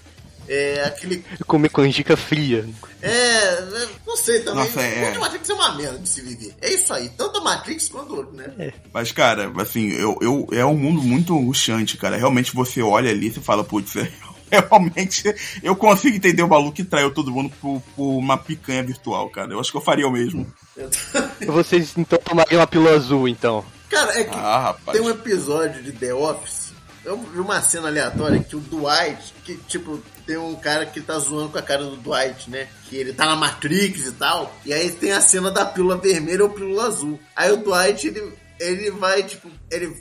é 0.47 0.83
aquele... 0.85 1.23
Comer 1.45 1.69
canjica 1.69 2.15
fria. 2.17 2.67
É, 3.01 3.09
é, 3.09 3.87
não 4.05 4.17
sei 4.17 4.39
também, 4.41 4.63
Nossa, 4.63 4.81
é. 4.81 4.95
o 4.95 4.99
mundo 5.01 5.13
de 5.13 5.19
Matrix 5.19 5.49
é 5.49 5.53
uma 5.53 5.75
merda 5.75 5.99
de 5.99 6.09
se 6.09 6.21
viver. 6.21 6.55
É 6.61 6.73
isso 6.73 6.93
aí, 6.93 7.09
tanto 7.09 7.39
a 7.39 7.41
Matrix 7.41 7.87
quanto 7.87 8.13
o 8.13 8.17
outro, 8.17 8.35
né? 8.35 8.73
Mas, 8.93 9.11
cara, 9.11 9.51
assim, 9.61 9.89
eu, 9.91 10.17
eu, 10.21 10.47
é 10.51 10.65
um 10.65 10.75
mundo 10.75 11.01
muito 11.01 11.37
angustiante, 11.37 11.97
cara. 11.97 12.17
Realmente 12.17 12.55
você 12.55 12.81
olha 12.81 13.11
ali 13.11 13.27
e 13.27 13.31
fala, 13.31 13.63
putz, 13.63 13.95
é, 13.95 14.11
realmente 14.49 15.23
eu 15.61 15.75
consigo 15.75 16.15
entender 16.15 16.43
o 16.43 16.47
maluco 16.47 16.73
que 16.73 16.83
traiu 16.83 17.11
todo 17.13 17.31
mundo 17.31 17.51
por, 17.61 17.81
por 17.95 18.17
uma 18.17 18.37
picanha 18.37 18.83
virtual, 18.83 19.29
cara. 19.29 19.51
Eu 19.51 19.59
acho 19.59 19.71
que 19.71 19.77
eu 19.77 19.81
faria 19.81 20.07
o 20.07 20.11
mesmo. 20.11 20.51
Vocês 21.45 21.93
então 21.97 22.19
tomariam 22.19 22.61
a 22.61 22.67
pílula 22.67 22.95
azul, 22.95 23.27
então. 23.27 23.63
Cara, 23.89 24.19
é 24.19 24.23
que 24.23 24.35
Ah, 24.35 24.59
rapaz. 24.59 24.97
tem 24.97 25.05
um 25.05 25.09
episódio 25.09 25.83
de 25.83 25.91
The 25.91 26.13
Office. 26.13 26.73
Eu 27.03 27.17
vi 27.17 27.39
uma 27.39 27.61
cena 27.61 27.87
aleatória 27.87 28.39
que 28.39 28.55
o 28.55 28.59
Dwight, 28.59 29.33
que 29.43 29.57
tipo, 29.67 30.01
tem 30.25 30.37
um 30.37 30.55
cara 30.55 30.85
que 30.85 31.01
tá 31.01 31.17
zoando 31.19 31.49
com 31.49 31.57
a 31.57 31.61
cara 31.61 31.83
do 31.83 31.97
Dwight, 31.97 32.49
né? 32.49 32.67
Que 32.89 32.95
ele 32.97 33.13
tá 33.13 33.25
na 33.25 33.35
Matrix 33.35 34.07
e 34.07 34.11
tal. 34.13 34.53
E 34.65 34.73
aí 34.73 34.91
tem 34.91 35.11
a 35.11 35.21
cena 35.21 35.51
da 35.51 35.65
pílula 35.65 35.97
vermelha 35.97 36.43
ou 36.43 36.49
pílula 36.49 36.87
azul. 36.87 37.19
Aí 37.35 37.51
o 37.51 37.57
Dwight, 37.57 38.07
ele, 38.07 38.33
ele 38.59 38.91
vai, 38.91 39.23
tipo, 39.23 39.49
ele 39.69 39.95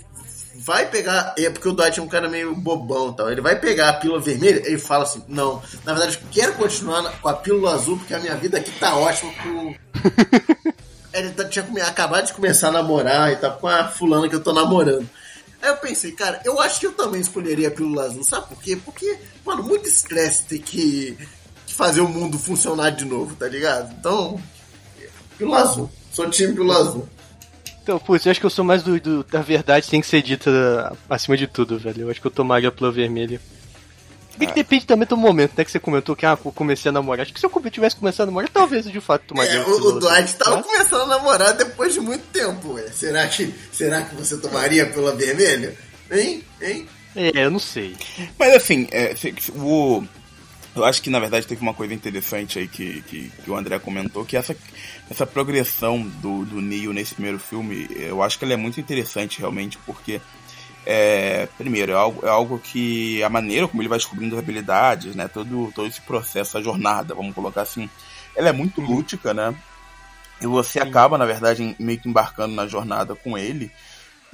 vai 0.57 0.87
pegar. 0.89 1.35
É 1.39 1.51
porque 1.51 1.69
o 1.69 1.73
Dwight 1.73 1.99
é 2.01 2.03
um 2.03 2.09
cara 2.09 2.29
meio 2.29 2.55
bobão 2.55 3.11
e 3.11 3.17
tal. 3.17 3.31
Ele 3.31 3.41
vai 3.41 3.59
pegar 3.59 3.91
a 3.91 3.93
pílula 3.95 4.21
vermelha 4.21 4.63
ele 4.65 4.79
fala 4.79 5.05
assim: 5.05 5.23
Não, 5.29 5.63
na 5.85 5.93
verdade, 5.93 6.19
quero 6.31 6.55
continuar 6.55 7.19
com 7.21 7.29
a 7.29 7.35
pílula 7.35 7.75
azul 7.75 7.99
porque 7.99 8.15
a 8.15 8.19
minha 8.21 8.35
vida 8.37 8.59
aqui 8.59 8.71
tá 8.79 8.97
ótima 8.97 9.33
com. 9.43 9.75
Ele 11.13 11.31
tá- 11.31 11.45
tinha 11.45 11.65
acabado 11.87 12.27
de 12.27 12.33
começar 12.33 12.69
a 12.69 12.73
namorar 12.73 13.33
e 13.33 13.37
tá 13.37 13.49
com 13.49 13.69
a 13.69 13.85
fulana 13.87 14.29
que 14.29 14.35
eu 14.35 14.43
tô 14.43 14.53
namorando. 14.53 15.09
Aí 15.65 15.71
eu 15.71 15.77
pensei, 15.79 16.13
cara, 16.13 16.43
eu 16.45 16.61
acho 16.61 16.79
que 16.79 16.87
eu 16.87 16.93
também 16.93 17.23
escolheria 17.23 17.69
a 17.69 17.71
pílula 17.71 18.05
azul, 18.05 18.23
sabe 18.23 18.49
por 18.49 18.63
quê? 18.63 18.77
Porque, 18.85 19.17
mano, 19.47 19.63
muito 19.63 19.89
estresse 19.89 20.43
ter 20.45 20.59
que, 20.59 21.17
que 21.67 21.73
fazer 21.73 22.03
o 22.03 22.09
mundo 22.09 22.39
funcionar 22.39 22.91
de 22.91 23.07
novo, 23.07 23.35
tá 23.35 23.49
ligado? 23.49 23.91
Então, 23.99 24.39
pílula 25.39 25.61
azul. 25.63 25.91
Sou 26.13 26.29
time 26.29 26.53
pílula 26.53 26.77
azul. 26.77 27.09
Então, 27.83 27.99
putz, 27.99 28.27
eu 28.27 28.31
acho 28.31 28.41
que 28.41 28.45
eu 28.47 28.51
sou 28.51 28.63
mais 28.65 28.83
do, 28.83 29.01
do- 29.01 29.25
da 29.25 29.41
verdade 29.41 29.89
tem 29.89 30.03
que 30.03 30.07
ser 30.07 30.21
dita 30.23 30.95
acima 31.09 31.35
de 31.35 31.47
tudo, 31.47 31.79
velho. 31.79 32.03
Eu 32.03 32.11
acho 32.11 32.21
que 32.21 32.27
eu 32.27 32.31
tomaria 32.31 32.69
a 32.69 32.73
pílula 32.73 32.93
vermelha. 32.95 33.41
E 34.41 34.47
que 34.47 34.55
depende 34.55 34.87
também 34.87 35.07
do 35.07 35.17
momento, 35.17 35.53
né? 35.57 35.65
Que 35.65 35.71
você 35.71 35.79
comentou 35.79 36.17
que 36.17 36.27
ah, 36.27 36.39
eu 36.45 36.53
comecei 36.53 36.89
a 36.89 36.93
namorar. 36.93 37.23
Acho 37.23 37.33
que 37.33 37.41
se 37.41 37.47
eu 37.47 37.71
tivesse 37.71 37.97
começado 37.97 38.25
a 38.25 38.31
namorar, 38.31 38.51
talvez 38.51 38.87
eu 38.87 38.93
de 38.93 39.01
fato 39.01 39.23
tomaria 39.27 39.53
É, 39.55 39.65
o, 39.65 39.77
o 39.77 40.01
Dwight 40.01 40.35
tava 40.35 40.57
Mas- 40.57 40.67
começando 40.67 41.03
a 41.03 41.07
namorar 41.07 41.53
depois 41.55 41.95
de 41.95 42.01
muito 42.01 42.25
tempo, 42.33 42.73
ué. 42.75 42.89
Será 42.93 43.27
que, 43.27 43.55
será 43.73 44.03
que 44.03 44.15
você 44.15 44.37
tomaria 44.39 44.83
a 44.85 44.87
pílula 44.87 45.15
vermelha? 45.15 45.77
Hein? 46.11 46.43
Hein? 46.61 46.89
É, 47.17 47.45
eu 47.45 47.51
não 47.51 47.59
sei. 47.61 47.97
Mas 48.39 48.55
assim, 48.55 48.89
é, 48.91 49.15
o, 49.55 50.03
eu 50.75 50.85
acho 50.85 51.01
que 51.01 51.09
na 51.11 51.21
verdade 51.21 51.47
teve 51.47 51.63
uma 51.63 51.73
coisa 51.75 51.95
interessante 51.95 52.59
aí 52.59 52.67
que, 52.67 53.03
que, 53.03 53.31
que 53.45 53.51
o 53.51 53.57
André 53.57 53.79
comentou, 53.79 54.25
que 54.25 54.37
essa, 54.37 54.57
essa 55.09 55.25
progressão 55.25 56.03
do, 56.03 56.45
do 56.45 56.61
Neo 56.61 56.93
nesse 56.93 57.15
primeiro 57.15 57.39
filme, 57.39 57.87
eu 57.97 58.23
acho 58.23 58.39
que 58.39 58.45
ela 58.45 58.55
é 58.55 58.57
muito 58.57 58.81
interessante 58.81 59.39
realmente, 59.39 59.79
porque 59.87 60.21
é, 60.87 61.49
primeiro, 61.57 61.93
é 61.93 61.95
algo, 61.95 62.27
é 62.27 62.29
algo 62.29 62.59
que 62.59 63.23
a 63.23 63.29
maneira 63.29 63.67
como 63.67 63.81
ele 63.81 63.89
vai 63.89 63.99
descobrindo 63.99 64.35
as 64.37 64.43
habilidades, 64.43 65.15
né? 65.15 65.29
Todo, 65.29 65.73
todo 65.75 65.89
esse 65.89 66.01
processo, 66.01 66.59
a 66.59 66.63
jornada, 66.63 67.15
vamos 67.15 67.35
colocar 67.35 67.63
assim, 67.63 67.89
ela 68.37 68.49
é 68.49 68.53
muito 68.53 68.81
lúdica, 68.81 69.33
né? 69.33 69.55
E 70.41 70.47
você 70.47 70.81
acaba, 70.81 71.17
na 71.17 71.25
verdade, 71.25 71.75
meio 71.79 71.99
que 71.99 72.09
embarcando 72.09 72.55
na 72.55 72.67
jornada 72.67 73.15
com 73.15 73.39
ele. 73.39 73.71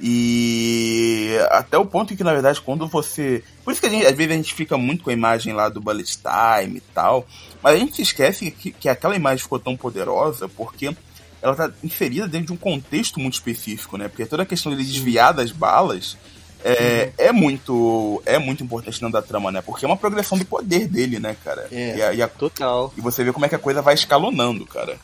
E 0.03 1.37
até 1.51 1.77
o 1.77 1.85
ponto 1.85 2.11
em 2.11 2.17
que, 2.17 2.23
na 2.23 2.33
verdade, 2.33 2.59
quando 2.59 2.87
você. 2.87 3.43
Por 3.63 3.71
isso 3.71 3.79
que 3.79 3.87
a 3.87 3.89
gente, 3.89 4.05
às 4.05 4.17
vezes 4.17 4.33
a 4.33 4.35
gente 4.35 4.53
fica 4.53 4.75
muito 4.75 5.03
com 5.03 5.11
a 5.11 5.13
imagem 5.13 5.53
lá 5.53 5.69
do 5.69 5.79
Bullet 5.79 6.17
Time 6.17 6.77
e 6.77 6.81
tal. 6.93 7.25
Mas 7.61 7.75
a 7.75 7.77
gente 7.77 7.95
se 7.95 8.01
esquece 8.01 8.49
que, 8.49 8.71
que 8.71 8.89
aquela 8.89 9.15
imagem 9.15 9.43
ficou 9.43 9.59
tão 9.59 9.77
poderosa 9.77 10.49
porque 10.49 10.95
ela 11.39 11.55
tá 11.55 11.71
inserida 11.83 12.27
dentro 12.27 12.47
de 12.47 12.53
um 12.53 12.57
contexto 12.57 13.19
muito 13.19 13.35
específico, 13.35 13.95
né? 13.95 14.07
Porque 14.07 14.25
toda 14.25 14.41
a 14.41 14.45
questão 14.45 14.71
dele 14.71 14.83
desviar 14.83 15.33
das 15.33 15.51
balas 15.51 16.17
é, 16.63 17.11
é 17.17 17.31
muito 17.31 18.21
é 18.25 18.37
muito 18.39 18.63
importante 18.63 18.99
dentro 18.99 19.13
da 19.13 19.21
trama, 19.21 19.51
né? 19.51 19.61
Porque 19.61 19.85
é 19.85 19.87
uma 19.87 19.97
progressão 19.97 20.37
do 20.37 20.45
poder 20.45 20.87
dele, 20.87 21.19
né, 21.19 21.35
cara? 21.43 21.67
É. 21.71 21.97
E, 21.97 22.01
a- 22.01 22.13
e 22.13 22.21
a- 22.21 22.27
Total. 22.27 22.93
e 22.97 23.01
você 23.01 23.23
vê 23.23 23.31
como 23.33 23.45
é 23.45 23.49
que 23.49 23.55
a 23.55 23.59
coisa 23.59 23.81
vai 23.81 23.93
escalonando, 23.93 24.65
cara. 24.65 24.97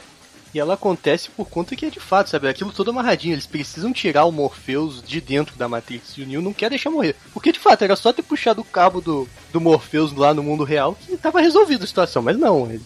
E 0.54 0.60
ela 0.60 0.76
acontece 0.76 1.30
por 1.30 1.50
conta 1.50 1.76
que 1.76 1.86
é 1.86 1.90
de 1.90 2.00
fato, 2.00 2.30
sabe? 2.30 2.48
Aquilo 2.48 2.72
todo 2.72 2.90
amarradinho. 2.90 3.34
Eles 3.34 3.46
precisam 3.46 3.92
tirar 3.92 4.24
o 4.26 4.32
Morpheus 4.32 5.04
de 5.06 5.20
dentro 5.20 5.56
da 5.58 5.68
Matrix. 5.68 6.18
E 6.18 6.22
o 6.24 6.26
Neo 6.26 6.42
não 6.42 6.54
quer 6.54 6.70
deixar 6.70 6.90
morrer. 6.90 7.16
Porque 7.34 7.52
de 7.52 7.60
fato, 7.60 7.84
era 7.84 7.96
só 7.98 8.14
ter 8.14 8.24
puxado 8.24 8.62
o 8.62 8.66
cabo 8.66 9.02
do, 9.02 9.28
do 9.52 9.60
Morpheus 9.60 10.14
lá 10.14 10.34
no 10.34 10.42
mundo 10.42 10.64
real 10.64 10.96
que 10.96 11.18
tava 11.18 11.42
resolvida 11.42 11.84
a 11.84 11.88
situação. 11.88 12.22
Mas 12.24 12.38
não, 12.40 12.66
ele 12.72 12.82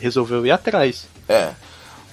resolveu 0.00 0.46
ir 0.46 0.52
atrás. 0.52 1.06
É. 1.28 1.50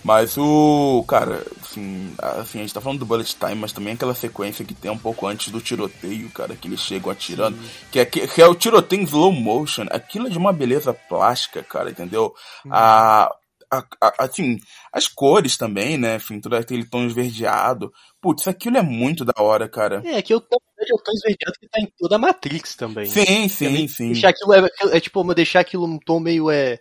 Mas 0.03 0.38
o. 0.38 1.03
Cara, 1.07 1.43
assim, 1.62 2.13
assim, 2.19 2.60
a 2.60 2.62
gente 2.62 2.73
tá 2.73 2.79
falando 2.81 2.99
do 2.99 3.05
Bullet 3.05 3.36
Time, 3.36 3.55
mas 3.55 3.73
também 3.73 3.93
aquela 3.93 4.15
sequência 4.15 4.63
que 4.63 4.73
tem 4.73 4.89
um 4.89 4.97
pouco 4.97 5.27
antes 5.27 5.51
do 5.51 5.60
tiroteio, 5.60 6.29
cara, 6.29 6.55
que 6.55 6.67
eles 6.67 6.79
chegam 6.79 7.12
atirando. 7.12 7.57
Que 7.91 7.99
é, 7.99 8.05
que, 8.05 8.41
é 8.41 8.47
o 8.47 8.55
tiroteio 8.55 9.01
em 9.01 9.05
slow 9.05 9.31
motion. 9.31 9.86
Aquilo 9.89 10.27
é 10.27 10.29
de 10.29 10.38
uma 10.38 10.53
beleza 10.53 10.93
plástica, 10.93 11.62
cara, 11.63 11.89
entendeu? 11.89 12.33
A, 12.69 13.29
a, 13.71 13.83
a- 14.01 14.13
assim, 14.19 14.57
as 14.93 15.07
cores 15.07 15.57
também, 15.57 15.97
né? 15.97 16.15
Enfim, 16.15 16.39
todo 16.39 16.55
aquele 16.55 16.86
tom 16.86 17.05
esverdeado. 17.05 17.91
Putz, 18.21 18.47
aquilo 18.47 18.77
é 18.77 18.81
muito 18.81 19.25
da 19.25 19.33
hora, 19.38 19.67
cara. 19.67 20.01
É, 20.05 20.21
que 20.21 20.33
eu 20.33 20.39
tô, 20.39 20.62
eu 20.79 20.97
tô 21.03 21.12
esverdeado 21.12 21.57
que 21.60 21.67
tá 21.67 21.79
em 21.81 21.88
toda 21.97 22.15
a 22.15 22.19
Matrix 22.19 22.75
também. 22.75 23.05
Sim, 23.07 23.47
sim, 23.49 23.65
Também 23.65 23.88
sim. 23.88 24.12
Deixar 24.13 24.29
aquilo 24.29 24.53
é, 24.53 24.69
é 24.93 24.99
tipo, 24.99 25.33
deixar 25.33 25.60
aquilo 25.60 25.86
num 25.88 25.99
tom 25.99 26.19
meio 26.19 26.49
é 26.49 26.79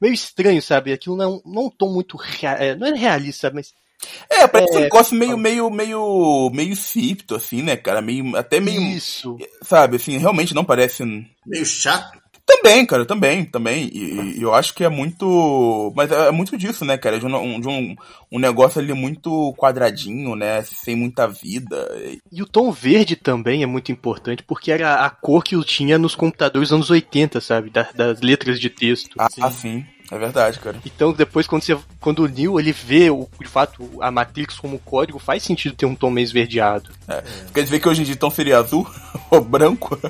meio 0.00 0.14
estranho, 0.14 0.62
sabe? 0.62 0.92
Aquilo 0.92 1.16
não 1.16 1.24
é 1.24 1.28
um, 1.28 1.42
não 1.46 1.62
é 1.62 1.66
um 1.66 1.70
tom 1.70 1.92
muito 1.92 2.16
rea- 2.16 2.52
é, 2.58 2.74
não 2.76 2.86
é 2.88 2.92
realista, 2.98 3.50
mas 3.52 3.74
É, 4.30 4.46
parece 4.46 4.76
um 4.78 4.80
É, 4.80 4.82
negócio 4.82 5.16
meio, 5.16 5.36
meio, 5.38 5.70
meio, 5.70 6.50
meio 6.52 6.76
cipto, 6.76 7.34
assim, 7.34 7.62
né, 7.62 7.76
cara? 7.76 8.00
Meio, 8.00 8.36
até 8.36 8.60
meio, 8.60 8.80
isso. 8.96 9.38
sabe, 9.62 9.96
assim, 9.96 10.16
realmente 10.18 10.54
não 10.54 10.64
parece 10.64 11.02
Meio 11.44 11.66
chato. 11.66 12.22
Também, 12.48 12.86
cara, 12.86 13.04
também, 13.04 13.44
também. 13.44 13.90
E, 13.92 14.38
e 14.38 14.42
eu 14.42 14.54
acho 14.54 14.72
que 14.72 14.82
é 14.82 14.88
muito. 14.88 15.92
Mas 15.94 16.10
é 16.10 16.30
muito 16.30 16.56
disso, 16.56 16.82
né, 16.82 16.96
cara? 16.96 17.18
De 17.18 17.26
um, 17.26 17.60
de 17.60 17.68
um, 17.68 17.94
um 18.32 18.38
negócio 18.38 18.80
ali 18.80 18.94
muito 18.94 19.54
quadradinho, 19.58 20.34
né? 20.34 20.62
Sem 20.62 20.96
muita 20.96 21.28
vida. 21.28 21.86
E 22.32 22.40
o 22.42 22.46
tom 22.46 22.72
verde 22.72 23.16
também 23.16 23.62
é 23.62 23.66
muito 23.66 23.92
importante, 23.92 24.42
porque 24.42 24.72
era 24.72 25.04
a 25.04 25.10
cor 25.10 25.44
que 25.44 25.56
eu 25.56 25.62
tinha 25.62 25.98
nos 25.98 26.14
computadores 26.14 26.72
anos 26.72 26.88
80, 26.88 27.38
sabe? 27.38 27.68
Da- 27.68 27.90
das 27.94 28.22
letras 28.22 28.58
de 28.58 28.70
texto. 28.70 29.14
Ah, 29.18 29.50
sim. 29.50 29.84
É 30.10 30.16
verdade, 30.16 30.58
cara. 30.58 30.80
Então 30.86 31.12
depois 31.12 31.46
quando 31.46 31.62
você 31.62 31.76
quando 32.00 32.20
o 32.24 32.26
Neo 32.28 32.58
ele 32.58 32.72
vê 32.72 33.10
o, 33.10 33.28
de 33.38 33.46
fato 33.46 33.86
a 34.00 34.10
Matrix 34.10 34.56
como 34.58 34.78
código, 34.78 35.18
faz 35.18 35.42
sentido 35.42 35.76
ter 35.76 35.84
um 35.84 35.94
tom 35.94 36.08
meio 36.10 36.24
esverdeado. 36.24 36.88
É. 37.06 37.22
Quer 37.52 37.62
dizer 37.64 37.78
que 37.78 37.86
hoje 37.86 38.00
em 38.00 38.04
dia 38.04 38.14
então 38.14 38.30
seria 38.30 38.56
azul 38.56 38.88
ou 39.30 39.42
branco? 39.42 39.98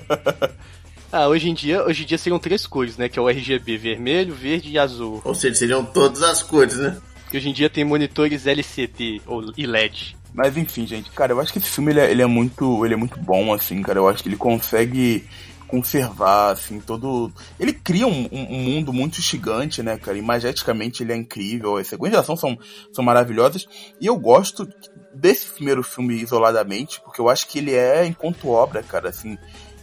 ah, 1.10 1.28
hoje 1.28 1.48
em 1.48 1.54
dia, 1.54 1.84
hoje 1.84 2.02
em 2.02 2.06
dia 2.06 2.18
seriam 2.18 2.38
três 2.38 2.66
cores, 2.66 2.96
né, 2.96 3.08
que 3.08 3.18
é 3.18 3.22
o 3.22 3.28
RGB, 3.28 3.76
vermelho, 3.76 4.34
verde 4.34 4.70
e 4.70 4.78
azul. 4.78 5.20
Ou 5.24 5.34
seja, 5.34 5.54
seriam 5.54 5.84
todas 5.84 6.22
as 6.22 6.42
cores, 6.42 6.76
né? 6.76 6.96
Que 7.30 7.36
hoje 7.36 7.48
em 7.48 7.52
dia 7.52 7.68
tem 7.68 7.84
monitores 7.84 8.46
LCD 8.46 9.20
ou 9.26 9.52
e 9.56 9.66
LED. 9.66 10.16
Mas 10.32 10.56
enfim, 10.56 10.86
gente, 10.86 11.10
cara, 11.10 11.32
eu 11.32 11.40
acho 11.40 11.52
que 11.52 11.58
esse 11.58 11.68
filme 11.68 11.92
ele 11.92 12.00
é, 12.00 12.10
ele 12.10 12.22
é 12.22 12.26
muito, 12.26 12.84
ele 12.84 12.94
é 12.94 12.96
muito 12.96 13.18
bom 13.18 13.52
assim, 13.52 13.82
cara. 13.82 13.98
Eu 13.98 14.08
acho 14.08 14.22
que 14.22 14.28
ele 14.28 14.36
consegue 14.36 15.24
conservar, 15.68 16.52
assim, 16.52 16.80
todo. 16.80 17.30
Ele 17.60 17.72
cria 17.72 18.06
um, 18.06 18.28
um, 18.32 18.54
um, 18.54 18.58
mundo 18.58 18.92
muito 18.92 19.18
instigante, 19.18 19.82
né, 19.82 19.98
cara? 19.98 20.18
Imageticamente 20.18 21.02
ele 21.02 21.12
é 21.12 21.16
incrível, 21.16 21.76
as 21.76 21.86
sequências 21.86 22.20
de 22.20 22.24
ação 22.24 22.36
são, 22.36 22.58
são 22.92 23.04
maravilhosas. 23.04 23.68
E 24.00 24.06
eu 24.06 24.16
gosto 24.16 24.66
desse 25.14 25.46
primeiro 25.46 25.82
filme 25.82 26.14
isoladamente, 26.14 27.00
porque 27.00 27.20
eu 27.20 27.28
acho 27.28 27.46
que 27.46 27.58
ele 27.58 27.74
é 27.74 28.06
enquanto 28.06 28.48
obra, 28.48 28.82
cara, 28.82 29.10
assim. 29.10 29.36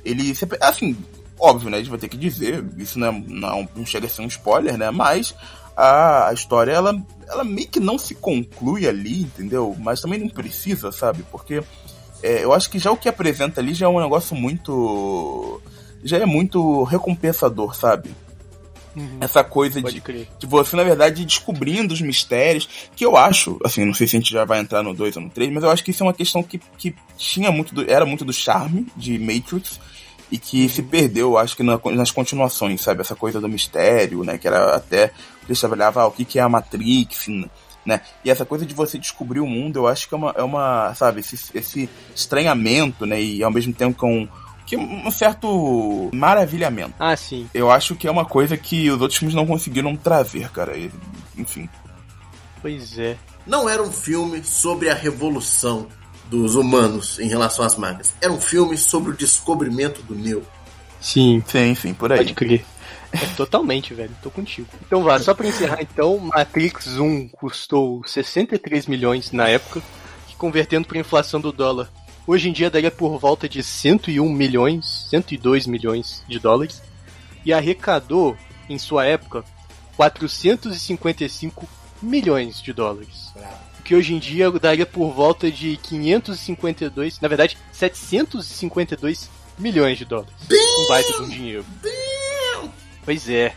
Ele. 0.06 0.34
Assim, 0.62 0.96
óbvio, 1.40 1.70
né? 1.70 1.78
A 1.78 1.80
gente 1.80 1.90
vai 1.90 2.00
ter 2.00 2.08
que 2.08 2.18
dizer, 2.18 2.64
isso 2.78 2.98
não, 3.00 3.08
é, 3.08 3.24
não, 3.28 3.70
não 3.76 3.86
chega 3.86 4.06
a 4.06 4.10
ser 4.10 4.22
um 4.22 4.28
spoiler, 4.28 4.78
né? 4.78 4.92
Mas 4.92 5.36
a, 5.76 6.30
a 6.30 6.34
história, 6.34 6.72
ela, 6.72 6.96
ela 7.28 7.44
meio 7.44 7.68
que 7.68 7.80
não 7.80 7.98
se 7.98 8.16
conclui 8.16 8.88
ali, 8.88 9.22
entendeu? 9.22 9.76
Mas 9.80 10.02
também 10.02 10.20
não 10.20 10.30
precisa, 10.30 10.92
sabe? 10.92 11.24
Porque. 11.32 11.64
É, 12.24 12.44
eu 12.44 12.54
acho 12.54 12.70
que 12.70 12.80
já 12.80 12.92
o 12.92 12.98
que 12.98 13.10
apresenta 13.10 13.60
ali 13.60 13.74
já 13.74 13.86
é 13.86 13.90
um 13.90 14.00
negócio 14.00 14.36
muito 14.36 15.62
já 16.06 16.18
é 16.18 16.26
muito 16.26 16.84
recompensador, 16.84 17.76
sabe? 17.76 18.12
Uhum. 18.96 19.18
Essa 19.20 19.44
coisa 19.44 19.82
de, 19.82 20.00
de 20.00 20.48
você, 20.48 20.76
na 20.76 20.84
verdade, 20.84 21.26
descobrindo 21.26 21.94
os 21.94 22.00
mistérios, 22.00 22.70
que 22.96 23.06
eu 23.06 23.18
acho, 23.18 23.60
assim, 23.66 23.84
não 23.84 23.94
sei 23.94 24.08
se 24.08 24.16
a 24.16 24.20
gente 24.20 24.32
já 24.32 24.46
vai 24.46 24.60
entrar 24.60 24.82
no 24.82 24.94
2 24.94 25.18
ou 25.18 25.24
no 25.24 25.30
3, 25.30 25.52
mas 25.52 25.64
eu 25.64 25.70
acho 25.70 25.84
que 25.84 25.92
isso 25.92 26.04
é 26.04 26.06
uma 26.06 26.14
questão 26.14 26.42
que, 26.42 26.62
que 26.78 26.96
tinha 27.18 27.52
muito 27.52 27.76
do, 27.76 27.92
era 27.92 28.06
muito 28.06 28.24
do 28.24 28.32
charme 28.32 28.88
de 28.96 29.20
Matrix 29.20 29.80
e 30.32 30.38
que 30.38 30.68
se 30.68 30.82
perdeu, 30.82 31.38
acho 31.38 31.56
que 31.56 31.64
na, 31.64 31.80
nas 31.94 32.12
continuações, 32.12 32.82
sabe? 32.82 33.02
Essa 33.02 33.16
coisa 33.16 33.40
do 33.40 33.50
mistério, 33.50 34.24
né? 34.24 34.38
Que 34.38 34.48
era 34.48 34.76
até, 34.76 35.12
eles 35.46 35.60
trabalhavam 35.60 36.04
ah, 36.04 36.08
o 36.08 36.12
que, 36.12 36.26
que 36.26 36.40
é 36.40 36.42
a 36.42 36.50
Matrix, 36.50 37.28
né? 37.86 38.02
E 38.24 38.32
essa 38.32 38.46
coisa 38.46 38.66
de 38.66 38.74
você 38.74 38.98
descobrir 38.98 39.40
o 39.40 39.48
mundo, 39.48 39.80
eu 39.80 39.88
acho 39.88 40.08
que 40.08 40.16
é 40.16 40.18
uma, 40.18 40.34
é 40.36 40.44
uma 40.44 40.94
sabe, 40.96 41.20
esse, 41.20 41.36
esse 41.54 41.90
estranhamento, 42.16 43.06
né? 43.06 43.22
E 43.22 43.44
ao 43.44 43.52
mesmo 43.52 43.74
tempo 43.74 43.98
com 43.98 44.28
que 44.66 44.76
um 44.76 45.12
certo 45.12 46.10
maravilhamento. 46.12 46.96
Ah, 47.00 47.16
sim. 47.16 47.48
Eu 47.54 47.70
acho 47.70 47.96
que 47.96 48.08
é 48.08 48.12
uma 48.12 48.26
coisa 48.26 48.58
que 48.58 48.90
os 48.90 49.00
outros 49.00 49.20
filmes 49.20 49.36
não 49.36 49.46
conseguiram 49.46 49.96
trazer, 49.96 50.50
cara. 50.50 50.76
E, 50.76 50.92
enfim. 51.38 51.70
Pois 52.62 52.98
é. 52.98 53.16
Não 53.46 53.70
era 53.70 53.84
um 53.84 53.92
filme 53.92 54.44
sobre 54.44 54.90
a 54.90 54.96
revolução 54.96 55.88
dos 56.42 56.56
humanos 56.56 57.20
em 57.20 57.28
relação 57.28 57.66
às 57.66 57.76
máquinas. 57.76 58.14
Era 58.22 58.32
um 58.32 58.42
filme 58.42 58.78
sobre 58.78 59.12
o 59.12 59.16
descobrimento 59.16 60.02
do 60.04 60.16
Neo. 60.16 60.44
Sim. 61.00 61.44
Sim, 61.48 61.76
sim, 61.76 61.94
por 61.94 62.12
aí. 62.12 62.20
Pode 62.20 62.34
crer. 62.34 62.66
É, 63.12 63.26
totalmente, 63.38 63.94
velho. 63.94 64.12
Tô 64.22 64.30
contigo. 64.30 64.68
Então 64.86 65.04
vá, 65.04 65.20
só 65.20 65.34
pra 65.34 65.48
encerrar 65.48 65.82
então, 65.82 66.18
Matrix 66.20 66.98
1 66.98 67.30
custou 67.30 68.04
63 68.06 68.88
milhões 68.88 69.32
na 69.32 69.48
época, 69.48 69.82
que 70.28 70.36
convertendo 70.36 70.88
pra 70.88 71.00
inflação 71.00 71.40
do 71.40 71.52
dólar 71.52 71.90
Hoje 72.28 72.50
em 72.50 72.52
dia 72.52 72.72
daria 72.72 72.90
por 72.90 73.20
volta 73.20 73.48
de 73.48 73.62
101 73.62 74.28
milhões, 74.28 75.06
102 75.12 75.68
milhões 75.68 76.24
de 76.28 76.40
dólares 76.40 76.82
e 77.46 77.54
arrecadou, 77.54 78.36
em 78.68 78.80
sua 78.80 79.06
época, 79.06 79.44
455 79.96 81.70
milhões 82.02 82.60
de 82.60 82.74
dólares. 82.74 83.32
Que 83.86 83.96
hoje 83.96 84.14
em 84.14 84.20
dia 84.20 84.52
daria 84.52 84.86
por 84.86 85.14
volta 85.14 85.50
de 85.50 85.78
552, 85.78 87.22
na 87.22 87.28
verdade, 87.28 87.58
752 87.72 89.30
milhões 89.58 89.98
de 89.98 90.04
dólares. 90.04 90.34
Um 90.52 90.88
baita 90.90 91.14
de 91.14 91.22
um 91.22 91.30
dinheiro. 91.30 91.66
Pois 93.06 93.30
é. 93.30 93.54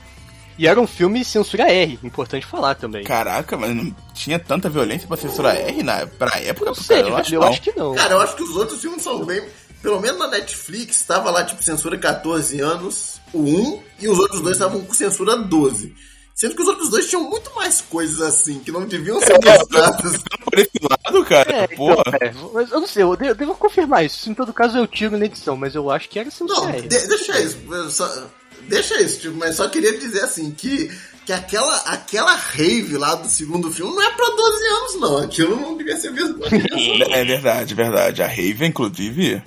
E 0.59 0.67
era 0.67 0.81
um 0.81 0.87
filme 0.87 1.25
censura 1.25 1.71
R, 1.73 1.99
importante 2.03 2.45
falar 2.45 2.75
também. 2.75 3.05
Caraca, 3.05 3.57
mas 3.57 3.75
não 3.75 3.95
tinha 4.13 4.39
tanta 4.39 4.69
violência 4.69 5.07
pra 5.07 5.17
censura 5.17 5.53
R 5.53 5.83
na, 5.83 6.07
pra 6.07 6.39
época? 6.41 6.67
Não 6.67 6.75
sei, 6.75 6.97
cara, 6.97 7.09
eu, 7.09 7.17
acho, 7.17 7.35
eu 7.35 7.43
acho 7.45 7.63
que 7.63 7.73
não. 7.77 7.95
Cara, 7.95 8.15
eu 8.15 8.21
acho 8.21 8.37
que 8.37 8.43
os 8.43 8.57
outros 8.57 8.81
filmes 8.81 9.03
são 9.03 9.25
bem. 9.25 9.43
Pelo 9.81 10.01
menos 10.01 10.19
na 10.19 10.27
Netflix 10.27 11.05
tava 11.05 11.31
lá, 11.31 11.45
tipo, 11.45 11.63
censura 11.63 11.97
14 11.97 12.61
anos, 12.61 13.21
o 13.33 13.41
1, 13.41 13.83
e 14.01 14.09
os 14.09 14.19
outros 14.19 14.41
dois 14.41 14.57
estavam 14.57 14.81
com 14.85 14.93
censura 14.93 15.37
12. 15.37 15.95
Sendo 16.39 16.55
que 16.55 16.63
os 16.63 16.69
outros 16.69 16.89
dois 16.89 17.11
tinham 17.11 17.29
muito 17.29 17.53
mais 17.57 17.81
coisas 17.81 18.21
assim, 18.21 18.61
que 18.61 18.71
não 18.71 18.87
deviam 18.87 19.19
ser 19.19 19.33
é, 19.33 19.59
mostradas. 19.59 20.23
Por 20.45 20.57
esse 20.57 20.79
lado, 20.89 21.25
cara, 21.25 21.53
é, 21.53 21.67
porra. 21.67 22.01
Então, 22.07 22.21
é, 22.21 22.33
mas 22.55 22.71
eu 22.71 22.81
não 22.81 22.87
sei, 22.87 23.03
eu 23.03 23.17
devo, 23.17 23.35
devo, 23.35 23.55
confirmar 23.57 24.05
isso. 24.05 24.31
Em 24.31 24.35
todo 24.35 24.53
caso, 24.53 24.79
eu 24.79 24.87
tiro 24.87 25.19
na 25.19 25.25
edição, 25.25 25.57
mas 25.57 25.75
eu 25.75 25.91
acho 25.91 26.09
que 26.09 26.17
era 26.17 26.31
censura 26.31 26.61
Não, 26.61 26.81
de, 26.81 26.87
deixa 26.87 27.41
isso. 27.41 27.59
Só, 27.91 28.29
deixa 28.69 29.03
isso, 29.03 29.19
tipo, 29.19 29.37
mas 29.37 29.57
só 29.57 29.69
queria 29.69 29.99
dizer 29.99 30.21
assim 30.21 30.53
que 30.53 30.89
que 31.27 31.33
aquela, 31.33 31.77
aquela 31.79 32.37
rave 32.37 32.97
lá 32.97 33.17
do 33.17 33.29
segundo 33.29 33.71
filme 33.73 33.93
não 33.93 34.03
é 34.03 34.11
pra 34.13 34.31
12 34.31 34.67
anos, 34.67 35.01
não. 35.01 35.19
Aquilo 35.19 35.57
não 35.57 35.77
devia 35.77 35.97
ser 35.97 36.13
mesmo. 36.13 36.39
é 36.47 37.25
verdade, 37.25 37.75
verdade. 37.75 38.23
A 38.23 38.29
rave, 38.29 38.65
inclusive. 38.65 39.43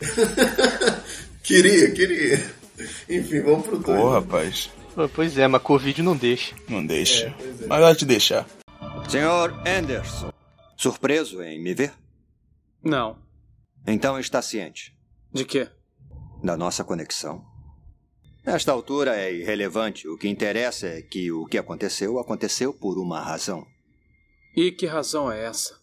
queria, 1.42 1.90
queria. 1.90 2.54
Enfim, 3.08 3.40
vamos 3.40 3.66
pro 3.66 3.78
2. 3.78 4.00
Pô, 4.00 4.10
rapaz. 4.10 4.70
Pois 5.08 5.36
é, 5.38 5.46
mas 5.46 5.62
Covid 5.62 6.02
não 6.02 6.16
deixa. 6.16 6.54
Não 6.68 6.84
deixa. 6.84 7.26
É, 7.26 7.64
é. 7.64 7.66
Mas 7.66 7.80
vai 7.80 7.94
te 7.94 8.04
deixar. 8.04 8.46
Senhor 9.08 9.52
Anderson, 9.66 10.32
surpreso 10.76 11.42
em 11.42 11.60
me 11.62 11.74
ver? 11.74 11.92
Não. 12.82 13.18
Então 13.86 14.18
está 14.18 14.40
ciente. 14.40 14.96
De 15.32 15.44
quê? 15.44 15.68
Da 16.42 16.56
nossa 16.56 16.84
conexão. 16.84 17.44
Nesta 18.44 18.72
altura 18.72 19.16
é 19.16 19.32
irrelevante. 19.32 20.08
O 20.08 20.16
que 20.16 20.28
interessa 20.28 20.86
é 20.86 21.02
que 21.02 21.30
o 21.30 21.46
que 21.46 21.58
aconteceu 21.58 22.18
aconteceu 22.18 22.72
por 22.72 22.98
uma 22.98 23.20
razão. 23.20 23.66
E 24.56 24.72
que 24.72 24.86
razão 24.86 25.30
é 25.30 25.44
essa? 25.44 25.78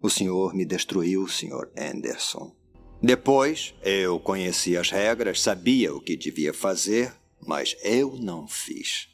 O 0.00 0.08
senhor 0.08 0.54
me 0.54 0.64
destruiu, 0.64 1.28
senhor 1.28 1.70
Anderson. 1.76 2.54
Depois, 3.02 3.74
eu 3.82 4.18
conheci 4.18 4.76
as 4.76 4.90
regras, 4.90 5.40
sabia 5.40 5.94
o 5.94 6.00
que 6.00 6.16
devia 6.16 6.52
fazer, 6.52 7.12
mas 7.40 7.76
eu 7.82 8.16
não 8.16 8.46
fiz. 8.46 9.08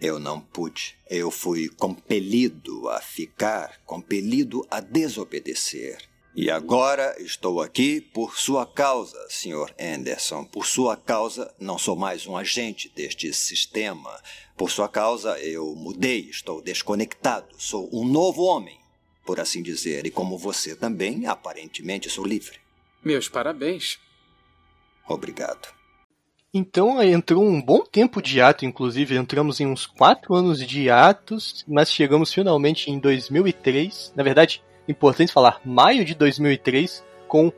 Eu 0.00 0.18
não 0.18 0.40
pude. 0.40 0.96
Eu 1.08 1.30
fui 1.30 1.68
compelido 1.68 2.88
a 2.88 3.00
ficar, 3.00 3.80
compelido 3.84 4.66
a 4.70 4.80
desobedecer. 4.80 5.98
E 6.34 6.48
agora 6.48 7.20
estou 7.20 7.60
aqui 7.60 8.00
por 8.00 8.38
sua 8.38 8.64
causa, 8.64 9.18
Sr. 9.28 9.74
Anderson. 9.78 10.44
Por 10.44 10.64
sua 10.64 10.96
causa, 10.96 11.52
não 11.58 11.76
sou 11.76 11.96
mais 11.96 12.26
um 12.26 12.36
agente 12.36 12.88
deste 12.88 13.32
sistema. 13.34 14.18
Por 14.56 14.70
sua 14.70 14.88
causa, 14.88 15.38
eu 15.40 15.74
mudei, 15.74 16.20
estou 16.30 16.62
desconectado, 16.62 17.48
sou 17.58 17.90
um 17.92 18.06
novo 18.06 18.42
homem, 18.44 18.78
por 19.26 19.40
assim 19.40 19.62
dizer. 19.62 20.06
E 20.06 20.10
como 20.10 20.38
você 20.38 20.76
também, 20.76 21.26
aparentemente 21.26 22.08
sou 22.08 22.24
livre. 22.24 22.58
Meus 23.04 23.28
parabéns. 23.28 23.98
Obrigado. 25.08 25.79
Então 26.52 27.00
entrou 27.02 27.44
um 27.44 27.62
bom 27.62 27.84
tempo 27.84 28.20
de 28.20 28.40
ato, 28.40 28.64
inclusive 28.64 29.16
entramos 29.16 29.60
em 29.60 29.66
uns 29.66 29.86
quatro 29.86 30.34
anos 30.34 30.58
de 30.66 30.90
atos, 30.90 31.64
mas 31.68 31.92
chegamos 31.92 32.32
finalmente 32.32 32.90
em 32.90 32.98
2003. 32.98 34.12
Na 34.16 34.24
verdade, 34.24 34.60
importante 34.88 35.32
falar, 35.32 35.60
maio 35.64 36.04
de 36.04 36.14
2003, 36.14 37.04
com 37.28 37.52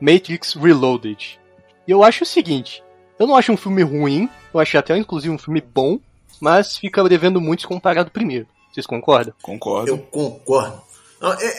Matrix 0.00 0.54
Reloaded. 0.54 1.38
E 1.86 1.90
eu 1.92 2.02
acho 2.02 2.24
o 2.24 2.26
seguinte, 2.26 2.82
eu 3.16 3.28
não 3.28 3.36
acho 3.36 3.52
um 3.52 3.56
filme 3.56 3.84
ruim, 3.84 4.28
eu 4.52 4.58
achei 4.58 4.80
até 4.80 4.96
inclusive 4.96 5.32
um 5.32 5.38
filme 5.38 5.60
bom, 5.60 6.00
mas 6.40 6.76
fica 6.76 7.08
devendo 7.08 7.40
muito 7.40 7.68
comparado 7.68 8.08
ao 8.08 8.12
primeiro. 8.12 8.48
Vocês 8.72 8.86
concordam? 8.86 9.32
Concordo. 9.40 9.88
Eu 9.88 9.98
concordo. 9.98 10.82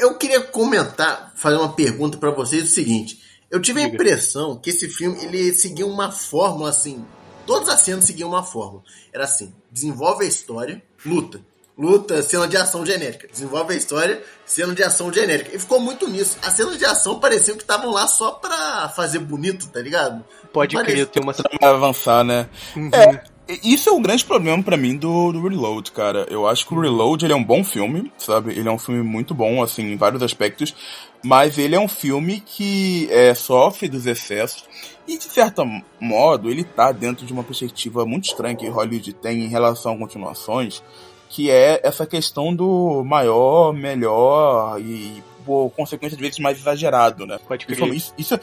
Eu 0.02 0.18
queria 0.18 0.42
comentar, 0.42 1.32
fazer 1.38 1.56
uma 1.56 1.72
pergunta 1.72 2.18
para 2.18 2.32
vocês 2.32 2.66
o 2.66 2.74
seguinte. 2.74 3.22
Eu 3.54 3.62
tive 3.62 3.82
a 3.82 3.84
impressão 3.84 4.58
que 4.58 4.72
esse 4.72 4.90
filme 4.90 5.24
ele 5.24 5.54
seguia 5.54 5.86
uma 5.86 6.12
fórmula 6.12 6.72
assim. 6.72 7.06
Todas 7.46 7.70
as 7.70 7.82
cenas 7.82 8.06
seguiam 8.06 8.30
uma 8.30 8.42
fórmula. 8.42 8.84
Era 9.14 9.26
assim: 9.26 9.54
desenvolve 9.72 10.26
a 10.26 10.28
história, 10.28 10.82
luta 11.06 11.40
luta, 11.78 12.22
cena 12.22 12.48
de 12.48 12.56
ação 12.58 12.86
genérica. 12.86 13.28
Desenvolve 13.28 13.74
a 13.74 13.78
história, 13.78 14.22
cena 14.46 14.74
de 14.74 14.84
ação 14.84 15.12
genérica. 15.12 15.56
E 15.56 15.60
ficou 15.60 15.80
muito 15.80 16.08
nisso. 16.08 16.38
As 16.42 16.54
cenas 16.54 16.78
de 16.78 16.86
ação 16.86 17.20
pareciam 17.20 17.58
que 17.58 17.64
estavam 17.64 17.92
lá 17.92 18.08
só 18.08 18.32
pra 18.32 18.90
fazer 18.90 19.20
bonito, 19.20 19.68
tá 19.70 19.82
ligado? 19.82 20.24
Pode 20.52 20.76
crer, 20.76 21.08
tem 21.08 21.22
uma 21.22 21.34
pra 21.34 21.70
avançar, 21.70 22.24
né? 22.24 22.48
Uhum. 22.76 22.90
É, 22.94 23.24
Isso 23.48 23.90
é 23.90 23.92
o 23.92 24.00
grande 24.00 24.24
problema 24.24 24.64
para 24.64 24.78
mim 24.78 24.96
do, 24.96 25.34
do, 25.34 25.46
Reload, 25.46 25.92
cara. 25.92 26.26
Eu 26.30 26.48
acho 26.48 26.66
que 26.66 26.74
o 26.74 26.80
Reload 26.80 27.26
ele 27.26 27.34
é 27.34 27.36
um 27.36 27.44
bom 27.44 27.62
filme, 27.62 28.12
sabe? 28.18 28.52
Ele 28.52 28.70
é 28.70 28.72
um 28.72 28.80
filme 28.80 29.04
muito 29.04 29.34
bom, 29.34 29.62
assim, 29.62 29.92
em 29.92 29.98
vários 29.98 30.24
aspectos. 30.24 30.74
Mas 31.22 31.58
ele 31.58 31.76
é 31.76 31.80
um 31.80 31.88
filme 31.88 32.40
que 32.40 33.08
é, 33.12 33.34
sofre 33.34 33.90
dos 33.90 34.06
excessos. 34.06 34.64
E, 35.06 35.18
de 35.18 35.26
certo 35.26 35.64
modo, 36.00 36.50
ele 36.50 36.64
tá 36.64 36.94
dentro 36.94 37.26
de 37.26 37.34
uma 37.34 37.44
perspectiva 37.44 38.06
muito 38.06 38.26
estranha 38.26 38.56
que 38.56 38.68
Hollywood 38.70 39.12
tem 39.14 39.44
em 39.44 39.50
relação 39.50 39.94
a 39.94 39.98
continuações. 39.98 40.82
Que 41.30 41.50
é 41.52 41.82
essa 41.84 42.06
questão 42.06 42.56
do 42.56 43.04
maior, 43.04 43.74
melhor 43.74 44.80
e 44.80 45.22
por 45.44 45.70
consequência, 45.72 46.18
de 46.18 46.24
vezes, 46.24 46.40
mais 46.40 46.58
exagerado, 46.58 47.26
né? 47.26 47.40
Pode 47.48 47.66
crer. 47.66 47.94
Isso, 47.94 48.14
isso, 48.18 48.40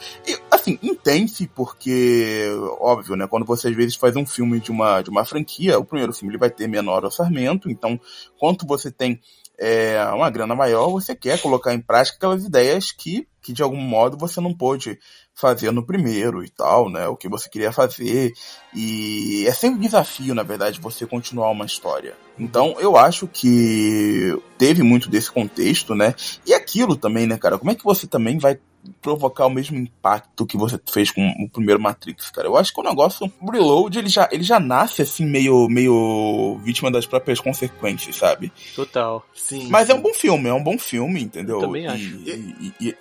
assim, 0.49 0.77
entende 0.81 1.49
porque, 1.53 2.47
óbvio, 2.79 3.15
né? 3.15 3.27
Quando 3.27 3.45
você 3.45 3.67
às 3.67 3.75
vezes 3.75 3.95
faz 3.95 4.15
um 4.15 4.25
filme 4.25 4.59
de 4.59 4.71
uma, 4.71 5.01
de 5.01 5.09
uma 5.09 5.25
franquia, 5.25 5.79
o 5.79 5.85
primeiro 5.85 6.13
filme 6.13 6.31
ele 6.31 6.39
vai 6.39 6.49
ter 6.49 6.67
menor 6.67 7.03
orçamento, 7.03 7.69
então, 7.69 7.99
quanto 8.37 8.65
você 8.65 8.91
tem 8.91 9.19
é, 9.61 10.03
uma 10.05 10.29
grana 10.29 10.55
maior, 10.55 10.89
você 10.89 11.15
quer 11.15 11.39
colocar 11.39 11.71
em 11.73 11.79
prática 11.79 12.17
aquelas 12.17 12.43
ideias 12.43 12.91
que, 12.91 13.27
que 13.41 13.53
de 13.53 13.61
algum 13.61 13.79
modo 13.79 14.17
você 14.17 14.41
não 14.41 14.53
pôde 14.53 14.99
fazer 15.33 15.71
no 15.71 15.85
primeiro 15.85 16.43
e 16.43 16.49
tal, 16.49 16.89
né? 16.89 17.07
O 17.07 17.15
que 17.15 17.29
você 17.29 17.49
queria 17.49 17.71
fazer. 17.71 18.33
E 18.73 19.45
é 19.47 19.51
sempre 19.53 19.79
um 19.79 19.81
desafio, 19.81 20.35
na 20.35 20.43
verdade, 20.43 20.79
você 20.79 21.05
continuar 21.05 21.49
uma 21.49 21.65
história. 21.65 22.15
Então, 22.37 22.75
eu 22.79 22.95
acho 22.97 23.27
que 23.27 24.37
teve 24.57 24.83
muito 24.83 25.09
desse 25.09 25.31
contexto, 25.31 25.95
né? 25.95 26.13
E 26.45 26.53
aquilo 26.53 26.95
também, 26.95 27.27
né, 27.27 27.37
cara? 27.37 27.57
Como 27.57 27.71
é 27.71 27.75
que 27.75 27.83
você 27.83 28.07
também 28.07 28.37
vai 28.37 28.59
provocar 29.01 29.45
o 29.45 29.49
mesmo 29.49 29.77
impacto 29.77 30.45
que 30.45 30.57
você 30.57 30.79
fez 30.91 31.11
com 31.11 31.27
o 31.39 31.49
primeiro 31.49 31.81
Matrix, 31.81 32.31
cara. 32.31 32.47
Eu 32.47 32.57
acho 32.57 32.73
que 32.73 32.79
o 32.79 32.83
negócio, 32.83 33.31
o 33.39 33.51
Reload, 33.51 33.97
ele 33.97 34.09
já, 34.09 34.27
ele 34.31 34.43
já 34.43 34.59
nasce 34.59 35.01
assim, 35.01 35.25
meio, 35.25 35.67
meio 35.69 36.59
vítima 36.63 36.89
das 36.89 37.05
próprias 37.05 37.39
consequências, 37.39 38.15
sabe? 38.15 38.51
Total. 38.75 39.23
Sim. 39.33 39.67
Mas 39.69 39.87
sim. 39.87 39.93
é 39.93 39.95
um 39.95 40.01
bom 40.01 40.13
filme, 40.13 40.49
é 40.49 40.53
um 40.53 40.63
bom 40.63 40.77
filme, 40.77 41.21
entendeu? 41.21 41.57
Eu 41.57 41.61
também 41.61 41.87
acho. 41.87 42.03
E, 42.03 42.73
e, 42.79 42.87
e, 42.87 42.95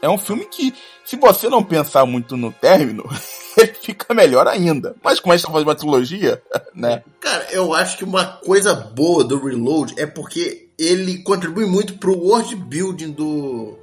é 0.00 0.08
um 0.08 0.18
filme 0.18 0.44
que, 0.44 0.74
se 1.04 1.16
você 1.16 1.48
não 1.48 1.62
pensar 1.62 2.04
muito 2.06 2.36
no 2.36 2.52
término, 2.52 3.04
ele 3.56 3.74
fica 3.74 4.12
melhor 4.14 4.46
ainda. 4.46 4.94
Mas 5.02 5.20
como 5.20 5.32
a 5.32 5.36
gente 5.36 5.46
tá 5.46 5.52
fazendo 5.52 5.68
uma 5.68 5.74
trilogia, 5.74 6.42
né? 6.74 7.02
Cara, 7.20 7.46
eu 7.50 7.74
acho 7.74 7.96
que 7.96 8.04
uma 8.04 8.24
coisa 8.24 8.74
boa 8.74 9.24
do 9.24 9.42
Reload 9.42 9.94
é 9.96 10.06
porque 10.06 10.68
ele 10.78 11.22
contribui 11.22 11.66
muito 11.66 11.94
pro 11.98 12.16
world 12.16 12.54
building 12.54 13.12
do, 13.12 13.78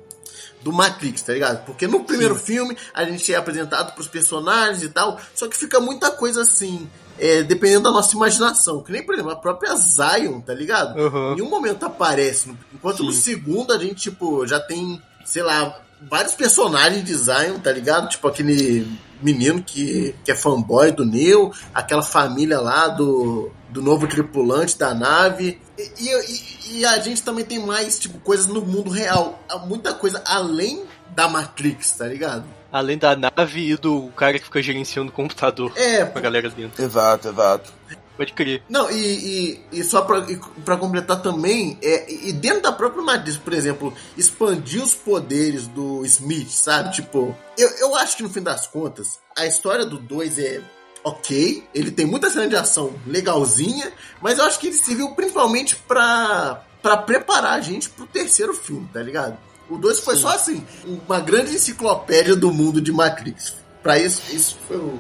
do 0.62 0.72
Matrix, 0.72 1.22
tá 1.24 1.34
ligado? 1.34 1.66
Porque 1.66 1.88
no 1.88 2.04
primeiro 2.04 2.36
Sim. 2.36 2.46
filme 2.46 2.78
a 2.94 3.04
gente 3.04 3.34
é 3.34 3.36
apresentado 3.36 3.94
pros 3.94 4.08
personagens 4.08 4.84
e 4.84 4.90
tal, 4.90 5.20
só 5.34 5.48
que 5.48 5.58
fica 5.58 5.80
muita 5.80 6.12
coisa 6.12 6.42
assim. 6.42 6.88
É, 7.16 7.44
dependendo 7.44 7.84
da 7.84 7.92
nossa 7.92 8.16
imaginação. 8.16 8.82
Que 8.82 8.92
nem, 8.92 9.06
por 9.06 9.14
exemplo, 9.14 9.32
a 9.32 9.36
própria 9.36 9.76
Zion, 9.76 10.42
tá 10.42 10.52
ligado? 10.52 11.00
Uhum. 11.00 11.38
Em 11.38 11.42
um 11.44 11.50
momento 11.50 11.86
aparece, 11.86 12.52
enquanto 12.74 12.98
Sim. 12.98 13.06
no 13.06 13.12
segundo 13.12 13.72
a 13.72 13.78
gente, 13.78 14.10
tipo, 14.10 14.48
já 14.48 14.60
tem, 14.60 15.00
sei 15.24 15.44
lá, 15.44 15.80
vários 16.10 16.34
personagens 16.34 17.04
de 17.04 17.14
Zion, 17.14 17.60
tá 17.60 17.72
ligado? 17.72 18.10
Tipo 18.10 18.28
aquele 18.28 18.88
menino 19.22 19.64
que, 19.64 20.14
que 20.24 20.32
é 20.32 20.36
fanboy 20.36 20.92
do 20.92 21.06
Neo, 21.06 21.52
aquela 21.74 22.04
família 22.04 22.60
lá 22.60 22.90
do, 22.90 23.52
do 23.70 23.82
novo 23.82 24.08
tripulante 24.08 24.78
da 24.78 24.94
nave. 24.94 25.60
E, 25.78 25.92
e, 26.00 26.80
e, 26.80 26.86
a 26.86 27.00
gente 27.00 27.24
também 27.24 27.46
tem 27.46 27.60
mais, 27.60 27.98
tipo, 27.98 28.20
coisas 28.20 28.48
no 28.48 28.62
mundo 28.62 28.92
real. 28.92 29.40
Muita 29.66 29.94
coisa 29.94 30.22
além 30.26 30.84
da 31.16 31.28
Matrix, 31.28 31.92
tá 31.92 32.06
ligado? 32.06 32.44
Além 32.72 32.98
da 32.98 33.16
nave 33.16 33.72
e 33.72 33.78
do 33.78 34.10
cara 34.16 34.38
que 34.38 34.46
fica 34.46 34.62
gerenciando 34.62 35.10
o 35.10 35.14
computador. 35.14 35.72
É. 35.76 36.04
Com 36.06 36.18
a 36.18 36.22
galera 36.22 36.50
dentro. 36.50 36.84
Exato, 36.84 37.30
exato. 37.30 37.72
Pode 38.16 38.34
crer. 38.34 38.62
Não, 38.70 38.92
e, 38.92 39.60
e, 39.72 39.80
e 39.80 39.84
só 39.84 40.02
pra, 40.02 40.24
pra 40.64 40.78
completar 40.78 41.22
também, 41.22 41.78
é, 41.82 42.12
e 42.12 42.32
dentro 42.32 42.62
da 42.62 42.72
própria 42.72 43.02
Matrix, 43.02 43.38
por 43.38 43.54
exemplo, 43.54 43.94
expandir 44.16 44.84
os 44.84 44.94
poderes 44.94 45.68
do 45.68 46.06
Smith, 46.06 46.50
sabe? 46.50 46.94
Tipo, 46.94 47.36
eu, 47.58 47.70
eu 47.80 47.96
acho 47.96 48.18
que 48.18 48.24
no 48.24 48.30
fim 48.30 48.42
das 48.42 48.68
contas, 48.68 49.20
a 49.36 49.48
história 49.48 49.86
do 49.86 49.98
2 49.98 50.38
é 50.40 50.62
ok, 51.04 51.64
ele 51.74 51.92
tem 51.92 52.06
muita 52.06 52.30
cena 52.30 52.48
de 52.48 52.56
ação 52.56 52.94
legalzinha, 53.06 53.92
mas 54.22 54.38
eu 54.38 54.46
acho 54.46 54.60
que 54.60 54.68
ele 54.68 54.76
serviu 54.76 55.10
principalmente 55.16 55.76
pra, 55.76 56.64
pra 56.82 56.96
preparar 56.98 57.54
a 57.54 57.62
gente 57.62 57.90
pro 57.90 58.06
terceiro 58.06 58.54
filme, 58.54 58.88
tá 58.94 59.02
ligado? 59.02 59.38
O 59.70 59.78
2 59.78 60.00
foi 60.00 60.16
só 60.16 60.30
assim, 60.30 60.64
uma 60.86 61.20
grande 61.20 61.56
enciclopédia 61.56 62.36
do 62.36 62.54
mundo 62.54 62.80
de 62.80 62.92
Matrix. 62.92 63.56
Pra 63.82 63.98
isso, 63.98 64.22
isso 64.34 64.58
foi 64.68 64.78
o 64.78 65.00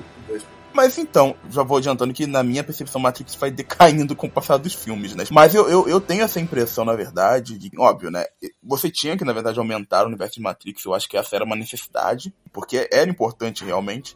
mas 0.74 0.98
então, 0.98 1.36
já 1.50 1.64
vou 1.64 1.78
adiantando 1.78 2.14
que 2.14 2.26
na 2.26 2.44
minha 2.44 2.64
percepção 2.64 3.00
Matrix 3.00 3.36
vai 3.36 3.52
decaindo 3.52 4.16
com 4.16 4.28
o 4.28 4.32
passar 4.32 4.58
dos 4.58 4.74
filmes, 4.74 5.16
né? 5.16 5.24
Mas 5.32 5.54
eu, 5.54 5.70
eu, 5.70 5.88
eu 5.88 6.02
tenho 6.02 6.24
essa 6.24 6.40
impressão, 6.40 6.84
na 6.84 6.96
verdade, 6.96 7.58
de, 7.58 7.72
óbvio, 7.78 8.10
né? 8.10 8.26
Você 8.64 8.90
tinha 8.90 9.18
que, 9.18 9.24
na 9.24 9.34
verdade, 9.34 9.60
aumentar 9.60 10.04
o 10.04 10.08
universo 10.08 10.36
de 10.36 10.42
Matrix, 10.42 10.86
eu 10.86 10.94
acho 10.94 11.08
que 11.08 11.18
essa 11.18 11.36
era 11.36 11.46
uma 11.46 11.56
necessidade, 11.56 12.34
porque 12.52 12.88
era 12.92 13.10
importante 13.10 13.64
realmente. 13.64 14.16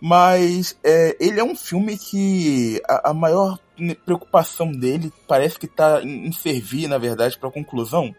Mas 0.00 0.78
é, 0.84 1.16
ele 1.18 1.40
é 1.40 1.44
um 1.44 1.56
filme 1.56 1.98
que 1.98 2.80
a, 2.88 3.10
a 3.10 3.14
maior 3.14 3.58
preocupação 4.04 4.70
dele 4.70 5.12
parece 5.26 5.58
que 5.58 5.66
tá 5.66 6.00
em, 6.02 6.28
em 6.28 6.32
servir, 6.32 6.86
na 6.86 6.98
verdade, 6.98 7.36
para 7.36 7.48
a 7.48 7.52
conclusão 7.52 8.14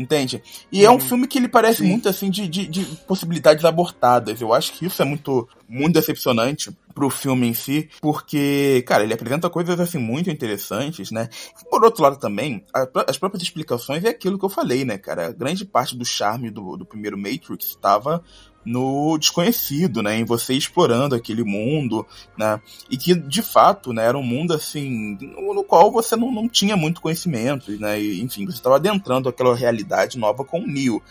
Entende? 0.00 0.42
E 0.72 0.84
é 0.84 0.90
um 0.90 0.94
uhum. 0.94 1.00
filme 1.00 1.26
que 1.26 1.38
ele 1.38 1.48
parece 1.48 1.82
Sim. 1.82 1.88
muito 1.88 2.08
assim 2.08 2.30
de, 2.30 2.48
de, 2.48 2.66
de, 2.66 2.84
possibilidades 3.06 3.64
abortadas. 3.64 4.40
Eu 4.40 4.54
acho 4.54 4.72
que 4.72 4.86
isso 4.86 5.02
é 5.02 5.04
muito, 5.04 5.48
muito 5.68 5.94
decepcionante 5.94 6.70
pro 6.94 7.10
filme 7.10 7.48
em 7.48 7.54
si, 7.54 7.88
porque, 8.00 8.82
cara, 8.86 9.04
ele 9.04 9.14
apresenta 9.14 9.48
coisas 9.48 9.78
assim 9.78 9.98
muito 9.98 10.30
interessantes, 10.30 11.10
né? 11.10 11.28
Por 11.70 11.84
outro 11.84 12.02
lado 12.02 12.18
também, 12.18 12.64
a, 12.74 12.86
as 13.08 13.16
próprias 13.16 13.42
explicações 13.42 14.04
é 14.04 14.08
aquilo 14.08 14.38
que 14.38 14.44
eu 14.44 14.50
falei, 14.50 14.84
né, 14.84 14.98
cara? 14.98 15.32
Grande 15.32 15.64
parte 15.64 15.96
do 15.96 16.04
charme 16.04 16.50
do, 16.50 16.76
do 16.76 16.84
primeiro 16.84 17.16
Matrix 17.16 17.66
estava 17.66 18.22
no 18.64 19.16
desconhecido, 19.18 20.02
né, 20.02 20.16
em 20.16 20.24
você 20.24 20.54
explorando 20.54 21.14
aquele 21.14 21.42
mundo, 21.42 22.06
né, 22.36 22.60
e 22.90 22.96
que 22.96 23.14
de 23.14 23.42
fato, 23.42 23.92
né, 23.92 24.04
era 24.04 24.18
um 24.18 24.22
mundo 24.22 24.52
assim 24.52 25.16
no, 25.20 25.54
no 25.54 25.64
qual 25.64 25.90
você 25.90 26.14
não, 26.14 26.30
não 26.30 26.48
tinha 26.48 26.76
muito 26.76 27.00
conhecimento, 27.00 27.72
né, 27.80 28.00
e, 28.00 28.20
enfim, 28.20 28.44
você 28.44 28.58
estava 28.58 28.76
adentrando 28.76 29.28
aquela 29.28 29.56
realidade 29.56 30.18
nova 30.18 30.44
com 30.44 30.60
o 30.60 30.66
Neo. 30.66 31.02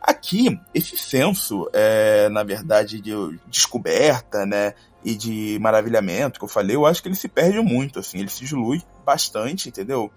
Aqui, 0.00 0.58
esse 0.74 0.96
senso, 0.96 1.68
é, 1.72 2.28
na 2.30 2.42
verdade, 2.42 3.00
de 3.00 3.12
descoberta, 3.46 4.46
né, 4.46 4.74
e 5.04 5.14
de 5.14 5.58
maravilhamento 5.60 6.38
que 6.38 6.44
eu 6.44 6.48
falei, 6.48 6.76
eu 6.76 6.86
acho 6.86 7.02
que 7.02 7.08
ele 7.08 7.14
se 7.14 7.28
perde 7.28 7.60
muito, 7.60 7.98
assim, 7.98 8.18
ele 8.18 8.28
se 8.28 8.44
dilui 8.44 8.82
bastante, 9.04 9.68
entendeu? 9.68 10.10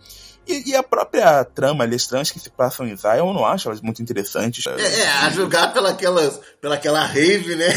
E, 0.45 0.71
e, 0.71 0.75
a 0.75 0.83
própria 0.83 1.43
trama, 1.45 1.85
as 1.85 2.05
tramas 2.05 2.29
que 2.29 2.39
se 2.39 2.49
passam 2.49 2.85
em 2.85 2.97
Zion, 2.97 3.29
eu 3.29 3.33
não 3.33 3.45
acho 3.45 3.69
elas 3.69 3.79
muito 3.79 4.01
interessantes. 4.01 4.65
É, 4.67 5.01
é 5.01 5.07
a 5.07 5.29
julgar 5.29 5.71
pelaquelas, 5.71 6.39
pelaquela 6.59 7.05
rave, 7.05 7.55
né? 7.55 7.67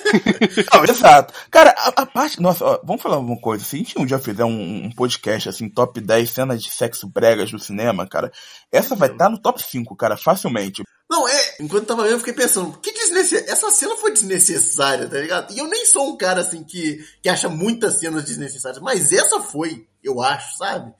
não, 0.72 0.84
exato. 0.84 1.34
Cara, 1.50 1.74
a, 1.76 2.02
a, 2.02 2.06
parte. 2.06 2.40
Nossa, 2.40 2.64
ó, 2.64 2.80
vamos 2.82 3.02
falar 3.02 3.18
uma 3.18 3.38
coisa. 3.38 3.62
Se 3.62 3.76
a 3.76 3.78
gente 3.78 3.98
um 3.98 4.06
dia 4.06 4.18
fizer 4.18 4.44
um, 4.44 4.86
um, 4.86 4.90
podcast, 4.90 5.50
assim, 5.50 5.68
top 5.68 6.00
10 6.00 6.30
cenas 6.30 6.62
de 6.62 6.70
sexo 6.70 7.06
bregas 7.06 7.50
do 7.50 7.58
cinema, 7.58 8.08
cara, 8.08 8.32
essa 8.72 8.94
vai 8.94 9.10
estar 9.10 9.26
tá 9.26 9.30
no 9.30 9.38
top 9.38 9.62
5, 9.62 9.94
cara, 9.94 10.16
facilmente. 10.16 10.82
Não, 11.08 11.26
é. 11.26 11.54
Enquanto 11.60 11.86
tava 11.86 12.02
vendo, 12.02 12.12
eu 12.12 12.18
fiquei 12.18 12.34
pensando, 12.34 12.78
que 12.78 12.92
desnecessário. 12.92 13.50
Essa 13.50 13.70
cena 13.70 13.96
foi 13.96 14.12
desnecessária, 14.12 15.08
tá 15.08 15.18
ligado? 15.18 15.52
E 15.54 15.58
eu 15.58 15.66
nem 15.66 15.86
sou 15.86 16.10
um 16.10 16.16
cara 16.16 16.42
assim 16.42 16.62
que, 16.62 17.02
que 17.22 17.28
acha 17.28 17.48
muitas 17.48 17.98
cenas 17.98 18.24
desnecessárias, 18.24 18.82
mas 18.82 19.12
essa 19.12 19.40
foi, 19.40 19.86
eu 20.04 20.20
acho, 20.20 20.58
sabe? 20.58 20.92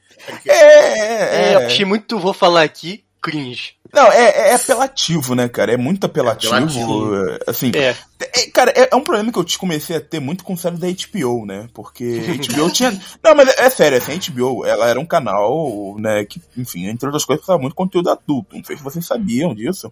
É, 0.47 0.53
é, 0.53 1.51
é, 1.51 1.55
eu 1.55 1.67
achei 1.67 1.85
muito, 1.85 2.19
vou 2.19 2.33
falar 2.33 2.63
aqui, 2.63 3.05
cringe. 3.21 3.79
Não, 3.93 4.13
é, 4.13 4.51
é 4.51 4.55
apelativo, 4.55 5.35
né, 5.35 5.49
cara? 5.49 5.73
É 5.73 5.77
muito 5.77 6.05
apelativo. 6.05 6.55
É 6.55 6.59
apelativo. 6.59 7.39
Assim, 7.47 7.73
é. 7.75 7.97
é 8.21 8.51
cara, 8.51 8.71
é, 8.77 8.89
é, 8.93 8.97
um 8.97 9.03
problema 9.03 9.33
que 9.33 9.39
eu 9.39 9.45
te 9.45 9.59
comecei 9.59 9.97
a 9.97 10.01
ter 10.01 10.21
muito 10.21 10.45
com 10.45 10.57
série 10.57 10.77
da 10.77 10.87
HBO, 10.89 11.47
né? 11.47 11.69
Porque 11.73 12.21
HBO 12.37 12.71
tinha. 12.71 12.91
Não, 13.23 13.35
mas 13.35 13.49
é, 13.49 13.65
é 13.65 13.71
sério, 13.71 13.97
assim, 13.97 14.13
a 14.13 14.31
HBO, 14.31 14.67
ela 14.67 14.89
era 14.89 15.01
um 15.01 15.07
canal, 15.07 15.97
né, 15.99 16.25
que, 16.25 16.41
enfim, 16.57 16.87
entre 16.87 17.07
outras 17.07 17.25
coisas, 17.25 17.45
passava 17.45 17.61
muito 17.61 17.75
conteúdo 17.75 18.11
adulto. 18.11 18.57
Não 18.57 18.65
sei 18.65 18.77
se 18.77 18.83
vocês 18.83 19.07
sabiam 19.07 19.55
disso. 19.55 19.91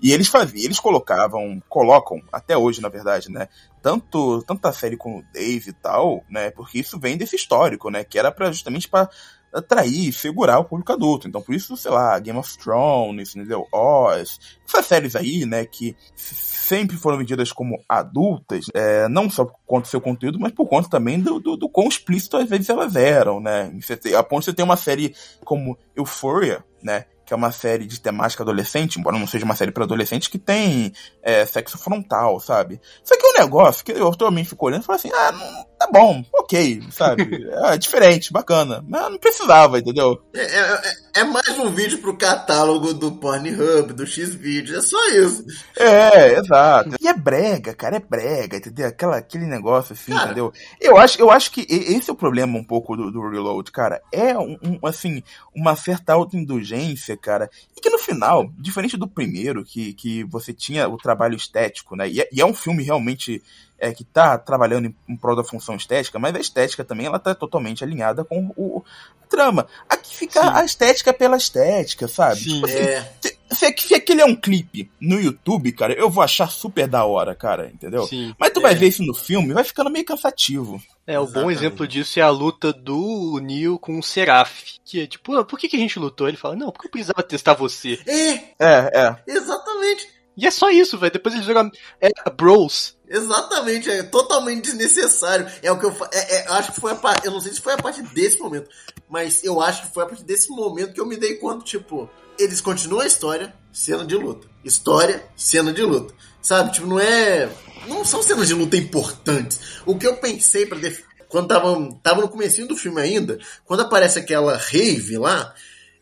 E 0.00 0.12
eles 0.12 0.28
faziam, 0.28 0.64
eles 0.64 0.78
colocavam, 0.78 1.62
colocam, 1.68 2.22
até 2.30 2.56
hoje, 2.56 2.82
na 2.82 2.88
verdade, 2.88 3.30
né? 3.30 3.48
Tanto, 3.82 4.42
tanto 4.42 4.66
a 4.66 4.72
série 4.72 4.96
com 4.96 5.18
o 5.18 5.24
Dave 5.32 5.70
e 5.70 5.72
tal, 5.72 6.22
né? 6.28 6.50
Porque 6.50 6.78
isso 6.78 6.98
vem 6.98 7.16
desse 7.16 7.36
histórico, 7.36 7.90
né? 7.90 8.04
Que 8.04 8.18
era 8.18 8.30
pra, 8.30 8.52
justamente 8.52 8.88
para 8.88 9.08
atrair, 9.52 10.12
segurar 10.12 10.58
o 10.58 10.64
público 10.64 10.92
adulto. 10.92 11.28
Então, 11.28 11.40
por 11.40 11.54
isso, 11.54 11.76
sei 11.76 11.90
lá, 11.90 12.18
Game 12.18 12.38
of 12.38 12.58
Thrones, 12.58 13.34
entendeu? 13.34 13.66
Oz, 13.72 14.38
essas 14.66 14.86
séries 14.86 15.16
aí, 15.16 15.46
né, 15.46 15.64
que 15.64 15.96
sempre 16.14 16.96
foram 16.96 17.18
vendidas 17.18 17.52
como 17.52 17.82
adultas, 17.88 18.66
é, 18.74 19.08
não 19.08 19.30
só 19.30 19.44
por 19.44 19.58
conta 19.66 19.82
do 19.82 19.90
seu 19.90 20.00
conteúdo, 20.00 20.38
mas 20.38 20.52
por 20.52 20.66
conta 20.66 20.88
também 20.88 21.20
do, 21.20 21.40
do, 21.40 21.56
do 21.56 21.68
quão 21.68 21.88
explícito 21.88 22.36
às 22.36 22.48
vezes 22.48 22.68
elas 22.68 22.94
eram, 22.96 23.40
né? 23.40 23.72
a 24.16 24.22
ponto 24.22 24.40
de 24.40 24.44
você 24.46 24.52
ter 24.52 24.62
uma 24.62 24.76
série 24.76 25.14
como 25.44 25.78
Euphoria, 25.96 26.64
né? 26.82 27.06
que 27.28 27.34
é 27.34 27.36
uma 27.36 27.52
série 27.52 27.84
de 27.84 28.00
temática 28.00 28.42
adolescente, 28.42 28.98
embora 28.98 29.18
não 29.18 29.26
seja 29.26 29.44
uma 29.44 29.54
série 29.54 29.70
para 29.70 29.84
adolescente, 29.84 30.30
que 30.30 30.38
tem 30.38 30.94
é, 31.22 31.44
sexo 31.44 31.76
frontal, 31.76 32.40
sabe? 32.40 32.80
Só 33.04 33.18
que 33.18 33.26
é 33.26 33.28
um 33.28 33.44
negócio 33.44 33.84
que 33.84 33.92
eu 33.92 34.10
também 34.12 34.46
fico 34.46 34.64
olhando 34.64 34.80
e 34.80 34.86
falo 34.86 34.96
assim, 34.96 35.10
ah, 35.12 35.32
não, 35.32 35.66
tá 35.78 35.88
bom, 35.92 36.24
ok, 36.32 36.82
sabe? 36.90 37.28
É 37.68 37.76
diferente, 37.76 38.32
bacana. 38.32 38.84
Mas 38.88 39.10
não 39.10 39.18
precisava, 39.18 39.78
entendeu? 39.78 40.20
É, 40.34 40.42
é, 40.42 40.82
é 41.20 41.24
mais 41.24 41.58
um 41.58 41.70
vídeo 41.70 41.98
pro 41.98 42.16
catálogo 42.16 42.94
do 42.94 43.12
Pornhub, 43.12 43.92
do 43.92 44.06
Xvideos, 44.06 44.78
é 44.78 44.80
só 44.80 45.08
isso. 45.08 45.44
É, 45.76 46.38
exato. 46.38 46.96
E 47.00 47.08
é 47.08 47.14
brega, 47.14 47.74
cara, 47.74 47.96
é 47.96 48.00
brega, 48.00 48.56
entendeu? 48.56 48.88
Aquela, 48.88 49.16
aquele 49.16 49.46
negócio 49.46 49.92
assim, 49.92 50.12
Cara. 50.12 50.26
entendeu? 50.26 50.52
Eu 50.80 50.96
acho, 50.96 51.20
eu 51.20 51.30
acho 51.30 51.50
que 51.50 51.66
esse 51.68 52.08
é 52.08 52.12
o 52.12 52.16
problema 52.16 52.58
um 52.58 52.64
pouco 52.64 52.96
do, 52.96 53.10
do 53.10 53.28
Reload, 53.28 53.70
cara. 53.70 54.00
É, 54.12 54.36
um, 54.38 54.56
um, 54.62 54.86
assim, 54.86 55.22
uma 55.54 55.76
certa 55.76 56.12
autoindulgência, 56.12 57.16
cara. 57.16 57.50
E 57.76 57.80
que 57.80 57.90
no 57.90 57.98
final, 57.98 58.50
diferente 58.58 58.96
do 58.96 59.08
primeiro, 59.08 59.64
que, 59.64 59.92
que 59.94 60.24
você 60.24 60.52
tinha 60.52 60.88
o 60.88 60.96
trabalho 60.96 61.36
estético, 61.36 61.96
né? 61.96 62.08
E 62.08 62.20
é, 62.20 62.28
e 62.32 62.40
é 62.40 62.46
um 62.46 62.54
filme 62.54 62.82
realmente 62.82 63.42
é, 63.78 63.92
que 63.92 64.04
tá 64.04 64.36
trabalhando 64.38 64.86
em, 64.86 64.96
em 65.08 65.16
prol 65.16 65.36
da 65.36 65.44
função 65.44 65.76
estética, 65.76 66.18
mas 66.18 66.34
a 66.34 66.40
estética 66.40 66.84
também, 66.84 67.06
ela 67.06 67.18
tá 67.18 67.34
totalmente 67.34 67.84
alinhada 67.84 68.24
com 68.24 68.52
o, 68.56 68.82
a 69.22 69.26
trama. 69.26 69.66
Aqui 69.88 70.16
fica 70.16 70.42
Sim. 70.42 70.48
a 70.52 70.64
estética 70.64 71.12
pela 71.12 71.36
estética, 71.36 72.08
sabe? 72.08 72.40
Sim. 72.40 72.54
Tipo 72.54 72.66
assim, 72.66 72.76
É, 72.76 73.12
se, 73.20 73.38
se, 73.52 73.74
se 73.78 73.94
aquele 73.94 74.20
é 74.20 74.24
um 74.24 74.34
clipe 74.36 74.90
no 75.00 75.20
YouTube, 75.20 75.72
cara, 75.72 75.92
eu 75.92 76.10
vou 76.10 76.22
achar 76.22 76.50
super 76.50 76.86
da 76.88 77.04
hora, 77.04 77.34
cara, 77.34 77.70
entendeu? 77.72 78.04
Sim. 78.06 78.34
Mas 78.38 78.50
tu 78.50 78.60
vai 78.60 78.74
ver 78.74 78.88
isso 78.88 79.02
no 79.04 79.14
filme, 79.14 79.54
vai 79.54 79.64
ficando 79.64 79.90
meio 79.90 80.04
cansativo. 80.04 80.82
É, 81.06 81.18
o 81.18 81.26
bom 81.26 81.50
exemplo 81.50 81.86
disso 81.88 82.18
é 82.18 82.22
a 82.22 82.28
luta 82.28 82.72
do 82.72 83.40
Neo 83.42 83.78
com 83.78 83.98
o 83.98 84.02
Seraph. 84.02 84.60
Que 84.84 85.02
é 85.02 85.06
tipo, 85.06 85.34
"Ah, 85.34 85.44
por 85.44 85.58
que, 85.58 85.68
que 85.68 85.76
a 85.76 85.80
gente 85.80 85.98
lutou? 85.98 86.28
Ele 86.28 86.36
fala, 86.36 86.54
não, 86.56 86.70
porque 86.70 86.86
eu 86.86 86.90
precisava 86.90 87.22
testar 87.22 87.54
você. 87.54 87.98
é, 88.06 88.34
É, 88.58 88.90
é. 88.92 89.16
exatamente. 89.26 90.06
E 90.36 90.46
é 90.46 90.50
só 90.50 90.70
isso, 90.70 90.98
velho. 90.98 91.12
Depois 91.12 91.34
eles 91.34 91.46
jogam 91.46 91.70
é, 92.00 92.10
Bros. 92.30 92.96
Exatamente, 93.08 93.90
é 93.90 94.02
totalmente 94.02 94.64
desnecessário. 94.64 95.46
É 95.62 95.72
o 95.72 95.78
que 95.78 95.86
eu 95.86 95.96
é, 96.12 96.36
é, 96.36 96.48
acho 96.48 96.72
que 96.72 96.80
foi 96.80 96.92
a 96.92 96.96
parte. 96.96 97.26
Eu 97.26 97.32
não 97.32 97.40
sei 97.40 97.52
se 97.52 97.60
foi 97.60 97.72
a 97.72 97.78
partir 97.78 98.02
desse 98.02 98.38
momento, 98.38 98.68
mas 99.08 99.42
eu 99.42 99.60
acho 99.60 99.82
que 99.86 99.94
foi 99.94 100.04
a 100.04 100.06
partir 100.06 100.24
desse 100.24 100.50
momento 100.50 100.92
que 100.92 101.00
eu 101.00 101.06
me 101.06 101.16
dei 101.16 101.36
conta, 101.36 101.64
tipo, 101.64 102.08
eles 102.38 102.60
continuam 102.60 103.00
a 103.00 103.06
história, 103.06 103.54
cena 103.72 104.04
de 104.04 104.14
luta. 104.14 104.46
História, 104.64 105.24
cena 105.36 105.72
de 105.72 105.82
luta. 105.82 106.14
Sabe? 106.42 106.72
Tipo, 106.72 106.86
não 106.86 107.00
é. 107.00 107.48
Não 107.86 108.04
são 108.04 108.22
cenas 108.22 108.48
de 108.48 108.54
luta 108.54 108.76
importantes. 108.76 109.80
O 109.86 109.98
que 109.98 110.06
eu 110.06 110.16
pensei 110.16 110.66
para 110.66 110.78
def... 110.78 111.00
quando 111.28 111.48
tava, 111.48 111.98
tava 112.02 112.20
no 112.20 112.28
comecinho 112.28 112.68
do 112.68 112.76
filme 112.76 113.00
ainda, 113.00 113.38
quando 113.64 113.80
aparece 113.80 114.18
aquela 114.18 114.56
rave 114.56 115.16
lá, 115.16 115.54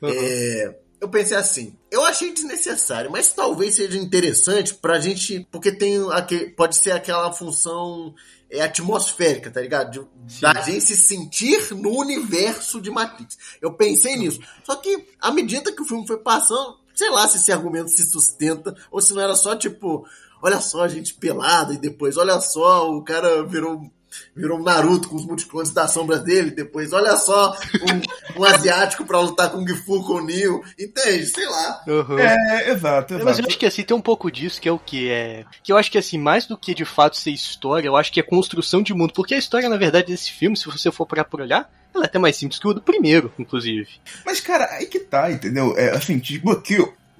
é, 0.02 0.74
eu 1.00 1.08
pensei 1.08 1.36
assim, 1.36 1.76
eu 1.90 2.04
achei 2.04 2.32
desnecessário, 2.32 3.10
mas 3.10 3.32
talvez 3.32 3.74
seja 3.74 3.98
interessante 3.98 4.74
pra 4.74 4.98
gente, 4.98 5.46
porque 5.50 5.70
tem 5.70 5.98
aquele, 6.12 6.50
pode 6.50 6.76
ser 6.76 6.92
aquela 6.92 7.32
função 7.32 8.14
é, 8.50 8.62
atmosférica, 8.62 9.50
tá 9.50 9.60
ligado? 9.60 10.08
De, 10.24 10.40
da 10.40 10.54
gente 10.62 10.80
se 10.80 10.96
sentir 10.96 11.74
no 11.74 11.90
universo 11.90 12.80
de 12.80 12.90
Matrix. 12.90 13.36
Eu 13.60 13.74
pensei 13.74 14.16
nisso. 14.16 14.40
Só 14.64 14.76
que, 14.76 15.06
à 15.20 15.30
medida 15.30 15.72
que 15.72 15.82
o 15.82 15.86
filme 15.86 16.06
foi 16.06 16.18
passando, 16.18 16.78
sei 16.94 17.10
lá 17.10 17.28
se 17.28 17.36
esse 17.36 17.52
argumento 17.52 17.90
se 17.90 18.04
sustenta, 18.06 18.74
ou 18.90 19.00
se 19.00 19.12
não 19.12 19.22
era 19.22 19.34
só 19.34 19.54
tipo, 19.54 20.06
olha 20.42 20.60
só 20.60 20.82
a 20.82 20.88
gente 20.88 21.14
pelada 21.14 21.74
e 21.74 21.78
depois, 21.78 22.16
olha 22.16 22.40
só, 22.40 22.90
o 22.90 23.02
cara 23.02 23.44
virou 23.44 23.90
virou 24.34 24.58
um 24.58 24.62
Naruto 24.62 25.08
com 25.08 25.16
os 25.16 25.24
multiclones 25.26 25.70
das 25.70 25.92
sombras 25.92 26.22
dele, 26.22 26.50
depois, 26.50 26.92
olha 26.92 27.16
só, 27.16 27.56
um, 28.36 28.40
um 28.40 28.44
asiático 28.44 29.04
pra 29.04 29.20
lutar 29.20 29.50
com 29.50 29.58
o 29.58 29.66
Gifu 29.68 30.02
com 30.04 30.14
o 30.14 30.24
Neo, 30.24 30.62
entende? 30.78 31.26
Sei 31.26 31.46
lá. 31.46 31.82
Uhum. 31.86 32.18
É, 32.18 32.70
exato, 32.70 33.14
É, 33.14 33.18
Mas 33.18 33.26
eu 33.26 33.30
exato. 33.32 33.48
acho 33.48 33.58
que 33.58 33.66
assim, 33.66 33.82
tem 33.82 33.96
um 33.96 34.00
pouco 34.00 34.30
disso, 34.30 34.60
que 34.60 34.68
é 34.68 34.72
o 34.72 34.78
que 34.78 35.10
é. 35.10 35.44
Que 35.62 35.72
eu 35.72 35.78
acho 35.78 35.90
que 35.90 35.98
assim, 35.98 36.18
mais 36.18 36.46
do 36.46 36.56
que 36.56 36.74
de 36.74 36.84
fato 36.84 37.16
ser 37.16 37.30
história, 37.30 37.88
eu 37.88 37.96
acho 37.96 38.12
que 38.12 38.20
é 38.20 38.22
construção 38.22 38.82
de 38.82 38.92
mundo. 38.94 39.12
Porque 39.12 39.34
a 39.34 39.38
história, 39.38 39.68
na 39.68 39.76
verdade, 39.76 40.08
desse 40.08 40.32
filme, 40.32 40.56
se 40.56 40.66
você 40.66 40.90
for 40.90 41.06
parar 41.06 41.24
por 41.24 41.40
olhar, 41.40 41.70
ela 41.94 42.04
é 42.04 42.06
até 42.06 42.18
mais 42.18 42.36
simples 42.36 42.58
que 42.58 42.68
o 42.68 42.74
do 42.74 42.82
primeiro, 42.82 43.32
inclusive. 43.38 43.88
Mas, 44.24 44.40
cara, 44.40 44.66
aí 44.72 44.86
que 44.86 45.00
tá, 45.00 45.30
entendeu? 45.30 45.74
É, 45.76 45.90
assim, 45.90 46.18
tipo, 46.18 46.54
que 46.60 46.76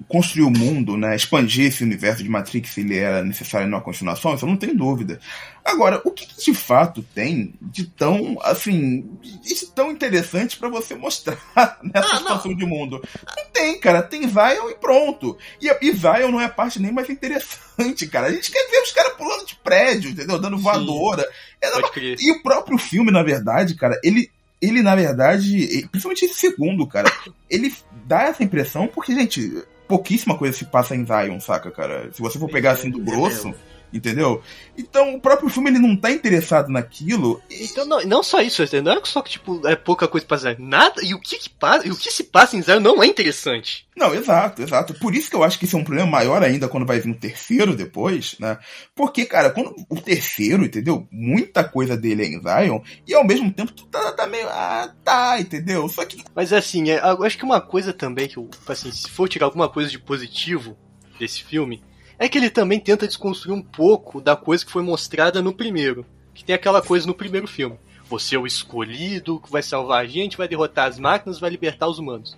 construir 0.07 0.43
o 0.43 0.51
mundo, 0.51 0.95
né, 0.95 1.15
expandir 1.15 1.65
esse 1.65 1.83
universo 1.83 2.23
de 2.23 2.29
Matrix, 2.29 2.77
ele 2.77 2.97
era 2.97 3.23
necessário 3.23 3.67
numa 3.67 3.81
continuação, 3.81 4.35
isso 4.35 4.45
eu 4.45 4.49
não 4.49 4.57
tenho 4.57 4.75
dúvida. 4.75 5.19
Agora, 5.65 6.01
o 6.05 6.11
que, 6.11 6.25
que 6.25 6.45
de 6.45 6.53
fato 6.53 7.03
tem 7.13 7.53
de 7.61 7.85
tão, 7.85 8.37
assim, 8.41 9.09
de 9.21 9.65
tão 9.75 9.91
interessante 9.91 10.55
pra 10.57 10.69
você 10.69 10.95
mostrar 10.95 11.37
nessa 11.83 12.13
Ah, 12.13 12.17
expansão 12.17 12.55
de 12.55 12.65
mundo? 12.65 13.03
Não 13.35 13.45
tem, 13.51 13.77
cara, 13.79 14.01
tem 14.01 14.21
Zion 14.29 14.69
e 14.69 14.75
pronto. 14.75 15.37
E, 15.61 15.67
e 15.81 15.91
Zion 15.91 16.31
não 16.31 16.39
é 16.39 16.45
a 16.45 16.49
parte 16.49 16.79
nem 16.81 16.91
mais 16.91 17.09
interessante, 17.09 18.07
cara. 18.07 18.27
A 18.27 18.31
gente 18.31 18.49
quer 18.49 18.65
ver 18.69 18.81
os 18.81 18.91
caras 18.93 19.13
pulando 19.17 19.45
de 19.45 19.55
prédio, 19.55 20.11
entendeu? 20.11 20.39
Dando 20.39 20.57
voadora. 20.57 21.27
É, 21.59 21.69
Pode 21.71 21.91
crer. 21.91 22.15
e 22.19 22.31
o 22.31 22.41
próprio 22.41 22.77
filme, 22.77 23.11
na 23.11 23.23
verdade, 23.23 23.75
cara, 23.75 23.99
ele, 24.03 24.31
ele 24.61 24.81
na 24.81 24.95
verdade, 24.95 25.85
principalmente 25.91 26.25
esse 26.25 26.35
segundo, 26.35 26.87
cara, 26.87 27.11
ele 27.49 27.73
dá 28.05 28.23
essa 28.23 28.43
impressão 28.43 28.87
porque, 28.87 29.13
gente, 29.13 29.63
pouquíssima 29.87 30.37
coisa 30.37 30.57
se 30.57 30.65
passa 30.65 30.95
em 30.95 31.05
Zion, 31.05 31.39
saca, 31.39 31.71
cara? 31.71 32.09
Se 32.11 32.21
você 32.21 32.37
for 32.37 32.49
pegar 32.49 32.71
assim 32.71 32.89
do 32.89 32.99
grosso, 32.99 33.53
entendeu? 33.91 34.41
Então, 34.77 35.15
o 35.15 35.21
próprio 35.21 35.49
filme, 35.49 35.69
ele 35.69 35.79
não 35.79 35.95
tá 35.95 36.11
interessado 36.11 36.69
naquilo. 36.69 37.41
e- 37.49 37.65
Então, 37.65 37.85
não, 37.85 38.03
não 38.05 38.23
só 38.23 38.41
isso, 38.41 38.63
não 38.83 38.91
é 38.93 39.01
só 39.03 39.21
que, 39.21 39.31
tipo, 39.31 39.65
é 39.67 39.75
pouca 39.75 40.07
coisa 40.07 40.25
pra 40.25 40.37
Zion. 40.37 40.55
Nada, 40.59 41.01
e 41.03 41.13
o 41.13 41.19
que 41.19 41.37
que 41.37 41.49
passa, 41.49 41.87
e 41.87 41.91
o 41.91 41.95
que 41.95 42.11
se 42.11 42.23
passa 42.25 42.55
em 42.55 42.61
Zion 42.61 42.79
não 42.79 43.01
é 43.01 43.07
interessante. 43.07 43.87
Não, 43.95 44.13
exato, 44.13 44.61
exato. 44.61 44.93
Por 44.93 45.15
isso 45.15 45.29
que 45.29 45.35
eu 45.35 45.43
acho 45.43 45.57
que 45.57 45.65
isso 45.65 45.75
é 45.75 45.79
um 45.79 45.83
problema 45.83 46.09
maior 46.09 46.43
ainda 46.43 46.67
quando 46.67 46.85
vai 46.85 46.99
vir 46.99 47.09
o 47.11 47.15
terceiro 47.19 47.75
depois, 47.75 48.35
né? 48.39 48.57
Porque, 48.95 49.25
cara, 49.25 49.49
quando 49.49 49.73
o 49.89 49.99
terceiro, 49.99 50.63
entendeu? 50.63 51.07
Muita 51.11 51.63
coisa 51.63 51.97
dele 51.97 52.23
é 52.23 52.27
em 52.27 52.39
Zion, 52.41 52.79
e 53.07 53.13
ao 53.15 53.25
mesmo 53.25 53.51
tempo 53.51 53.71
tu 53.71 53.85
tá, 53.87 54.11
tá 54.11 54.27
meio. 54.27 54.47
Ah, 54.49 54.93
tá, 55.03 55.39
entendeu? 55.39 55.87
Só 55.89 56.05
que 56.05 56.23
Mas 56.35 56.53
assim, 56.53 56.91
é, 56.91 56.99
eu 56.99 57.23
acho 57.23 57.37
que 57.37 57.43
uma 57.43 57.59
coisa 57.59 57.91
também 57.91 58.27
que 58.27 58.37
eu, 58.37 58.49
assim, 58.67 58.91
se 58.91 59.09
for 59.09 59.27
tirar 59.27 59.47
alguma 59.47 59.67
coisa 59.67 59.89
de 59.89 59.97
positivo 59.97 60.77
desse 61.19 61.43
filme, 61.43 61.81
é 62.19 62.27
que 62.27 62.37
ele 62.37 62.49
também 62.49 62.79
tenta 62.79 63.07
desconstruir 63.07 63.53
um 63.53 63.61
pouco 63.61 64.19
da 64.19 64.35
coisa 64.35 64.65
que 64.65 64.71
foi 64.71 64.81
mostrada 64.81 65.41
no 65.41 65.53
primeiro. 65.53 66.05
Que 66.33 66.43
tem 66.43 66.55
aquela 66.55 66.81
coisa 66.81 67.05
no 67.05 67.13
primeiro 67.13 67.47
filme. 67.47 67.77
Você 68.09 68.35
é 68.35 68.39
o 68.39 68.47
escolhido, 68.47 69.39
que 69.39 69.51
vai 69.51 69.61
salvar 69.61 70.03
a 70.03 70.07
gente, 70.07 70.37
vai 70.37 70.47
derrotar 70.47 70.87
as 70.87 70.97
máquinas, 70.97 71.39
vai 71.39 71.49
libertar 71.49 71.87
os 71.87 71.99
humanos. 71.99 72.37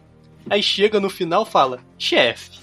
Aí 0.49 0.63
chega 0.63 0.99
no 0.99 1.09
final 1.09 1.45
fala, 1.45 1.79
chefe, 1.97 2.59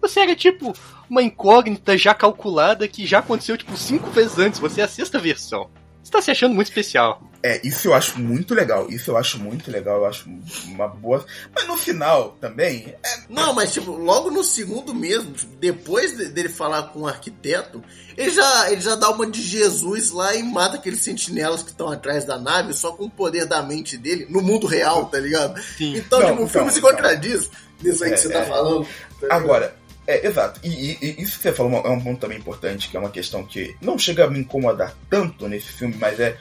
você 0.00 0.20
era 0.20 0.34
tipo 0.34 0.74
uma 1.08 1.22
incógnita 1.22 1.96
já 1.96 2.14
calculada 2.14 2.88
que 2.88 3.06
já 3.06 3.18
aconteceu 3.18 3.56
tipo 3.56 3.76
cinco 3.76 4.10
vezes 4.10 4.38
antes, 4.38 4.60
você 4.60 4.80
é 4.80 4.84
a 4.84 4.88
sexta 4.88 5.18
versão. 5.18 5.70
Você 6.08 6.12
tá 6.12 6.22
se 6.22 6.30
achando 6.30 6.54
muito 6.54 6.68
especial. 6.68 7.22
É, 7.42 7.60
isso 7.62 7.88
eu 7.88 7.92
acho 7.92 8.18
muito 8.18 8.54
legal. 8.54 8.88
Isso 8.88 9.10
eu 9.10 9.16
acho 9.18 9.38
muito 9.38 9.70
legal. 9.70 9.98
Eu 9.98 10.06
acho 10.06 10.26
uma 10.64 10.88
boa. 10.88 11.22
Mas 11.54 11.66
no 11.68 11.76
final 11.76 12.30
também. 12.40 12.94
É, 13.04 13.18
Não, 13.28 13.52
mas 13.52 13.74
tipo, 13.74 13.90
logo 13.92 14.30
no 14.30 14.42
segundo 14.42 14.94
mesmo, 14.94 15.32
tipo, 15.32 15.54
depois 15.56 16.16
de- 16.16 16.30
dele 16.30 16.48
falar 16.48 16.84
com 16.84 17.00
o 17.00 17.06
arquiteto, 17.06 17.84
ele 18.16 18.30
já, 18.30 18.72
ele 18.72 18.80
já 18.80 18.94
dá 18.94 19.10
uma 19.10 19.26
de 19.26 19.42
Jesus 19.42 20.10
lá 20.10 20.34
e 20.34 20.42
mata 20.42 20.76
aqueles 20.76 21.00
sentinelas 21.00 21.62
que 21.62 21.68
estão 21.72 21.90
atrás 21.92 22.24
da 22.24 22.38
nave 22.38 22.72
só 22.72 22.92
com 22.92 23.04
o 23.04 23.10
poder 23.10 23.44
da 23.44 23.60
mente 23.62 23.98
dele, 23.98 24.26
no 24.30 24.40
mundo 24.40 24.66
real, 24.66 25.04
tá 25.10 25.20
ligado? 25.20 25.60
Sim. 25.76 25.94
Então, 25.98 26.20
Não, 26.20 26.26
tipo, 26.30 26.40
o 26.40 26.44
então, 26.46 26.48
filme 26.48 26.70
se 26.72 26.78
então. 26.78 26.90
contradiz 26.90 27.50
nisso 27.82 28.02
aí 28.02 28.10
que 28.10 28.14
É, 28.14 28.18
você 28.18 28.30
tá 28.30 28.38
é. 28.38 28.46
falando. 28.46 28.88
tá? 29.20 29.26
Agora, 29.36 29.76
é, 30.14 30.26
exato. 30.26 30.58
E, 30.64 30.68
e- 30.68 30.98
e 31.02 31.22
isso 31.22 31.36
que 31.36 31.42
você 31.42 31.52
falou 31.52 31.72
é 31.84 31.90
um 31.90 32.00
ponto 32.00 32.18
também 32.20 32.38
importante, 32.38 32.88
que 32.88 32.96
é 32.96 33.00
uma 33.00 33.10
questão 33.10 33.44
que 33.44 33.76
não 33.80 33.98
chega 33.98 34.24
a 34.24 34.30
me 34.30 34.38
incomodar 34.40 34.94
tanto 35.10 35.46
nesse 35.48 35.66
filme, 35.72 35.94
mas 35.98 36.18
é. 36.18 36.36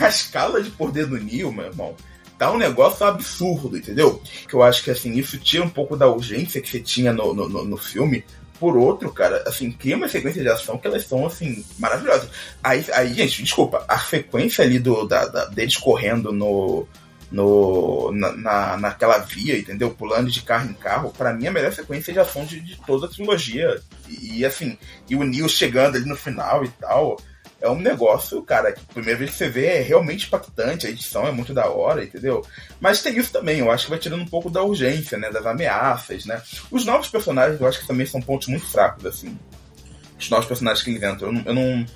A 0.00 0.08
escala 0.08 0.62
de 0.62 0.70
poder 0.70 1.06
do 1.06 1.16
Neo, 1.18 1.52
meu 1.52 1.66
irmão. 1.66 1.94
Tá 2.38 2.50
um 2.50 2.56
negócio 2.58 3.04
absurdo, 3.06 3.76
entendeu? 3.76 4.22
Que 4.48 4.54
eu 4.54 4.62
acho 4.62 4.82
que 4.82 4.90
assim, 4.90 5.12
isso 5.14 5.38
tira 5.38 5.62
um 5.62 5.68
pouco 5.68 5.96
da 5.96 6.08
urgência 6.08 6.60
que 6.60 6.68
você 6.70 6.80
tinha 6.80 7.12
no, 7.12 7.34
no, 7.34 7.48
no- 7.48 7.64
no 7.64 7.76
filme. 7.76 8.24
Por 8.58 8.76
outro, 8.76 9.10
cara, 9.12 9.42
assim, 9.46 9.70
cria 9.70 9.96
uma 9.96 10.08
sequência 10.08 10.42
de 10.42 10.48
ação 10.48 10.76
que 10.76 10.86
elas 10.86 11.06
são, 11.06 11.24
assim, 11.26 11.64
maravilhosas. 11.78 12.28
Aí, 12.62 12.84
aí 12.92 13.14
gente, 13.14 13.42
desculpa, 13.42 13.84
a 13.88 13.98
sequência 13.98 14.62
ali 14.64 14.78
do, 14.78 15.06
da, 15.06 15.26
da- 15.26 15.46
deles 15.46 15.76
correndo 15.78 16.30
no, 16.32 16.86
no, 17.30 18.10
na, 18.12 18.32
na- 18.32 18.76
naquela 18.76 19.18
via, 19.18 19.58
entendeu? 19.58 19.90
Pulando 19.90 20.30
de 20.30 20.42
carro 20.42 20.70
em 20.70 20.74
carro, 20.74 21.12
pra 21.16 21.32
mim 21.32 21.46
a 21.46 21.52
melhor 21.52 21.72
sequência 21.72 22.12
de 22.12 22.18
ação 22.18 22.44
de, 22.44 22.60
de 22.60 22.76
toda 22.86 23.06
a 23.06 23.08
trilogia. 23.08 23.80
E, 24.08 24.38
e, 24.40 24.44
assim, 24.44 24.76
e 25.08 25.14
o 25.16 25.22
Neo 25.22 25.48
chegando 25.48 25.96
ali 25.96 26.04
no 26.04 26.16
final 26.16 26.64
e 26.64 26.68
tal, 26.68 27.20
é 27.60 27.68
um 27.68 27.78
negócio, 27.78 28.42
cara, 28.42 28.72
que 28.72 28.80
a 28.80 28.92
primeira 28.94 29.18
vez 29.18 29.30
que 29.32 29.36
você 29.36 29.48
vê 29.48 29.66
é 29.66 29.82
realmente 29.82 30.26
impactante, 30.26 30.86
a 30.86 30.90
edição 30.90 31.26
é 31.26 31.30
muito 31.30 31.52
da 31.54 31.68
hora, 31.68 32.02
entendeu? 32.02 32.44
Mas 32.80 33.02
tem 33.02 33.16
isso 33.16 33.30
também, 33.32 33.58
eu 33.58 33.70
acho 33.70 33.84
que 33.84 33.90
vai 33.90 33.98
tirando 33.98 34.22
um 34.22 34.26
pouco 34.26 34.48
da 34.50 34.62
urgência, 34.62 35.18
né? 35.18 35.30
Das 35.30 35.44
ameaças, 35.46 36.24
né? 36.24 36.40
Os 36.70 36.84
novos 36.84 37.08
personagens 37.08 37.60
eu 37.60 37.66
acho 37.66 37.80
que 37.80 37.86
também 37.86 38.06
são 38.06 38.20
pontos 38.20 38.48
muito 38.48 38.66
fracos, 38.66 39.04
assim. 39.06 39.38
Os 40.18 40.28
novos 40.30 40.46
personagens 40.46 40.82
que 40.82 40.90
eles 40.90 41.02
entram. 41.02 41.28
Eu 41.28 41.32
não, 41.32 41.42
eu 41.46 41.54
não, 41.54 41.86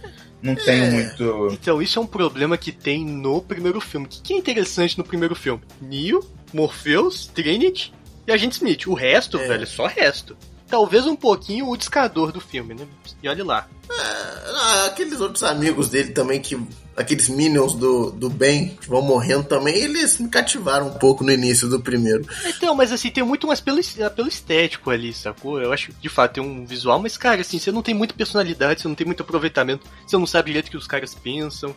não 0.45 0.55
tenho 0.55 0.85
É. 0.85 0.91
muito. 0.91 1.49
Então, 1.53 1.81
isso 1.83 1.99
é 1.99 2.03
um 2.03 2.07
problema 2.07 2.57
que 2.59 2.71
tem 2.71 3.05
no 3.05 3.41
primeiro 3.41 3.81
filme. 3.81 4.07
O 4.07 4.09
que 4.09 4.21
que 4.23 4.33
é 4.35 4.39
interessante 4.39 4.97
no 4.99 5.03
primeiro 5.05 5.35
filme? 5.35 5.63
Neo, 5.81 6.21
Morpheus, 6.53 7.27
Trinity 7.27 7.93
e 8.27 8.33
Agente 8.33 8.53
Smith. 8.57 8.87
O 8.87 8.95
resto, 8.95 9.39
É. 9.39 9.49
velho, 9.49 9.63
é 9.63 9.67
só 9.67 9.87
resto. 9.87 10.37
Talvez 10.69 11.07
um 11.07 11.17
pouquinho 11.17 11.69
o 11.69 11.77
discador 11.77 12.31
do 12.33 12.41
filme, 12.41 12.75
né? 12.75 12.87
E 13.23 13.29
olha 13.29 13.45
lá. 13.45 13.69
Ah, 13.91 14.87
aqueles 14.87 15.21
outros 15.21 15.43
amigos 15.43 15.89
dele 15.89 16.11
também 16.13 16.41
que 16.41 16.57
aqueles 16.97 17.29
minions 17.29 17.75
do, 17.75 18.11
do 18.11 18.31
bem 18.31 18.77
que 18.81 18.89
vão 18.89 19.03
morrendo 19.03 19.45
também, 19.45 19.77
eles 19.77 20.19
me 20.19 20.29
cativaram 20.29 20.89
um 20.89 20.95
pouco 20.95 21.25
no 21.25 21.31
início 21.31 21.69
do 21.69 21.81
primeiro. 21.81 22.25
Então, 22.47 22.75
mas 22.75 22.93
assim, 22.93 23.11
tem 23.11 23.25
muito 23.25 23.47
mais 23.47 23.61
pelo, 23.61 23.81
pelo 24.15 24.29
estético 24.29 24.91
ali, 24.91 25.13
sacou? 25.13 25.61
Eu 25.61 25.73
acho 25.73 25.89
que 25.89 25.95
de 26.01 26.09
fato 26.09 26.35
tem 26.35 26.43
um 26.43 26.65
visual, 26.65 26.99
mas 27.01 27.17
cara, 27.17 27.41
assim, 27.41 27.59
você 27.59 27.73
não 27.73 27.83
tem 27.83 27.95
muita 27.95 28.15
personalidade, 28.15 28.81
você 28.81 28.89
não 28.89 28.95
tem 28.95 29.07
muito 29.07 29.23
aproveitamento, 29.23 29.87
você 30.07 30.17
não 30.17 30.27
sabe 30.27 30.47
direito 30.47 30.69
o 30.69 30.71
que 30.71 30.77
os 30.77 30.87
caras 30.87 31.15
pensam. 31.15 31.75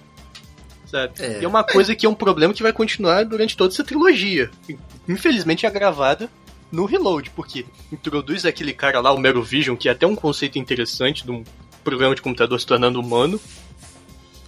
Sabe? 0.86 1.14
É. 1.20 1.42
E 1.42 1.46
é 1.46 1.48
uma 1.48 1.64
coisa 1.64 1.94
que 1.94 2.06
é 2.06 2.10
um 2.10 2.16
problema 2.16 2.54
que 2.54 2.64
vai 2.64 2.72
continuar 2.72 3.26
durante 3.26 3.58
toda 3.58 3.74
essa 3.74 3.84
trilogia. 3.84 4.50
Infelizmente 5.08 5.66
é 5.66 5.70
agravada 5.70 6.30
no 6.72 6.86
Reload, 6.86 7.30
porque 7.32 7.66
introduz 7.92 8.46
aquele 8.46 8.74
cara 8.74 9.00
lá, 9.00 9.12
o 9.12 9.20
Mero 9.20 9.44
Vision, 9.44 9.76
que 9.76 9.90
é 9.90 9.92
até 9.92 10.08
um 10.08 10.16
conceito 10.16 10.58
interessante 10.58 11.26
de 11.26 11.32
um 11.32 11.44
programa 11.84 12.16
de 12.16 12.22
computador 12.22 12.60
se 12.60 12.66
tornando 12.66 13.00
humano. 13.00 13.40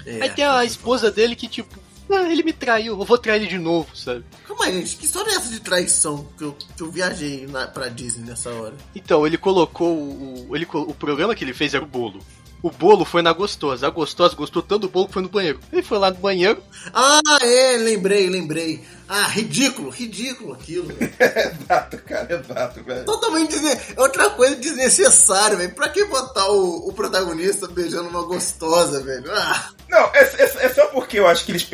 É, 0.10 0.24
aí 0.24 0.30
tem 0.30 0.46
a 0.46 0.64
esposa 0.66 1.12
dele 1.12 1.36
que, 1.36 1.48
tipo, 1.48 1.78
ah, 2.10 2.24
ele 2.32 2.42
me 2.42 2.52
traiu, 2.52 3.00
eu 3.00 3.06
vou 3.06 3.18
trair 3.18 3.42
ele 3.42 3.48
de 3.48 3.60
novo, 3.60 3.96
sabe? 3.96 4.26
Calma 4.48 4.66
aí, 4.66 4.74
gente, 4.74 4.96
que 4.96 5.06
história 5.06 5.30
é 5.32 5.36
essa 5.36 5.50
de 5.50 5.60
traição 5.60 6.28
que 6.38 6.44
eu, 6.44 6.54
que 6.76 6.82
eu 6.82 6.90
viajei 6.90 7.46
na, 7.46 7.68
pra 7.68 7.88
Disney 7.88 8.26
nessa 8.26 8.50
hora? 8.50 8.74
Então, 8.96 9.28
ele 9.28 9.38
colocou 9.38 9.96
o, 9.96 10.56
ele, 10.56 10.68
o 10.74 10.94
programa 10.94 11.36
que 11.36 11.44
ele 11.44 11.54
fez 11.54 11.74
era 11.74 11.84
o 11.84 11.88
bolo. 11.88 12.20
O 12.62 12.70
bolo 12.70 13.06
foi 13.06 13.22
na 13.22 13.32
gostosa. 13.32 13.88
A 13.88 13.90
gostosa 13.90 14.36
gostou 14.36 14.62
tanto 14.62 14.82
do 14.82 14.90
bolo 14.90 15.08
que 15.08 15.14
foi 15.14 15.22
no 15.22 15.30
banheiro. 15.30 15.60
Ele 15.72 15.82
foi 15.82 15.98
lá 15.98 16.12
no 16.12 16.18
banheiro. 16.18 16.62
Ah, 16.94 17.22
é, 17.42 17.78
lembrei, 17.78 18.30
lembrei. 18.30 18.84
Ah, 19.08 19.28
ridículo, 19.28 19.90
ridículo 19.90 20.54
aquilo. 20.54 20.92
exato, 21.00 21.98
cara, 22.06 22.36
exato, 22.36 22.84
velho. 22.84 23.06
Totalmente 23.06 23.58
desne... 23.58 23.80
outra 23.98 24.30
coisa 24.32 24.56
desnecessária, 24.58 25.58
velho. 25.58 25.74
Pra 25.74 25.90
que 25.90 26.04
botar 26.06 26.48
o, 26.50 26.90
o, 26.90 26.94
protagonista 26.94 27.68
beijando 27.68 28.10
uma 28.10 28.24
gostosa, 28.24 29.02
velho? 29.02 29.32
Ah. 29.32 29.70
Não, 29.90 30.12
é, 30.14 30.20
é, 30.20 30.66
é, 30.66 30.70
só 30.70 30.86
porque 30.88 31.18
eu 31.18 31.28
acho 31.28 31.46
que 31.46 31.54
eles. 31.54 31.68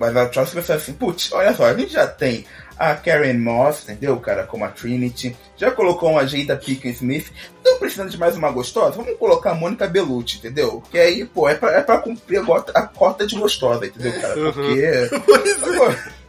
Mas 0.00 0.16
a 0.16 0.32
Charles 0.32 0.52
pensou 0.52 0.74
assim, 0.74 0.92
putz, 0.94 1.30
olha 1.30 1.54
só, 1.54 1.66
a 1.66 1.74
gente 1.74 1.92
já 1.92 2.06
tem 2.06 2.44
a 2.80 2.94
Karen 2.94 3.34
Moss, 3.34 3.82
entendeu, 3.82 4.18
cara, 4.18 4.44
como 4.44 4.64
a 4.64 4.68
Trinity. 4.68 5.36
Já 5.54 5.70
colocou 5.70 6.12
uma 6.12 6.26
Jada 6.26 6.56
Pinkett 6.56 6.96
Smith. 6.96 7.30
Estão 7.58 7.78
precisando 7.78 8.08
de 8.08 8.16
mais 8.16 8.34
uma 8.34 8.50
gostosa? 8.50 8.96
Vamos 8.96 9.18
colocar 9.18 9.50
a 9.50 9.54
Mônica 9.54 9.86
Bellucci, 9.86 10.38
entendeu? 10.38 10.82
Que 10.90 10.98
aí, 10.98 11.26
pô, 11.26 11.46
é 11.46 11.54
pra, 11.54 11.72
é 11.72 11.82
pra 11.82 11.98
cumprir 11.98 12.40
a, 12.40 12.42
cota, 12.42 12.72
a 12.74 12.86
cota 12.86 13.26
de 13.26 13.36
gostosa, 13.36 13.84
entendeu, 13.84 14.18
cara? 14.18 14.40
Uhum. 14.40 14.52
Porque. 14.52 15.10
Uhum. 15.12 16.20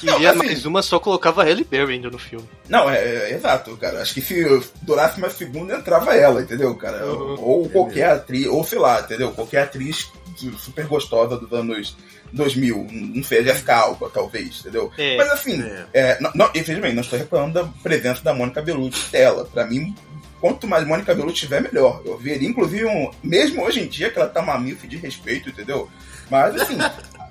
Queria 0.00 0.30
assim, 0.32 0.46
mais 0.46 0.66
uma, 0.66 0.82
só 0.82 0.98
colocava 0.98 1.42
a 1.42 1.44
Halle 1.44 1.64
Berry 1.64 1.94
ainda 1.94 2.10
no 2.10 2.18
filme. 2.18 2.48
Não, 2.68 2.90
é, 2.90 2.96
é, 2.96 3.34
exato, 3.34 3.76
cara. 3.76 4.02
Acho 4.02 4.14
que 4.14 4.20
se 4.20 4.44
durasse 4.82 5.18
uma 5.18 5.30
segunda, 5.30 5.76
entrava 5.76 6.14
ela, 6.14 6.42
entendeu, 6.42 6.74
cara? 6.74 7.06
Uhum. 7.06 7.36
Ou 7.40 7.68
qualquer 7.68 8.10
atriz, 8.10 8.48
ou 8.48 8.64
sei 8.64 8.80
lá, 8.80 9.00
entendeu? 9.00 9.30
Qualquer 9.30 9.62
atriz 9.62 10.10
super 10.58 10.86
gostosa 10.86 11.36
dos 11.36 11.52
anos 11.52 11.96
2000, 12.34 12.88
não 12.90 13.22
sei, 13.22 13.44
Jessica 13.44 13.76
Alba, 13.76 14.10
talvez, 14.12 14.60
entendeu? 14.60 14.90
É, 14.98 15.16
Mas 15.16 15.30
assim, 15.30 15.62
é. 15.62 15.86
É, 15.94 16.20
não, 16.20 16.30
não, 16.34 16.50
infelizmente, 16.54 16.94
não 16.94 17.02
estou 17.02 17.18
reclamando 17.18 17.54
da 17.54 17.64
presença 17.82 18.22
da 18.22 18.34
Mônica 18.34 18.60
Bellucci 18.60 19.10
tela. 19.10 19.44
Pra 19.44 19.64
mim, 19.64 19.94
quanto 20.40 20.66
mais 20.66 20.86
Mônica 20.86 21.14
Bellucci 21.14 21.40
tiver, 21.40 21.62
melhor. 21.62 22.02
Eu 22.04 22.18
veria, 22.18 22.48
inclusive, 22.48 22.84
um, 22.86 23.10
mesmo 23.22 23.62
hoje 23.62 23.80
em 23.80 23.86
dia, 23.86 24.10
que 24.10 24.18
ela 24.18 24.28
tá 24.28 24.40
uma 24.40 24.58
milf 24.58 24.84
de 24.84 24.96
respeito, 24.96 25.48
entendeu? 25.48 25.88
Mas, 26.28 26.60
assim, 26.60 26.76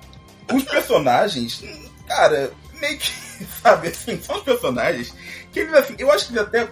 os 0.52 0.64
personagens, 0.64 1.62
cara, 2.08 2.50
meio 2.80 2.98
que, 2.98 3.12
sabe, 3.62 3.88
assim, 3.88 4.18
são 4.22 4.36
os 4.36 4.42
personagens 4.42 5.14
que 5.52 5.60
eles, 5.60 5.74
assim, 5.74 5.94
eu 5.98 6.10
acho 6.10 6.26
que 6.26 6.32
eles 6.32 6.42
até 6.42 6.66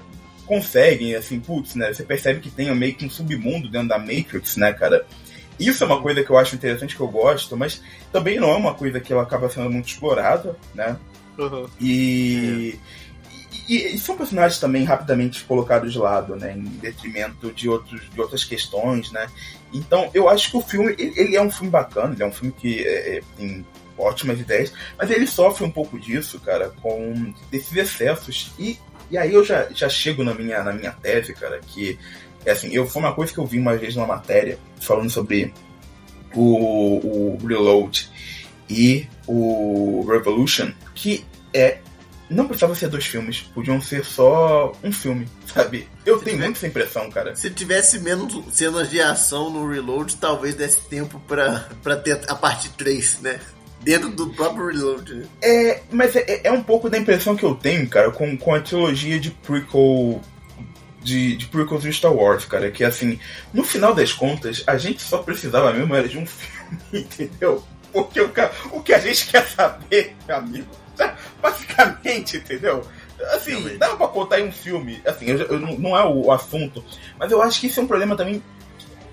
conseguem, 0.46 1.14
assim, 1.14 1.38
putz, 1.38 1.74
né? 1.74 1.92
Você 1.92 2.02
percebe 2.02 2.40
que 2.40 2.50
tem 2.50 2.74
meio 2.74 2.94
que 2.94 3.04
um 3.04 3.10
submundo 3.10 3.68
dentro 3.68 3.88
da 3.88 3.98
Matrix, 3.98 4.56
né, 4.56 4.72
cara? 4.72 5.06
Isso 5.58 5.84
é 5.84 5.86
uma 5.86 6.00
coisa 6.00 6.22
que 6.22 6.30
eu 6.30 6.38
acho 6.38 6.54
interessante, 6.54 6.96
que 6.96 7.02
eu 7.02 7.08
gosto, 7.08 7.56
mas 7.56 7.82
também 8.12 8.38
não 8.38 8.50
é 8.50 8.56
uma 8.56 8.74
coisa 8.74 9.00
que 9.00 9.12
ela 9.12 9.22
acaba 9.22 9.48
sendo 9.48 9.70
muito 9.70 9.88
explorada, 9.88 10.56
né? 10.74 10.96
Uhum. 11.38 11.66
E, 11.80 12.78
e, 13.68 13.94
e, 13.94 13.98
são 13.98 14.16
personagens 14.16 14.60
também 14.60 14.84
rapidamente 14.84 15.44
colocados 15.44 15.92
de 15.92 15.98
lado, 15.98 16.36
né? 16.36 16.52
Em 16.56 16.64
detrimento 16.64 17.52
de, 17.52 17.68
outros, 17.68 18.10
de 18.10 18.20
outras 18.20 18.44
questões, 18.44 19.10
né? 19.12 19.28
Então, 19.72 20.10
eu 20.12 20.28
acho 20.28 20.50
que 20.50 20.56
o 20.56 20.60
filme, 20.60 20.94
ele, 20.98 21.12
ele 21.16 21.36
é 21.36 21.42
um 21.42 21.50
filme 21.50 21.70
bacana, 21.70 22.12
ele 22.12 22.22
é 22.22 22.26
um 22.26 22.32
filme 22.32 22.52
que 22.52 22.86
é, 22.86 23.16
é, 23.16 23.22
tem 23.36 23.64
ótimas 23.96 24.40
ideias, 24.40 24.72
mas 24.98 25.10
ele 25.10 25.26
sofre 25.26 25.64
um 25.64 25.70
pouco 25.70 25.98
disso, 25.98 26.40
cara, 26.40 26.70
com 26.82 27.32
esses 27.52 27.74
excessos. 27.74 28.52
E, 28.58 28.78
e 29.10 29.16
aí 29.16 29.32
eu 29.32 29.44
já, 29.44 29.68
já 29.72 29.88
chego 29.88 30.24
na 30.24 30.34
minha, 30.34 30.62
na 30.62 30.72
minha 30.72 30.92
tese, 30.92 31.32
cara, 31.32 31.60
que 31.60 31.98
é 32.44 32.52
assim, 32.52 32.68
eu, 32.72 32.86
foi 32.86 33.02
uma 33.02 33.14
coisa 33.14 33.32
que 33.32 33.38
eu 33.38 33.46
vi 33.46 33.58
uma 33.58 33.76
vez 33.76 33.94
numa 33.94 34.06
matéria 34.06 34.58
falando 34.80 35.10
sobre 35.10 35.52
o, 36.34 37.34
o 37.34 37.46
Reload 37.46 38.10
e 38.68 39.06
o 39.26 40.04
Revolution, 40.08 40.72
que 40.94 41.24
é 41.54 41.78
não 42.32 42.46
precisava 42.46 42.74
ser 42.74 42.88
dois 42.88 43.04
filmes, 43.04 43.42
podiam 43.54 43.80
ser 43.80 44.04
só 44.04 44.72
um 44.82 44.90
filme, 44.90 45.28
sabe? 45.46 45.86
Eu 46.04 46.18
se 46.18 46.24
tenho 46.24 46.36
tivesse, 46.36 46.44
muito 46.44 46.56
essa 46.56 46.66
impressão, 46.66 47.10
cara. 47.10 47.36
Se 47.36 47.50
tivesse 47.50 47.98
menos 48.00 48.42
cenas 48.54 48.90
de 48.90 49.00
ação 49.00 49.50
no 49.50 49.68
Reload, 49.68 50.16
talvez 50.16 50.54
desse 50.54 50.80
tempo 50.88 51.20
pra, 51.28 51.68
pra 51.82 51.96
ter 51.96 52.20
a 52.28 52.34
parte 52.34 52.70
3, 52.70 53.20
né? 53.20 53.38
Dentro 53.82 54.10
do 54.10 54.30
próprio 54.30 54.68
Reload. 54.68 55.14
Né? 55.14 55.26
É, 55.42 55.82
mas 55.90 56.16
é, 56.16 56.40
é 56.44 56.52
um 56.52 56.62
pouco 56.62 56.88
da 56.88 56.96
impressão 56.96 57.36
que 57.36 57.44
eu 57.44 57.54
tenho, 57.54 57.88
cara, 57.88 58.10
com, 58.10 58.36
com 58.36 58.54
a 58.54 58.60
trilogia 58.60 59.20
de 59.20 59.30
prequel 59.30 60.20
de, 61.02 61.36
de 61.36 61.46
prequels 61.46 61.82
de 61.82 61.92
Star 61.92 62.12
Wars, 62.12 62.44
cara. 62.44 62.70
Que 62.70 62.84
assim, 62.84 63.18
no 63.52 63.64
final 63.64 63.94
das 63.94 64.12
contas, 64.12 64.62
a 64.66 64.76
gente 64.76 65.02
só 65.02 65.18
precisava 65.18 65.72
mesmo 65.72 65.94
era 65.94 66.08
de 66.08 66.18
um 66.18 66.24
filme, 66.26 66.80
entendeu? 66.92 67.62
Porque 67.92 68.20
o, 68.20 68.30
o 68.72 68.82
que 68.82 68.94
a 68.94 68.98
gente 68.98 69.26
quer 69.26 69.46
saber, 69.46 70.16
meu 70.26 70.36
amigo, 70.36 70.68
basicamente, 71.40 72.38
entendeu? 72.38 72.86
Assim, 73.34 73.52
Realmente. 73.52 73.78
dá 73.78 73.96
pra 73.96 74.08
contar 74.08 74.40
em 74.40 74.48
um 74.48 74.52
filme. 74.52 75.00
Assim, 75.06 75.26
eu, 75.26 75.38
eu, 75.38 75.60
não 75.60 75.96
é 75.96 76.04
o, 76.04 76.26
o 76.26 76.32
assunto, 76.32 76.84
mas 77.18 77.30
eu 77.30 77.42
acho 77.42 77.60
que 77.60 77.66
isso 77.66 77.80
é 77.80 77.82
um 77.82 77.86
problema 77.86 78.16
também 78.16 78.42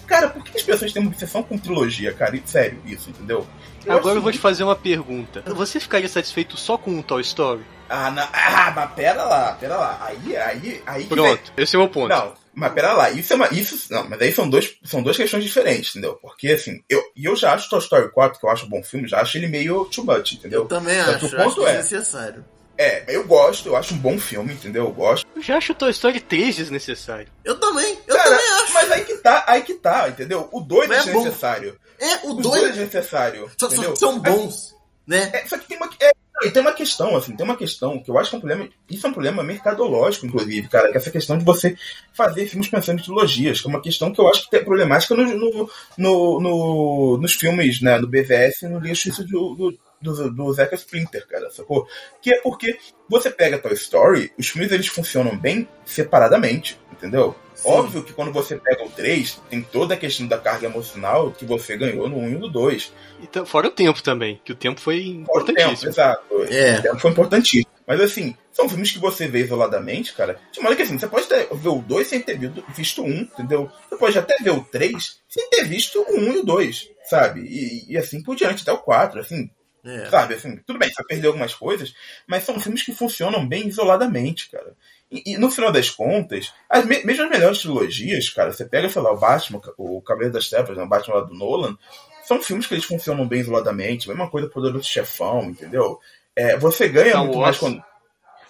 Cara, 0.10 0.28
por 0.28 0.44
que 0.44 0.58
as 0.58 0.64
pessoas 0.64 0.92
têm 0.92 1.04
uma 1.04 1.12
obsessão 1.12 1.44
com 1.44 1.56
trilogia, 1.56 2.12
cara? 2.12 2.36
Sério, 2.44 2.80
isso, 2.84 3.12
entendeu? 3.12 3.46
Eu 3.86 3.94
Agora 3.94 4.18
eu 4.18 4.22
vou 4.24 4.32
te 4.32 4.40
fazer 4.40 4.64
uma 4.64 4.76
pergunta. 4.76 5.44
Você 5.54 5.80
ficaria 5.80 6.10
satisfeito 6.10 6.58
só 6.58 6.80
com 6.80 6.90
um 6.90 7.04
Toy 7.04 7.22
Story? 7.22 7.62
Ah, 7.90 8.12
não. 8.12 8.28
Ah, 8.32 8.72
mas 8.76 8.92
pera 8.94 9.24
lá, 9.24 9.54
pera 9.54 9.76
lá. 9.76 9.98
Aí, 10.02 10.38
aí, 10.38 10.84
aí. 10.86 11.06
Pronto, 11.06 11.52
esse 11.58 11.76
é 11.76 11.80
o 11.80 11.82
meu 11.82 11.92
ponto. 11.92 12.10
Não, 12.10 12.34
mas 12.54 12.74
pera 12.74 12.94
lá, 12.94 13.10
isso 13.10 13.34
é 13.34 13.36
uma. 13.36 13.48
Isso, 13.52 13.92
não, 13.92 14.08
mas 14.08 14.22
aí 14.22 14.32
são, 14.32 14.50
dois, 14.50 14.76
são 14.84 15.02
duas 15.02 15.18
questões 15.18 15.44
diferentes, 15.44 15.92
entendeu? 15.92 16.16
Porque 16.22 16.50
assim, 16.50 16.82
eu, 16.90 17.02
e 17.16 17.26
eu 17.26 17.36
já 17.36 17.54
acho 17.54 17.70
Toy 17.70 17.80
Story 17.80 18.12
4, 18.12 18.40
que 18.40 18.46
eu 18.46 18.50
acho 18.50 18.66
um 18.66 18.70
bom 18.70 18.84
filme, 18.84 19.08
já 19.08 19.22
acho 19.22 19.38
ele 19.38 19.48
meio 19.48 19.86
too 19.86 20.06
much, 20.06 20.34
entendeu? 20.34 20.62
Eu 20.62 20.68
também 20.68 21.02
Só 21.04 21.12
acho, 21.12 21.26
o 21.26 21.30
ponto 21.30 21.42
acho 21.42 21.68
é, 21.68 21.78
desnecessário. 21.78 22.46
É, 22.78 23.04
eu 23.08 23.26
gosto, 23.26 23.68
eu 23.68 23.76
acho 23.76 23.94
um 23.94 23.98
bom 23.98 24.18
filme, 24.18 24.54
entendeu? 24.54 24.86
Eu 24.86 24.92
gosto. 24.92 25.28
Eu 25.36 25.42
já 25.42 25.58
acho 25.58 25.74
Toy 25.74 25.92
Story 25.92 26.22
3 26.22 26.56
desnecessário. 26.56 27.28
Eu 27.44 27.60
também, 27.60 27.98
eu 28.08 28.16
Cara, 28.16 28.30
também 28.30 28.50
acho. 28.64 28.74
Mas 28.74 28.92
aí 28.92 29.04
que 29.04 29.18
tá, 29.18 29.44
aí 29.48 29.62
que 29.62 29.74
tá, 29.74 30.10
entendeu? 30.10 30.48
O 30.52 30.62
2 30.62 30.90
é, 30.90 30.96
é 30.96 31.00
desnecessário. 31.00 31.80
É, 32.00 32.28
o 32.28 32.34
2 32.36 32.64
é 32.64 32.68
desnecessário. 32.70 33.52
Só, 33.60 33.70
só, 33.70 33.96
são 33.96 34.20
bons, 34.20 34.76
né? 35.06 35.30
É, 35.34 35.46
só 35.46 35.58
que 35.58 35.68
tem 35.68 35.76
uma. 35.76 35.90
É, 36.00 36.12
e 36.44 36.52
tem 36.52 36.62
uma 36.62 36.74
questão, 36.74 37.16
assim, 37.16 37.36
tem 37.36 37.46
uma 37.46 37.58
questão 37.58 38.02
que 38.02 38.10
eu 38.10 38.18
acho 38.18 38.30
que 38.30 38.36
é 38.36 38.38
um 38.38 38.42
problema. 38.42 38.70
Isso 38.90 39.06
é 39.06 39.10
um 39.10 39.14
problema 39.14 39.44
mercadológico, 39.44 40.26
inclusive, 40.26 40.68
cara, 40.68 40.90
que 40.90 40.96
é 40.96 40.98
essa 40.98 41.12
questão 41.12 41.38
de 41.38 41.44
você 41.44 41.76
fazer 42.14 42.48
filmes 42.48 42.70
pensando 42.70 43.00
em 43.00 43.04
trilogias, 43.04 43.62
que 43.62 43.68
é 43.68 43.70
uma 43.70 43.82
questão 43.82 44.12
que 44.12 44.20
eu 44.20 44.28
acho 44.30 44.50
que 44.50 44.56
é 44.56 44.64
problemática 44.64 45.16
no, 45.16 45.24
no, 45.26 45.70
no, 45.98 46.40
no 46.40 47.18
nos 47.18 47.34
filmes, 47.34 47.82
né, 47.82 48.00
do 48.00 48.08
BVS 48.08 48.64
no 48.64 48.80
lixo 48.80 49.10
isso 49.10 49.24
do, 49.26 49.56
do 49.56 49.80
do, 50.02 50.32
do 50.32 50.54
Zeca 50.54 50.76
Splinter, 50.76 51.28
cara, 51.28 51.50
sacou? 51.52 51.88
Que 52.22 52.34
é 52.34 52.42
porque 52.42 52.80
você 53.10 53.30
pega 53.30 53.58
Toy 53.58 53.74
Story, 53.74 54.32
os 54.38 54.48
filmes 54.48 54.72
eles 54.72 54.88
funcionam 54.88 55.38
bem 55.38 55.68
separadamente, 55.86 56.80
entendeu? 57.00 57.36
Sim. 57.56 57.70
Óbvio 57.70 58.04
que 58.04 58.14
quando 58.14 58.32
você 58.32 58.58
pega 58.58 58.86
o 58.86 58.90
3, 58.90 59.42
tem 59.50 59.62
toda 59.62 59.94
a 59.94 59.98
questão 59.98 60.28
da 60.28 60.38
carga 60.38 60.68
emocional 60.68 61.32
que 61.32 61.46
você 61.46 61.76
ganhou 61.76 62.08
no 62.08 62.18
1 62.18 62.30
e 62.30 62.36
no 62.36 62.50
2. 62.50 62.94
Então, 63.22 63.46
fora 63.46 63.68
o 63.68 63.72
tempo 63.72 64.04
também, 64.04 64.40
que 64.44 64.52
o 64.52 64.56
tempo 64.56 64.80
foi 64.80 65.08
importantíssimo. 65.08 65.76
Tempo, 65.76 65.88
exato. 65.88 66.44
É. 66.50 66.80
O 66.80 66.82
tempo 66.82 67.00
foi 67.00 67.12
importantíssimo. 67.12 67.72
Mas 67.88 68.02
assim, 68.02 68.36
são 68.52 68.70
filmes 68.70 68.92
que 68.92 69.00
você 69.00 69.28
vê 69.28 69.40
isoladamente, 69.40 70.14
cara. 70.14 70.40
De 70.52 70.60
modo 70.62 70.76
que 70.76 70.84
assim, 70.84 71.00
você 71.00 71.08
pode 71.08 71.28
ter, 71.28 71.48
ver 71.52 71.70
o 71.70 71.82
2 71.82 72.08
sem 72.08 72.22
ter 72.22 72.38
visto 72.76 73.02
o 73.02 73.06
1, 73.06 73.10
entendeu? 73.22 73.72
Você 73.90 73.98
pode 73.98 74.20
até 74.20 74.38
ver 74.38 74.52
o 74.52 74.64
3 74.64 75.20
sem 75.28 75.50
ter 75.50 75.64
visto 75.66 76.00
o 76.00 76.20
1 76.20 76.34
e 76.34 76.38
o 76.38 76.46
2, 76.46 76.90
sabe? 77.06 77.42
E, 77.42 77.94
e 77.94 77.98
assim 77.98 78.22
por 78.22 78.36
diante, 78.36 78.62
até 78.62 78.72
o 78.72 78.78
4, 78.78 79.20
assim. 79.20 79.50
É. 79.84 80.10
Sabe, 80.10 80.34
assim, 80.34 80.58
tudo 80.68 80.78
bem, 80.78 80.92
você 80.94 81.04
perdeu 81.06 81.30
algumas 81.30 81.56
coisas, 81.56 81.94
mas 82.28 82.44
são 82.44 82.60
filmes 82.60 82.84
que 82.84 82.94
funcionam 82.94 83.48
bem 83.48 83.68
isoladamente, 83.68 84.50
cara. 84.50 84.76
E, 85.12 85.34
e 85.34 85.38
no 85.38 85.50
final 85.50 85.72
das 85.72 85.90
contas, 85.90 86.54
as, 86.70 86.86
mesmo 86.86 87.24
as 87.24 87.30
melhores 87.30 87.60
trilogias, 87.60 88.30
cara, 88.30 88.52
você 88.52 88.66
pega, 88.66 88.90
sei 88.90 89.02
lá, 89.02 89.12
o 89.12 89.18
Batman, 89.18 89.62
o 89.78 90.02
Cabelo 90.02 90.32
das 90.32 90.50
Trevas, 90.50 90.78
né, 90.78 90.84
o 90.84 90.88
Batman 90.88 91.16
lá 91.16 91.22
do 91.22 91.34
Nolan, 91.34 91.78
são 92.24 92.42
filmes 92.42 92.68
que 92.68 92.76
eles 92.76 92.86
funcionam 92.86 93.28
bem 93.28 93.42
isoladamente, 93.42 94.08
mesma 94.08 94.30
coisa 94.30 94.48
Poderoso 94.48 94.88
Chefão, 94.88 95.46
entendeu? 95.46 96.00
É, 96.36 96.56
você 96.58 96.88
ganha 96.88 97.10
Star 97.10 97.24
muito 97.24 97.40
Wars. 97.40 97.46
mais 97.46 97.58
quando. 97.58 97.84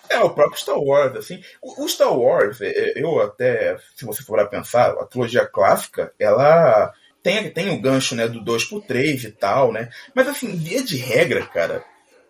É, 0.10 0.20
o 0.20 0.32
próprio 0.32 0.60
Star 0.60 0.78
Wars, 0.78 1.16
assim. 1.16 1.42
O, 1.62 1.86
o 1.86 1.88
Star 1.88 2.14
Wars, 2.14 2.60
é, 2.60 2.68
é, 2.68 3.02
eu 3.02 3.22
até, 3.22 3.78
se 3.96 4.04
você 4.06 4.22
for 4.22 4.46
pensar, 4.50 4.92
a 4.92 5.06
trilogia 5.06 5.46
clássica, 5.46 6.12
ela 6.20 6.92
tem, 7.24 7.50
tem 7.52 7.70
o 7.70 7.82
gancho, 7.82 8.16
né, 8.16 8.28
do 8.28 8.42
2 8.44 8.66
por 8.66 8.82
3 8.82 9.24
e 9.24 9.32
tal, 9.32 9.72
né? 9.72 9.90
Mas 10.14 10.28
assim, 10.28 10.56
via 10.56 10.84
de 10.84 10.98
regra, 10.98 11.46
cara, 11.46 11.84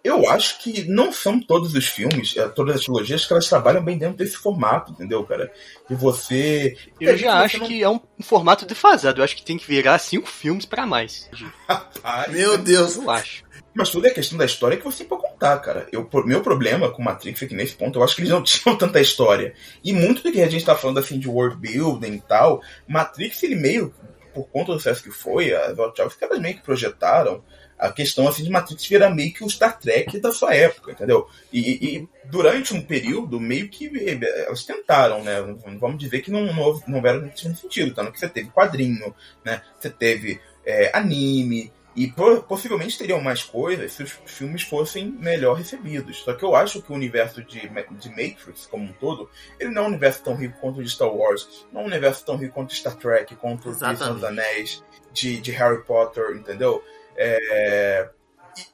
eu 0.04 0.30
acho 0.30 0.60
que 0.60 0.84
não 0.86 1.12
são 1.12 1.39
todos 1.39 1.74
os 1.74 1.88
filmes, 1.88 2.36
eh, 2.38 2.47
todas 2.50 2.78
as 2.78 2.82
trilogias 2.84 3.26
que 3.26 3.34
elas 3.34 3.50
trabalham 3.50 3.84
bem 3.84 3.97
dentro 3.97 4.18
desse 4.18 4.38
formato, 4.38 4.91
entendeu, 4.91 5.24
cara? 5.26 5.52
E 5.89 5.93
você. 5.93 6.78
Eu 7.00 7.18
já 7.18 7.41
acho 7.41 7.60
não... 7.60 7.68
que 7.68 7.84
é 7.84 7.89
um 7.89 8.00
formato 8.22 8.66
defasado. 8.66 9.20
Eu 9.20 9.26
acho 9.26 9.36
que 9.36 9.43
tem 9.43 9.58
que 9.58 9.68
virar 9.68 10.00
cinco 10.00 10.28
filmes 10.28 10.66
para 10.66 10.86
mais. 10.86 11.30
Rapaz. 11.68 12.32
Meu 12.32 12.58
Deus, 12.58 12.95
eu 12.95 13.10
acho. 13.10 13.43
Mas 13.74 13.89
tudo 13.89 14.08
é 14.08 14.10
questão 14.10 14.38
da 14.38 14.45
história 14.45 14.78
que 14.78 14.84
você 14.84 15.04
pode 15.04 15.22
contar, 15.22 15.58
cara. 15.60 15.88
Eu, 15.91 16.10
meu 16.26 16.41
problema 16.41 16.89
com 16.89 17.04
Matrix 17.04 17.41
é 17.41 17.47
que 17.47 17.56
nesse 17.56 17.76
ponto 17.76 18.00
eu 18.00 18.04
acho 18.04 18.16
que 18.16 18.22
eles 18.22 18.32
não 18.32 18.41
tinham 18.43 18.76
tanta 18.78 19.00
história. 19.00 19.54
E 19.84 19.93
muito 19.93 20.24
do 20.24 20.32
que 20.32 20.41
a 20.41 20.50
gente 20.50 20.66
tá 20.66 20.76
falando 20.76 21.00
assim 21.00 21.20
de 21.20 21.28
world 21.28 21.58
building 21.58 22.14
e 22.14 22.22
tal, 22.22 22.62
Matrix 22.88 23.43
ele 23.43 23.56
meio, 23.56 23.93
por 24.34 24.47
conta 24.47 24.72
do 24.72 24.80
sucesso 24.80 25.04
que 25.04 25.12
foi, 25.12 25.54
as 25.54 25.78
Wachowski, 25.78 26.24
elas 26.24 26.39
meio 26.39 26.56
que 26.56 26.64
projetaram 26.64 27.43
a 27.80 27.91
questão 27.91 28.27
assim 28.27 28.43
de 28.43 28.49
Matrix 28.49 28.86
virar 28.86 29.09
meio 29.09 29.34
que 29.34 29.43
o 29.43 29.49
Star 29.49 29.80
Trek 29.80 30.19
da 30.19 30.32
sua 30.32 30.53
época, 30.53 30.91
entendeu? 30.91 31.27
E, 31.51 31.97
e 31.97 32.09
durante 32.25 32.73
um 32.73 32.82
período, 32.82 33.39
meio 33.39 33.69
que 33.69 33.88
eh, 33.88 34.45
elas 34.45 34.65
tentaram, 34.65 35.23
né? 35.23 35.36
Vamos 35.80 35.97
dizer 35.97 36.21
que 36.21 36.30
não, 36.30 36.45
não, 36.45 36.82
não 36.88 36.95
houveram 36.97 37.32
sentido, 37.36 37.95
tanto 37.95 38.11
que 38.11 38.19
você 38.19 38.27
teve 38.27 38.49
quadrinho, 38.49 39.15
né? 39.45 39.61
Você 39.80 39.89
teve 39.89 40.41
é, 40.65 40.91
anime, 40.93 41.71
e 41.95 42.07
possivelmente 42.47 42.97
teriam 42.97 43.19
mais 43.19 43.43
coisas 43.43 43.91
se 43.91 44.03
os 44.03 44.11
filmes 44.25 44.61
fossem 44.61 45.11
melhor 45.19 45.55
recebidos. 45.55 46.19
Só 46.19 46.34
que 46.34 46.45
eu 46.45 46.55
acho 46.55 46.82
que 46.82 46.91
o 46.91 46.95
universo 46.95 47.43
de, 47.43 47.59
de 47.59 48.09
Matrix, 48.09 48.67
como 48.67 48.86
um 48.86 48.93
todo, 48.93 49.30
ele 49.59 49.71
não 49.71 49.84
é 49.84 49.86
um 49.86 49.89
universo 49.89 50.23
tão 50.23 50.36
rico 50.36 50.57
quanto 50.61 50.80
o 50.80 50.84
de 50.84 50.89
Star 50.89 51.13
Wars, 51.13 51.67
não 51.73 51.82
é 51.82 51.84
um 51.84 51.88
universo 51.88 52.25
tão 52.25 52.38
rico 52.38 52.53
quanto 52.53 52.73
Star 52.73 52.95
Trek, 52.95 53.36
quanto 53.36 53.69
o 53.69 53.75
de 53.75 54.13
dos 54.13 54.23
Anéis, 54.23 54.84
de, 55.11 55.41
de 55.41 55.51
Harry 55.51 55.84
Potter, 55.84 56.38
entendeu? 56.38 56.82
É, 57.22 58.09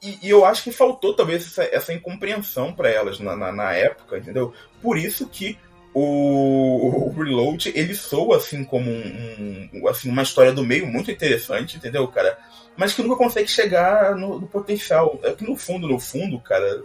e, 0.00 0.18
e, 0.22 0.30
eu 0.30 0.44
acho 0.44 0.62
que 0.62 0.70
faltou 0.70 1.14
talvez 1.14 1.44
essa, 1.44 1.64
essa 1.64 1.92
incompreensão 1.92 2.72
para 2.72 2.88
elas 2.88 3.18
na, 3.18 3.36
na, 3.36 3.50
na, 3.50 3.72
época, 3.72 4.18
entendeu? 4.18 4.54
Por 4.80 4.96
isso 4.96 5.26
que 5.28 5.58
o, 5.92 7.08
o, 7.08 7.10
Reload 7.10 7.72
ele 7.74 7.92
soa 7.92 8.36
assim 8.36 8.62
como 8.64 8.88
um, 8.88 9.70
um, 9.74 9.88
assim, 9.88 10.08
uma 10.08 10.22
história 10.22 10.52
do 10.52 10.64
meio 10.64 10.86
muito 10.86 11.10
interessante, 11.10 11.76
entendeu, 11.76 12.06
cara? 12.06 12.38
Mas 12.76 12.92
que 12.92 13.02
nunca 13.02 13.16
consegue 13.16 13.48
chegar 13.48 14.14
no, 14.14 14.38
no 14.38 14.46
potencial. 14.46 15.18
É 15.24 15.32
que 15.32 15.44
no 15.44 15.56
fundo, 15.56 15.88
no 15.88 15.98
fundo, 15.98 16.38
cara, 16.38 16.84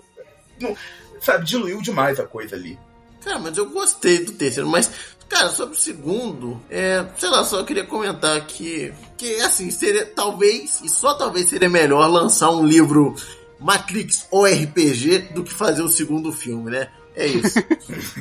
não, 0.59 0.75
sabe, 1.19 1.45
diluiu 1.45 1.79
demais 1.81 2.19
a 2.19 2.25
coisa 2.25 2.55
ali. 2.55 2.79
Cara, 3.23 3.39
mas 3.39 3.57
eu 3.57 3.69
gostei 3.69 4.25
do 4.25 4.31
terceiro, 4.31 4.67
mas 4.67 4.91
Cara, 5.31 5.47
sobre 5.47 5.77
o 5.77 5.79
segundo, 5.79 6.61
é, 6.69 7.05
sei 7.17 7.29
lá, 7.29 7.41
só 7.45 7.63
queria 7.63 7.85
comentar 7.85 8.45
que, 8.45 8.93
que 9.17 9.35
assim, 9.37 9.71
seria 9.71 10.05
talvez, 10.05 10.81
e 10.83 10.89
só 10.89 11.13
talvez 11.13 11.47
seria 11.47 11.69
melhor 11.69 12.05
lançar 12.07 12.51
um 12.51 12.65
livro 12.65 13.15
Matrix 13.57 14.27
ou 14.29 14.45
RPG 14.45 15.29
do 15.33 15.41
que 15.45 15.53
fazer 15.53 15.83
o 15.83 15.87
segundo 15.87 16.33
filme, 16.33 16.69
né? 16.69 16.89
É 17.15 17.27
isso. 17.27 17.59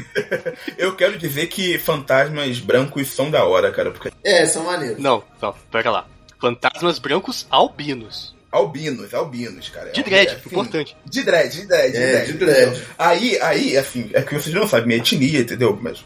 Eu 0.78 0.94
quero 0.94 1.18
dizer 1.18 1.48
que 1.48 1.78
fantasmas 1.80 2.60
brancos 2.60 3.08
são 3.08 3.28
da 3.28 3.44
hora, 3.44 3.72
cara. 3.72 3.90
Porque... 3.90 4.12
É, 4.22 4.46
são 4.46 4.64
maneiros. 4.64 5.02
Não, 5.02 5.24
não, 5.42 5.52
pera 5.70 5.90
lá. 5.90 6.06
Fantasmas 6.40 7.00
brancos 7.00 7.44
albinos. 7.50 8.36
Albinos, 8.50 9.14
albinos, 9.14 9.68
cara. 9.68 9.90
De 9.90 10.02
dread, 10.02 10.28
é, 10.28 10.34
assim, 10.34 10.48
importante. 10.48 10.96
De 11.04 11.22
dread, 11.22 11.52
de 11.52 11.66
dread, 11.66 11.96
é, 11.96 12.24
de 12.24 12.32
dread. 12.32 12.32
De 12.32 12.38
dread. 12.38 12.82
Aí, 12.98 13.40
aí, 13.40 13.76
assim, 13.76 14.10
é 14.12 14.22
que 14.22 14.34
vocês 14.34 14.54
não 14.54 14.66
sabem 14.66 14.86
minha 14.86 14.98
etnia, 14.98 15.40
entendeu? 15.40 15.78
Mas 15.80 16.04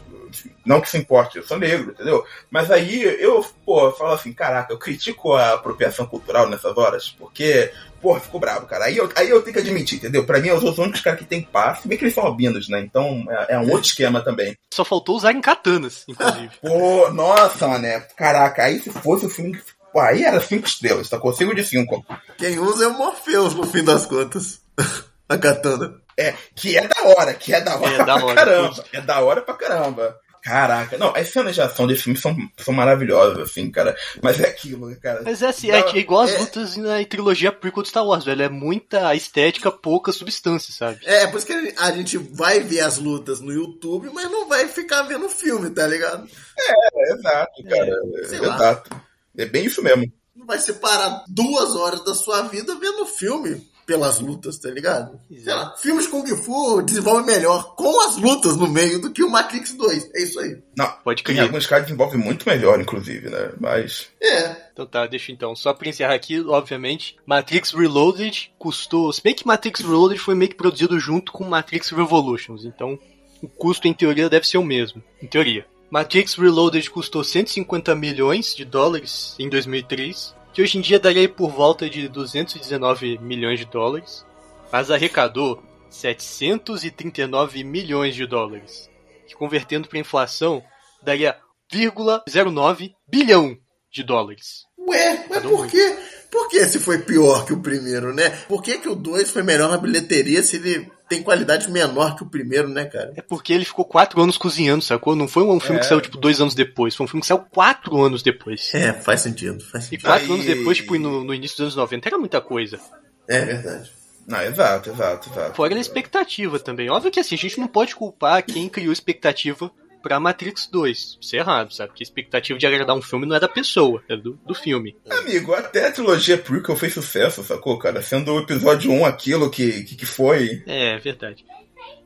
não 0.65 0.81
que 0.81 0.89
se 0.89 0.97
importe, 0.97 1.37
eu 1.37 1.43
sou 1.43 1.57
negro, 1.57 1.91
entendeu? 1.91 2.25
Mas 2.49 2.71
aí 2.71 3.03
eu, 3.03 3.45
pô, 3.65 3.91
falo 3.91 4.13
assim, 4.13 4.33
caraca, 4.33 4.73
eu 4.73 4.77
critico 4.77 5.33
a 5.33 5.53
apropriação 5.53 6.05
cultural 6.05 6.49
nessas 6.49 6.75
horas, 6.75 7.09
porque, 7.17 7.71
pô, 8.01 8.19
ficou 8.19 8.39
bravo, 8.39 8.65
cara. 8.65 8.85
Aí 8.85 8.97
eu, 8.97 9.09
aí 9.15 9.29
eu 9.29 9.41
tenho 9.41 9.53
que 9.53 9.61
admitir, 9.61 9.97
entendeu? 9.97 10.25
Pra 10.25 10.39
mim, 10.39 10.47
eu 10.47 10.59
sou 10.59 10.71
os 10.71 10.77
únicos 10.77 11.01
caras 11.01 11.19
que 11.19 11.25
tem 11.25 11.43
passe, 11.43 11.87
bem 11.87 11.97
que 11.97 12.03
eles 12.03 12.15
são 12.15 12.25
albinos, 12.25 12.67
né? 12.67 12.79
Então 12.79 13.25
é, 13.29 13.55
é 13.55 13.59
um 13.59 13.69
outro 13.69 13.87
esquema 13.87 14.21
também. 14.21 14.57
Só 14.73 14.83
faltou 14.83 15.15
usar 15.15 15.31
em 15.31 15.41
katanas, 15.41 16.03
inclusive. 16.07 16.49
pô, 16.61 17.09
nossa, 17.11 17.67
mané. 17.67 17.99
Caraca, 18.17 18.63
aí 18.63 18.79
se 18.79 18.89
fosse 18.89 19.25
o 19.25 19.29
filme. 19.29 19.59
Pô, 19.95 20.01
aí 20.01 20.25
era 20.25 20.41
cinco 20.41 20.67
estrelas, 20.67 21.07
tá? 21.07 21.17
Consigo 21.17 21.55
de 21.55 21.63
cinco. 21.63 22.05
Quem 22.37 22.59
usa 22.59 22.83
é 22.83 22.87
o 22.89 22.97
Morpheus, 22.97 23.53
no 23.53 23.65
fim 23.65 23.81
das 23.81 24.05
contas. 24.05 24.59
a 25.29 25.37
katana. 25.37 25.95
É, 26.17 26.33
que 26.53 26.77
é 26.77 26.85
da 26.85 27.01
hora, 27.01 27.33
que 27.33 27.53
é 27.53 27.61
da 27.61 27.77
hora 27.77 27.93
é 27.93 27.97
da 27.99 28.03
pra 28.03 28.25
hora, 28.25 28.35
caramba. 28.35 28.85
É 28.91 28.99
da 28.99 29.21
hora 29.21 29.41
pra 29.41 29.53
caramba. 29.53 30.19
Caraca, 30.43 30.97
não, 30.97 31.15
as 31.15 31.29
cenas 31.29 31.55
de 31.55 31.61
ação 31.61 31.87
desse 31.87 32.03
filme 32.03 32.19
são, 32.19 32.35
são 32.57 32.73
maravilhosas, 32.73 33.39
assim, 33.39 33.71
cara. 33.71 33.95
Mas 34.21 34.37
é 34.37 34.49
aquilo, 34.49 34.93
cara. 34.97 35.21
Mas 35.23 35.41
é 35.41 35.47
assim, 35.47 35.71
é, 35.71 35.97
igual 35.97 36.23
as 36.23 36.31
é... 36.31 36.39
lutas 36.39 36.75
na 36.75 37.03
trilogia 37.05 37.53
prequel 37.53 37.81
de 37.81 37.87
Star 37.87 38.05
Wars, 38.05 38.25
velho. 38.25 38.43
É 38.43 38.49
muita 38.49 39.15
estética, 39.15 39.71
pouca 39.71 40.11
substância, 40.11 40.73
sabe? 40.73 40.99
É, 41.05 41.23
é 41.23 41.27
por 41.27 41.37
isso 41.37 41.47
que 41.47 41.73
a 41.77 41.91
gente 41.91 42.17
vai 42.17 42.59
ver 42.59 42.81
as 42.81 42.97
lutas 42.97 43.39
no 43.39 43.53
YouTube, 43.53 44.09
mas 44.13 44.29
não 44.29 44.49
vai 44.49 44.67
ficar 44.67 45.03
vendo 45.03 45.27
o 45.27 45.29
filme, 45.29 45.69
tá 45.69 45.87
ligado? 45.87 46.27
É, 46.59 47.13
exato, 47.13 47.63
cara. 47.63 48.01
É, 48.13 48.35
exato. 48.35 49.04
É 49.37 49.45
bem 49.45 49.65
isso 49.65 49.81
mesmo. 49.81 50.11
Não 50.35 50.45
vai 50.45 50.59
separar 50.59 51.23
duas 51.27 51.75
horas 51.75 52.03
da 52.03 52.13
sua 52.13 52.43
vida 52.43 52.75
vendo 52.75 53.03
o 53.03 53.07
filme 53.07 53.65
pelas 53.85 54.19
lutas, 54.19 54.57
tá 54.57 54.69
ligado? 54.69 55.19
Sei 55.29 55.53
lá, 55.53 55.75
filmes 55.77 56.07
Kung 56.07 56.25
Fu 56.35 56.81
desenvolvem 56.81 57.25
melhor 57.25 57.75
com 57.75 58.01
as 58.01 58.17
lutas 58.17 58.57
no 58.57 58.67
meio 58.67 58.99
do 58.99 59.11
que 59.11 59.23
o 59.23 59.29
Matrix 59.29 59.73
2. 59.73 60.09
É 60.13 60.23
isso 60.23 60.39
aí. 60.39 60.57
Não, 60.75 60.91
pode 61.03 61.23
crer. 61.23 61.37
Em 61.37 61.41
alguns 61.41 61.67
casos 61.67 61.85
desenvolve 61.85 62.17
muito 62.17 62.47
melhor, 62.49 62.79
inclusive, 62.81 63.29
né? 63.29 63.51
Mas. 63.59 64.07
É. 64.21 64.55
Então 64.73 64.85
tá, 64.85 65.05
deixa 65.05 65.31
então. 65.31 65.55
Só 65.55 65.73
pra 65.73 65.87
encerrar 65.87 66.15
aqui, 66.15 66.41
obviamente, 66.41 67.15
Matrix 67.25 67.71
Reloaded 67.71 68.51
custou. 68.57 69.13
Se 69.13 69.21
bem 69.21 69.35
que 69.35 69.45
Matrix 69.45 69.81
Reloaded 69.81 70.19
foi 70.19 70.35
meio 70.35 70.49
que 70.49 70.57
produzido 70.57 70.99
junto 70.99 71.31
com 71.31 71.43
Matrix 71.43 71.91
Revolutions. 71.91 72.65
Então, 72.65 72.99
o 73.41 73.47
custo, 73.47 73.87
em 73.87 73.93
teoria, 73.93 74.29
deve 74.29 74.47
ser 74.47 74.57
o 74.57 74.63
mesmo. 74.63 75.03
Em 75.21 75.27
teoria. 75.27 75.65
Matrix 75.95 76.35
Reloaded 76.35 76.89
custou 76.89 77.23
150 77.23 77.95
milhões 77.95 78.53
de 78.53 78.65
dólares 78.65 79.33
em 79.39 79.47
2003 79.47 80.35
que 80.51 80.61
hoje 80.61 80.77
em 80.77 80.81
dia 80.81 80.99
daria 80.99 81.29
por 81.29 81.49
volta 81.49 81.89
de 81.89 82.09
219 82.09 83.17
milhões 83.19 83.59
de 83.59 83.65
dólares, 83.65 84.25
mas 84.69 84.91
arrecadou 84.91 85.63
739 85.89 87.63
milhões 87.63 88.13
de 88.13 88.27
dólares, 88.27 88.89
que 89.25 89.35
convertendo 89.35 89.87
para 89.87 89.97
inflação 89.97 90.61
daria 91.01 91.37
0,09 91.73 92.91
bilhão 93.07 93.57
de 93.89 94.03
dólares. 94.03 94.65
Ué, 94.77 95.25
mas 95.29 95.43
por 95.43 95.65
quê? 95.65 95.97
Por 96.29 96.49
que 96.49 96.57
esse 96.57 96.77
foi 96.77 96.99
pior 96.99 97.45
que 97.45 97.53
o 97.53 97.61
primeiro, 97.61 98.13
né? 98.13 98.31
Por 98.49 98.61
que, 98.61 98.79
que 98.79 98.89
o 98.89 98.95
2 98.95 99.31
foi 99.31 99.43
melhor 99.43 99.69
na 99.69 99.77
bilheteria 99.77 100.43
se 100.43 100.57
ele 100.57 100.91
tem 101.07 101.21
qualidade 101.21 101.69
menor 101.69 102.15
que 102.15 102.23
o 102.23 102.25
primeiro, 102.25 102.67
né, 102.67 102.85
cara? 102.85 103.13
É 103.15 103.21
porque 103.21 103.53
ele 103.53 103.65
ficou 103.65 103.85
quatro 103.85 104.21
anos 104.21 104.37
cozinhando, 104.37 104.83
sacou? 104.83 105.15
Não 105.15 105.27
foi 105.27 105.43
um 105.43 105.59
filme 105.59 105.77
é. 105.77 105.79
que 105.79 105.85
saiu, 105.85 106.01
tipo, 106.01 106.17
dois 106.17 106.41
anos 106.41 106.55
depois. 106.55 106.95
Foi 106.95 107.05
um 107.05 107.07
filme 107.07 107.21
que 107.21 107.27
saiu 107.27 107.39
quatro 107.39 108.01
anos 108.01 108.23
depois. 108.23 108.73
É, 108.73 108.93
faz 108.93 109.21
sentido. 109.21 109.63
Faz 109.63 109.85
sentido. 109.85 109.99
E 109.99 110.03
quatro 110.03 110.25
Aí... 110.25 110.31
anos 110.33 110.45
depois, 110.45 110.77
tipo, 110.77 110.97
no, 110.97 111.23
no, 111.23 111.33
início 111.33 111.57
dos 111.57 111.63
anos 111.63 111.75
90, 111.75 112.09
era 112.09 112.17
muita 112.17 112.41
coisa. 112.41 112.79
É 113.27 113.39
verdade. 113.39 113.91
Não, 114.27 114.41
exato, 114.41 114.89
exato, 114.89 115.29
exato. 115.29 115.55
Fora 115.55 115.75
a 115.75 115.79
expectativa 115.79 116.59
também. 116.59 116.89
Óbvio 116.89 117.11
que 117.11 117.19
assim, 117.19 117.35
a 117.35 117.37
gente 117.37 117.59
não 117.59 117.67
pode 117.67 117.95
culpar 117.95 118.43
quem 118.43 118.67
criou 118.67 118.91
expectativa 118.91 119.71
pra 120.05 120.19
Matrix 120.19 120.67
2. 120.71 121.17
Isso 121.19 121.35
é 121.35 121.39
errado, 121.39 121.73
sabe? 121.73 121.89
Porque 121.89 122.03
a 122.03 122.05
expectativa 122.05 122.59
de 122.59 122.67
agradar 122.67 122.95
um 122.95 123.01
filme 123.01 123.25
não 123.25 123.35
é 123.35 123.39
da 123.39 123.49
pessoa, 123.49 124.03
é 124.07 124.15
do, 124.15 124.39
do 124.45 124.53
filme. 124.53 124.95
Amigo, 125.09 125.51
até 125.55 125.87
a 125.87 125.91
trilogia 125.91 126.37
prequel 126.37 126.75
fez 126.75 126.93
sucesso, 126.93 127.43
sacou, 127.43 127.79
cara? 127.79 128.03
Sendo 128.03 128.31
o 128.31 128.39
episódio 128.39 128.91
1 128.91 129.03
aquilo 129.03 129.49
que, 129.49 129.83
que, 129.83 129.95
que 129.95 130.05
foi. 130.05 130.61
É, 130.67 130.99
verdade. 130.99 131.43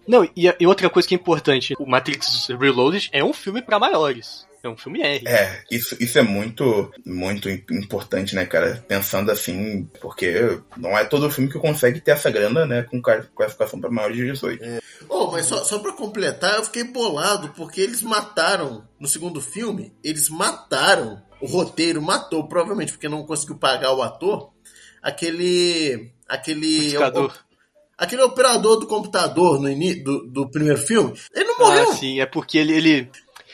Não, 0.07 0.23
e, 0.23 0.47
e, 0.57 0.65
outra 0.65 0.89
coisa 0.89 1.05
que 1.05 1.13
é 1.13 1.17
importante, 1.17 1.75
o 1.77 1.85
Matrix 1.85 2.47
Reloaded 2.57 3.09
é 3.11 3.21
um 3.21 3.33
filme 3.33 3.61
para 3.61 3.77
maiores. 3.77 4.47
É 4.62 4.68
um 4.68 4.76
filme 4.76 5.01
R. 5.01 5.26
É, 5.26 5.64
isso, 5.72 5.95
isso 5.99 6.20
é 6.20 6.22
muito, 6.22 6.91
muito 7.05 7.49
importante, 7.49 8.36
né, 8.36 8.45
cara? 8.45 8.84
Pensando 8.88 9.32
assim, 9.32 9.89
porque 10.01 10.60
não 10.76 10.97
é 10.97 11.05
todo 11.05 11.32
filme 11.32 11.49
que 11.49 11.57
consegue 11.57 12.01
ter 12.01 12.12
essa 12.12 12.30
grana, 12.30 12.66
né, 12.66 12.84
com 12.84 13.01
classificação 13.01 13.80
para 13.80 13.89
maiores 13.89 14.18
de 14.18 14.26
18. 14.26 14.64
É. 14.64 14.80
Oh, 15.07 15.32
mas 15.32 15.45
só, 15.45 15.64
só 15.64 15.80
pra 15.80 15.93
completar, 15.93 16.57
eu 16.57 16.66
fiquei 16.66 16.84
bolado, 16.84 17.49
porque 17.55 17.80
eles 17.80 18.01
mataram, 18.01 18.86
no 18.99 19.07
segundo 19.07 19.39
filme, 19.39 19.93
eles 20.03 20.30
mataram, 20.30 21.22
o 21.39 21.47
roteiro 21.47 22.01
matou, 22.01 22.47
provavelmente 22.47 22.91
porque 22.91 23.07
não 23.07 23.26
conseguiu 23.26 23.57
pagar 23.57 23.93
o 23.93 24.01
ator, 24.01 24.51
aquele. 25.01 26.12
aquele. 26.28 26.93
aquele 27.97 28.22
operador 28.24 28.78
do 28.78 28.88
computador 28.88 29.60
no 29.62 29.70
início 29.70 30.03
do, 30.03 30.28
do 30.28 30.49
primeiro 30.49 30.80
filme, 30.80 31.18
ele 31.34 31.45
não 31.45 31.60
morreu. 31.60 31.91
Ah, 31.91 31.95
sim, 31.95 32.20
é 32.20 32.26
porque 32.26 32.57
ele, 32.57 32.74
ele 32.74 33.12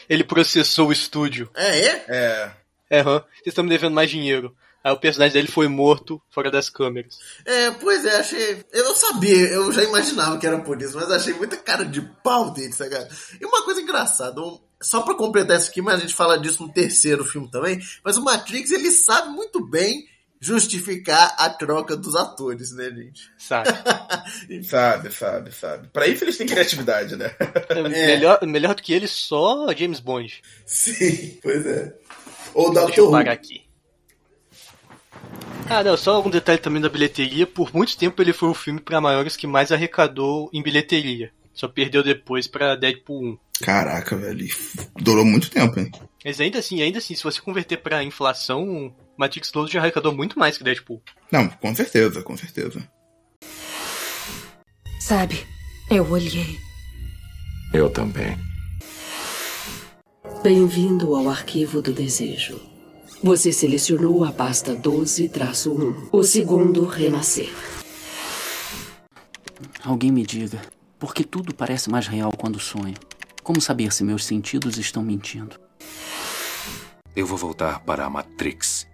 ele 0.09 0.23
processou 0.23 0.89
o 0.89 0.93
estúdio. 0.93 1.49
É, 1.55 1.79
é? 1.79 2.05
É. 2.07 2.51
É, 2.89 3.01
hum. 3.01 3.19
Vocês 3.19 3.47
estão 3.47 3.63
me 3.63 3.69
devendo 3.69 3.93
mais 3.93 4.09
dinheiro. 4.09 4.55
Aí 4.83 4.91
o 4.93 4.97
personagem 4.99 5.33
dele 5.33 5.47
foi 5.47 5.67
morto 5.67 6.21
fora 6.29 6.51
das 6.51 6.69
câmeras. 6.69 7.17
É, 7.43 7.71
pois 7.71 8.05
é, 8.05 8.17
achei. 8.17 8.63
Eu 8.71 8.83
não 8.85 8.95
sabia, 8.95 9.47
eu 9.47 9.71
já 9.71 9.83
imaginava 9.83 10.37
que 10.37 10.45
era 10.45 10.59
por 10.59 10.79
isso, 10.79 10.95
mas 10.95 11.09
achei 11.09 11.33
muita 11.33 11.57
cara 11.57 11.83
de 11.83 12.01
pau 12.23 12.51
dele, 12.53 12.71
sabe? 12.71 12.95
E 13.41 13.45
uma 13.45 13.63
coisa 13.63 13.81
engraçada, 13.81 14.39
um- 14.39 14.59
só 14.79 15.01
pra 15.01 15.15
completar 15.15 15.57
isso 15.57 15.71
aqui, 15.71 15.81
mas 15.81 15.95
a 15.95 15.99
gente 16.01 16.13
fala 16.13 16.37
disso 16.37 16.61
no 16.61 16.71
terceiro 16.71 17.25
filme 17.25 17.49
também, 17.49 17.79
mas 18.03 18.15
o 18.17 18.23
Matrix 18.23 18.69
ele 18.71 18.91
sabe 18.91 19.29
muito 19.29 19.65
bem 19.67 20.05
justificar 20.39 21.35
a 21.37 21.49
troca 21.49 21.95
dos 21.95 22.15
atores, 22.15 22.71
né, 22.71 22.89
gente? 22.89 23.29
Sabe? 23.37 23.69
Sabe, 24.63 25.11
sabe, 25.11 25.51
sabe. 25.51 25.87
Pra 25.89 26.07
isso 26.07 26.23
eles 26.23 26.37
têm 26.37 26.47
criatividade, 26.47 27.15
né? 27.15 27.31
É, 27.69 27.81
Melhor, 27.87 28.39
melhor 28.45 28.75
do 28.75 28.81
que 28.81 28.93
ele, 28.93 29.07
só 29.07 29.71
James 29.73 29.99
Bond. 29.99 30.41
Sim, 30.65 31.37
pois 31.41 31.65
é. 31.65 31.93
Ou 32.53 32.73
Deixa 32.73 32.87
Dr. 32.91 32.97
eu 32.99 33.05
Who. 33.05 33.11
parar 33.11 33.31
aqui. 33.31 33.63
Ah, 35.69 35.83
não, 35.83 35.97
só 35.97 36.13
algum 36.13 36.29
detalhe 36.29 36.59
também 36.59 36.81
da 36.81 36.89
bilheteria. 36.89 37.47
Por 37.47 37.73
muito 37.73 37.97
tempo 37.97 38.21
ele 38.21 38.33
foi 38.33 38.49
o 38.49 38.53
filme 38.53 38.79
pra 38.79 39.01
maiores 39.01 39.35
que 39.35 39.47
mais 39.47 39.71
arrecadou 39.71 40.49
em 40.53 40.61
bilheteria. 40.61 41.31
Só 41.53 41.67
perdeu 41.67 42.03
depois 42.03 42.47
pra 42.47 42.75
Deadpool 42.75 43.23
1. 43.33 43.37
Caraca, 43.61 44.15
velho. 44.15 44.47
Durou 45.01 45.25
muito 45.25 45.49
tempo, 45.49 45.79
hein? 45.79 45.91
Mas 46.25 46.41
ainda 46.41 46.57
assim, 46.57 46.81
ainda 46.81 46.97
assim, 46.97 47.13
se 47.13 47.23
você 47.23 47.39
converter 47.39 47.77
pra 47.77 48.03
inflação, 48.03 48.91
Matrix 49.15 49.51
Close 49.51 49.71
já 49.71 49.79
arrecadou 49.79 50.11
muito 50.11 50.39
mais 50.39 50.57
que 50.57 50.63
Deadpool. 50.63 50.99
Não, 51.31 51.47
com 51.47 51.75
certeza, 51.75 52.23
com 52.23 52.35
certeza. 52.35 52.83
Sabe, 54.99 55.45
eu 55.91 56.09
olhei. 56.09 56.59
Eu 57.71 57.91
também. 57.91 58.35
Bem-vindo 60.41 61.15
ao 61.15 61.29
arquivo 61.29 61.79
do 61.79 61.93
desejo. 61.93 62.59
Você 63.23 63.51
selecionou 63.51 64.23
a 64.23 64.31
pasta 64.31 64.75
12-1, 64.75 66.09
o 66.11 66.23
segundo 66.23 66.85
renascer. 66.85 67.53
Alguém 69.83 70.11
me 70.11 70.25
diga, 70.25 70.59
por 70.97 71.13
que 71.13 71.23
tudo 71.23 71.53
parece 71.53 71.87
mais 71.87 72.07
real 72.07 72.31
quando 72.35 72.59
sonho? 72.59 72.95
Como 73.43 73.61
saber 73.61 73.93
se 73.93 74.03
meus 74.03 74.25
sentidos 74.25 74.79
estão 74.79 75.03
mentindo? 75.03 75.64
Eu 77.15 77.25
vou 77.25 77.37
voltar 77.37 77.79
para 77.79 78.05
a 78.05 78.09
Matrix. 78.09 78.87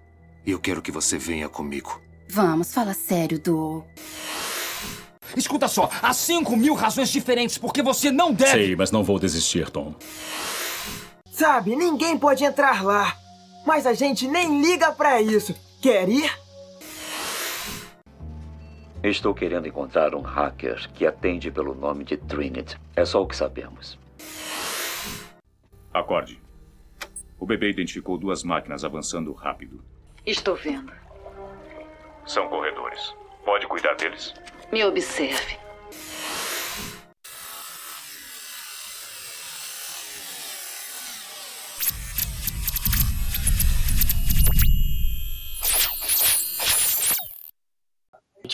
E 0.46 0.52
eu 0.52 0.60
quero 0.60 0.82
que 0.82 0.92
você 0.92 1.18
venha 1.18 1.50
comigo. 1.50 2.02
Vamos, 2.30 2.74
fala 2.74 2.94
sério, 2.94 3.40
do. 3.40 3.84
Escuta 5.36 5.68
só, 5.68 5.90
há 6.02 6.14
5 6.14 6.56
mil 6.58 6.74
razões 6.74 7.10
diferentes 7.10 7.58
porque 7.58 7.82
você 7.82 8.12
não 8.12 8.34
deve. 8.34 8.52
Sei, 8.52 8.76
mas 8.76 8.92
não 8.92 9.04
vou 9.04 9.20
desistir, 9.20 9.70
Tom. 9.70 9.96
Sabe, 11.32 11.76
ninguém 11.76 12.18
pode 12.18 12.44
entrar 12.44 12.84
lá. 12.84 13.18
Mas 13.66 13.86
a 13.86 13.94
gente 13.94 14.28
nem 14.28 14.62
liga 14.62 14.92
pra 14.92 15.22
isso. 15.22 15.56
Quer 15.82 16.10
ir? 16.10 16.32
Estou 19.04 19.34
querendo 19.34 19.68
encontrar 19.68 20.14
um 20.14 20.22
hacker 20.22 20.92
que 20.94 21.08
atende 21.08 21.50
pelo 21.50 21.74
nome 21.74 22.04
de 22.04 22.18
Trinity. 22.18 22.78
É 22.96 23.04
só 23.04 23.22
o 23.22 23.28
que 23.28 23.36
sabemos. 23.36 23.98
Acorde. 25.94 26.40
O 27.42 27.46
bebê 27.48 27.72
identificou 27.72 28.20
duas 28.20 28.44
máquinas 28.44 28.86
avançando 28.86 29.34
rápido. 29.34 29.84
Estou 30.24 30.56
vendo. 30.56 30.94
São 32.24 32.48
corredores. 32.48 33.16
Pode 33.44 33.66
cuidar 33.66 33.96
deles? 33.96 34.32
Me 34.72 34.86
observe. 34.86 35.58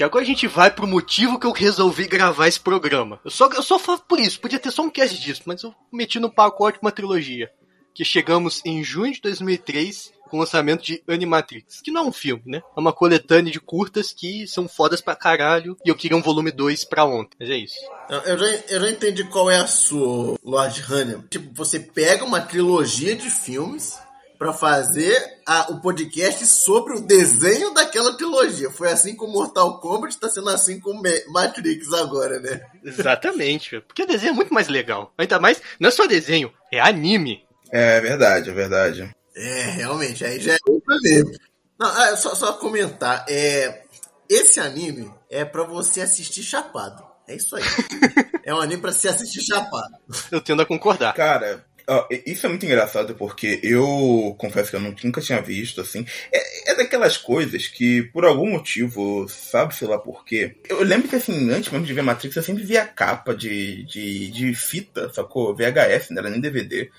Agora 0.01 0.23
a 0.23 0.27
gente 0.27 0.47
vai 0.47 0.71
pro 0.71 0.87
motivo 0.87 1.37
que 1.37 1.45
eu 1.45 1.51
resolvi 1.51 2.07
gravar 2.07 2.47
esse 2.47 2.59
programa. 2.59 3.19
Eu 3.25 3.31
só, 3.31 3.49
eu 3.49 3.63
só 3.63 3.77
falo 3.77 3.99
por 4.07 4.19
isso, 4.19 4.39
podia 4.39 4.59
ter 4.59 4.71
só 4.71 4.83
um 4.83 4.89
cast 4.89 5.19
disso, 5.19 5.41
mas 5.45 5.63
eu 5.63 5.75
meti 5.91 6.19
no 6.19 6.31
pacote 6.31 6.79
uma 6.81 6.91
trilogia. 6.91 7.51
Que 7.97 8.05
chegamos 8.05 8.61
em 8.63 8.83
junho 8.83 9.11
de 9.11 9.21
2003 9.21 10.13
com 10.29 10.37
o 10.37 10.39
lançamento 10.41 10.83
de 10.83 11.01
Animatrix. 11.07 11.81
Que 11.81 11.89
não 11.89 12.01
é 12.01 12.07
um 12.07 12.11
filme, 12.11 12.43
né? 12.45 12.61
É 12.75 12.79
uma 12.79 12.93
coletânea 12.93 13.51
de 13.51 13.59
curtas 13.59 14.13
que 14.13 14.45
são 14.47 14.67
fodas 14.67 15.01
pra 15.01 15.15
caralho. 15.15 15.75
E 15.83 15.89
eu 15.89 15.95
queria 15.95 16.15
um 16.15 16.21
volume 16.21 16.51
2 16.51 16.85
pra 16.85 17.05
ontem. 17.05 17.35
Mas 17.39 17.49
é 17.49 17.57
isso. 17.57 17.75
Eu- 18.07 18.37
já, 18.37 18.45
eu 18.69 18.81
já 18.81 18.91
entendi 18.91 19.23
qual 19.23 19.49
é 19.49 19.57
a 19.57 19.65
sua, 19.65 20.37
Lord 20.43 20.79
Hannibal. 20.87 21.23
Tipo, 21.27 21.49
você 21.55 21.79
pega 21.79 22.23
uma 22.23 22.39
trilogia 22.39 23.15
de 23.15 23.31
filmes 23.31 23.97
pra 24.37 24.53
fazer 24.53 25.17
a- 25.47 25.71
o 25.71 25.81
podcast 25.81 26.45
sobre 26.45 26.93
o 26.93 27.01
desenho 27.01 27.73
daquela 27.73 28.13
trilogia. 28.15 28.69
Foi 28.69 28.91
assim 28.91 29.15
com 29.15 29.25
Mortal 29.25 29.79
Kombat, 29.79 30.19
tá 30.19 30.29
sendo 30.29 30.49
assim 30.49 30.79
com 30.79 30.93
Ma- 30.93 31.09
Matrix 31.41 31.91
agora, 31.93 32.39
né? 32.39 32.61
Exatamente, 32.83 33.79
porque 33.81 34.05
desenho 34.05 34.31
é 34.31 34.35
muito 34.35 34.53
mais 34.53 34.67
legal. 34.67 35.11
Ainda 35.17 35.39
mais, 35.39 35.59
não 35.79 35.87
é 35.87 35.91
só 35.91 36.05
desenho, 36.05 36.53
é 36.71 36.79
anime. 36.79 37.46
É 37.71 37.99
verdade, 37.99 38.49
é 38.49 38.53
verdade. 38.53 39.15
É, 39.35 39.61
realmente, 39.71 40.25
aí 40.25 40.39
já 40.39 40.53
é 40.53 40.57
outro 40.67 40.95
nível. 41.03 41.31
Não, 41.79 41.87
ah, 41.87 42.15
só, 42.17 42.33
só 42.33 42.53
comentar, 42.53 43.25
é, 43.29 43.83
esse 44.29 44.59
anime 44.59 45.11
é 45.29 45.45
pra 45.45 45.63
você 45.63 46.01
assistir 46.01 46.43
chapado. 46.43 47.03
É 47.27 47.35
isso 47.35 47.55
aí. 47.55 47.63
é 48.43 48.53
um 48.53 48.59
anime 48.59 48.81
pra 48.81 48.91
se 48.91 49.07
assistir 49.07 49.41
chapado. 49.41 49.93
Eu 50.31 50.41
tendo 50.41 50.61
a 50.61 50.65
concordar. 50.65 51.13
Cara, 51.13 51.63
ó, 51.87 52.07
isso 52.25 52.45
é 52.45 52.49
muito 52.49 52.65
engraçado 52.65 53.13
porque 53.15 53.59
eu 53.61 54.33
confesso 54.39 54.69
que 54.71 54.75
eu 54.77 54.79
nunca- 54.79 55.21
tinha 55.21 55.41
visto, 55.41 55.81
assim. 55.81 56.05
É, 56.31 56.71
é 56.71 56.75
daquelas 56.75 57.17
coisas 57.17 57.67
que, 57.67 58.01
por 58.13 58.25
algum 58.25 58.49
motivo, 58.49 59.27
sabe, 59.27 59.75
sei 59.75 59.87
lá 59.87 59.99
por 59.99 60.23
quê. 60.25 60.55
Eu 60.69 60.81
lembro 60.83 61.09
que, 61.09 61.15
assim, 61.17 61.51
antes 61.51 61.69
mesmo 61.71 61.85
de 61.85 61.93
ver 61.93 62.01
Matrix, 62.01 62.35
eu 62.37 62.43
sempre 62.43 62.63
via 62.63 62.83
a 62.83 62.87
capa 62.87 63.35
de, 63.35 63.83
de, 63.83 64.31
de 64.31 64.55
fita, 64.55 65.11
sacou? 65.13 65.53
VHS, 65.55 66.09
não 66.11 66.19
era 66.19 66.29
nem 66.29 66.39
DVD. 66.41 66.89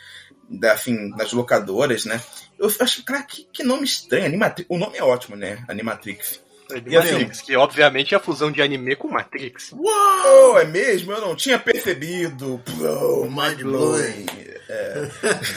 Da, 0.49 0.73
assim, 0.73 1.11
nas 1.11 1.33
locadoras, 1.33 2.05
né? 2.05 2.21
Eu 2.59 2.73
acho, 2.81 3.05
cara, 3.05 3.23
que, 3.23 3.47
que 3.53 3.63
nome 3.63 3.85
estranho. 3.85 4.25
Animatrix. 4.27 4.67
O 4.71 4.79
nome 4.79 4.97
é 4.99 5.03
ótimo, 5.05 5.37
né? 5.37 5.63
Animatrix. 5.69 6.41
Animatrix, 6.71 7.41
que 7.41 7.57
obviamente 7.57 8.13
é 8.15 8.17
a 8.19 8.21
fusão 8.21 8.51
de 8.53 8.61
anime 8.61 8.95
com 8.95 9.09
Matrix. 9.09 9.73
Uau! 9.73 10.59
É 10.59 10.65
mesmo? 10.67 11.13
Eu 11.13 11.21
não 11.23 11.35
tinha 11.35 11.59
percebido. 11.59 12.61
Pô, 12.65 13.25
mind 13.25 13.63
blowing. 13.63 14.27
É. 14.69 15.09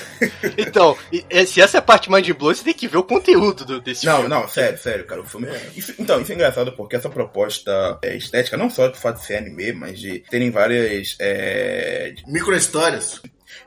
Então, 0.57 0.97
se 1.45 1.59
essa 1.61 1.77
é 1.77 1.79
a 1.79 1.81
parte 1.81 2.09
mind 2.09 2.29
blowing, 2.31 2.55
você 2.55 2.63
tem 2.63 2.73
que 2.73 2.87
ver 2.87 2.97
o 2.97 3.03
conteúdo 3.03 3.65
do- 3.65 3.81
desse 3.81 4.05
Não, 4.05 4.13
filme. 4.21 4.29
não, 4.29 4.47
sério, 4.47 4.77
sério, 4.77 5.05
cara. 5.05 5.21
O 5.21 5.25
filme. 5.25 5.47
Isso- 5.75 5.93
então, 5.99 6.21
isso 6.21 6.31
é 6.31 6.35
engraçado 6.35 6.71
porque 6.73 6.95
essa 6.95 7.09
proposta 7.09 7.99
é, 8.03 8.15
estética, 8.15 8.55
não 8.55 8.69
só 8.69 8.87
de 8.87 8.97
fato 8.97 9.19
de 9.19 9.25
ser 9.25 9.35
anime, 9.37 9.73
mas 9.73 9.99
de 9.99 10.19
terem 10.29 10.49
várias. 10.49 11.17
É... 11.19 12.13
Micro-histórias. 12.27 13.21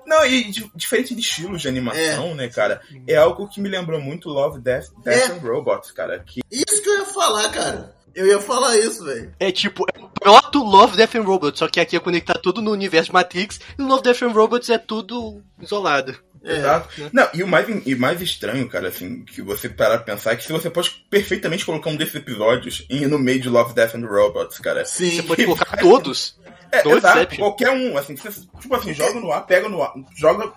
Não, 0.06 0.24
e 0.26 0.50
diferente 0.74 1.14
de 1.14 1.20
estilos 1.20 1.62
de 1.62 1.68
animação, 1.68 2.34
né, 2.34 2.48
cara? 2.48 2.80
É 3.06 3.16
algo 3.16 3.48
que 3.48 3.60
me 3.60 3.68
lembrou 3.68 4.00
muito 4.00 4.28
Love, 4.28 4.60
Death, 4.60 4.86
Death 5.04 5.30
É. 5.30 5.32
and 5.32 5.38
Robots, 5.40 5.90
cara. 5.90 6.18
Que 6.20 6.40
Isso 6.50 6.82
que 6.82 6.88
eu 6.88 6.98
ia 7.00 7.06
falar, 7.06 7.48
cara. 7.50 7.94
Eu 8.14 8.26
ia 8.26 8.40
falar 8.40 8.76
isso, 8.78 9.04
velho. 9.04 9.32
É 9.40 9.50
tipo, 9.50 9.84
é 9.92 9.98
o 10.00 10.08
proto 10.08 10.62
Love, 10.62 10.96
Death 10.96 11.16
and 11.16 11.22
Robots, 11.22 11.58
só 11.58 11.66
que 11.68 11.80
aqui 11.80 11.96
é 11.96 12.00
conectar 12.00 12.34
tudo 12.34 12.62
no 12.62 12.70
universo 12.70 13.12
Matrix, 13.12 13.58
e 13.76 13.82
no 13.82 13.88
Love, 13.88 14.04
Death 14.04 14.22
and 14.22 14.32
Robots 14.32 14.70
é 14.70 14.78
tudo 14.78 15.42
isolado. 15.60 16.16
Exato. 16.46 17.10
Não, 17.12 17.26
e 17.32 17.42
o 17.42 17.48
mais, 17.48 17.66
e 17.86 17.94
mais 17.94 18.20
estranho, 18.20 18.68
cara, 18.68 18.88
assim, 18.88 19.24
que 19.24 19.40
você 19.40 19.66
parar 19.66 19.96
pra 19.98 20.14
pensar 20.14 20.32
é 20.32 20.36
que 20.36 20.52
você 20.52 20.68
pode 20.68 20.90
perfeitamente 21.08 21.64
colocar 21.64 21.88
um 21.88 21.96
desses 21.96 22.14
episódios 22.14 22.86
no 22.90 23.18
meio 23.18 23.40
de 23.40 23.48
Love, 23.48 23.74
Death 23.74 23.94
and 23.94 24.06
Robots, 24.06 24.58
cara. 24.58 24.84
Sim. 24.84 25.16
Você 25.16 25.22
pode 25.22 25.44
colocar 25.46 25.76
todos. 25.78 26.36
É, 26.74 26.82
do 26.82 26.96
exato, 26.96 27.18
Inception. 27.18 27.38
qualquer 27.44 27.70
um, 27.70 27.96
assim, 27.98 28.16
você, 28.16 28.30
tipo 28.60 28.74
assim, 28.74 28.92
joga 28.94 29.20
no 29.20 29.32
ar, 29.32 29.46
pega 29.46 29.68
no 29.68 29.82
ar, 29.82 29.92
joga 30.16 30.52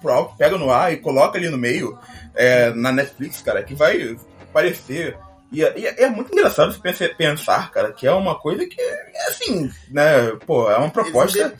pro 0.00 0.12
alto, 0.12 0.36
pega 0.36 0.56
no 0.58 0.70
ar 0.70 0.92
e 0.92 0.96
coloca 0.98 1.38
ali 1.38 1.48
no 1.48 1.58
meio, 1.58 1.98
é, 2.34 2.70
na 2.70 2.92
Netflix, 2.92 3.40
cara, 3.42 3.62
que 3.62 3.74
vai 3.74 4.16
aparecer. 4.42 5.16
E, 5.52 5.64
é- 5.64 5.74
e 5.78 5.86
é 5.86 6.02
é 6.04 6.08
muito 6.08 6.32
engraçado 6.32 6.72
você 6.72 7.08
pensar, 7.08 7.70
cara, 7.70 7.92
que 7.92 8.06
é 8.06 8.12
uma 8.12 8.34
coisa 8.38 8.66
que 8.66 8.80
é 8.80 9.28
assim, 9.28 9.70
né, 9.90 10.32
pô, 10.46 10.70
é 10.70 10.76
uma 10.76 10.90
proposta 10.90 11.54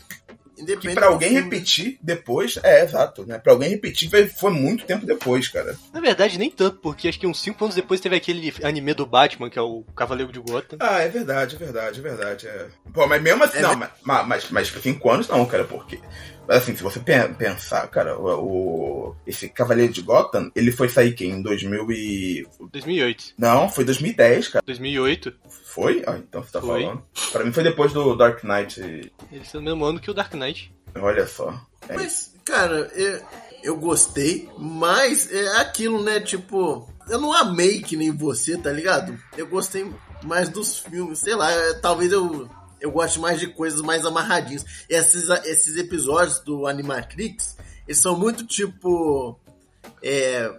que 0.80 0.94
pra 0.94 1.06
alguém 1.06 1.32
repetir 1.32 1.98
depois, 2.02 2.58
é, 2.62 2.82
exato, 2.82 3.26
né, 3.26 3.38
pra 3.38 3.52
alguém 3.52 3.70
repetir 3.70 4.10
foi 4.28 4.50
muito 4.50 4.84
tempo 4.84 5.04
depois, 5.04 5.48
cara. 5.48 5.76
Na 5.92 6.00
verdade, 6.00 6.38
nem 6.38 6.50
tanto, 6.50 6.78
porque 6.78 7.08
acho 7.08 7.18
que 7.18 7.26
uns 7.26 7.40
5 7.40 7.64
anos 7.64 7.74
depois 7.74 8.00
teve 8.00 8.16
aquele 8.16 8.52
anime 8.62 8.94
do 8.94 9.06
Batman, 9.06 9.50
que 9.50 9.58
é 9.58 9.62
o 9.62 9.84
Cavaleiro 9.94 10.32
de 10.32 10.40
Gotham. 10.40 10.76
Ah, 10.80 11.00
é 11.00 11.08
verdade, 11.08 11.56
é 11.56 11.58
verdade, 11.58 11.98
é 12.00 12.02
verdade. 12.02 12.46
É. 12.46 12.66
Pô, 12.92 13.06
mas 13.06 13.22
mesmo 13.22 13.44
assim, 13.44 13.60
não, 13.60 13.76
mas, 13.76 13.90
mas, 14.02 14.26
mas, 14.26 14.50
mas 14.50 14.68
cinco 14.82 15.10
anos 15.10 15.28
não, 15.28 15.44
cara, 15.46 15.64
porque. 15.64 16.00
Assim, 16.48 16.76
se 16.76 16.82
você 16.82 17.00
pe- 17.00 17.28
pensar, 17.36 17.86
cara, 17.88 18.18
o, 18.18 19.08
o- 19.10 19.16
esse 19.26 19.48
Cavaleiro 19.48 19.92
de 19.92 20.02
Gotham, 20.02 20.50
ele 20.54 20.70
foi 20.72 20.88
sair 20.88 21.12
quem? 21.14 21.30
Em 21.32 21.42
2000 21.42 21.90
e... 21.92 22.46
2008. 22.72 23.24
Não, 23.38 23.68
foi 23.68 23.84
2010, 23.84 24.48
cara. 24.48 24.62
2008. 24.66 25.32
Foi? 25.64 26.02
Ah, 26.06 26.16
então 26.18 26.42
você 26.42 26.52
tá 26.52 26.60
Foi. 26.60 26.82
falando. 26.82 27.02
Pra 27.32 27.44
mim 27.44 27.52
foi 27.52 27.62
depois 27.64 27.92
do 27.92 28.14
Dark 28.16 28.42
Knight. 28.44 28.80
Ele 28.80 29.12
é 29.32 29.58
o 29.58 29.62
mesmo 29.62 29.84
ano 29.84 30.00
que 30.00 30.10
o 30.10 30.14
Dark 30.14 30.32
Knight. 30.34 30.72
Olha 30.94 31.26
só. 31.26 31.58
É 31.88 31.94
Mas, 31.94 32.34
cara, 32.44 32.90
eu, 32.94 33.20
eu 33.62 33.76
gostei, 33.76 34.48
mas 34.58 35.30
é 35.30 35.58
aquilo, 35.58 36.02
né? 36.02 36.18
Tipo, 36.20 36.88
eu 37.08 37.20
não 37.20 37.32
amei 37.32 37.82
que 37.82 37.96
nem 37.96 38.10
você, 38.10 38.56
tá 38.56 38.70
ligado? 38.72 39.18
Eu 39.36 39.46
gostei 39.46 39.86
mais 40.22 40.48
dos 40.48 40.78
filmes, 40.78 41.18
sei 41.18 41.34
lá, 41.34 41.52
é, 41.52 41.74
talvez 41.74 42.10
eu 42.10 42.48
eu 42.80 42.90
gosto 42.90 43.20
mais 43.20 43.40
de 43.40 43.48
coisas 43.48 43.80
mais 43.80 44.04
amarradinhas. 44.04 44.64
Esses, 44.88 45.28
esses 45.44 45.76
episódios 45.76 46.40
do 46.40 46.66
Animatrix, 46.66 47.56
eles 47.86 48.00
são 48.00 48.18
muito 48.18 48.46
tipo. 48.46 49.38
É, 50.02 50.52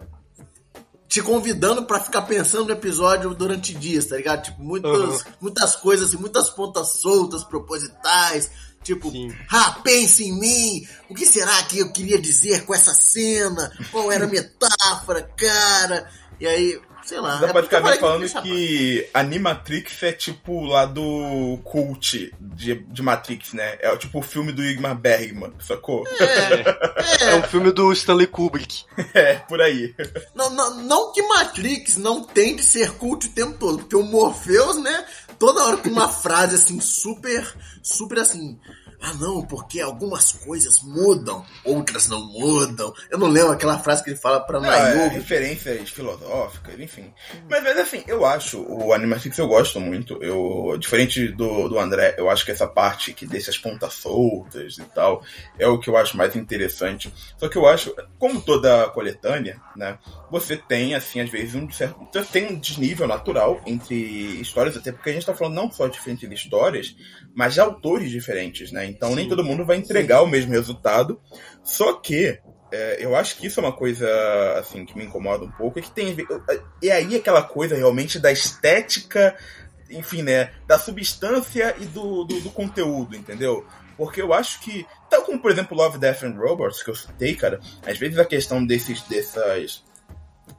te 1.07 1.21
convidando 1.21 1.85
para 1.85 2.01
ficar 2.01 2.23
pensando 2.23 2.65
no 2.65 2.71
episódio 2.71 3.33
durante 3.33 3.73
dias, 3.73 4.05
tá 4.05 4.17
ligado? 4.17 4.43
Tipo, 4.43 4.61
muitas, 4.61 4.91
uhum. 4.91 5.31
muitas 5.41 5.75
coisas, 5.75 6.09
assim, 6.09 6.17
muitas 6.17 6.49
pontas 6.49 6.99
soltas, 6.99 7.43
propositais. 7.43 8.51
Tipo, 8.83 9.09
Sim. 9.11 9.33
ah, 9.49 9.79
pense 9.83 10.23
em 10.23 10.37
mim. 10.37 10.87
O 11.09 11.15
que 11.15 11.25
será 11.25 11.63
que 11.63 11.79
eu 11.79 11.91
queria 11.91 12.19
dizer 12.21 12.65
com 12.65 12.73
essa 12.73 12.93
cena? 12.93 13.71
Qual 13.91 14.11
era 14.11 14.25
a 14.25 14.29
metáfora, 14.29 15.23
cara? 15.35 16.09
E 16.39 16.47
aí, 16.47 16.79
sei 17.07 17.19
lá. 17.21 17.37
Dá 17.37 17.47
é 17.47 17.53
praticamente 17.53 17.99
falando 17.99 18.27
que, 18.27 18.41
que 18.41 19.09
Animatrix 19.13 20.03
é 20.03 20.11
tipo 20.11 20.65
lá 20.65 20.85
do 20.85 21.57
cult 21.63 22.33
de, 22.39 22.75
de 22.75 23.01
Matrix, 23.01 23.53
né? 23.53 23.77
É 23.79 23.95
tipo 23.95 24.19
o 24.19 24.21
filme 24.21 24.51
do 24.51 24.63
Igmar 24.63 24.95
Bergman, 24.95 25.53
sacou? 25.59 26.05
É, 26.19 27.23
é. 27.23 27.31
é 27.31 27.35
um 27.35 27.43
filme 27.43 27.71
do 27.71 27.91
Stanley 27.93 28.27
Kubrick. 28.27 28.83
É, 29.13 29.35
por 29.35 29.61
aí. 29.61 29.95
Não, 30.35 30.49
não, 30.49 30.83
não 30.83 31.11
que 31.13 31.21
Matrix 31.21 31.95
não 31.97 32.23
tem 32.23 32.55
de 32.55 32.63
ser 32.63 32.91
cult 32.93 33.27
o 33.27 33.31
tempo 33.31 33.57
todo, 33.57 33.79
porque 33.79 33.95
o 33.95 34.03
Morpheus, 34.03 34.77
né? 34.81 35.05
Toda 35.39 35.63
hora 35.63 35.77
com 35.77 35.89
uma 35.89 36.09
frase 36.09 36.55
assim, 36.55 36.79
super, 36.81 37.47
super 37.81 38.19
assim 38.19 38.59
ah 38.99 39.13
não, 39.13 39.45
porque 39.45 39.79
algumas 39.79 40.31
coisas 40.31 40.81
mudam, 40.81 41.45
outras 41.63 42.07
não 42.07 42.25
mudam. 42.25 42.93
Eu 43.11 43.19
não 43.19 43.27
lembro 43.27 43.51
aquela 43.51 43.77
frase 43.77 44.03
que 44.03 44.09
ele 44.09 44.17
fala 44.17 44.39
pra 44.39 44.59
Mayubi. 44.59 44.99
É, 44.99 45.07
referências 45.07 45.89
filosóficas, 45.89 46.79
enfim. 46.79 47.13
Mas, 47.49 47.63
mas 47.63 47.77
assim, 47.77 48.03
eu 48.07 48.25
acho, 48.25 48.59
o 48.61 48.93
Animatrix 48.93 49.37
eu 49.37 49.47
gosto 49.47 49.79
muito. 49.79 50.21
Eu, 50.21 50.77
diferente 50.79 51.27
do, 51.27 51.69
do 51.69 51.79
André, 51.79 52.15
eu 52.17 52.29
acho 52.29 52.43
que 52.43 52.51
essa 52.51 52.67
parte 52.67 53.13
que 53.13 53.27
deixa 53.27 53.51
as 53.51 53.57
pontas 53.57 53.93
soltas 53.93 54.77
e 54.77 54.83
tal, 54.83 55.23
é 55.59 55.67
o 55.67 55.79
que 55.79 55.89
eu 55.89 55.97
acho 55.97 56.17
mais 56.17 56.35
interessante. 56.35 57.13
Só 57.37 57.47
que 57.47 57.57
eu 57.57 57.67
acho, 57.67 57.93
como 58.17 58.41
toda 58.41 58.89
coletânea, 58.89 59.61
né, 59.75 59.99
você 60.31 60.57
tem, 60.57 60.95
assim, 60.95 61.19
às 61.19 61.29
vezes, 61.29 61.55
um 61.55 61.69
certo. 61.71 62.07
Você 62.11 62.23
tem 62.23 62.47
um 62.47 62.59
desnível 62.59 63.07
natural 63.07 63.61
entre 63.65 63.95
histórias, 64.41 64.75
até 64.75 64.91
porque 64.91 65.11
a 65.11 65.13
gente 65.13 65.25
tá 65.25 65.35
falando 65.35 65.55
não 65.55 65.71
só 65.71 65.87
de 65.87 65.93
diferentes 65.93 66.29
histórias, 66.31 66.95
mas 67.37 67.53
de 67.53 67.59
autores 67.59 68.09
diferentes, 68.09 68.71
né? 68.71 68.87
Então 68.87 69.09
Sim. 69.09 69.15
nem 69.17 69.29
todo 69.29 69.43
mundo 69.43 69.63
vai 69.63 69.77
entregar 69.77 70.21
Sim. 70.21 70.23
o 70.23 70.27
mesmo 70.27 70.53
resultado. 70.53 71.21
Só 71.63 71.93
que 71.93 72.39
é, 72.71 72.97
eu 72.99 73.15
acho 73.15 73.37
que 73.37 73.45
isso 73.45 73.59
é 73.59 73.63
uma 73.63 73.71
coisa 73.71 74.09
assim 74.57 74.83
que 74.83 74.97
me 74.97 75.05
incomoda 75.05 75.45
um 75.45 75.51
pouco, 75.51 75.77
é 75.77 75.81
que 75.83 75.91
tem 75.91 76.17
é 76.81 76.91
aí 76.91 77.15
aquela 77.15 77.43
coisa 77.43 77.75
realmente 77.75 78.17
da 78.17 78.31
estética, 78.31 79.35
enfim, 79.87 80.23
né, 80.23 80.49
da 80.65 80.79
substância 80.79 81.75
e 81.79 81.85
do, 81.85 82.23
do, 82.23 82.41
do 82.41 82.49
conteúdo, 82.49 83.15
entendeu? 83.15 83.63
Porque 83.95 84.19
eu 84.19 84.33
acho 84.33 84.59
que, 84.61 84.87
tal 85.07 85.21
como 85.21 85.39
por 85.39 85.51
exemplo 85.51 85.77
Love, 85.77 85.99
Death 85.99 86.23
and 86.23 86.39
Robots 86.39 86.81
que 86.81 86.89
eu 86.89 86.95
citei, 86.95 87.35
cara, 87.35 87.59
às 87.85 87.99
vezes 87.99 88.17
a 88.17 88.25
questão 88.25 88.65
desses 88.65 89.03
dessas 89.03 89.83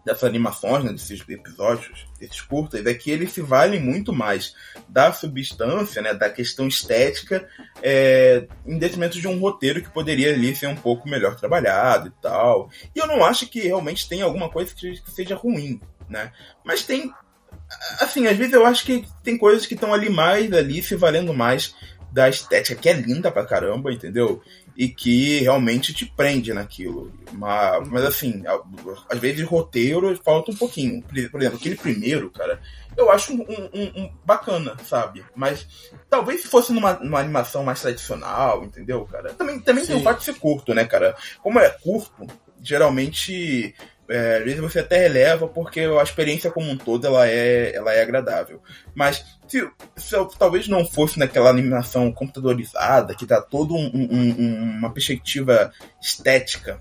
dessas 0.09 0.25
animações, 0.25 0.85
né, 0.85 0.93
desses 0.93 1.23
episódios, 1.29 2.07
desses 2.19 2.41
curtas, 2.41 2.85
é 2.85 2.95
que 2.95 3.11
eles 3.11 3.31
se 3.33 3.43
valem 3.43 3.79
muito 3.79 4.13
mais 4.13 4.55
da 4.89 5.13
substância, 5.13 6.01
né, 6.01 6.15
da 6.15 6.31
questão 6.31 6.67
estética, 6.67 7.47
é, 7.83 8.47
em 8.67 8.79
detrimento 8.79 9.21
de 9.21 9.29
um 9.29 9.39
roteiro 9.39 9.83
que 9.83 9.91
poderia 9.91 10.33
ali 10.33 10.57
ser 10.57 10.67
um 10.67 10.77
pouco 10.77 11.09
melhor 11.09 11.37
trabalhado 11.37 12.09
e 12.09 12.23
tal. 12.23 12.71
E 12.95 12.99
eu 12.99 13.07
não 13.07 13.23
acho 13.23 13.47
que 13.47 13.61
realmente 13.61 14.09
tem 14.09 14.23
alguma 14.23 14.49
coisa 14.49 14.75
que, 14.75 14.97
seja 15.15 15.35
ruim, 15.35 15.79
né? 16.09 16.33
Mas 16.65 16.83
tem, 16.83 17.13
assim, 18.01 18.27
às 18.27 18.37
vezes 18.37 18.55
eu 18.55 18.65
acho 18.65 18.85
que 18.87 19.07
tem 19.23 19.37
coisas 19.37 19.67
que 19.67 19.75
estão 19.75 19.93
ali 19.93 20.09
mais, 20.09 20.51
ali 20.55 20.83
se 20.83 20.97
valendo 20.97 21.35
mais 21.35 21.75
da 22.11 22.31
estética, 22.31 22.81
que 22.81 22.89
é 22.89 22.95
linda 22.95 23.31
pra 23.31 23.45
caramba, 23.45 23.93
entendeu? 23.93 24.43
E 24.79 24.89
que 24.89 25.41
realmente 25.41 25.93
te 25.93 26.07
prende 26.07 26.55
naquilo. 26.55 27.13
Mas, 27.33 27.89
mas 27.89 28.05
assim, 28.05 28.45
às 29.11 29.19
vezes 29.19 29.45
roteiro 29.45 30.17
falta 30.25 30.53
um 30.53 30.57
pouquinho. 30.57 31.03
Por 31.03 31.41
exemplo, 31.41 31.59
aquele 31.59 31.75
primeiro, 31.75 32.31
cara, 32.31 32.61
eu 32.97 33.11
acho 33.11 33.33
um, 33.33 33.43
um, 33.43 34.03
um 34.03 34.13
bacana, 34.25 34.77
sabe? 34.85 35.25
Mas 35.35 35.67
talvez 36.09 36.43
se 36.43 36.47
fosse 36.47 36.73
numa, 36.73 36.93
numa, 36.95 37.19
animação 37.19 37.65
mais 37.65 37.83
tradicional, 37.83 38.63
entendeu, 38.63 39.05
cara? 39.07 39.35
Também, 39.35 39.59
também 39.59 39.85
tem 39.85 39.97
o 39.97 40.03
fato 40.03 40.19
de 40.19 40.27
ser 40.27 40.39
curto, 40.39 40.73
né, 40.73 40.85
cara? 40.85 41.17
Como 41.43 41.59
é 41.59 41.69
curto, 41.71 42.29
geralmente 42.63 43.75
é, 44.09 44.39
às 44.39 44.45
vezes 44.45 44.61
você 44.61 44.79
até 44.81 44.99
releva 44.99 45.47
porque 45.47 45.81
a 45.81 46.03
experiência 46.03 46.51
como 46.51 46.71
um 46.71 46.77
todo 46.77 47.07
ela 47.07 47.29
é, 47.29 47.75
ela 47.75 47.93
é 47.93 48.03
agradável. 48.03 48.63
Mas 48.95 49.25
se, 49.47 49.69
se 49.97 50.15
eu, 50.15 50.27
talvez 50.27 50.67
não 50.69 50.85
fosse 50.85 51.19
naquela 51.19 51.51
animação 51.51 52.11
computadorizada 52.13 53.15
que 53.15 53.27
dá 53.27 53.41
toda 53.41 53.75
um, 53.75 53.91
um, 53.95 54.79
uma 54.79 54.93
perspectiva 54.93 55.73
estética 56.01 56.81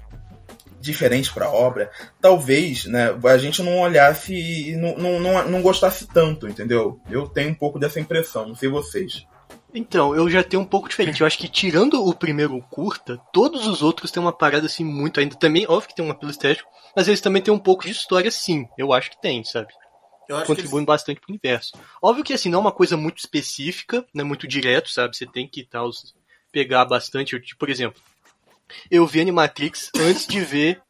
diferente 0.80 1.34
para 1.34 1.47
a 1.47 1.51
obra, 1.51 1.91
talvez 2.21 2.86
né, 2.86 3.09
a 3.25 3.38
gente 3.38 3.61
não 3.61 3.80
olhasse 3.80 4.34
e 4.34 4.75
não, 4.75 4.97
não, 4.97 5.19
não, 5.19 5.49
não 5.49 5.61
gostasse 5.61 6.07
tanto, 6.07 6.47
entendeu? 6.47 6.99
Eu 7.09 7.28
tenho 7.28 7.49
um 7.49 7.55
pouco 7.55 7.80
dessa 7.80 7.99
impressão, 7.99 8.47
não 8.47 8.55
sei 8.55 8.69
vocês. 8.69 9.25
Então, 9.78 10.15
eu 10.15 10.28
já 10.28 10.43
tenho 10.43 10.63
um 10.63 10.65
pouco 10.65 10.89
diferente. 10.89 11.21
Eu 11.21 11.28
acho 11.28 11.38
que 11.38 11.47
tirando 11.47 12.03
o 12.03 12.11
primeiro 12.11 12.59
curta, 12.63 13.21
todos 13.32 13.67
os 13.67 13.84
outros 13.84 14.09
têm 14.09 14.21
uma 14.21 14.34
parada 14.34 14.65
assim 14.65 14.84
muito 14.84 15.19
ainda. 15.19 15.36
Também, 15.36 15.67
óbvio 15.67 15.89
que 15.89 15.95
tem 15.95 16.03
um 16.03 16.09
apelo 16.09 16.32
estético, 16.32 16.67
mas 16.95 17.07
eles 17.07 17.21
também 17.21 17.43
têm 17.43 17.53
um 17.53 17.59
pouco 17.59 17.86
de 17.86 17.91
história 17.91 18.32
sim. 18.32 18.67
Eu 18.75 18.91
acho 18.91 19.11
que 19.11 19.21
tem, 19.21 19.43
sabe? 19.43 19.71
Contribuem 20.47 20.78
eles... 20.78 20.88
bastante 20.88 21.21
pro 21.21 21.30
universo. 21.30 21.73
Óbvio 22.01 22.23
que 22.23 22.34
assim, 22.34 22.49
não 22.49 22.57
é 22.57 22.61
uma 22.61 22.71
coisa 22.71 22.97
muito 22.97 23.19
específica, 23.19 24.03
não 24.15 24.25
é 24.25 24.28
muito 24.28 24.47
direto, 24.47 24.89
sabe? 24.89 25.15
Você 25.15 25.28
tem 25.28 25.47
que 25.47 25.63
tal, 25.63 25.91
pegar 26.51 26.84
bastante. 26.84 27.39
Tipo, 27.39 27.59
por 27.59 27.69
exemplo, 27.69 28.01
eu 28.89 29.05
vi 29.05 29.21
Animatrix 29.21 29.91
antes 29.95 30.25
de 30.25 30.39
ver 30.39 30.82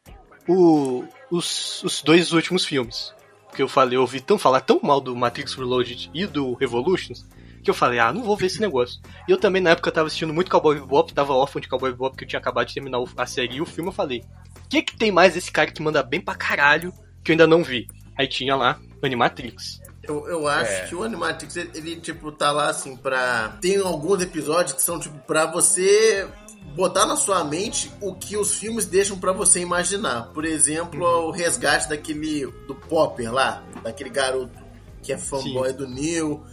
o, 0.48 1.04
os, 1.30 1.84
os 1.84 2.02
dois 2.02 2.32
últimos 2.32 2.64
filmes. 2.64 3.14
Porque 3.48 3.62
eu 3.62 3.68
falei, 3.68 3.98
eu 3.98 4.02
ouvi 4.02 4.22
tão 4.22 4.38
falar 4.38 4.62
tão 4.62 4.80
mal 4.82 5.02
do 5.02 5.14
Matrix 5.14 5.56
Reloaded 5.56 6.10
e 6.14 6.26
do 6.26 6.54
Revolutions 6.54 7.26
que 7.68 7.72
eu 7.72 7.76
falei, 7.76 7.99
ah, 7.99 8.13
não 8.13 8.24
vou 8.24 8.38
ver 8.38 8.45
esse 8.45 8.61
negócio. 8.61 9.01
E 9.28 9.32
eu 9.32 9.38
também, 9.38 9.61
na 9.61 9.72
época, 9.72 9.91
tava 9.91 10.07
assistindo 10.07 10.34
muito 10.34 10.49
Cowboy 10.49 10.80
Bebop, 10.80 11.13
tava 11.13 11.34
órfão 11.34 11.59
de 11.59 11.68
Cowboy 11.68 11.91
Bebop, 11.91 12.15
que 12.15 12.24
eu 12.24 12.28
tinha 12.28 12.39
acabado 12.39 12.65
de 12.65 12.74
terminar 12.74 13.03
a 13.18 13.26
série 13.26 13.57
e 13.57 13.61
o 13.61 13.65
filme, 13.65 13.89
eu 13.89 13.93
falei, 13.93 14.24
o 14.65 14.70
que 14.70 14.82
que 14.82 14.95
tem 14.95 15.11
mais 15.11 15.36
esse 15.36 15.51
cara 15.51 15.70
que 15.70 15.82
manda 15.82 16.01
bem 16.01 16.22
pra 16.22 16.34
caralho, 16.34 16.93
que 17.22 17.32
eu 17.32 17.34
ainda 17.34 17.45
não 17.45 17.61
vi? 17.61 17.86
Aí 18.18 18.26
tinha 18.26 18.55
lá 18.55 18.80
Animatrix. 19.03 19.82
Eu, 20.01 20.26
eu 20.30 20.47
acho 20.47 20.72
é. 20.72 20.86
que 20.88 20.95
o 20.95 21.03
Animatrix, 21.03 21.57
ele, 21.57 21.72
ele, 21.76 21.95
tipo, 21.97 22.32
tá 22.32 22.51
lá, 22.51 22.70
assim, 22.70 22.95
pra... 22.95 23.57
Tem 23.59 23.76
alguns 23.76 24.22
episódios 24.22 24.72
que 24.72 24.82
são, 24.82 24.97
tipo, 24.97 25.18
pra 25.28 25.45
você 25.45 26.26
botar 26.74 27.05
na 27.05 27.18
sua 27.18 27.43
mente 27.43 27.91
o 27.99 28.15
que 28.15 28.38
os 28.38 28.55
filmes 28.55 28.86
deixam 28.86 29.20
para 29.20 29.34
você 29.34 29.59
imaginar. 29.59 30.32
Por 30.34 30.45
exemplo, 30.45 31.05
uhum. 31.05 31.26
o 31.28 31.32
resgate 31.32 31.89
daquele... 31.89 32.45
do 32.65 32.74
Popper 32.74 33.34
lá, 33.34 33.61
daquele 33.84 34.09
garoto 34.09 34.68
que 35.07 35.13
é 35.13 35.18
fanboy 35.18 35.70
Sim. 35.70 35.76
do 35.76 35.88
Neil 35.88 36.43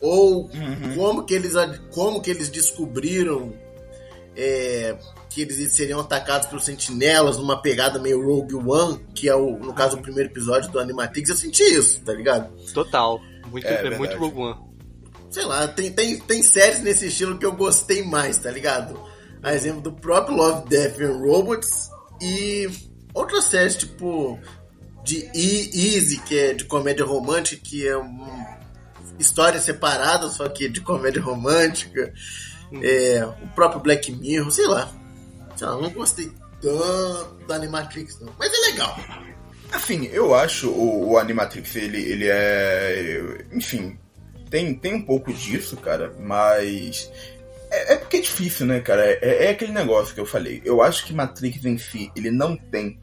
ou 0.00 0.44
uhum. 0.44 0.94
como, 0.96 1.24
que 1.24 1.34
eles, 1.34 1.52
como 1.92 2.22
que 2.22 2.30
eles 2.30 2.48
descobriram 2.48 3.52
é, 4.34 4.96
que 5.28 5.42
eles 5.42 5.72
seriam 5.72 6.00
atacados 6.00 6.48
pelos 6.48 6.64
sentinelas 6.64 7.36
numa 7.36 7.60
pegada 7.60 7.98
meio 7.98 8.24
Rogue 8.24 8.54
One, 8.54 8.98
que 9.14 9.28
é 9.28 9.34
o, 9.34 9.58
no 9.58 9.72
caso 9.72 9.96
o 9.96 10.02
primeiro 10.02 10.30
episódio 10.30 10.70
do 10.70 10.80
Animatrix, 10.80 11.28
eu 11.28 11.36
senti 11.36 11.62
isso, 11.62 12.00
tá 12.00 12.12
ligado? 12.12 12.50
Total. 12.72 13.20
Muito, 13.50 13.66
é, 13.66 13.86
é 13.86 13.98
muito 13.98 14.16
Rogue 14.16 14.38
One. 14.38 14.70
Sei 15.30 15.44
lá, 15.44 15.68
tem, 15.68 15.92
tem, 15.92 16.18
tem 16.18 16.42
séries 16.42 16.82
nesse 16.82 17.06
estilo 17.06 17.38
que 17.38 17.46
eu 17.46 17.52
gostei 17.52 18.02
mais, 18.02 18.38
tá 18.38 18.50
ligado? 18.50 18.98
A 19.42 19.54
exemplo 19.54 19.80
do 19.80 19.92
próprio 19.92 20.36
Love, 20.36 20.68
Death 20.68 21.00
and 21.00 21.18
Robots 21.18 21.90
e 22.20 22.68
outras 23.14 23.44
séries 23.44 23.76
tipo 23.76 24.38
de 25.04 25.30
Easy, 25.34 26.18
que 26.22 26.36
é 26.36 26.54
de 26.54 26.64
comédia 26.64 27.04
romântica, 27.04 27.62
que 27.64 27.86
é 27.86 27.96
um 27.96 28.59
história 29.20 29.60
separada, 29.60 30.28
só 30.30 30.48
que 30.48 30.68
de 30.68 30.80
comédia 30.80 31.22
romântica. 31.22 32.12
É, 32.82 33.24
o 33.24 33.48
próprio 33.48 33.80
Black 33.80 34.12
Mirror, 34.12 34.50
sei 34.50 34.66
lá. 34.66 34.90
Sei 35.56 35.66
lá, 35.66 35.76
não 35.76 35.90
gostei 35.90 36.30
tanto 36.60 37.46
da 37.46 37.56
Animatrix, 37.56 38.20
não. 38.20 38.32
Mas 38.38 38.52
é 38.52 38.70
legal. 38.70 38.98
Assim, 39.72 40.06
eu 40.06 40.34
acho 40.34 40.70
o, 40.70 41.10
o 41.10 41.18
Animatrix, 41.18 41.76
ele, 41.76 41.98
ele 41.98 42.26
é. 42.28 43.44
Enfim, 43.52 43.98
tem, 44.48 44.74
tem 44.74 44.94
um 44.94 45.02
pouco 45.02 45.32
disso, 45.32 45.76
cara, 45.76 46.12
mas. 46.18 47.10
É, 47.70 47.94
é 47.94 47.96
porque 47.96 48.16
é 48.16 48.20
difícil, 48.20 48.66
né, 48.66 48.80
cara? 48.80 49.04
É, 49.04 49.46
é, 49.46 49.50
aquele 49.50 49.72
negócio 49.72 50.14
que 50.14 50.20
eu 50.20 50.26
falei. 50.26 50.60
Eu 50.64 50.82
acho 50.82 51.06
que 51.06 51.12
Matrix 51.12 51.64
em 51.64 51.78
si, 51.78 52.10
ele 52.16 52.30
não 52.30 52.56
tem 52.56 52.98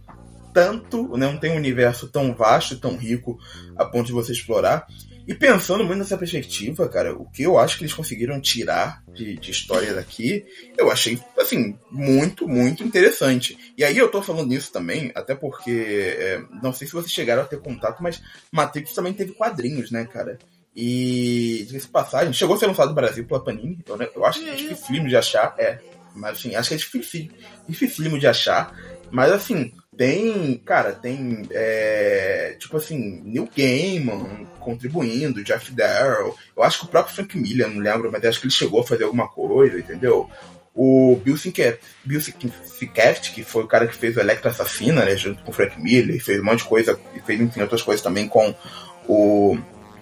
tanto, 0.53 1.15
né, 1.15 1.27
não 1.27 1.37
tem 1.37 1.51
um 1.51 1.57
universo 1.57 2.07
tão 2.07 2.33
vasto, 2.33 2.79
tão 2.79 2.97
rico, 2.97 3.37
a 3.77 3.85
ponto 3.85 4.07
de 4.07 4.11
você 4.11 4.31
explorar. 4.31 4.87
E 5.27 5.35
pensando 5.35 5.83
muito 5.83 5.99
nessa 5.99 6.17
perspectiva, 6.17 6.87
cara, 6.87 7.13
o 7.13 7.29
que 7.29 7.43
eu 7.43 7.59
acho 7.59 7.77
que 7.77 7.83
eles 7.83 7.93
conseguiram 7.93 8.39
tirar 8.39 9.03
de, 9.13 9.35
de 9.35 9.51
história 9.51 9.93
daqui, 9.93 10.45
eu 10.77 10.89
achei, 10.89 11.19
assim, 11.37 11.77
muito, 11.91 12.47
muito 12.47 12.81
interessante. 12.81 13.57
E 13.77 13.83
aí 13.83 13.97
eu 13.97 14.09
tô 14.09 14.21
falando 14.21 14.53
isso 14.53 14.71
também, 14.71 15.11
até 15.13 15.35
porque, 15.35 16.15
é, 16.17 16.41
não 16.63 16.71
sei 16.71 16.87
se 16.87 16.93
vocês 16.93 17.11
chegaram 17.11 17.41
a 17.41 17.45
ter 17.45 17.59
contato, 17.59 18.01
mas 18.01 18.21
Matrix 18.49 18.93
também 18.93 19.11
teve 19.11 19.33
quadrinhos, 19.33 19.91
né, 19.91 20.05
cara? 20.05 20.39
E, 20.73 21.65
diga-se 21.67 21.87
de 21.87 21.91
passagem, 21.91 22.31
chegou 22.31 22.55
a 22.55 22.59
ser 22.59 22.67
lançado 22.67 22.89
no 22.89 22.95
Brasil 22.95 23.25
pela 23.25 23.43
Panini, 23.43 23.79
eu, 23.85 23.97
né, 23.97 24.07
eu 24.15 24.25
acho 24.25 24.39
que 24.39 24.49
é 24.49 24.53
difícil 24.53 25.07
de 25.07 25.17
achar, 25.17 25.53
é, 25.57 25.79
mas 26.15 26.37
assim, 26.37 26.55
acho 26.55 26.69
que 26.69 26.75
é 26.75 26.77
difícil, 26.77 27.29
dificílimo 27.67 28.17
de 28.17 28.27
achar, 28.27 28.73
mas 29.11 29.31
assim, 29.31 29.73
tem, 29.97 30.55
cara, 30.63 30.93
tem, 30.93 31.47
é, 31.51 32.55
tipo 32.59 32.77
assim, 32.77 33.21
Neil 33.25 33.49
Gaiman 33.53 34.47
contribuindo, 34.67 35.41
Jeff 35.45 35.71
Darrell. 35.71 36.35
Eu 36.55 36.61
acho 36.61 36.79
que 36.79 36.85
o 36.85 36.89
próprio 36.89 37.15
Frank 37.15 37.37
Miller, 37.37 37.69
não 37.69 37.79
lembro, 37.79 38.11
mas 38.11 38.25
acho 38.25 38.41
que 38.41 38.47
ele 38.47 38.53
chegou 38.53 38.81
a 38.81 38.85
fazer 38.85 39.05
alguma 39.05 39.29
coisa, 39.29 39.79
entendeu? 39.79 40.29
O 40.75 41.15
Bill 41.23 41.37
Sienkiewicz, 41.37 43.29
que 43.33 43.43
foi 43.45 43.63
o 43.63 43.67
cara 43.67 43.87
que 43.87 43.95
fez 43.95 44.17
o 44.17 44.19
Electra 44.19 44.51
Assassina, 44.51 45.05
né, 45.05 45.15
junto 45.15 45.41
com 45.41 45.51
o 45.51 45.53
Frank 45.53 45.81
Miller, 45.81 46.21
fez 46.21 46.41
um 46.41 46.43
monte 46.43 46.59
de 46.59 46.65
coisa, 46.65 46.99
e 47.15 47.21
fez, 47.21 47.39
enfim, 47.39 47.61
outras 47.61 47.81
coisas 47.81 48.03
também 48.03 48.27
com 48.27 48.53
o, 49.07 49.57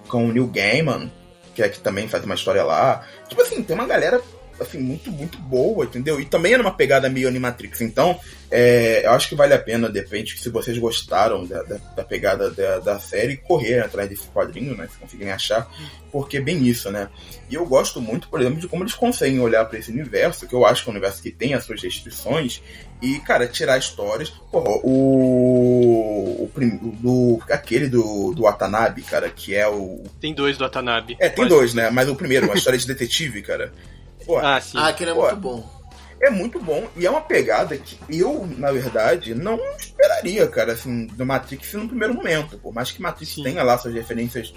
com 0.07 0.25
o 0.25 0.33
Neil 0.33 0.47
Gaiman, 0.47 1.11
que 1.53 1.61
é 1.61 1.69
que 1.69 1.79
também 1.79 2.07
faz 2.07 2.23
uma 2.25 2.35
história 2.35 2.63
lá. 2.63 3.07
Tipo 3.29 3.43
assim, 3.43 3.61
tem 3.61 3.75
uma 3.75 3.85
galera 3.85 4.19
assim, 4.60 4.80
muito, 4.80 5.11
muito 5.11 5.38
boa, 5.38 5.86
entendeu? 5.86 6.19
E 6.19 6.26
também 6.26 6.53
é 6.53 6.57
numa 6.57 6.76
pegada 6.76 7.10
meio 7.10 7.27
Animatrix. 7.27 7.82
Então, 7.82 8.19
é, 8.49 9.06
eu 9.06 9.11
acho 9.11 9.27
que 9.27 9.36
vale 9.36 9.53
a 9.53 9.60
pena, 9.60 9.90
de 9.90 9.99
repente, 9.99 10.40
se 10.40 10.49
vocês 10.49 10.77
gostaram 10.77 11.45
da, 11.45 11.61
da, 11.64 11.77
da 11.77 12.03
pegada 12.03 12.52
da, 12.52 12.80
da, 12.80 12.99
série, 12.99 13.38
correr 13.38 13.80
atrás 13.80 14.10
desse 14.10 14.27
quadrinho, 14.27 14.76
né? 14.76 14.88
Se 14.91 14.98
conseguirem 14.98 15.34
achar, 15.34 15.69
porque 16.11 16.38
é 16.38 16.41
bem 16.41 16.65
isso, 16.68 16.91
né? 16.91 17.10
E 17.49 17.56
eu 17.56 17.65
gosto 17.65 18.02
muito, 18.02 18.27
por 18.30 18.40
exemplo, 18.40 18.60
de 18.60 18.68
como 18.68 18.84
eles 18.84 18.94
conseguem 18.94 19.40
olhar 19.40 19.65
para 19.65 19.80
esse 19.80 19.91
universo, 19.91 20.48
que 20.48 20.53
eu 20.53 20.65
acho 20.65 20.84
que 20.84 20.90
é 20.90 20.91
um 20.91 20.95
universo 20.95 21.22
que 21.22 21.32
tem 21.32 21.53
as 21.53 21.65
suas 21.65 21.82
restrições, 21.82 22.61
e, 23.02 23.19
cara, 23.19 23.48
tirar 23.48 23.77
histórias. 23.77 24.30
Porra, 24.30 24.69
o. 24.84 26.45
o 26.45 26.61
do, 27.02 27.40
aquele 27.49 27.88
do, 27.88 28.34
do 28.34 28.44
Watanabe, 28.44 29.02
cara, 29.02 29.30
que 29.30 29.53
é 29.53 29.68
o. 29.68 30.03
Tem 30.22 30.34
dois 30.34 30.57
do 30.57 30.64
Watanabe. 30.64 31.18
É, 31.19 31.30
tem 31.30 31.48
dois, 31.48 31.73
né? 31.73 31.90
Mas 31.90 32.07
o 32.07 32.15
primeiro, 32.15 32.45
uma 32.45 32.56
história 32.56 32.80
de 32.80 32.88
detetive, 32.88 33.41
cara. 33.41 33.73
Pô, 34.26 34.38
ah, 34.38 34.60
sim. 34.60 34.77
Ah, 34.77 34.88
aquele 34.88 35.11
é 35.11 35.14
pô, 35.14 35.22
muito 35.22 35.38
bom. 35.38 35.76
É 36.22 36.30
muito 36.30 36.60
bom 36.60 36.88
e 36.95 37.06
é 37.06 37.10
uma 37.10 37.22
pegada 37.22 37.77
que 37.77 37.97
eu, 38.10 38.47
na 38.57 38.72
verdade, 38.72 39.35
não 39.35 39.60
esperaria, 39.77 40.47
cara, 40.47 40.73
assim, 40.73 41.07
do 41.07 41.26
Matrix 41.26 41.73
no 41.73 41.88
primeiro 41.88 42.14
momento. 42.14 42.57
Por 42.57 42.73
mais 42.73 42.91
que 42.91 43.02
Matrix 43.02 43.34
sim. 43.34 43.43
tenha 43.43 43.61
lá 43.64 43.77
suas 43.77 43.93
referências 43.93 44.53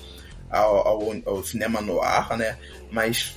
ao, 0.50 0.88
ao, 0.88 1.02
ao 1.26 1.44
cinema 1.44 1.80
noir, 1.80 2.36
né? 2.36 2.56
Mas, 2.90 3.34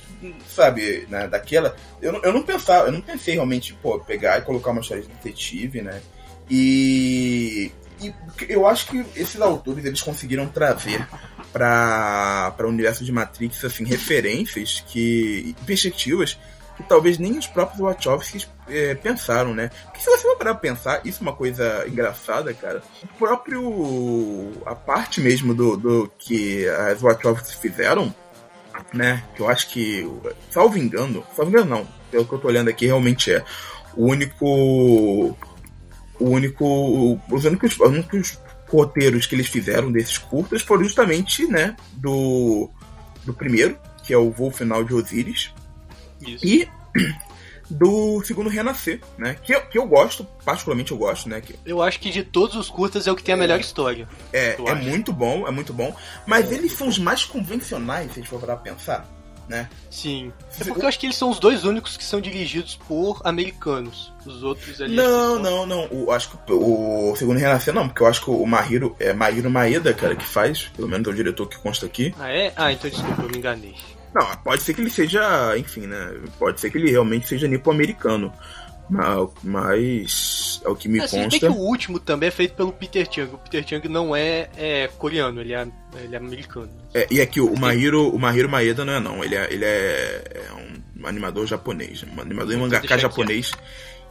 sabe, 0.48 1.06
né, 1.10 1.26
daquela. 1.28 1.76
Eu, 2.00 2.20
eu 2.22 2.32
não 2.32 2.42
pensava, 2.42 2.86
eu 2.86 2.92
não 2.92 3.00
pensei 3.00 3.34
realmente, 3.34 3.74
pô, 3.74 3.98
pegar 3.98 4.38
e 4.38 4.42
colocar 4.42 4.70
uma 4.70 4.80
história 4.80 5.02
de 5.02 5.08
detetive, 5.08 5.82
né? 5.82 6.00
E, 6.48 7.70
e 8.00 8.14
eu 8.48 8.66
acho 8.66 8.86
que 8.86 9.04
esses 9.16 9.40
autores 9.40 9.84
eles 9.84 10.00
conseguiram 10.00 10.46
trazer 10.48 11.06
para 11.52 12.54
o 12.60 12.66
universo 12.66 13.04
de 13.04 13.12
Matrix 13.12 13.64
assim 13.64 13.84
referências 13.84 14.82
que 14.88 15.54
perspectivas 15.66 16.38
que 16.76 16.82
talvez 16.82 17.18
nem 17.18 17.38
os 17.38 17.46
próprios 17.46 17.80
Wachowskis 17.80 18.48
é, 18.68 18.94
pensaram, 18.94 19.54
né? 19.54 19.70
Porque 19.84 20.00
se 20.00 20.06
você 20.06 20.22
for 20.22 20.36
parar 20.36 20.54
pensar, 20.54 21.00
isso 21.04 21.18
é 21.20 21.22
uma 21.22 21.34
coisa 21.34 21.86
engraçada, 21.86 22.52
cara. 22.54 22.82
O 23.02 23.06
próprio. 23.18 24.52
a 24.64 24.74
parte 24.74 25.20
mesmo 25.20 25.54
do, 25.54 25.76
do 25.76 26.12
que 26.18 26.66
as 26.68 27.00
Wachowskis 27.00 27.54
fizeram, 27.54 28.14
né? 28.92 29.22
Que 29.34 29.42
eu 29.42 29.48
acho 29.48 29.68
que. 29.68 30.08
Salvo 30.50 30.78
engano. 30.78 31.24
Salvo 31.36 31.50
engano, 31.50 31.70
não. 31.70 31.88
Pelo 32.10 32.24
que 32.24 32.32
eu 32.32 32.38
tô 32.38 32.48
olhando 32.48 32.68
aqui, 32.68 32.86
realmente 32.86 33.32
é. 33.32 33.44
O 33.94 34.06
único. 34.06 34.46
O 36.18 36.24
único. 36.30 37.20
Os 37.30 37.44
únicos, 37.44 37.78
os 37.78 37.88
únicos 37.88 38.38
roteiros 38.72 39.26
que 39.26 39.34
eles 39.34 39.48
fizeram 39.48 39.92
desses 39.92 40.16
curtas 40.16 40.62
foram 40.62 40.82
justamente, 40.82 41.46
né, 41.46 41.76
do, 41.92 42.70
do 43.22 43.34
primeiro, 43.34 43.78
que 44.02 44.14
é 44.14 44.16
o 44.16 44.30
Voo 44.30 44.50
Final 44.50 44.82
de 44.82 44.94
Osiris, 44.94 45.52
Isso. 46.26 46.46
e 46.46 46.66
do 47.68 48.22
segundo 48.24 48.48
Renascer, 48.48 49.00
né, 49.18 49.36
que 49.42 49.54
eu, 49.54 49.60
que 49.66 49.76
eu 49.76 49.86
gosto, 49.86 50.26
particularmente 50.42 50.90
eu 50.90 50.96
gosto, 50.96 51.28
né. 51.28 51.42
Que... 51.42 51.54
Eu 51.66 51.82
acho 51.82 52.00
que 52.00 52.10
de 52.10 52.24
todos 52.24 52.56
os 52.56 52.70
curtas 52.70 53.06
é 53.06 53.12
o 53.12 53.16
que 53.16 53.22
tem 53.22 53.34
a 53.34 53.38
melhor 53.38 53.60
história. 53.60 54.08
É, 54.32 54.56
é 54.58 54.74
muito 54.74 55.12
bom, 55.12 55.46
é 55.46 55.50
muito 55.50 55.74
bom, 55.74 55.94
mas 56.26 56.50
é. 56.50 56.54
eles 56.54 56.72
são 56.72 56.88
os 56.88 56.98
mais 56.98 57.24
convencionais, 57.24 58.06
se 58.06 58.12
a 58.12 58.22
gente 58.22 58.28
for 58.30 58.40
parar 58.40 58.56
pensar 58.56 59.06
né? 59.48 59.68
Sim. 59.90 60.32
É 60.60 60.64
porque 60.64 60.82
eu 60.82 60.88
acho 60.88 60.98
que 60.98 61.06
eles 61.06 61.16
são 61.16 61.30
os 61.30 61.38
dois 61.38 61.64
únicos 61.64 61.96
que 61.96 62.04
são 62.04 62.20
dirigidos 62.20 62.76
por 62.88 63.20
americanos. 63.24 64.12
Os 64.24 64.42
outros 64.42 64.80
ali. 64.80 64.94
Não, 64.94 65.38
não, 65.38 65.66
não. 65.66 65.88
O, 65.90 66.10
acho 66.10 66.30
que 66.30 66.52
o, 66.52 67.14
segundo 67.16 67.38
Renascer 67.38 67.74
não, 67.74 67.88
porque 67.88 68.02
eu 68.02 68.06
acho 68.06 68.22
que 68.22 68.30
o 68.30 68.46
Mahiro 68.46 68.96
é 68.98 69.12
Mahiro 69.12 69.50
Maeda, 69.50 69.92
cara, 69.92 70.14
que 70.14 70.24
faz. 70.24 70.70
Pelo 70.76 70.88
menos 70.88 71.06
é 71.06 71.10
o 71.10 71.14
diretor 71.14 71.48
que 71.48 71.58
consta 71.58 71.86
aqui. 71.86 72.14
Ah, 72.18 72.30
é? 72.30 72.52
Ah, 72.56 72.72
então 72.72 72.88
desculpa, 72.88 73.22
eu 73.22 73.28
me 73.28 73.38
enganei. 73.38 73.74
Não, 74.14 74.26
pode 74.44 74.62
ser 74.62 74.74
que 74.74 74.80
ele 74.82 74.90
seja, 74.90 75.56
enfim, 75.56 75.86
né? 75.86 76.14
Pode 76.38 76.60
ser 76.60 76.70
que 76.70 76.76
ele 76.76 76.90
realmente 76.90 77.26
seja 77.26 77.48
nipo-americano. 77.48 78.32
Mas 79.42 80.60
é 80.64 80.68
o 80.68 80.76
que 80.76 80.88
me 80.88 81.00
assim, 81.00 81.22
consta. 81.22 81.38
que 81.38 81.46
o 81.46 81.56
último 81.56 81.98
também 81.98 82.28
é 82.28 82.32
feito 82.32 82.54
pelo 82.54 82.72
Peter 82.72 83.06
Chung. 83.10 83.34
O 83.34 83.38
Peter 83.38 83.66
Chung 83.66 83.88
não 83.88 84.14
é, 84.14 84.48
é 84.56 84.88
coreano, 84.98 85.40
ele 85.40 85.54
é, 85.54 85.66
ele 85.96 86.14
é 86.14 86.18
americano. 86.18 86.70
É, 86.94 87.06
e 87.10 87.20
aqui 87.20 87.40
o 87.40 87.56
Mahiro, 87.58 88.08
o 88.14 88.18
Mahiro 88.18 88.48
Maeda 88.48 88.84
não 88.84 88.92
é 88.92 89.00
não, 89.00 89.24
ele 89.24 89.34
é, 89.34 89.52
ele 89.52 89.64
é, 89.64 90.24
é 90.34 90.52
um 90.52 91.06
animador 91.06 91.46
japonês, 91.46 92.04
um 92.04 92.20
animador 92.20 92.52
e 92.52 92.56
mangaka 92.56 92.98
japonês. 92.98 93.52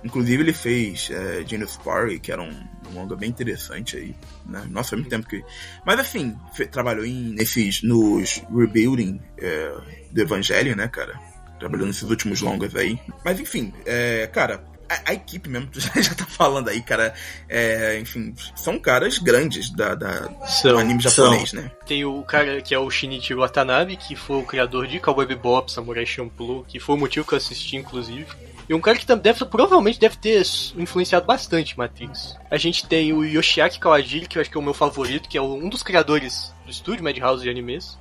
Inclusive 0.04 0.42
ele 0.42 0.54
fez 0.54 1.10
é, 1.12 1.44
Genius 1.46 1.78
Party, 1.78 2.20
que 2.20 2.32
era 2.32 2.42
um, 2.42 2.50
um 2.90 2.94
manga 2.96 3.16
bem 3.16 3.30
interessante 3.30 3.98
aí, 3.98 4.16
né? 4.48 4.66
Nossa, 4.70 4.90
faz 4.90 5.02
muito 5.02 5.12
tempo 5.12 5.28
que... 5.28 5.44
Mas 5.86 6.00
assim, 6.00 6.36
trabalhou 6.72 7.06
em, 7.06 7.36
nesses, 7.36 7.84
nos 7.84 8.42
rebuilding 8.52 9.22
é, 9.38 9.74
do 10.12 10.22
Evangelho, 10.22 10.76
né, 10.76 10.88
cara? 10.88 11.20
Trabalhou 11.60 11.86
nesses 11.86 12.10
últimos 12.10 12.42
longas 12.42 12.76
aí. 12.76 13.00
Mas 13.24 13.40
enfim, 13.40 13.72
é, 13.86 14.26
cara, 14.26 14.64
a, 14.92 15.12
a, 15.12 15.14
equipe 15.14 15.50
mesmo, 15.50 15.68
tu 15.68 15.80
já, 15.82 15.90
já 16.02 16.14
tá 16.14 16.26
falando 16.26 16.70
aí, 16.70 16.82
cara. 16.82 17.14
É, 17.48 17.98
enfim, 18.00 18.34
são 18.56 18.78
caras 18.78 19.18
grandes 19.18 19.70
da, 19.72 19.96
da 19.96 20.30
são, 20.46 20.74
do 20.74 20.80
anime 20.80 21.02
japonês, 21.02 21.52
são. 21.52 21.62
né? 21.62 21.72
Tem 21.86 22.04
o 22.04 22.22
cara 22.24 22.62
que 22.62 22.76
é 22.76 22.80
o 22.80 22.90
Shinichi 22.90 23.34
Watanabe, 23.34 23.96
que 23.96 24.16
foi 24.16 24.38
o 24.38 24.44
criador 24.44 24.88
de 24.88 25.00
Cowboy 25.00 25.26
Bebop, 25.26 25.72
Samurai 25.72 26.06
Champloo, 26.06 26.66
que 26.68 26.80
foi 26.80 26.96
o 26.96 26.98
motivo 26.98 27.26
que 27.26 27.34
eu 27.34 27.38
assisti, 27.38 27.78
inclusive. 27.78 28.28
E 28.68 28.74
um 28.74 28.80
cara 28.80 28.98
que 28.98 29.16
deve, 29.16 29.46
provavelmente 29.46 30.00
deve 30.00 30.16
ter 30.18 30.42
influenciado 30.78 31.26
bastante 31.26 31.78
Matrix. 31.78 32.38
A 32.50 32.58
gente 32.58 32.86
tem 32.86 33.12
o 33.12 33.24
Yoshiaki 33.24 33.80
Kawajiri, 33.80 34.28
que 34.28 34.38
eu 34.38 34.42
acho 34.42 34.50
que 34.50 34.58
é 34.58 34.60
o 34.60 34.64
meu 34.64 34.74
favorito, 34.74 35.28
que 35.28 35.38
é 35.38 35.42
um 35.42 35.68
dos 35.68 35.84
criadores 35.84 36.54
do 36.66 36.72
estúdio 36.72 37.04
Madhouse 37.04 37.44
de 37.44 37.50
animes. 37.50 37.98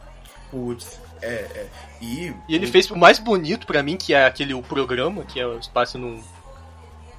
Putz, 0.51 1.01
é, 1.23 1.27
é. 1.27 1.67
E, 2.01 2.33
e 2.49 2.55
ele 2.55 2.67
o... 2.67 2.69
fez 2.69 2.91
o 2.91 2.97
mais 2.97 3.19
bonito 3.19 3.67
para 3.67 3.83
mim, 3.83 3.97
que 3.97 4.15
é 4.15 4.25
aquele 4.25 4.55
o 4.55 4.62
programa, 4.62 5.25
que 5.25 5.41
é 5.41 5.47
o 5.47 5.59
espaço 5.59 5.99
num 5.99 6.23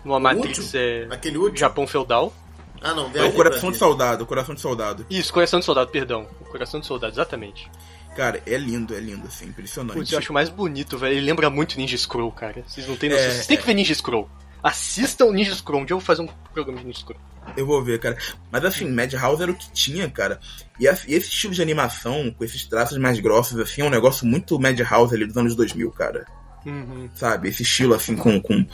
numa 0.04 0.20
Matrix 0.20 0.74
é, 0.76 1.08
Aquele 1.10 1.38
último? 1.38 1.58
Japão 1.58 1.88
feudal. 1.88 2.34
Ah, 2.82 2.94
não, 2.96 3.12
é 3.14 3.24
o 3.24 3.34
Coração 3.34 3.72
de 3.72 3.78
Soldado, 3.78 4.24
o 4.24 4.28
Coração 4.28 4.56
de 4.56 4.62
Soldado. 4.62 5.06
Isso, 5.10 5.32
Coração 5.32 5.60
de 5.60 5.66
Soldado, 5.66 5.92
perdão. 5.92 6.28
O 6.42 6.46
Coração 6.46 6.80
de 6.80 6.88
Soldado, 6.88 7.14
exatamente. 7.14 7.70
Cara, 8.16 8.42
é 8.46 8.58
lindo, 8.58 8.96
é 8.96 9.00
lindo, 9.00 9.28
assim, 9.28 9.46
impressionante. 9.46 9.96
Putz, 9.96 10.12
eu 10.12 10.20
acho 10.20 10.34
mais 10.34 10.50
bonito, 10.50 10.98
velho. 10.98 11.14
Ele 11.14 11.26
lembra 11.26 11.50
muito 11.50 11.78
Ninja 11.78 11.98
Scroll, 11.98 12.32
cara. 12.32 12.64
Vocês 12.68 12.88
não 12.88 12.98
têm 12.98 13.10
noção. 13.10 13.26
É, 13.26 13.32
Vocês 13.32 13.48
têm 13.48 13.58
que 13.58 13.66
ver 13.66 13.74
Ninja 13.74 13.94
Scroll. 13.94 14.30
Assistam 14.62 15.32
Ninja 15.32 15.56
Scroll. 15.56 15.82
Um 15.82 15.86
dia 15.86 15.94
eu 15.94 16.00
vou 16.00 16.06
fazer 16.06 16.24
um 16.24 16.28
programa 16.54 16.80
de 16.80 16.86
Ninja 16.88 17.00
Scroll. 17.00 17.20
Eu 17.56 17.66
vou 17.66 17.82
ver, 17.84 18.00
cara. 18.00 18.18
Mas 18.52 18.66
assim, 18.66 18.90
Madhouse 18.90 19.42
era 19.42 19.52
o 19.52 19.56
que 19.56 19.72
tinha, 19.72 20.10
cara. 20.10 20.40
E, 20.80 20.88
esse 20.88 21.18
estilo 21.18 21.54
de 21.54 21.62
animação, 21.62 22.32
com 22.32 22.44
esses 22.44 22.66
traços 22.66 22.98
mais 22.98 23.20
grossos, 23.20 23.58
assim, 23.60 23.82
é 23.82 23.86
um 23.86 23.90
negócio 23.90 24.26
muito 24.26 24.60
Madhouse 24.60 25.16
ali 25.16 25.26
dos 25.26 25.38
anos 25.38 25.56
2000, 25.56 25.92
cara. 25.92 26.26
Uhum. 26.66 27.10
Sabe? 27.16 27.50
Esse 27.50 27.64
estilo, 27.64 27.94
assim, 27.94 28.16
com, 28.16 28.42
com, 28.42 28.66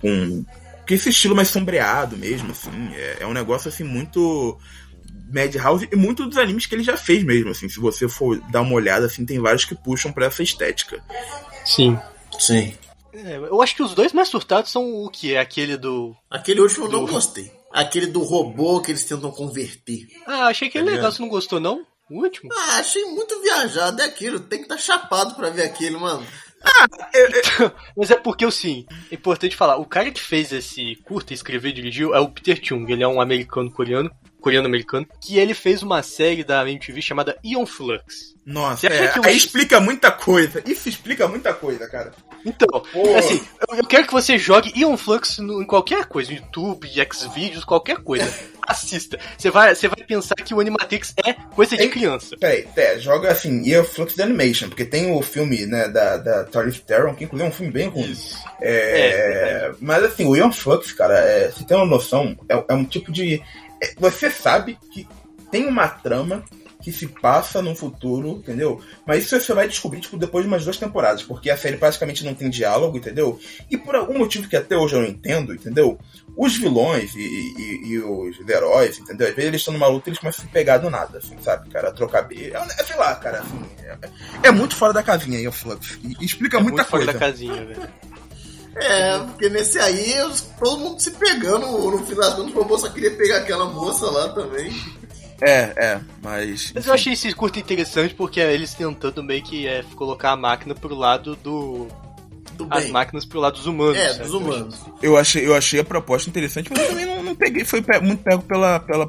com 0.00 0.44
porque 0.84 0.94
esse 0.94 1.08
estilo 1.08 1.34
mais 1.34 1.48
sombreado 1.48 2.14
mesmo, 2.14 2.52
assim, 2.52 2.70
é, 2.94 3.16
é 3.20 3.26
um 3.26 3.32
negócio 3.32 3.70
assim 3.70 3.82
muito 3.82 4.58
Madhouse 5.32 5.88
e 5.90 5.96
muito 5.96 6.26
dos 6.26 6.36
animes 6.36 6.66
que 6.66 6.74
ele 6.74 6.82
já 6.84 6.94
fez 6.94 7.24
mesmo, 7.24 7.50
assim, 7.50 7.70
se 7.70 7.80
você 7.80 8.06
for 8.06 8.38
dar 8.50 8.60
uma 8.60 8.74
olhada, 8.74 9.06
assim, 9.06 9.24
tem 9.24 9.40
vários 9.40 9.64
que 9.64 9.74
puxam 9.74 10.12
para 10.12 10.26
essa 10.26 10.42
estética. 10.42 11.02
Sim. 11.64 11.98
Sim. 12.38 12.74
É, 13.14 13.36
eu 13.38 13.62
acho 13.62 13.74
que 13.74 13.82
os 13.82 13.94
dois 13.94 14.12
mais 14.12 14.28
surtados 14.28 14.70
são 14.70 15.04
o 15.04 15.08
que? 15.08 15.34
É 15.34 15.40
aquele 15.40 15.78
do. 15.78 16.14
Aquele 16.30 16.60
último 16.60 16.86
do... 16.86 16.96
eu 16.96 17.00
não 17.00 17.06
gostei. 17.06 17.50
Aquele 17.72 18.06
do 18.06 18.20
robô 18.20 18.80
que 18.82 18.92
eles 18.92 19.04
tentam 19.04 19.30
converter. 19.30 20.06
Ah, 20.26 20.48
achei 20.48 20.68
que 20.68 20.76
é 20.76 20.82
legal, 20.82 21.10
você 21.10 21.22
não 21.22 21.28
gostou, 21.30 21.58
não? 21.58 21.86
O 22.10 22.22
último? 22.22 22.50
Ah, 22.52 22.78
achei 22.78 23.02
muito 23.06 23.40
viajado, 23.40 24.02
é 24.02 24.04
aquilo. 24.04 24.38
Tem 24.38 24.58
que 24.58 24.66
estar 24.66 24.76
tá 24.76 24.80
chapado 24.80 25.34
para 25.34 25.48
ver 25.48 25.62
aquilo, 25.62 25.98
mano. 25.98 26.24
Ah, 26.64 26.86
eu, 27.12 27.28
eu... 27.66 27.72
Mas 27.96 28.10
é 28.10 28.16
porque, 28.16 28.44
assim, 28.44 28.86
é 29.10 29.14
importante 29.14 29.56
falar, 29.56 29.76
o 29.76 29.84
cara 29.84 30.10
que 30.10 30.20
fez 30.20 30.52
esse 30.52 30.96
curta, 31.04 31.34
escreveu 31.34 31.70
e 31.70 31.74
dirigiu, 31.74 32.14
é 32.14 32.20
o 32.20 32.28
Peter 32.28 32.58
Chung. 32.62 32.90
Ele 32.90 33.02
é 33.02 33.08
um 33.08 33.20
americano-coreano 33.20 34.10
coreano-americano, 34.44 35.06
que 35.20 35.38
ele 35.38 35.54
fez 35.54 35.82
uma 35.82 36.02
série 36.02 36.44
da 36.44 36.68
MTV 36.68 37.00
chamada 37.00 37.36
Ion 37.42 37.64
Flux. 37.64 38.34
Nossa, 38.44 38.86
é, 38.88 39.08
que 39.08 39.18
eu- 39.18 39.24
aí 39.24 39.34
explica 39.36 39.80
muita 39.80 40.10
coisa. 40.12 40.62
Isso 40.66 40.86
explica 40.86 41.26
muita 41.26 41.54
coisa, 41.54 41.88
cara. 41.88 42.12
Então, 42.44 42.68
Pô. 42.92 43.14
assim, 43.16 43.40
eu, 43.70 43.78
eu 43.78 43.86
quero 43.86 44.06
que 44.06 44.12
você 44.12 44.36
jogue 44.36 44.70
Ion 44.78 44.98
Flux 44.98 45.38
no- 45.38 45.62
em 45.62 45.66
qualquer 45.66 46.04
coisa, 46.04 46.30
no 46.30 46.36
YouTube, 46.36 46.86
Xvideos, 47.10 47.64
qualquer 47.64 47.96
coisa. 48.02 48.30
Assista. 48.66 49.18
Você 49.36 49.50
vai, 49.50 49.74
você 49.74 49.88
vai 49.88 50.02
pensar 50.04 50.34
que 50.36 50.52
o 50.54 50.60
Animatrix 50.60 51.14
é 51.24 51.32
coisa 51.54 51.74
de 51.76 51.88
criança. 51.88 52.36
Peraí, 52.38 52.66
é, 52.76 52.98
joga 52.98 53.30
assim, 53.30 53.74
o 53.78 53.84
Flux 53.84 54.14
da 54.14 54.24
Animation, 54.24 54.68
porque 54.68 54.84
tem 54.86 55.10
o 55.12 55.20
filme, 55.22 55.64
né, 55.66 55.88
da, 55.88 56.16
da 56.18 56.46
Charlize 56.50 56.80
Theron, 56.80 57.14
que 57.14 57.24
inclusive 57.24 57.46
é 57.46 57.50
um 57.50 57.54
filme 57.54 57.72
bem 57.72 57.88
ruim. 57.88 58.14
É, 58.60 59.72
mas 59.80 60.02
assim, 60.04 60.24
o 60.26 60.34
Ion 60.36 60.50
Flux, 60.52 60.92
cara, 60.92 61.18
é, 61.18 61.50
você 61.50 61.64
tem 61.64 61.76
uma 61.76 61.86
noção, 61.86 62.36
é, 62.48 62.62
é 62.68 62.74
um 62.74 62.84
tipo 62.84 63.10
de... 63.12 63.42
é, 63.82 63.94
você 63.98 64.30
sabe 64.30 64.78
que 64.90 65.06
tem 65.50 65.66
uma 65.66 65.88
trama 65.88 66.44
que 66.82 66.92
se 66.92 67.06
passa 67.06 67.62
no 67.62 67.74
futuro, 67.74 68.28
entendeu? 68.32 68.78
Mas 69.06 69.24
isso 69.24 69.40
você 69.40 69.54
vai 69.54 69.66
descobrir, 69.66 70.00
tipo, 70.00 70.18
depois 70.18 70.44
de 70.44 70.48
umas 70.50 70.64
duas 70.64 70.76
temporadas, 70.76 71.22
porque 71.22 71.48
a 71.48 71.56
série 71.56 71.78
praticamente 71.78 72.22
não 72.22 72.34
tem 72.34 72.50
diálogo, 72.50 72.98
entendeu? 72.98 73.40
E 73.70 73.78
por 73.78 73.94
algum 73.94 74.18
motivo 74.18 74.46
que 74.46 74.54
até 74.56 74.76
hoje 74.76 74.94
eu 74.94 75.00
não 75.00 75.08
entendo, 75.08 75.54
entendeu? 75.54 75.98
Os 76.36 76.58
vilões 76.58 77.14
e, 77.14 77.20
e- 77.20 77.88
e 77.92 77.98
os 78.00 78.36
heróis, 78.46 78.98
entendeu? 78.98 79.28
Às 79.28 79.34
vezes 79.34 79.48
eles 79.48 79.60
estão 79.62 79.72
numa 79.72 79.86
luta 79.86 80.08
e 80.08 80.10
eles 80.10 80.18
começam 80.18 80.44
a 80.44 80.46
se 80.46 80.52
pegar 80.52 80.76
do 80.76 80.90
nada, 80.90 81.16
assim, 81.18 81.36
sabe, 81.40 81.70
cara? 81.70 81.90
Trocar 81.90 82.20
B. 82.22 82.52
É, 82.52 82.56
é, 82.58 82.84
sei 82.84 82.96
lá, 82.96 83.14
cara, 83.14 83.38
assim. 83.40 83.64
É, 83.82 84.48
é 84.48 84.50
muito 84.50 84.76
fora 84.76 84.92
da 84.92 85.02
casinha 85.02 85.38
aí 85.38 85.48
o 85.48 85.52
Flux. 85.52 85.98
E, 86.04 86.14
e 86.20 86.26
explica 86.26 86.58
É 86.58 86.60
muita 86.60 86.76
muito 86.82 86.90
fora 86.90 87.04
coisa. 87.04 87.18
da 87.18 87.26
casinha, 87.26 87.64
velho. 87.64 87.88
É, 88.76 89.18
porque 89.18 89.48
nesse 89.48 89.78
aí, 89.78 90.14
todo 90.58 90.78
mundo 90.78 91.00
se 91.00 91.12
pegando, 91.12 91.66
no 91.66 91.98
final 92.06 92.24
das 92.24 92.34
contas, 92.34 92.54
o 92.54 92.58
robô 92.58 92.78
só 92.78 92.88
queria 92.88 93.10
pegar 93.12 93.38
aquela 93.38 93.66
moça 93.66 94.10
lá 94.10 94.28
também. 94.30 94.72
É, 95.40 95.72
é, 95.76 96.00
mas. 96.22 96.72
Mas 96.74 96.86
eu 96.86 96.94
achei 96.94 97.12
esse 97.12 97.32
curto 97.34 97.58
interessante 97.58 98.14
porque 98.14 98.40
é 98.40 98.52
eles 98.52 98.72
tentando 98.74 99.22
meio 99.22 99.42
que 99.42 99.66
é, 99.66 99.84
colocar 99.96 100.30
a 100.32 100.36
máquina 100.36 100.74
pro 100.74 100.94
lado 100.94 101.36
do. 101.36 101.88
as 102.70 102.84
bem. 102.84 102.92
máquinas 102.92 103.24
pro 103.24 103.40
lado 103.40 103.54
dos 103.56 103.66
humanos. 103.66 103.96
É, 103.96 104.08
sabe? 104.10 104.22
dos 104.24 104.32
humanos. 104.34 104.80
Eu 105.02 105.16
achei, 105.16 105.46
eu 105.46 105.54
achei 105.54 105.80
a 105.80 105.84
proposta 105.84 106.30
interessante, 106.30 106.70
mas 106.70 106.80
eu 106.80 106.88
também 106.88 107.04
não, 107.04 107.22
não 107.22 107.34
peguei, 107.34 107.64
foi 107.64 107.82
pe- 107.82 108.00
muito 108.00 108.22
pego 108.22 108.42
pela, 108.42 108.78
pela, 108.80 109.06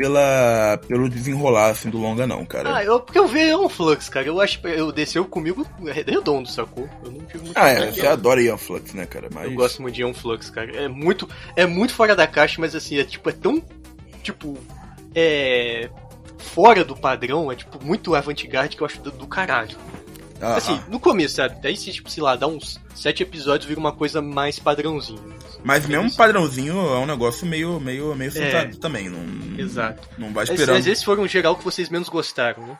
pela, 0.00 0.80
pelo 0.88 1.10
desenrolar 1.10 1.68
assim, 1.68 1.90
do 1.90 1.98
longa, 1.98 2.26
não, 2.26 2.42
cara. 2.46 2.74
Ah, 2.74 2.82
eu, 2.82 3.00
porque 3.00 3.18
eu 3.18 3.28
vi 3.28 3.54
um 3.54 3.68
Flux, 3.68 4.08
cara. 4.08 4.26
Eu 4.26 4.40
acho 4.40 4.66
eu 4.66 4.90
desceu 4.90 5.26
comigo 5.26 5.66
redondo, 5.84 6.48
sacou? 6.48 6.88
Eu 7.04 7.10
não 7.10 7.20
tive 7.26 7.44
muito 7.44 7.58
Ah, 7.58 7.68
é, 7.68 7.92
você 7.92 8.06
adora 8.06 8.40
Ian 8.40 8.56
Flux, 8.56 8.94
né, 8.94 9.04
cara? 9.04 9.28
Mas... 9.30 9.44
Eu 9.44 9.52
gosto 9.52 9.82
muito 9.82 9.94
de 9.94 10.00
Ion 10.00 10.14
Flux, 10.14 10.48
cara. 10.48 10.74
É 10.74 10.88
muito, 10.88 11.28
é 11.54 11.66
muito 11.66 11.92
fora 11.92 12.16
da 12.16 12.26
caixa, 12.26 12.56
mas 12.58 12.74
assim, 12.74 12.96
é 12.96 13.04
tipo, 13.04 13.28
é 13.28 13.32
tão. 13.32 13.62
Tipo. 14.22 14.56
É. 15.14 15.90
Fora 16.38 16.82
do 16.82 16.96
padrão, 16.96 17.52
é 17.52 17.54
tipo 17.54 17.84
muito 17.84 18.14
avant-garde 18.14 18.74
que 18.74 18.82
eu 18.82 18.86
acho 18.86 19.02
do, 19.02 19.10
do 19.10 19.26
caralho. 19.26 19.76
Ah, 20.40 20.56
assim, 20.56 20.80
no 20.88 20.98
começo, 20.98 21.36
sabe? 21.36 21.60
Daí 21.62 21.76
se, 21.76 21.92
tipo, 21.92 22.10
sei 22.10 22.22
lá, 22.22 22.34
dá 22.34 22.46
uns 22.46 22.80
sete 22.94 23.22
episódios, 23.22 23.68
vira 23.68 23.78
uma 23.78 23.92
coisa 23.92 24.22
mais 24.22 24.58
padrãozinho. 24.58 25.34
Mas 25.62 25.86
mesmo 25.86 26.14
padrãozinho 26.14 26.74
é 26.74 26.98
um 26.98 27.06
negócio 27.06 27.46
meio, 27.46 27.78
meio, 27.78 28.14
meio 28.14 28.32
sentado 28.32 28.76
também. 28.78 29.08
Não, 29.10 29.58
Exato. 29.58 30.08
Não 30.16 30.32
vai 30.32 30.44
Mas, 30.46 30.50
esperando. 30.50 30.76
mas 30.76 30.86
esses 30.86 31.04
foram 31.04 31.24
o 31.24 31.28
geral 31.28 31.56
que 31.56 31.64
vocês 31.64 31.88
menos 31.88 32.08
gostaram, 32.08 32.66
né? 32.66 32.78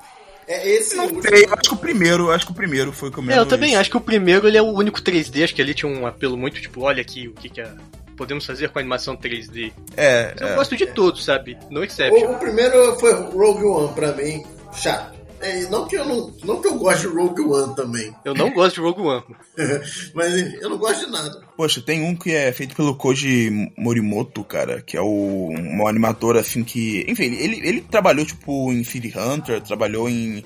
É 0.49 0.69
esse 0.69 0.97
Não 0.97 1.23
sei, 1.23 1.45
eu 1.45 1.53
acho 1.53 1.69
que 1.69 1.75
o 1.75 1.77
primeiro, 1.77 2.31
acho 2.33 2.47
que 2.47 2.51
o 2.51 2.55
primeiro 2.55 2.93
foi 2.93 3.09
o 3.09 3.13
que 3.13 3.19
eu 3.19 3.31
É, 3.31 3.39
eu 3.39 3.47
também 3.47 3.77
acho 3.77 3.89
que 3.89 3.97
o 3.97 4.01
primeiro 4.01 4.49
ele 4.49 4.57
é 4.57 4.63
o 4.63 4.73
único 4.73 5.01
3D, 5.01 5.45
acho 5.45 5.55
que 5.55 5.63
ali 5.63 5.75
tinha 5.75 5.91
um 5.91 6.07
apelo 6.07 6.37
muito 6.37 6.61
tipo, 6.61 6.81
olha 6.81 7.01
aqui 7.01 7.29
o 7.29 7.35
que, 7.35 7.49
que 7.49 7.61
é, 7.61 7.71
podemos 8.17 8.45
fazer 8.45 8.69
com 8.71 8.79
a 8.79 8.83
animação 8.83 9.17
3D. 9.17 9.73
É, 9.97 10.35
Eu 10.41 10.49
é. 10.49 10.55
gosto 10.57 10.77
de 10.77 10.87
todos, 10.87 11.25
sabe? 11.25 11.57
No 11.71 11.85
Exception. 11.85 12.31
O, 12.31 12.33
o 12.33 12.39
primeiro 12.39 12.99
foi 12.99 13.13
Rogue 13.13 13.65
One 13.65 13.95
pra 13.95 14.13
mim, 14.13 14.45
chato. 14.75 15.20
É, 15.41 15.63
não, 15.71 15.89
que 15.89 15.97
eu 15.97 16.05
não, 16.05 16.31
não 16.45 16.61
que 16.61 16.69
eu 16.69 16.77
goste 16.77 17.09
de 17.09 17.15
Rogue 17.15 17.41
One 17.43 17.75
também. 17.75 18.15
Eu 18.25 18.35
não 18.35 18.53
gosto 18.53 18.75
de 18.75 18.81
Rogue 18.83 19.01
One. 19.01 19.25
Mas 20.15 20.55
eu 20.61 20.69
não 20.69 20.77
gosto 20.77 21.07
de 21.07 21.11
nada. 21.11 21.43
Poxa, 21.57 21.81
tem 21.81 22.03
um 22.03 22.15
que 22.15 22.31
é 22.35 22.53
feito 22.53 22.77
pelo 22.77 22.95
Koji 22.95 23.73
Morimoto, 23.77 24.45
cara, 24.45 24.83
que 24.83 24.99
é 24.99 25.01
o, 25.01 25.51
um 25.51 25.87
animador 25.87 26.37
assim 26.37 26.63
que. 26.63 27.07
Enfim, 27.09 27.25
ele, 27.25 27.67
ele, 27.67 27.81
trabalhou, 27.81 28.25
tipo, 28.25 28.71
em 28.71 28.85
City 28.85 29.13
Hunter, 29.19 29.63
trabalhou 29.63 30.11
em, 30.11 30.45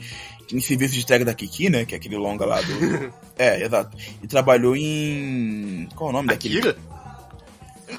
em 0.53 0.61
serviço 0.61 0.95
de 0.95 1.01
entrega 1.01 1.25
da 1.25 1.35
Kiki, 1.35 1.69
né? 1.69 1.85
Que 1.85 1.95
é 1.95 1.99
aquele 1.99 2.17
longa 2.17 2.47
lá 2.47 2.61
do. 2.61 3.13
é, 3.37 3.65
exato. 3.65 3.97
E 4.23 4.29
trabalhou 4.29 4.77
em. 4.77 5.89
Qual 5.97 6.11
é 6.11 6.13
o 6.13 6.17
nome 6.17 6.29
daquele? 6.29 6.75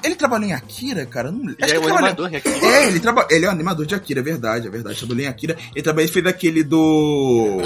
Ele 0.02 0.14
trabalhou 0.14 0.48
em 0.48 0.52
Akira, 0.52 1.06
cara? 1.06 1.30
Não... 1.30 1.50
Ele 1.50 1.56
é 1.72 1.78
um 1.80 1.88
animador 1.88 2.32
em 2.32 2.36
Akira. 2.36 2.66
É, 2.66 2.88
ele, 2.88 3.00
traba... 3.00 3.26
ele 3.30 3.44
é 3.44 3.48
um 3.48 3.52
animador 3.52 3.86
de 3.86 3.94
Akira, 3.94 4.20
é 4.20 4.22
verdade, 4.22 4.66
é 4.66 4.70
verdade. 4.70 4.98
Trabalhou 4.98 5.22
em 5.24 5.26
Akira. 5.28 5.56
Ele 5.74 5.82
trabalhou, 5.82 6.04
ele 6.06 6.12
fez 6.12 6.26
aquele 6.26 6.62
do. 6.62 7.58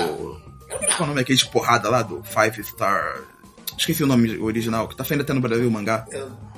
Qual 0.69 1.01
é 1.01 1.03
o 1.03 1.07
nome 1.07 1.15
daquele 1.17 1.39
de 1.39 1.47
porrada 1.47 1.89
lá? 1.89 2.03
Do 2.03 2.23
Five 2.23 2.63
Star. 2.65 3.21
Esqueci 3.77 4.05
o 4.05 4.07
nome 4.07 4.37
original, 4.39 4.87
que 4.87 4.95
tá 4.95 5.03
saindo 5.05 5.23
até 5.23 5.33
no 5.33 5.41
Brasil 5.41 5.67
o 5.67 5.71
mangá. 5.71 6.05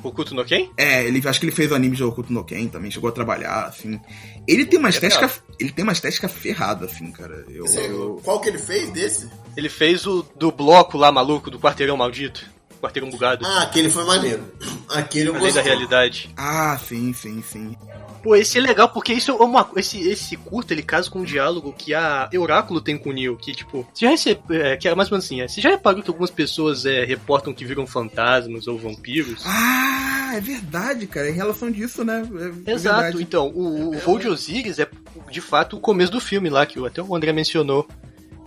Okuto 0.03 0.35
no 0.35 0.45
Ken? 0.45 0.69
É, 0.77 1.05
ele 1.05 1.23
acho 1.25 1.39
que 1.39 1.47
ele 1.47 1.55
fez 1.55 1.71
o 1.71 1.75
anime 1.77 1.95
de 1.95 2.03
Okuto 2.03 2.33
no 2.33 2.43
Ken 2.43 2.67
também, 2.67 2.91
chegou 2.91 3.09
a 3.09 3.13
trabalhar, 3.13 3.67
assim. 3.67 4.01
Ele 4.49 4.67
tem 4.67 4.77
uma 4.79 4.89
É 4.89 4.91
estética. 4.91 5.29
brabo. 5.29 5.41
Ele 5.61 5.71
tem 5.71 5.85
uma 5.85 5.93
estética 5.93 6.29
ferrada, 6.29 6.87
assim, 6.87 7.13
cara. 7.13 7.45
Eu, 7.49 7.65
eu- 7.67 8.21
Qual 8.25 8.41
que 8.41 8.49
ele 8.49 8.59
fez 8.59 8.91
desse? 8.91 9.31
Ele 9.57 9.69
fez 9.69 10.05
o 10.05 10.27
do 10.37 10.51
bloco 10.51 10.99
lá 10.99 11.13
maluco, 11.13 11.49
do 11.49 11.61
quarteirão 11.61 11.97
maldito. 11.97 12.45
Quarteirão 12.83 13.11
bugado. 13.11 13.47
Ah, 13.47 13.63
aquele 13.63 13.89
foi 13.89 14.05
maneiro. 14.05 14.43
Aquele 14.89 15.29
eu 15.29 15.37
Além 15.37 15.47
da 15.53 15.61
gostei. 15.61 15.63
realidade. 15.63 16.31
Ah, 16.37 16.77
sim, 16.85 17.13
sim, 17.13 17.41
sim. 17.41 17.77
Pô, 18.23 18.35
esse 18.37 18.59
é 18.59 18.61
legal 18.61 18.89
porque 18.89 19.13
isso 19.13 19.31
é 19.31 19.35
uma. 19.35 19.69
Esse, 19.77 20.01
esse 20.09 20.37
curto 20.37 20.73
ele 20.73 20.83
casa 20.83 21.09
com 21.09 21.21
um 21.21 21.25
diálogo 21.25 21.73
que 21.77 21.95
a 21.95 22.29
Oráculo 22.39 22.81
tem 22.81 22.99
com 22.99 23.11
o 23.11 23.13
Neo. 23.13 23.37
Que, 23.37 23.53
tipo, 23.53 23.87
você 23.93 24.05
já 24.05 24.11
recebe, 24.11 24.41
é, 24.51 24.77
que 24.77 24.89
é 24.89 24.95
mais 24.95 25.09
ou 25.11 25.15
menos 25.15 25.25
assim, 25.27 25.41
é, 25.41 25.47
você 25.49 25.61
já 25.61 25.71
reparou 25.71 26.03
que 26.03 26.11
algumas 26.11 26.31
pessoas 26.31 26.85
é, 26.85 27.05
reportam 27.05 27.53
que 27.55 27.65
viram 27.65 27.87
fantasmas 27.87 28.67
ou 28.67 28.79
vampiros? 28.79 29.43
Ah, 29.47 30.33
é 30.35 30.41
verdade, 30.41 31.07
cara. 31.07 31.31
Em 31.31 31.35
relação 31.35 31.71
disso, 31.71 32.05
né? 32.05 32.23
É 32.67 32.73
Exato, 32.73 33.01
verdade. 33.03 33.23
então, 33.23 33.49
o, 33.49 33.91
o 33.95 33.99
voo 33.99 34.19
de 34.19 34.29
Osiris 34.29 34.79
é 34.79 34.89
de 35.31 35.41
fato 35.41 35.77
o 35.77 35.81
começo 35.81 36.13
do 36.13 36.21
filme 36.21 36.49
lá, 36.51 36.65
que 36.67 36.85
até 36.85 37.01
o 37.03 37.15
André 37.15 37.33
mencionou. 37.33 37.89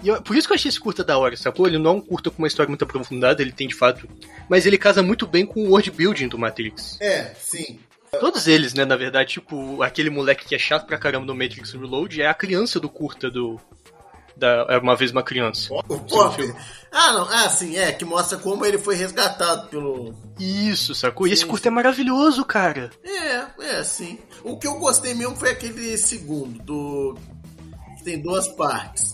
Eu- 0.06 0.22
por 0.22 0.36
isso 0.36 0.48
que 0.48 0.54
eu 0.54 0.56
achei 0.56 0.70
esse 0.70 0.80
curta 0.80 1.04
da 1.04 1.18
hora, 1.18 1.36
sacou? 1.38 1.68
Ele 1.68 1.78
não 1.78 1.92
é 1.92 1.94
um 1.96 2.02
curta 2.02 2.30
com 2.30 2.38
uma 2.40 2.48
história 2.48 2.70
muito 2.70 2.84
aprofundada, 2.84 3.42
ele 3.42 3.52
tem 3.52 3.68
de 3.68 3.76
fato. 3.76 4.08
Mas 4.50 4.66
ele 4.66 4.78
casa 4.78 5.02
muito 5.04 5.26
bem 5.28 5.46
com 5.46 5.62
o 5.66 5.70
world 5.72 5.90
building 5.92 6.28
do 6.28 6.38
Matrix. 6.38 7.00
É, 7.02 7.34
sim. 7.40 7.80
Todos 8.20 8.48
eles, 8.48 8.74
né, 8.74 8.86
na 8.86 8.96
verdade, 8.96 9.34
tipo, 9.34 9.82
aquele 9.84 10.10
moleque 10.10 10.46
que 10.46 10.56
é 10.56 10.60
chato 10.60 10.86
pra 10.86 10.98
caramba 10.98 11.26
no 11.26 11.36
Matrix 11.36 11.74
Reload 11.74 12.22
é 12.22 12.28
a 12.28 12.34
criança 12.34 12.80
do 12.80 12.88
curta 12.90 13.30
do. 13.30 13.60
Da 14.38 14.66
É 14.70 14.78
uma 14.78 14.98
vez 14.98 15.12
uma 15.12 15.24
criança. 15.24 15.74
O 15.74 15.82
Pop. 16.00 16.54
Ah, 16.92 17.14
não. 17.14 17.24
Ah, 17.30 17.50
sim, 17.50 17.78
é, 17.78 17.94
que 17.94 18.04
mostra 18.04 18.38
como 18.38 18.66
ele 18.66 18.78
foi 18.78 18.94
resgatado 18.96 19.68
pelo. 19.70 20.14
Isso, 20.38 20.94
sacou? 20.94 21.26
E 21.26 21.32
esse 21.32 21.46
curta 21.46 21.70
é 21.70 21.72
maravilhoso, 21.72 22.44
cara. 22.44 22.90
É, 23.02 23.46
é, 23.62 23.84
sim. 23.86 24.20
O 24.44 24.58
que 24.58 24.68
eu 24.68 24.76
gostei 24.76 25.14
mesmo 25.14 25.38
foi 25.38 25.52
aquele 25.52 25.98
segundo, 25.98 26.62
do. 26.64 27.18
Tem 28.06 28.22
duas 28.22 28.48
partes. 28.48 29.14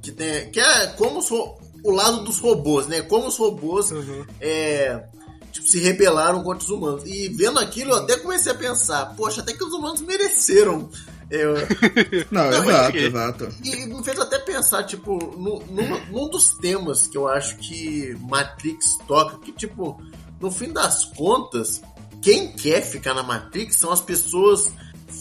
Que, 0.00 0.12
tem, 0.12 0.50
que 0.50 0.58
é 0.60 0.86
como 0.96 1.18
os 1.18 1.30
o 1.30 1.90
lado 1.90 2.24
dos 2.24 2.38
robôs, 2.40 2.86
né? 2.86 3.02
Como 3.02 3.26
os 3.28 3.36
robôs 3.36 3.92
é, 4.40 5.04
tipo, 5.52 5.66
se 5.68 5.78
rebelaram 5.80 6.42
contra 6.42 6.64
os 6.64 6.70
humanos. 6.70 7.02
E 7.06 7.28
vendo 7.28 7.58
aquilo, 7.58 7.90
eu 7.90 7.96
até 7.96 8.16
comecei 8.16 8.50
a 8.52 8.54
pensar, 8.54 9.14
poxa, 9.16 9.40
até 9.42 9.52
que 9.52 9.62
os 9.64 9.72
humanos 9.72 10.00
mereceram. 10.00 10.88
é, 11.30 11.44
Não, 12.30 12.50
Não, 12.50 12.64
exato, 12.70 12.96
é- 12.96 13.00
exato. 13.00 13.48
e 13.64 13.86
me 13.86 14.02
fez 14.02 14.18
até 14.18 14.38
pensar, 14.38 14.84
tipo, 14.84 15.18
no, 15.36 15.62
num, 15.66 16.06
num 16.10 16.28
dos 16.28 16.50
temas 16.58 17.06
que 17.06 17.16
eu 17.18 17.28
acho 17.28 17.56
que 17.58 18.16
Matrix 18.28 18.96
toca, 19.06 19.38
que, 19.38 19.52
tipo, 19.52 20.00
no 20.40 20.50
fim 20.50 20.72
das 20.72 21.04
contas, 21.04 21.80
quem 22.22 22.52
quer 22.52 22.82
ficar 22.82 23.14
na 23.14 23.22
Matrix 23.22 23.76
são 23.76 23.92
as 23.92 24.00
pessoas 24.00 24.68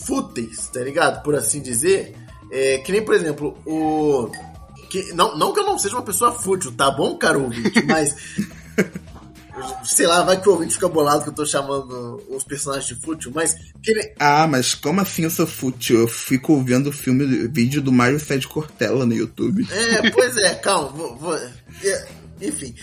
fúteis, 0.05 0.67
tá 0.67 0.79
ligado? 0.81 1.21
Por 1.23 1.35
assim 1.35 1.61
dizer. 1.61 2.15
É, 2.51 2.77
que 2.79 2.91
nem, 2.91 3.03
por 3.03 3.13
exemplo, 3.15 3.57
o. 3.65 4.29
Que, 4.89 5.11
não, 5.13 5.37
não 5.37 5.51
que 5.53 5.59
eu 5.59 5.65
não 5.65 5.77
seja 5.77 5.95
uma 5.95 6.01
pessoa 6.01 6.31
fútil, 6.31 6.71
tá 6.71 6.89
bom, 6.89 7.17
caro 7.17 7.43
ouvinte? 7.43 7.81
Mas. 7.85 8.15
sei 9.83 10.05
lá, 10.05 10.23
vai 10.23 10.39
que 10.39 10.47
o 10.47 10.51
ouvinte 10.53 10.73
fica 10.75 10.87
bolado 10.87 11.23
que 11.23 11.29
eu 11.29 11.33
tô 11.33 11.45
chamando 11.45 12.21
os 12.29 12.43
personagens 12.43 12.85
de 12.87 12.95
fútil, 12.95 13.31
mas. 13.33 13.55
Ah, 14.19 14.45
mas 14.47 14.75
como 14.75 15.01
assim 15.01 15.23
eu 15.23 15.29
sou 15.31 15.47
fútil? 15.47 16.01
Eu 16.01 16.07
fico 16.07 16.61
vendo 16.63 16.91
filme, 16.91 17.47
vídeo 17.47 17.81
do 17.81 17.91
Mario 17.91 18.19
Sede 18.19 18.47
Cortella 18.47 19.05
no 19.05 19.13
YouTube. 19.13 19.67
É, 19.71 20.09
pois 20.11 20.37
é, 20.37 20.53
calma. 20.61 20.89
Vou, 20.89 21.15
vou- 21.17 21.35
é, 21.35 22.07
enfim. 22.41 22.75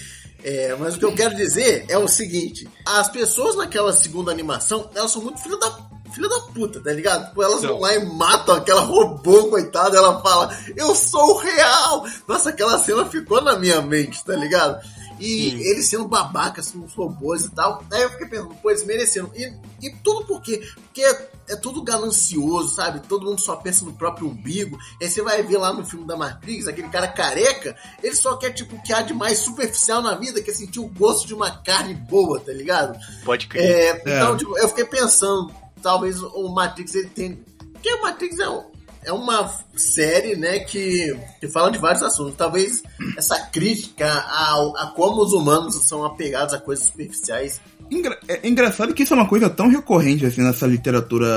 É, 0.44 0.76
mas 0.78 0.94
o 0.94 0.98
que 0.98 1.06
eu 1.06 1.14
quero 1.14 1.34
dizer 1.34 1.86
é 1.88 1.96
o 1.96 2.06
seguinte: 2.06 2.68
as 2.84 3.08
pessoas 3.08 3.56
naquela 3.56 3.94
segunda 3.94 4.30
animação, 4.30 4.90
elas 4.94 5.10
são 5.10 5.22
muito 5.22 5.40
filha 5.40 5.56
da, 5.56 5.70
filha 6.14 6.28
da 6.28 6.40
puta, 6.40 6.80
tá 6.80 6.92
ligado? 6.92 7.28
Tipo, 7.28 7.42
elas 7.42 7.62
vão 7.62 7.80
lá 7.80 7.94
e 7.94 8.04
matam 8.04 8.54
aquela 8.54 8.82
robô, 8.82 9.48
coitada. 9.48 9.96
Ela 9.96 10.20
fala, 10.20 10.56
eu 10.76 10.94
sou 10.94 11.34
o 11.34 11.38
real. 11.38 12.04
Nossa, 12.28 12.50
aquela 12.50 12.78
cena 12.78 13.06
ficou 13.06 13.40
na 13.40 13.58
minha 13.58 13.80
mente, 13.80 14.22
tá 14.22 14.36
ligado? 14.36 14.80
E 15.24 15.51
Sim. 15.51 15.56
eles 15.60 15.88
sendo 15.88 16.06
babacas 16.06 16.70
com 16.70 16.80
os 16.84 16.92
robôs 16.94 17.44
e 17.44 17.51
tal. 17.51 17.82
Aí 17.90 18.02
eu 18.02 18.10
fiquei 18.10 18.26
pensando, 18.26 18.55
pô, 18.56 18.70
eles 18.70 18.84
mereceram. 18.84 19.30
E, 19.34 19.52
e 19.80 19.90
tudo 20.02 20.26
por 20.26 20.42
quê? 20.42 20.62
Porque 20.84 21.02
é, 21.02 21.30
é 21.48 21.56
tudo 21.56 21.82
ganancioso, 21.82 22.74
sabe? 22.74 23.01
Todo 23.09 23.24
mundo 23.26 23.40
só 23.40 23.56
pensa 23.56 23.84
no 23.84 23.92
próprio 23.92 24.28
umbigo. 24.28 24.78
Aí 25.01 25.09
você 25.09 25.22
vai 25.22 25.42
ver 25.42 25.56
lá 25.59 25.72
no 25.72 25.84
filme 25.84 26.06
da 26.06 26.16
Matrix, 26.16 26.66
aquele 26.66 26.88
cara 26.88 27.09
careca, 27.09 27.76
ele 28.02 28.14
só 28.14 28.36
quer, 28.36 28.51
tipo, 28.52 28.76
o 28.76 28.82
que 28.82 28.92
há 28.92 29.02
de 29.02 29.14
mais 29.14 29.38
superficial 29.38 30.02
na 30.02 30.14
vida, 30.14 30.42
que 30.42 30.51
é 30.51 30.55
sentir 30.55 30.80
o 30.80 30.88
gosto 30.88 31.26
de 31.26 31.34
uma 31.34 31.51
carne 31.51 31.94
boa, 31.94 32.38
tá 32.40 32.52
ligado? 32.52 32.98
Pode 33.24 33.46
crer. 33.46 33.64
É, 33.64 34.01
então, 34.01 34.36
tipo, 34.36 34.56
eu 34.59 34.68
fiquei 34.68 34.84
pensando, 34.84 35.52
talvez 35.82 36.20
o 36.22 36.48
Matrix 36.48 36.94
ele 36.94 37.09
tenha. 37.09 37.38
Porque 37.72 37.92
o 37.92 38.02
Matrix 38.02 38.38
é, 38.38 38.48
um- 38.48 38.73
é 39.05 39.12
uma 39.12 39.52
série, 39.76 40.36
né, 40.36 40.60
que, 40.60 41.16
que 41.40 41.48
fala 41.48 41.70
de 41.70 41.78
vários 41.78 42.02
assuntos. 42.02 42.36
Talvez 42.36 42.82
essa 43.16 43.39
crítica 43.47 44.10
ao, 44.10 44.76
a 44.76 44.86
como 44.89 45.22
os 45.22 45.32
humanos 45.32 45.74
são 45.86 46.05
apegados 46.05 46.55
a 46.55 46.60
coisas 46.60 46.86
superficiais. 46.86 47.60
Engra- 47.90 48.19
é 48.27 48.48
engraçado 48.48 48.94
que 48.94 49.02
isso 49.02 49.12
é 49.12 49.16
uma 49.16 49.27
coisa 49.28 49.48
tão 49.51 49.69
recorrente 49.69 50.24
assim 50.24 50.43
nessa 50.43 50.66
literatura, 50.66 51.28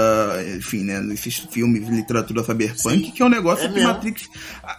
enfim, 0.57 0.83
né, 0.83 0.99
nesses 1.01 1.35
filmes 1.37 1.87
literatura 1.89 2.43
cyberpunk, 2.43 3.11
que 3.11 3.21
é 3.21 3.25
um 3.25 3.29
negócio 3.29 3.65
É 3.65 3.67
que 3.67 3.73
mesmo. 3.75 3.89
Matrix, 3.89 4.29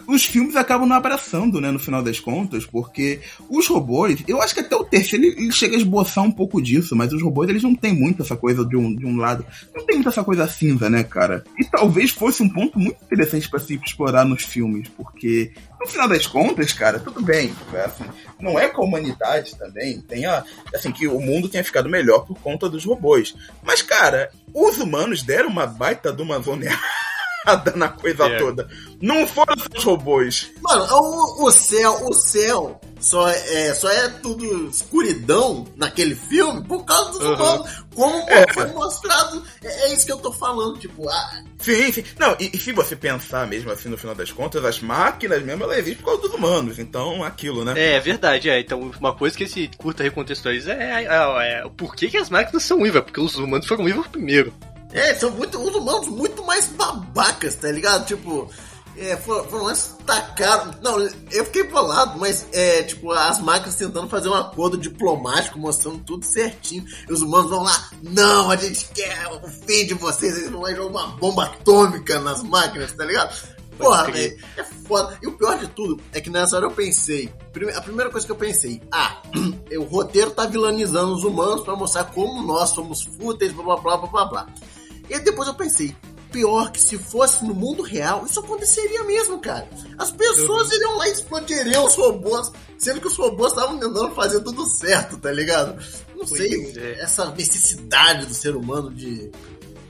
os 0.07 0.25
filmes 0.25 0.55
acabam 0.55 0.87
não 0.87 0.95
abraçando, 0.95 1.61
né, 1.61 1.71
no 1.71 1.79
final 1.79 2.01
das 2.01 2.19
contas, 2.19 2.65
porque 2.65 3.19
os 3.49 3.67
robôs, 3.67 4.23
eu 4.27 4.41
acho 4.41 4.53
que 4.53 4.59
até 4.61 4.75
o 4.75 4.83
terceiro 4.83 5.25
ele, 5.25 5.43
ele 5.43 5.51
chega 5.51 5.75
a 5.75 5.79
esboçar 5.79 6.23
um 6.23 6.31
pouco 6.31 6.61
disso, 6.61 6.95
mas 6.95 7.13
os 7.13 7.21
robôs 7.21 7.49
eles 7.49 7.63
não 7.63 7.75
têm 7.75 7.93
muito 7.93 8.21
essa 8.23 8.35
coisa 8.35 8.65
de 8.65 8.75
um, 8.75 8.93
de 8.95 9.05
um 9.05 9.17
lado, 9.17 9.45
não 9.75 9.85
tem 9.85 9.95
muito 9.97 10.09
essa 10.09 10.23
coisa 10.23 10.47
cinza, 10.47 10.89
né, 10.89 11.03
cara? 11.03 11.43
E 11.57 11.63
talvez 11.65 12.09
fosse 12.11 12.41
um 12.43 12.49
ponto 12.49 12.79
muito 12.79 12.97
interessante 13.03 13.49
pra 13.49 13.59
se 13.59 13.75
explorar 13.85 14.25
nos 14.25 14.43
filmes, 14.43 14.87
porque 14.97 15.51
no 15.79 15.87
final 15.87 16.07
das 16.07 16.27
contas, 16.27 16.73
cara, 16.73 16.99
tudo 16.99 17.21
bem, 17.21 17.55
é 17.73 17.81
assim, 17.81 18.03
não 18.39 18.59
é 18.59 18.67
com 18.67 18.81
a 18.81 18.85
humanidade 18.85 19.55
também, 19.55 20.01
tem 20.01 20.25
a, 20.25 20.43
assim, 20.73 20.91
que 20.91 21.07
o 21.07 21.19
mundo 21.19 21.47
tenha 21.47 21.63
ficado 21.63 21.89
melhor 21.89 22.25
por 22.25 22.37
conta 22.39 22.69
dos 22.69 22.83
robôs. 22.85 23.35
Mas, 23.63 23.81
cara, 23.81 24.29
os 24.53 24.77
humanos 24.77 25.23
deram 25.23 25.49
uma 25.49 25.65
baita 25.65 26.11
de 26.11 26.21
uma 26.21 26.39
zoneada 26.39 26.79
na 27.75 27.89
coisa 27.89 28.25
É. 28.25 28.37
toda. 28.37 28.67
Não 29.01 29.25
foram 29.25 29.55
os 29.75 29.83
robôs. 29.83 30.51
Mano, 30.61 30.85
o, 30.91 31.45
o 31.47 31.51
céu, 31.51 32.05
o 32.05 32.13
céu 32.13 32.79
só 32.99 33.27
é, 33.29 33.73
só 33.73 33.89
é 33.89 34.09
tudo 34.09 34.69
escuridão 34.69 35.65
naquele 35.75 36.15
filme 36.15 36.63
por 36.63 36.83
causa 36.85 37.11
dos 37.11 37.21
Uhum. 37.21 37.33
humanos. 37.35 37.83
Como 37.95 38.29
É. 38.29 38.53
foi 38.53 38.65
mostrado, 38.67 39.43
é, 39.63 39.67
é 39.89 39.93
isso 39.93 40.05
que 40.05 40.11
eu 40.11 40.17
tô 40.17 40.31
falando. 40.31 40.77
Tipo, 40.79 41.07
ah, 41.09 41.43
Sim, 41.59 41.91
sim. 41.91 42.03
Não, 42.17 42.35
e, 42.39 42.51
e 42.53 42.57
se 42.57 42.71
você 42.71 42.95
pensar 42.95 43.45
mesmo 43.47 43.69
assim, 43.71 43.89
no 43.89 43.97
final 43.97 44.15
das 44.15 44.31
contas, 44.31 44.63
as 44.63 44.79
máquinas 44.79 45.43
mesmo, 45.43 45.63
elas 45.65 45.79
existem 45.79 45.97
por 46.03 46.05
causa 46.11 46.21
dos 46.21 46.33
humanos. 46.33 46.79
Então, 46.79 47.23
aquilo, 47.23 47.65
né? 47.65 47.73
É, 47.75 47.93
é 47.95 47.99
verdade, 47.99 48.49
é. 48.49 48.59
Então, 48.61 48.91
uma 48.99 49.13
coisa 49.13 49.35
que 49.37 49.43
esse 49.43 49.69
curta 49.77 50.01
recontextualiza 50.03 50.71
é, 50.73 51.03
é, 51.05 51.59
é 51.59 51.65
o 51.65 51.69
porquê 51.69 52.07
que 52.07 52.17
as 52.17 52.29
máquinas 52.29 52.63
são 52.63 52.81
vivas, 52.81 53.03
porque 53.03 53.19
os 53.19 53.35
humanos 53.35 53.67
foram 53.67 53.83
vivos 53.83 54.07
primeiro. 54.07 54.53
É, 54.93 55.13
são 55.15 55.29
muito, 55.31 55.61
os 55.61 55.75
humanos 55.75 56.07
muito 56.07 56.43
mais 56.45 56.65
babacas, 56.67 57.55
tá 57.55 57.69
ligado? 57.71 58.05
Tipo, 58.07 58.49
é, 58.99 59.17
foram, 59.17 59.45
foram 59.45 59.63
lá 59.65 59.73
tacaram. 60.05 60.73
Não, 60.81 60.99
eu 60.99 61.45
fiquei 61.45 61.63
bolado, 61.63 62.19
mas 62.19 62.45
é, 62.51 62.83
tipo, 62.83 63.11
as 63.11 63.39
máquinas 63.39 63.75
tentando 63.75 64.09
fazer 64.09 64.29
um 64.29 64.35
acordo 64.35 64.77
diplomático, 64.77 65.57
mostrando 65.57 65.99
tudo 65.99 66.25
certinho. 66.25 66.85
E 67.07 67.13
os 67.13 67.21
humanos 67.21 67.49
vão 67.49 67.63
lá, 67.63 67.89
não, 68.03 68.51
a 68.51 68.55
gente 68.55 68.89
quer 68.93 69.27
o 69.27 69.47
fim 69.47 69.85
de 69.85 69.93
vocês, 69.93 70.37
eles 70.37 70.49
vão 70.49 70.61
lá 70.61 70.73
jogar 70.73 70.89
uma 70.89 71.07
bomba 71.17 71.45
atômica 71.45 72.19
nas 72.19 72.43
máquinas, 72.43 72.91
tá 72.91 73.05
ligado? 73.05 73.33
Porra, 73.77 74.11
velho, 74.11 74.37
é 74.57 74.63
foda. 74.63 75.17
E 75.23 75.27
o 75.27 75.31
pior 75.37 75.57
de 75.57 75.67
tudo 75.67 76.01
é 76.11 76.19
que 76.19 76.29
nessa 76.29 76.57
hora 76.57 76.65
eu 76.65 76.71
pensei. 76.71 77.33
A 77.75 77.81
primeira 77.81 78.11
coisa 78.11 78.25
que 78.25 78.31
eu 78.31 78.35
pensei, 78.35 78.81
ah, 78.91 79.21
o 79.79 79.83
roteiro 79.83 80.31
tá 80.31 80.45
vilanizando 80.45 81.15
os 81.15 81.23
humanos 81.23 81.63
pra 81.63 81.77
mostrar 81.77 82.03
como 82.05 82.43
nós 82.43 82.71
somos 82.71 83.03
fúteis, 83.03 83.53
blá 83.53 83.63
blá 83.63 83.77
blá 83.77 83.97
blá 83.97 84.07
blá 84.07 84.25
blá. 84.25 84.47
E 85.09 85.13
aí 85.13 85.21
depois 85.21 85.47
eu 85.47 85.55
pensei, 85.55 85.95
pior 86.31 86.71
que 86.71 86.81
se 86.81 86.97
fosse 86.97 87.43
no 87.45 87.53
mundo 87.53 87.83
real, 87.83 88.25
isso 88.25 88.39
aconteceria 88.39 89.03
mesmo, 89.03 89.39
cara. 89.39 89.67
As 89.97 90.11
pessoas 90.11 90.71
iriam 90.71 90.97
lá 90.97 91.07
e 91.07 91.11
explodiriam 91.11 91.85
os 91.85 91.95
robôs, 91.95 92.51
sendo 92.77 93.01
que 93.01 93.07
os 93.07 93.17
robôs 93.17 93.51
estavam 93.51 93.77
tentando 93.77 94.13
fazer 94.15 94.41
tudo 94.41 94.65
certo, 94.65 95.17
tá 95.17 95.31
ligado? 95.31 95.81
Não 96.15 96.25
sei, 96.25 96.73
essa 96.99 97.29
necessidade 97.31 98.25
do 98.25 98.33
ser 98.33 98.55
humano 98.55 98.91
de 98.91 99.31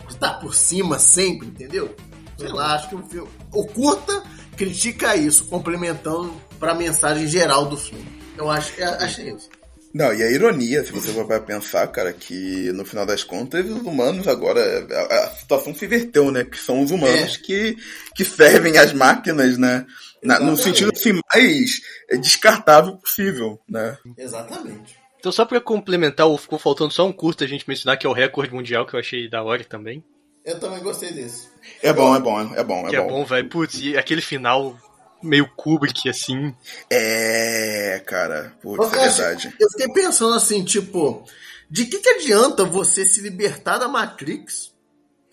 estar 0.09 0.35
por 0.35 0.53
cima 0.53 0.99
sempre, 0.99 1.47
entendeu? 1.47 1.95
Sei 2.37 2.49
lá, 2.49 2.75
acho 2.75 2.89
que 2.89 2.95
o 2.95 3.07
filme. 3.07 3.29
O 3.53 3.65
curta 3.65 4.23
critica 4.55 5.15
isso, 5.15 5.45
complementando 5.45 6.33
pra 6.59 6.73
mensagem 6.73 7.27
geral 7.27 7.65
do 7.65 7.77
filme. 7.77 8.07
Eu 8.37 8.49
acho, 8.49 8.71
achei 8.99 9.31
isso. 9.31 9.49
Não, 9.93 10.13
e 10.13 10.21
a 10.21 10.31
ironia, 10.31 10.83
se 10.85 10.91
você 10.91 11.11
for 11.11 11.25
para 11.25 11.39
pensar, 11.41 11.87
cara, 11.87 12.13
que 12.13 12.71
no 12.73 12.85
final 12.85 13.05
das 13.05 13.23
contas, 13.23 13.65
os 13.65 13.81
humanos 13.81 14.27
agora. 14.27 14.61
A, 14.91 15.25
a 15.25 15.31
situação 15.31 15.73
se 15.73 15.85
inverteu, 15.85 16.29
né? 16.31 16.43
Que 16.43 16.57
são 16.57 16.81
os 16.83 16.91
humanos 16.91 17.37
que, 17.37 17.75
que 18.15 18.23
servem 18.23 18.77
as 18.77 18.93
máquinas, 18.93 19.57
né? 19.57 19.85
Na- 20.21 20.39
no 20.39 20.55
sentido 20.57 20.91
assim, 20.93 21.19
mais 21.33 21.81
descartável 22.21 22.97
possível, 22.97 23.59
né? 23.67 23.97
Exatamente. 24.17 24.95
Então, 25.19 25.31
só 25.31 25.43
pra 25.43 25.59
complementar, 25.59 26.27
ficou 26.37 26.59
faltando 26.59 26.93
só 26.93 27.05
um 27.07 27.11
curta 27.11 27.43
a 27.43 27.47
gente 27.47 27.67
mencionar, 27.67 27.97
que 27.97 28.05
é 28.05 28.09
o 28.09 28.13
recorde 28.13 28.53
mundial, 28.53 28.85
que 28.85 28.93
eu 28.95 28.99
achei 28.99 29.29
da 29.29 29.41
hora 29.43 29.63
também. 29.63 30.03
Eu 30.45 30.59
também 30.59 30.81
gostei 30.81 31.11
desse. 31.11 31.47
É 31.83 31.91
bom, 31.91 32.15
é 32.15 32.19
bom, 32.19 32.39
é 32.55 32.63
bom, 32.63 32.87
é 32.87 32.89
que 32.89 32.95
é 32.95 33.01
bom. 33.01 33.07
bom, 33.09 33.25
velho. 33.25 33.49
Putz, 33.49 33.79
e 33.81 33.97
aquele 33.97 34.21
final 34.21 34.77
meio 35.21 35.49
Kubrick, 35.55 36.09
assim. 36.09 36.55
É, 36.89 38.01
cara, 38.05 38.55
putz, 38.61 38.77
Mas 38.77 38.93
é 38.93 38.99
verdade. 39.09 39.55
Eu 39.59 39.69
fiquei 39.69 39.89
pensando 39.93 40.35
assim, 40.35 40.63
tipo, 40.63 41.23
de 41.69 41.85
que, 41.85 41.99
que 41.99 42.09
adianta 42.09 42.63
você 42.63 43.05
se 43.05 43.21
libertar 43.21 43.77
da 43.77 43.87
Matrix 43.87 44.69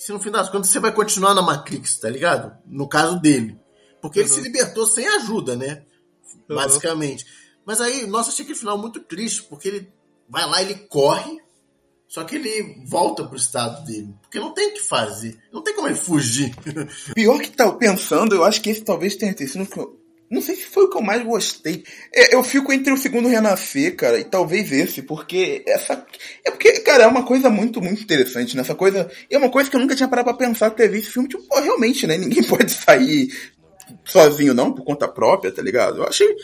se 0.06 0.12
no 0.12 0.20
fim 0.20 0.30
das 0.30 0.48
contas 0.48 0.70
você 0.70 0.78
vai 0.78 0.92
continuar 0.92 1.34
na 1.34 1.42
Matrix, 1.42 1.96
tá 1.96 2.08
ligado? 2.08 2.56
No 2.64 2.88
caso 2.88 3.18
dele. 3.18 3.58
Porque 4.00 4.20
ele 4.20 4.28
Uhum. 4.28 4.34
se 4.36 4.40
libertou 4.40 4.86
sem 4.86 5.04
ajuda, 5.08 5.56
né? 5.56 5.82
Uhum. 6.48 6.54
Basicamente. 6.54 7.26
Mas 7.64 7.80
aí, 7.80 8.06
nossa, 8.06 8.30
achei 8.30 8.44
aquele 8.44 8.56
final 8.56 8.78
muito 8.78 9.00
triste, 9.00 9.42
porque 9.42 9.66
ele 9.66 9.92
vai 10.28 10.46
lá, 10.48 10.62
ele 10.62 10.74
corre, 10.88 11.40
só 12.08 12.22
que 12.24 12.36
ele 12.36 12.82
volta 12.86 13.24
pro 13.24 13.36
estado 13.36 13.84
dele. 13.84 14.14
Porque 14.22 14.38
não 14.38 14.52
tem 14.54 14.68
o 14.68 14.74
que 14.74 14.82
fazer. 14.82 15.36
Não 15.52 15.62
tem 15.62 15.74
como 15.74 15.88
ele 15.88 15.96
fugir. 15.96 16.54
Pior 17.14 17.38
que 17.40 17.50
tá 17.50 17.70
pensando, 17.72 18.34
eu 18.34 18.44
acho 18.44 18.60
que 18.60 18.70
esse 18.70 18.82
talvez 18.82 19.16
tenha 19.16 19.36
sido 19.36 19.68
Não 20.30 20.40
sei 20.40 20.54
se 20.54 20.66
foi 20.66 20.84
o 20.84 20.90
que 20.90 20.96
eu 20.96 21.02
mais 21.02 21.24
gostei. 21.24 21.82
É, 22.14 22.34
eu 22.34 22.44
fico 22.44 22.72
entre 22.72 22.92
o 22.92 22.96
segundo 22.96 23.28
Renascer, 23.28 23.96
cara, 23.96 24.20
e 24.20 24.24
talvez 24.24 24.70
esse, 24.70 25.02
porque 25.02 25.64
essa. 25.66 26.06
É 26.44 26.50
porque, 26.50 26.80
cara, 26.80 27.04
é 27.04 27.06
uma 27.08 27.24
coisa 27.24 27.50
muito, 27.50 27.82
muito 27.82 28.02
interessante, 28.02 28.54
né? 28.54 28.62
Essa 28.62 28.74
coisa. 28.74 29.10
É 29.28 29.36
uma 29.36 29.50
coisa 29.50 29.68
que 29.68 29.74
eu 29.74 29.80
nunca 29.80 29.96
tinha 29.96 30.08
parado 30.08 30.28
pra 30.28 30.46
pensar 30.46 30.70
ter 30.70 30.88
visto 30.88 31.12
filme. 31.12 31.28
Tipo, 31.28 31.42
pô, 31.42 31.60
realmente, 31.60 32.06
né? 32.06 32.16
Ninguém 32.16 32.42
pode 32.46 32.70
sair 32.70 33.28
sozinho, 34.04 34.54
não, 34.54 34.72
por 34.72 34.84
conta 34.84 35.08
própria, 35.08 35.52
tá 35.52 35.60
ligado? 35.60 35.98
Eu 35.98 36.06
achei. 36.06 36.36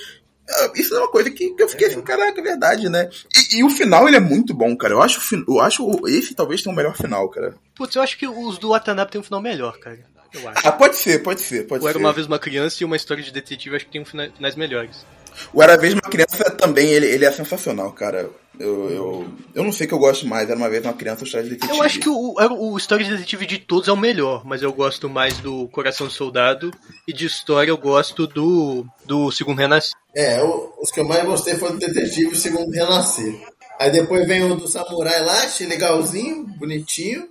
Isso 0.75 0.95
é 0.95 0.99
uma 0.99 1.11
coisa 1.11 1.31
que, 1.31 1.51
que 1.51 1.63
eu 1.63 1.69
fiquei 1.69 1.89
assim, 1.89 2.01
caraca, 2.03 2.41
é 2.41 2.45
verdade, 2.45 2.89
né? 2.89 3.09
E, 3.53 3.59
e 3.59 3.65
o 3.65 3.71
final, 3.71 4.07
ele 4.07 4.17
é 4.17 4.21
muito 4.21 4.55
bom, 4.55 4.77
cara. 4.77 4.95
Eu 4.95 5.03
acho, 5.03 5.21
eu 5.49 5.61
acho 5.61 6.09
esse 6.09 6.35
talvez 6.35 6.63
tenha 6.63 6.73
o 6.73 6.77
melhor 6.77 6.97
final, 6.97 7.29
cara. 7.29 7.55
Putz, 7.75 7.97
eu 7.97 8.03
acho 8.03 8.19
que 8.19 8.27
os 8.27 8.59
do 8.59 8.71
Watanabe 8.71 9.11
tem 9.11 9.21
um 9.21 9.25
final 9.25 9.41
melhor, 9.41 9.79
cara. 9.79 9.99
Eu 10.35 10.49
acho. 10.49 10.67
Ah, 10.67 10.73
pode 10.73 10.97
ser, 10.97 11.23
pode 11.23 11.41
ser, 11.41 11.67
pode 11.67 11.85
era 11.85 11.93
ser. 11.95 11.99
uma 11.99 12.13
vez 12.13 12.27
uma 12.27 12.39
criança 12.39 12.83
e 12.83 12.85
uma 12.87 12.97
história 12.97 13.23
de 13.23 13.31
detetive, 13.31 13.77
acho 13.77 13.85
que 13.87 13.93
tem 13.93 14.01
um 14.01 14.05
fina- 14.05 14.31
finais 14.35 14.55
melhores. 14.57 15.05
O 15.53 15.63
Era 15.63 15.79
Vez 15.79 15.95
Uma 15.95 16.03
Criança 16.03 16.51
também, 16.51 16.89
ele, 16.91 17.07
ele 17.07 17.25
é 17.25 17.33
sensacional, 17.33 17.91
cara. 17.93 18.29
Eu, 18.61 18.91
eu, 18.91 19.29
eu 19.55 19.65
não 19.65 19.73
sei 19.73 19.87
o 19.87 19.89
que 19.89 19.95
eu 19.95 19.99
gosto 19.99 20.27
mais, 20.27 20.47
Era 20.51 20.59
Uma 20.59 20.69
Vez 20.69 20.85
Uma 20.85 20.93
Criança 20.93 21.21
ou 21.23 21.25
História 21.27 21.45
de 21.49 21.55
Detetive. 21.55 21.79
Eu 21.79 21.83
acho 21.83 21.99
que 22.01 22.09
o, 22.11 22.35
era 22.39 22.53
o 22.53 22.77
História 22.77 23.03
de 23.03 23.13
Detetive 23.13 23.47
de 23.47 23.59
todos 23.59 23.89
é 23.89 23.93
o 23.93 23.97
melhor, 23.97 24.45
mas 24.45 24.63
eu 24.63 24.71
gosto 24.75 25.09
mais 25.09 25.39
do 25.39 25.69
Coração 25.69 26.07
do 26.07 26.13
Soldado 26.13 26.71
e 27.09 27.15
de 27.15 27.25
história 27.25 27.71
eu 27.71 27.79
gosto 27.79 28.27
do, 28.27 28.85
do 29.07 29.33
Segundo 29.33 29.59
Renascer. 29.59 29.93
É, 30.15 30.43
o- 30.43 30.75
os 30.83 30.91
que 30.91 31.01
eu 31.01 31.09
mais 31.09 31.25
gostei 31.25 31.55
foi 31.55 31.73
do 31.73 31.79
Detetive 31.79 32.37
Segundo 32.37 32.71
Renascer. 32.71 33.35
Aí 33.81 33.91
depois 33.91 34.27
vem 34.29 34.45
o 34.45 34.55
do 34.55 34.69
Samurai 34.69 35.23
lá, 35.25 35.45
achei 35.45 35.67
legalzinho, 35.67 36.45
bonitinho. 36.59 37.27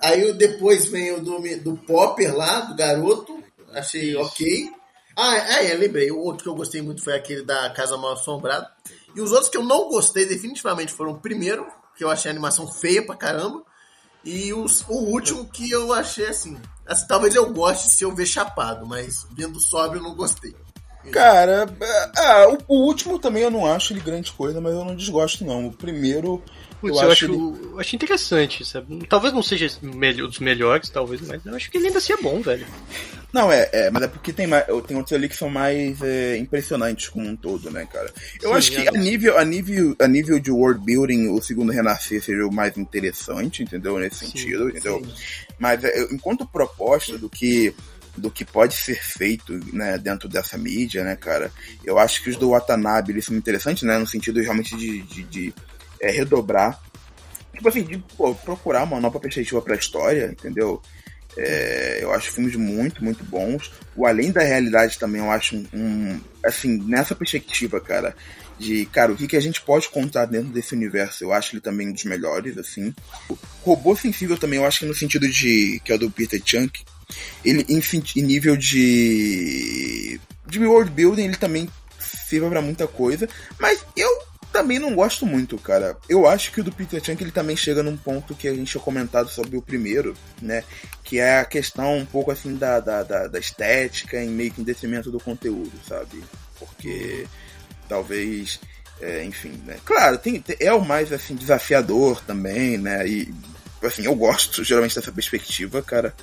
Aí 0.00 0.32
depois 0.32 0.86
vem 0.86 1.12
o 1.12 1.20
do, 1.20 1.40
do 1.62 1.76
Popper 1.76 2.36
lá, 2.36 2.60
do 2.60 2.74
garoto, 2.74 3.42
achei 3.72 4.16
ok. 4.16 4.70
Ah, 5.16 5.36
é, 5.36 5.70
é, 5.70 5.74
lembrei, 5.74 6.10
o 6.10 6.18
outro 6.18 6.44
que 6.44 6.48
eu 6.48 6.54
gostei 6.54 6.82
muito 6.82 7.02
foi 7.02 7.14
aquele 7.14 7.42
da 7.42 7.70
Casa 7.70 7.96
Mal 7.96 8.12
Assombrada. 8.12 8.70
E 9.14 9.20
os 9.20 9.30
outros 9.30 9.50
que 9.50 9.56
eu 9.56 9.62
não 9.62 9.88
gostei 9.88 10.26
definitivamente 10.26 10.92
foram 10.92 11.12
o 11.12 11.20
primeiro, 11.20 11.66
que 11.96 12.02
eu 12.02 12.10
achei 12.10 12.30
a 12.30 12.32
animação 12.32 12.66
feia 12.66 13.04
pra 13.04 13.14
caramba. 13.14 13.62
E 14.24 14.52
os, 14.54 14.82
o 14.88 14.94
último 14.94 15.46
que 15.48 15.70
eu 15.70 15.92
achei 15.92 16.26
assim, 16.26 16.56
assim, 16.86 17.06
talvez 17.06 17.34
eu 17.34 17.52
goste 17.52 17.90
se 17.90 18.04
eu 18.04 18.14
ver 18.14 18.26
chapado, 18.26 18.86
mas 18.86 19.26
vendo 19.32 19.60
sóbrio 19.60 19.98
eu 19.98 20.04
não 20.04 20.14
gostei. 20.14 20.54
Cara, 21.10 21.68
ah, 22.16 22.46
o, 22.68 22.74
o 22.74 22.86
último 22.86 23.18
também 23.18 23.42
eu 23.42 23.50
não 23.50 23.66
acho 23.66 23.92
ele 23.92 24.00
grande 24.00 24.30
coisa, 24.32 24.60
mas 24.60 24.72
eu 24.72 24.84
não 24.84 24.94
desgosto, 24.94 25.44
não. 25.44 25.66
O 25.66 25.72
primeiro. 25.72 26.42
Putz, 26.80 26.96
eu, 26.96 27.02
eu, 27.04 27.10
acho. 27.10 27.24
acho, 27.24 27.24
ele- 27.32 27.66
eu 27.72 27.80
acho 27.80 27.96
interessante, 27.96 28.64
sabe? 28.64 29.06
Talvez 29.08 29.32
não 29.32 29.42
seja 29.42 29.70
melhor- 29.82 30.28
dos 30.28 30.38
melhores, 30.38 30.90
talvez, 30.90 31.20
mas 31.22 31.44
eu 31.46 31.54
acho 31.54 31.70
que 31.70 31.78
ele 31.78 31.88
ainda 31.88 31.98
é 31.98 32.16
bom, 32.22 32.40
velho. 32.40 32.66
Não, 33.32 33.50
é, 33.50 33.68
é, 33.72 33.90
mas 33.90 34.02
é 34.02 34.08
porque 34.08 34.32
tem, 34.32 34.46
mais, 34.46 34.64
tem 34.86 34.96
outros 34.96 35.12
ali 35.12 35.28
que 35.28 35.36
são 35.36 35.48
mais 35.48 36.02
é, 36.02 36.36
impressionantes 36.36 37.08
como 37.08 37.26
um 37.26 37.34
todo, 37.34 37.70
né, 37.70 37.86
cara? 37.90 38.12
Eu 38.42 38.50
Sim, 38.50 38.56
acho 38.56 38.70
que 38.72 38.76
é. 38.76 38.88
a 38.88 38.92
nível, 38.92 39.38
a, 39.38 39.44
nível, 39.44 39.96
a 40.00 40.06
nível 40.06 40.38
de 40.38 40.50
world 40.50 40.84
building, 40.84 41.28
o 41.30 41.40
segundo 41.40 41.72
Renascer 41.72 42.22
seja 42.22 42.46
o 42.46 42.52
mais 42.52 42.76
interessante, 42.76 43.62
entendeu? 43.62 43.98
Nesse 43.98 44.26
sentido, 44.26 44.68
entendeu? 44.68 45.02
Mas 45.58 45.82
é, 45.82 46.02
enquanto 46.12 46.46
proposta 46.46 47.16
do 47.16 47.30
que 47.30 47.74
do 48.16 48.30
que 48.30 48.44
pode 48.44 48.74
ser 48.74 49.02
feito 49.02 49.58
né, 49.72 49.96
dentro 49.98 50.28
dessa 50.28 50.58
mídia, 50.58 51.02
né, 51.04 51.16
cara? 51.16 51.50
Eu 51.84 51.98
acho 51.98 52.22
que 52.22 52.30
os 52.30 52.36
do 52.36 52.50
Watanabe 52.50 53.12
eles 53.12 53.24
são 53.24 53.36
interessantes, 53.36 53.82
né? 53.84 53.98
No 53.98 54.06
sentido 54.06 54.40
realmente 54.40 54.76
de, 54.76 55.02
de, 55.02 55.22
de, 55.24 55.54
é, 56.00 56.10
redobrar. 56.10 56.80
Tipo 57.54 57.68
assim, 57.68 57.82
de 57.84 57.98
pô, 58.16 58.34
procurar 58.34 58.82
uma 58.84 59.00
nova 59.00 59.20
perspectiva 59.20 59.62
pra 59.62 59.76
história, 59.76 60.26
entendeu? 60.32 60.82
É, 61.36 61.98
eu 62.02 62.12
acho 62.12 62.30
filmes 62.30 62.56
muito, 62.56 63.02
muito 63.02 63.24
bons. 63.24 63.72
O 63.96 64.06
Além 64.06 64.30
da 64.30 64.42
Realidade 64.42 64.98
também 64.98 65.20
eu 65.20 65.30
acho 65.30 65.56
um, 65.56 65.66
um- 65.72 66.20
Assim, 66.44 66.76
nessa 66.88 67.14
perspectiva, 67.14 67.80
cara, 67.80 68.16
de, 68.58 68.84
cara, 68.86 69.12
o 69.12 69.16
que, 69.16 69.28
que 69.28 69.36
a 69.36 69.40
gente 69.40 69.60
pode 69.62 69.88
contar 69.88 70.24
dentro 70.24 70.50
desse 70.50 70.74
universo, 70.74 71.22
eu 71.22 71.32
acho 71.32 71.54
ele 71.54 71.60
também 71.60 71.88
um 71.88 71.92
dos 71.92 72.04
melhores, 72.04 72.58
assim. 72.58 72.92
O 73.30 73.38
Robô 73.62 73.94
Sensível 73.94 74.36
também, 74.36 74.58
eu 74.58 74.66
acho 74.66 74.80
que 74.80 74.86
no 74.86 74.94
sentido 74.94 75.28
de. 75.28 75.80
que 75.84 75.92
é 75.92 75.94
o 75.94 75.98
do 75.98 76.10
Peter 76.10 76.42
Chunk, 76.44 76.82
ele 77.44 77.64
em, 77.68 78.22
nível 78.22 78.56
de. 78.56 80.20
de 80.46 80.58
world 80.64 80.90
building, 80.90 81.24
ele 81.24 81.36
também 81.36 81.68
sirva 82.28 82.48
pra 82.48 82.62
muita 82.62 82.86
coisa, 82.86 83.28
mas 83.58 83.84
eu 83.96 84.08
também 84.52 84.78
não 84.78 84.94
gosto 84.94 85.24
muito, 85.24 85.56
cara. 85.58 85.96
Eu 86.08 86.26
acho 86.26 86.52
que 86.52 86.60
o 86.60 86.64
do 86.64 86.70
Peter 86.72 87.02
Chunk 87.02 87.22
ele 87.22 87.30
também 87.30 87.56
chega 87.56 87.82
num 87.82 87.96
ponto 87.96 88.34
que 88.34 88.46
a 88.46 88.54
gente 88.54 88.70
tinha 88.70 88.82
comentado 88.82 89.28
sobre 89.30 89.56
o 89.56 89.62
primeiro, 89.62 90.14
né? 90.42 90.62
Que 91.02 91.18
é 91.18 91.38
a 91.40 91.44
questão 91.44 91.96
um 91.98 92.04
pouco 92.06 92.30
assim 92.30 92.54
da, 92.56 92.78
da, 92.78 93.02
da, 93.02 93.28
da 93.28 93.38
estética 93.38 94.22
em 94.22 94.28
meio 94.28 94.50
que 94.52 94.60
em 94.60 94.64
detrimento 94.64 95.10
do 95.10 95.18
conteúdo, 95.18 95.72
sabe? 95.88 96.22
Porque 96.58 97.26
talvez. 97.88 98.60
é, 99.00 99.24
enfim, 99.24 99.58
né? 99.64 99.78
Claro, 99.84 100.18
tem- 100.18 100.44
é 100.60 100.72
o 100.72 100.84
mais 100.84 101.12
assim, 101.12 101.34
desafiador 101.34 102.20
também, 102.24 102.76
né? 102.78 103.06
E 103.08 103.32
assim, 103.82 104.04
eu 104.04 104.14
gosto 104.14 104.62
geralmente 104.62 104.94
dessa 104.94 105.10
perspectiva, 105.12 105.82
cara. 105.82 106.14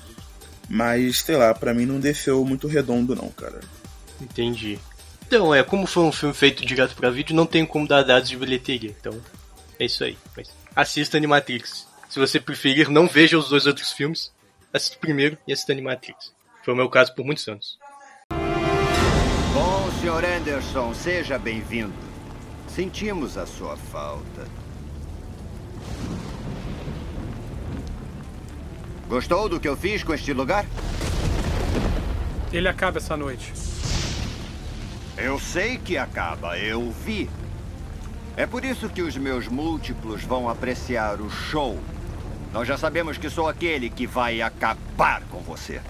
Mas, 0.70 1.22
sei 1.22 1.36
lá, 1.36 1.54
pra 1.54 1.74
mim 1.74 1.86
não 1.86 2.00
desceu 2.00 2.46
muito 2.46 2.68
redondo, 2.68 3.16
não, 3.16 3.30
cara. 3.30 3.60
Entendi. 4.22 4.80
Então, 5.26 5.54
é, 5.54 5.64
como 5.64 5.88
foi 5.88 6.04
um 6.04 6.12
filme 6.12 6.34
feito 6.34 6.66
direto 6.66 6.96
pra 6.96 7.10
vídeo, 7.10 7.36
não 7.36 7.46
tem 7.46 7.66
como 7.66 7.88
dar 7.88 8.04
dados 8.04 8.30
de 8.30 8.38
bilheteria. 8.38 8.96
Então, 9.00 9.20
é 9.80 9.86
isso 9.86 10.04
aí. 10.04 10.18
Mas 10.38 10.50
assista 10.76 11.18
Animatrix. 11.18 11.88
Se 12.10 12.20
você 12.20 12.40
preferir, 12.40 12.90
não 12.90 13.08
veja 13.08 13.38
os 13.38 13.50
dois 13.50 13.66
outros 13.66 13.92
filmes. 13.92 14.32
Assista 14.72 14.98
o 14.98 15.00
primeiro 15.00 15.38
e 15.48 15.54
assista 15.54 15.72
Animatrix. 15.72 16.32
Foi 16.64 16.74
o 16.74 16.78
meu 16.78 16.90
caso 16.90 17.14
por 17.16 17.26
muitos 17.26 17.48
anos. 17.48 17.80
Bom, 19.54 19.90
Sr. 20.02 20.26
Anderson, 20.38 20.94
seja 20.94 21.40
bem-vindo. 21.40 21.94
Sentimos 22.68 23.38
a 23.38 23.46
sua 23.46 23.76
falta. 23.76 24.48
Gostou 29.10 29.50
do 29.50 29.60
que 29.60 29.68
eu 29.68 29.76
fiz 29.76 30.04
com 30.04 30.14
este 30.14 30.32
lugar? 30.34 30.68
Ele 32.54 32.68
acaba 32.68 33.00
essa 33.00 33.18
noite. 33.18 33.52
Eu 35.18 35.40
sei 35.40 35.80
que 35.80 35.98
acaba, 35.98 36.60
eu 36.60 36.92
vi. 36.92 37.28
É 38.38 38.46
por 38.46 38.64
isso 38.64 38.88
que 38.88 39.02
os 39.02 39.18
meus 39.18 39.48
múltiplos 39.48 40.24
vão 40.24 40.48
apreciar 40.48 41.20
o 41.20 41.28
show. 41.28 41.80
Nós 42.54 42.68
já 42.68 42.78
sabemos 42.78 43.18
que 43.18 43.32
sou 43.32 43.48
aquele 43.48 43.90
que 43.90 44.06
vai 44.06 44.44
acabar 44.44 45.24
com 45.24 45.40
você. 45.40 45.82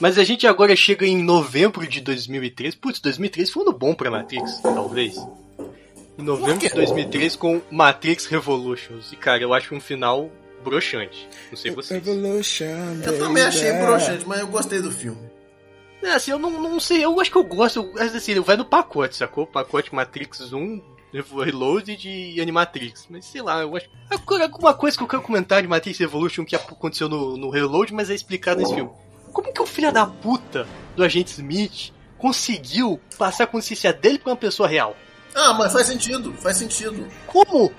Mas 0.00 0.18
a 0.18 0.24
gente 0.24 0.46
agora 0.46 0.74
chega 0.76 1.04
em 1.04 1.20
novembro 1.20 1.84
de 1.84 2.00
2003. 2.00 2.76
Putz, 2.76 3.00
2003 3.00 3.50
foi 3.50 3.64
um 3.64 3.68
ano 3.68 3.76
bom 3.76 3.92
pra 3.92 4.08
Matrix, 4.08 4.60
talvez. 4.62 5.16
Em 6.16 6.22
novembro 6.22 6.60
de 6.60 6.68
2003 6.70 7.34
com 7.34 7.60
Matrix 7.72 8.26
Revolutions. 8.26 9.12
E 9.12 9.16
cara, 9.16 9.42
eu 9.42 9.52
acho 9.52 9.74
um 9.74 9.80
final 9.80 10.30
broxante. 10.62 11.28
Não 11.50 11.56
sei 11.56 11.70
vocês. 11.70 12.00
Eu 13.06 13.18
também 13.18 13.42
achei 13.42 13.72
broxante, 13.72 14.26
mas 14.26 14.40
eu 14.40 14.46
gostei 14.48 14.80
do 14.80 14.90
filme. 14.90 15.30
É, 16.02 16.12
assim, 16.12 16.30
eu 16.30 16.38
não, 16.38 16.50
não 16.50 16.80
sei, 16.80 17.04
eu 17.04 17.20
acho 17.20 17.30
que 17.30 17.36
eu 17.36 17.44
gosto, 17.44 17.80
eu- 17.94 18.02
assim, 18.02 18.38
vai 18.40 18.56
no 18.56 18.64
pacote, 18.64 19.16
sacou? 19.16 19.46
Pacote 19.46 19.94
Matrix 19.94 20.50
1, 20.52 20.80
Reloaded 21.44 22.08
e 22.08 22.40
Animatrix. 22.40 23.06
Mas 23.10 23.26
sei 23.26 23.42
lá, 23.42 23.60
eu 23.60 23.76
acho. 23.76 23.86
Agora, 24.08 24.44
alguma 24.44 24.72
coisa 24.72 24.96
que 24.96 25.02
eu 25.02 25.08
quero 25.08 25.22
comentar 25.22 25.60
de 25.60 25.68
Matrix 25.68 25.98
Revolution 25.98 26.44
que 26.44 26.56
aconteceu 26.56 27.08
no, 27.08 27.36
no 27.36 27.50
Reload, 27.50 27.92
mas 27.92 28.08
é 28.08 28.14
explicado 28.14 28.60
nesse 28.60 28.74
filme. 28.74 28.90
Como 29.32 29.52
que 29.52 29.60
o 29.62 29.66
filho 29.66 29.92
da 29.92 30.06
puta 30.06 30.66
do 30.96 31.04
agente 31.04 31.32
Smith 31.32 31.92
conseguiu 32.18 32.98
passar 33.18 33.44
a 33.44 33.46
consciência 33.46 33.92
dele 33.92 34.18
pra 34.18 34.30
uma 34.30 34.36
pessoa 34.36 34.68
real? 34.68 34.96
Ah, 35.34 35.52
mas 35.54 35.72
faz 35.72 35.86
sentido, 35.86 36.32
faz 36.34 36.56
sentido. 36.56 37.06
Como? 37.26 37.72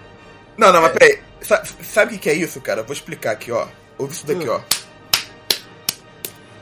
Não, 0.57 0.71
não, 0.71 0.81
mas 0.81 0.91
peraí. 0.93 1.19
Sa- 1.41 1.63
Sabe 1.81 2.11
o 2.11 2.13
que 2.17 2.23
que 2.23 2.29
é 2.29 2.33
isso, 2.33 2.61
cara? 2.61 2.83
Vou 2.83 2.93
explicar 2.93 3.31
aqui, 3.31 3.51
ó. 3.51 3.67
Ouve 3.97 4.13
isso 4.13 4.25
daqui, 4.25 4.47
ó. 4.47 4.61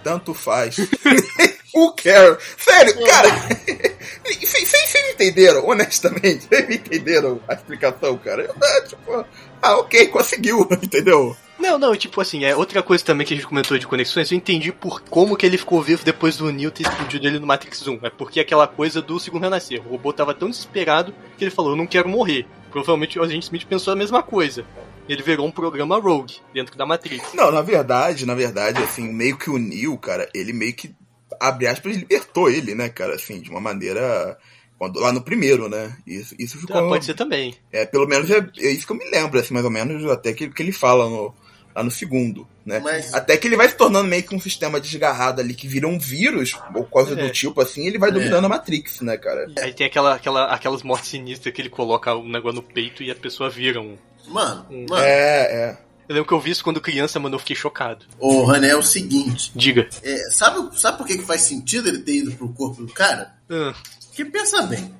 Tanto 0.03 0.33
faz. 0.33 0.77
Who 1.73 1.93
cares? 1.95 2.37
Sério, 2.57 3.05
cara. 3.05 3.29
Vocês 4.25 4.69
vocês 4.69 5.09
entenderam, 5.13 5.67
honestamente? 5.67 6.45
Vocês 6.47 6.69
entenderam 6.69 7.39
a 7.47 7.53
explicação, 7.53 8.17
cara? 8.17 8.43
Eu, 8.43 8.55
ah, 8.61 8.81
tipo, 8.87 9.25
ah, 9.61 9.77
ok, 9.77 10.07
conseguiu, 10.07 10.67
entendeu? 10.81 11.35
Não, 11.57 11.77
não, 11.77 11.95
tipo 11.95 12.19
assim, 12.21 12.43
é 12.45 12.55
outra 12.55 12.81
coisa 12.83 13.03
também 13.03 13.25
que 13.25 13.33
a 13.33 13.37
gente 13.37 13.47
comentou 13.47 13.77
de 13.77 13.87
conexões, 13.87 14.31
eu 14.31 14.37
entendi 14.37 14.71
por 14.71 15.01
como 15.01 15.35
que 15.35 15.45
ele 15.45 15.57
ficou 15.57 15.81
vivo 15.81 16.03
depois 16.03 16.37
do 16.37 16.51
Neo 16.51 16.71
ter 16.71 16.83
explodido 16.83 17.27
ele 17.27 17.39
no 17.39 17.47
Matrix 17.47 17.85
1. 17.87 17.99
É 18.03 18.09
porque 18.09 18.39
aquela 18.39 18.67
coisa 18.67 19.01
do 19.01 19.19
segundo 19.19 19.43
renascer. 19.43 19.81
O 19.85 19.89
robô 19.91 20.13
tava 20.13 20.33
tão 20.33 20.49
desesperado 20.49 21.13
que 21.37 21.43
ele 21.43 21.51
falou, 21.51 21.71
eu 21.71 21.77
não 21.77 21.87
quero 21.87 22.07
morrer. 22.09 22.45
Provavelmente 22.71 23.19
o 23.19 23.23
agente 23.23 23.45
Smith 23.45 23.65
pensou 23.65 23.93
a 23.93 23.95
mesma 23.95 24.21
coisa. 24.23 24.65
Ele 25.07 25.23
virou 25.23 25.47
um 25.47 25.51
programa 25.51 25.99
Rogue 25.99 26.35
dentro 26.53 26.77
da 26.77 26.85
Matrix. 26.85 27.33
Não, 27.33 27.51
na 27.51 27.61
verdade, 27.61 28.25
na 28.25 28.35
verdade, 28.35 28.81
assim, 28.83 29.11
meio 29.11 29.37
que 29.37 29.49
o 29.49 29.57
Neo, 29.57 29.97
cara, 29.97 30.29
ele 30.35 30.53
meio 30.53 30.73
que, 30.73 30.93
abre 31.39 31.65
aspas, 31.67 31.95
libertou 31.95 32.49
ele, 32.49 32.75
né, 32.75 32.89
cara, 32.89 33.15
assim, 33.15 33.41
de 33.41 33.49
uma 33.49 33.59
maneira. 33.59 34.37
Quando, 34.77 34.99
lá 34.99 35.11
no 35.11 35.21
primeiro, 35.21 35.67
né? 35.67 35.97
Isso, 36.07 36.35
isso 36.39 36.57
ficou. 36.59 36.77
Ah, 36.77 36.87
pode 36.87 37.03
ser 37.03 37.15
também. 37.15 37.55
É, 37.71 37.85
pelo 37.85 38.07
menos 38.07 38.29
é, 38.29 38.37
é 38.59 38.71
isso 38.71 38.85
que 38.85 38.93
eu 38.93 38.97
me 38.97 39.09
lembro, 39.09 39.39
assim, 39.39 39.53
mais 39.53 39.65
ou 39.65 39.71
menos, 39.71 40.05
até 40.09 40.31
que, 40.31 40.47
que 40.47 40.61
ele 40.61 40.71
fala 40.71 41.09
no, 41.09 41.33
lá 41.75 41.83
no 41.83 41.91
segundo, 41.91 42.47
né? 42.65 42.79
Mas- 42.79 43.13
Até 43.13 43.37
que 43.37 43.47
ele 43.47 43.55
vai 43.57 43.69
se 43.69 43.75
tornando 43.75 44.07
meio 44.07 44.23
que 44.23 44.35
um 44.35 44.39
sistema 44.39 44.79
desgarrado 44.79 45.39
ali 45.41 45.53
que 45.53 45.67
vira 45.67 45.87
um 45.87 45.97
vírus, 45.99 46.57
ou 46.75 46.83
coisa 46.85 47.13
É. 47.13 47.15
do 47.15 47.29
tipo, 47.31 47.61
assim, 47.61 47.85
ele 47.87 47.97
vai 47.97 48.11
dominando 48.11 48.45
a 48.45 48.49
Matrix, 48.49 49.01
né, 49.01 49.17
cara? 49.17 49.47
Aí 49.61 49.73
tem 49.73 49.87
aquela, 49.87 50.15
aquela, 50.15 50.45
aquelas 50.53 50.83
mortes 50.83 51.09
sinistras 51.09 51.53
que 51.53 51.61
ele 51.61 51.69
coloca 51.69 52.15
um 52.15 52.27
negócio 52.29 52.57
no 52.57 52.63
peito 52.63 53.03
e 53.03 53.11
a 53.11 53.15
pessoa 53.15 53.49
vira 53.49 53.79
um. 53.79 53.97
Mano, 54.27 54.65
um- 54.69 54.85
mano. 54.89 55.03
É, 55.03 55.41
é. 55.71 55.77
Eu 56.07 56.15
lembro 56.15 56.27
que 56.27 56.33
eu 56.33 56.39
vi 56.39 56.49
isso 56.49 56.63
quando 56.63 56.81
criança, 56.81 57.19
mano, 57.19 57.35
eu 57.35 57.39
fiquei 57.39 57.55
chocado. 57.55 58.03
Ô, 58.17 58.43
René, 58.45 58.69
é 58.69 58.75
o 58.75 58.81
seguinte. 58.81 59.51
Diga. 59.55 59.87
É, 60.01 60.17
sabe, 60.31 60.79
sabe 60.79 60.97
por 60.97 61.05
que 61.05 61.17
que 61.19 61.23
faz 61.25 61.41
sentido 61.41 61.87
ele 61.87 61.99
ter 61.99 62.15
ido 62.15 62.31
pro 62.31 62.49
corpo 62.49 62.83
do 62.83 62.91
cara? 62.91 63.35
Ah, 63.49 63.73
Porque 64.07 64.25
pensa 64.25 64.63
bem. 64.63 64.91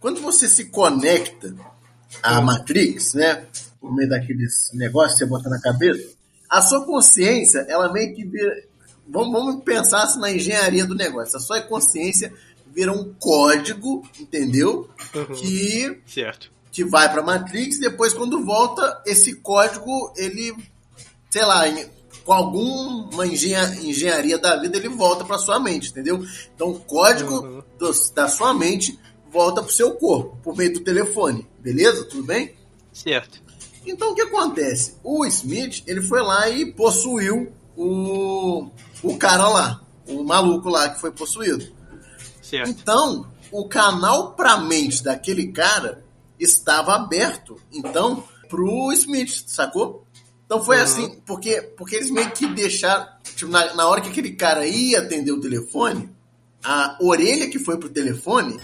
Quando 0.00 0.22
você 0.22 0.48
se 0.48 0.64
conecta 0.70 1.54
à 2.22 2.40
Matrix, 2.40 3.12
né? 3.12 3.44
Por 3.80 3.94
meio 3.94 4.08
daqueles 4.08 4.70
negócios 4.74 5.14
que 5.18 5.24
você 5.24 5.26
bota 5.26 5.48
na 5.48 5.60
cabeça, 5.60 6.12
a 6.48 6.60
sua 6.60 6.84
consciência, 6.84 7.60
ela 7.68 7.92
meio 7.92 8.14
que 8.14 8.24
vira. 8.24 8.62
Vamos, 9.08 9.32
vamos 9.32 9.64
pensar 9.64 10.02
assim 10.02 10.20
na 10.20 10.30
engenharia 10.30 10.84
do 10.86 10.94
negócio. 10.94 11.36
A 11.36 11.40
sua 11.40 11.60
consciência 11.62 12.32
vira 12.72 12.92
um 12.92 13.12
código, 13.18 14.02
entendeu? 14.18 14.88
Que 15.36 16.00
certo. 16.06 16.52
que 16.70 16.84
vai 16.84 17.10
pra 17.10 17.22
Matrix 17.22 17.76
e 17.76 17.80
depois 17.80 18.12
quando 18.12 18.44
volta, 18.44 19.02
esse 19.04 19.34
código, 19.36 20.12
ele, 20.16 20.54
sei 21.30 21.44
lá, 21.44 21.64
com 22.24 22.32
alguma 22.32 23.26
engenha- 23.26 23.74
engenharia 23.82 24.38
da 24.38 24.56
vida, 24.60 24.76
ele 24.76 24.88
volta 24.88 25.24
pra 25.24 25.36
sua 25.38 25.58
mente, 25.58 25.90
entendeu? 25.90 26.24
Então 26.54 26.70
o 26.70 26.78
código 26.80 27.64
dos- 27.78 28.10
da 28.10 28.28
sua 28.28 28.54
mente 28.54 28.96
volta 29.32 29.62
pro 29.62 29.72
seu 29.72 29.92
corpo, 29.96 30.36
por 30.44 30.56
meio 30.56 30.72
do 30.74 30.80
telefone, 30.80 31.44
beleza? 31.58 32.04
Tudo 32.04 32.22
bem? 32.22 32.54
Certo. 32.92 33.42
Então 33.86 34.12
o 34.12 34.14
que 34.14 34.22
acontece? 34.22 34.94
O 35.02 35.24
Smith, 35.26 35.82
ele 35.86 36.02
foi 36.02 36.22
lá 36.22 36.48
e 36.48 36.72
possuiu 36.72 37.52
o, 37.76 38.68
o 39.02 39.16
cara 39.16 39.48
lá, 39.48 39.80
o 40.06 40.22
maluco 40.22 40.68
lá 40.68 40.88
que 40.90 41.00
foi 41.00 41.10
possuído. 41.10 41.66
Certo. 42.42 42.68
Então, 42.68 43.26
o 43.50 43.66
canal 43.68 44.32
pra 44.34 44.58
mente 44.58 45.02
daquele 45.02 45.50
cara 45.52 46.04
estava 46.38 46.94
aberto, 46.94 47.56
então, 47.72 48.22
pro 48.48 48.92
Smith, 48.92 49.44
sacou? 49.46 50.04
Então 50.44 50.64
foi 50.64 50.76
Uhum. 50.78 50.82
assim, 50.82 51.20
porque, 51.24 51.60
porque 51.76 51.94
eles 51.96 52.10
meio 52.10 52.30
que 52.32 52.46
deixaram. 52.48 53.06
Tipo, 53.36 53.50
na, 53.52 53.72
na 53.74 53.86
hora 53.86 54.00
que 54.00 54.08
aquele 54.08 54.32
cara 54.32 54.66
ia 54.66 54.98
atender 54.98 55.30
o 55.32 55.40
telefone, 55.40 56.10
a 56.62 56.96
orelha 57.00 57.48
que 57.48 57.58
foi 57.58 57.78
pro 57.78 57.88
telefone 57.88 58.58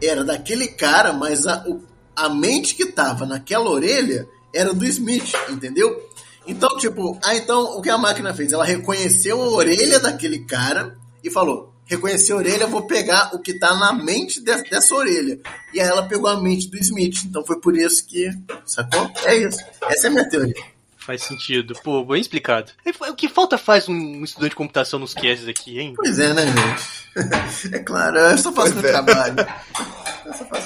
era 0.00 0.22
daquele 0.24 0.68
cara, 0.68 1.12
mas 1.12 1.46
a, 1.46 1.64
o- 1.66 1.82
a 2.14 2.28
mente 2.28 2.74
que 2.76 2.86
tava 2.86 3.26
naquela 3.26 3.68
orelha 3.68 4.28
era 4.54 4.72
do 4.72 4.84
Smith, 4.86 5.32
entendeu? 5.48 6.08
Então, 6.46 6.68
tipo, 6.78 7.18
ah, 7.22 7.36
então 7.36 7.78
o 7.78 7.82
que 7.82 7.90
a 7.90 7.98
máquina 7.98 8.32
fez? 8.32 8.52
Ela 8.52 8.64
reconheceu 8.64 9.40
a 9.42 9.48
orelha 9.48 10.00
daquele 10.00 10.40
cara 10.40 10.96
e 11.22 11.30
falou: 11.30 11.74
reconheci 11.84 12.32
a 12.32 12.36
orelha, 12.36 12.66
vou 12.66 12.86
pegar 12.86 13.34
o 13.34 13.38
que 13.38 13.58
tá 13.58 13.74
na 13.74 13.92
mente 13.92 14.40
de, 14.40 14.62
dessa 14.62 14.94
orelha. 14.94 15.38
E 15.74 15.80
aí 15.80 15.86
ela 15.86 16.08
pegou 16.08 16.28
a 16.28 16.40
mente 16.40 16.68
do 16.68 16.78
Smith. 16.78 17.24
Então 17.24 17.44
foi 17.44 17.60
por 17.60 17.76
isso 17.76 18.06
que. 18.06 18.30
Sacou? 18.64 19.10
É 19.24 19.36
isso. 19.36 19.58
Essa 19.82 20.06
é 20.06 20.08
a 20.08 20.12
minha 20.12 20.28
teoria. 20.28 20.54
Faz 20.96 21.22
sentido. 21.22 21.74
Pô, 21.82 22.04
bem 22.04 22.20
explicado. 22.20 22.70
O 23.08 23.14
que 23.14 23.28
falta 23.28 23.56
faz 23.56 23.88
um 23.88 24.22
estudante 24.22 24.50
de 24.50 24.56
computação 24.56 24.98
nos 24.98 25.14
casts 25.14 25.48
aqui, 25.48 25.78
hein? 25.78 25.94
Pois 25.96 26.18
é, 26.18 26.34
né, 26.34 26.46
gente? 26.46 26.98
É 27.74 27.80
claro, 27.80 28.16
eu 28.16 28.38
só 28.38 28.52
faço 28.52 28.74
Pois 28.74 28.82
meu 28.82 28.84
é. 28.84 28.92
trabalho. 28.92 29.34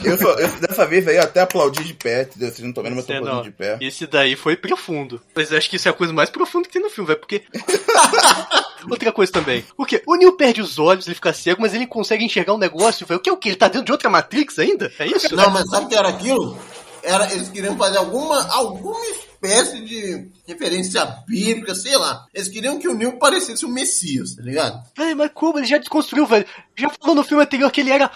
Eu, 0.05 0.19
só- 0.19 0.33
eu- 0.39 0.49
dessa 0.61 0.87
vez 0.87 1.07
aí 1.09 1.17
eu 1.17 1.23
até 1.23 1.41
aplaudi 1.41 1.85
de 1.85 1.95
pé, 1.95 2.23
entendeu? 2.23 2.49
Vocês 2.49 2.61
não 2.61 2.69
estão 2.71 2.83
vendo, 2.83 2.97
mas 2.97 3.09
eu 3.09 3.15
É, 3.15 3.19
tô 3.19 3.25
não. 3.25 3.31
aplaudindo 3.33 3.53
de 3.53 3.59
pé. 3.59 3.79
Esse 3.81 4.07
daí 4.07 4.37
foi 4.37 4.57
profundo. 4.57 5.21
Mas 5.35 5.51
eu 5.53 5.59
acho 5.59 5.71
que 5.71 5.77
isso 5.77 5.89
é 5.89 5.91
a 5.91 5.95
coisa 5.95 6.13
mais 6.13 6.31
profunda 6.31 6.67
que 6.67 6.73
tem 6.73 6.83
no 6.83 6.91
filme, 6.91 7.09
velho. 7.09 7.21
Porque. 7.21 7.43
Outra 8.91 9.13
coisa 9.13 9.31
também. 9.31 9.65
O 9.77 9.85
quê? 9.87 10.03
O 10.07 10.17
Neo 10.17 10.33
perde 10.33 10.61
os 10.61 10.79
olhos, 10.79 11.07
ele 11.07 11.15
fica 11.15 11.33
cego, 11.33 11.63
mas 11.63 11.73
ele 11.73 11.87
consegue 11.87 12.25
enxergar 12.25 12.53
um 12.55 12.59
negócio, 12.59 13.07
velho. 13.07 13.19
O 13.21 13.23
que 13.23 13.31
é 13.31 13.33
o 13.33 13.37
quê? 13.37 13.51
Ele 13.51 13.57
tá 13.57 13.69
dentro 13.69 13.85
de 13.87 13.93
outra 13.93 14.11
Matrix 14.11 14.59
ainda? 14.59 14.93
É 14.99 15.07
isso? 15.07 15.35
Não, 15.37 15.51
mas 15.51 15.69
sabe 15.71 15.87
o 15.87 15.89
que 15.89 15.95
era 15.95 16.09
aquilo? 16.09 16.59
Era, 17.03 17.33
eles 17.33 17.49
queriam 17.49 17.77
fazer 17.77 17.99
alguma, 17.99 18.45
alguma 18.53 18.99
espécie 19.43 19.81
de 19.81 20.29
referência 20.47 21.05
bíblica, 21.27 21.75
sei 21.75 21.97
lá. 21.97 22.27
Eles 22.33 22.49
queriam 22.49 22.79
que 22.79 22.89
o 22.89 22.95
Neo 22.95 23.19
parecesse 23.19 23.65
o 23.65 23.69
Messias, 23.69 24.37
tá 24.37 24.43
ligado? 24.43 24.81
Véi, 24.97 25.15
mas 25.15 25.33
como? 25.35 25.59
Ele 25.59 25.67
já 25.67 25.79
desconstruiu, 25.79 26.27
velho. 26.27 26.47
Já 26.77 26.89
falou 26.91 27.17
no 27.17 27.25
filme 27.25 27.43
anterior 27.43 27.71
que 27.71 27.81
ele 27.81 27.91
era 27.91 28.11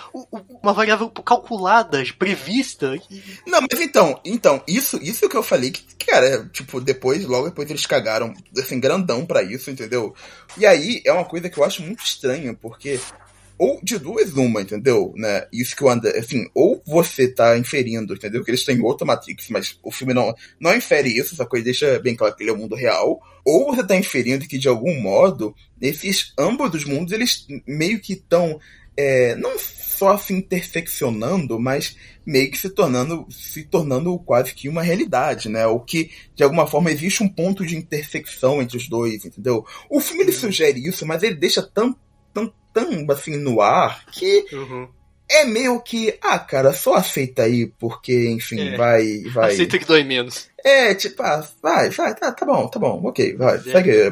uma 0.62 0.72
variável 0.72 1.10
calculada, 1.10 2.02
prevista. 2.16 2.96
Não, 3.46 3.60
mas 3.60 3.80
então, 3.80 4.20
então, 4.24 4.62
isso, 4.68 4.98
isso 5.02 5.28
que 5.28 5.36
eu 5.36 5.42
falei 5.42 5.72
que, 5.72 5.82
cara, 6.06 6.48
tipo, 6.52 6.80
depois, 6.80 7.24
logo 7.24 7.48
depois 7.48 7.68
eles 7.68 7.86
cagaram, 7.86 8.32
assim, 8.56 8.78
grandão 8.78 9.26
pra 9.26 9.42
isso, 9.42 9.70
entendeu? 9.70 10.14
E 10.56 10.64
aí 10.64 11.02
é 11.04 11.12
uma 11.12 11.24
coisa 11.24 11.50
que 11.50 11.58
eu 11.58 11.64
acho 11.64 11.82
muito 11.82 12.04
estranha, 12.04 12.54
porque 12.54 13.00
ou 13.58 13.80
de 13.82 13.98
duas 13.98 14.32
uma, 14.34 14.62
entendeu? 14.62 15.12
Né? 15.16 15.46
Isso 15.52 15.74
que 15.74 15.84
o 15.84 15.88
André, 15.88 16.18
assim, 16.18 16.46
ou 16.54 16.82
você 16.86 17.28
tá 17.28 17.56
inferindo, 17.56 18.14
entendeu? 18.14 18.44
Que 18.44 18.50
eles 18.50 18.64
têm 18.64 18.80
outra 18.82 19.06
Matrix, 19.06 19.48
mas 19.48 19.78
o 19.82 19.90
filme 19.90 20.12
não, 20.12 20.34
não 20.60 20.74
infere 20.74 21.08
isso, 21.08 21.34
essa 21.34 21.46
coisa 21.46 21.64
deixa 21.64 21.98
bem 21.98 22.14
claro 22.14 22.34
que 22.34 22.42
ele 22.42 22.50
é 22.50 22.52
o 22.52 22.58
mundo 22.58 22.74
real, 22.74 23.20
ou 23.44 23.66
você 23.66 23.86
tá 23.86 23.96
inferindo 23.96 24.46
que 24.46 24.58
de 24.58 24.68
algum 24.68 25.00
modo, 25.00 25.54
esses 25.80 26.32
ambos 26.38 26.70
dos 26.70 26.84
mundos, 26.84 27.12
eles 27.12 27.46
meio 27.66 28.00
que 28.00 28.14
estão 28.14 28.58
é, 28.96 29.34
não 29.36 29.58
só 29.58 30.16
se 30.16 30.32
interseccionando, 30.32 31.60
mas 31.60 31.96
meio 32.24 32.50
que 32.50 32.58
se 32.58 32.70
tornando, 32.70 33.26
se 33.30 33.64
tornando 33.64 34.18
quase 34.18 34.54
que 34.54 34.68
uma 34.68 34.82
realidade, 34.82 35.48
né? 35.48 35.66
O 35.66 35.80
que, 35.80 36.10
de 36.34 36.42
alguma 36.42 36.66
forma, 36.66 36.90
existe 36.90 37.22
um 37.22 37.28
ponto 37.28 37.64
de 37.64 37.76
intersecção 37.76 38.60
entre 38.60 38.76
os 38.76 38.88
dois, 38.88 39.24
entendeu? 39.24 39.64
O 39.88 40.00
filme 40.00 40.22
ele 40.24 40.32
sugere 40.32 40.80
isso, 40.86 41.06
mas 41.06 41.22
ele 41.22 41.34
deixa 41.34 41.62
tão, 41.62 41.96
tão, 42.84 43.06
assim 43.10 43.36
no 43.36 43.60
ar 43.60 44.04
que 44.12 44.44
é 45.28 45.44
meio 45.44 45.80
que, 45.80 46.16
ah, 46.22 46.38
cara, 46.38 46.72
só 46.72 46.94
aceita 46.94 47.42
aí, 47.42 47.66
porque, 47.80 48.28
enfim, 48.30 48.60
É. 48.60 48.76
vai, 48.76 49.22
vai. 49.32 49.52
Aceita 49.54 49.78
que 49.78 49.84
dói 49.84 50.04
menos. 50.04 50.48
É, 50.64 50.94
tipo, 50.94 51.20
ah, 51.22 51.44
vai, 51.62 51.90
vai, 51.90 52.14
tá, 52.14 52.30
tá 52.32 52.44
bom, 52.46 52.68
tá 52.68 52.78
bom, 52.78 53.00
ok, 53.04 53.36
vai, 53.36 53.58
segue, 53.60 54.10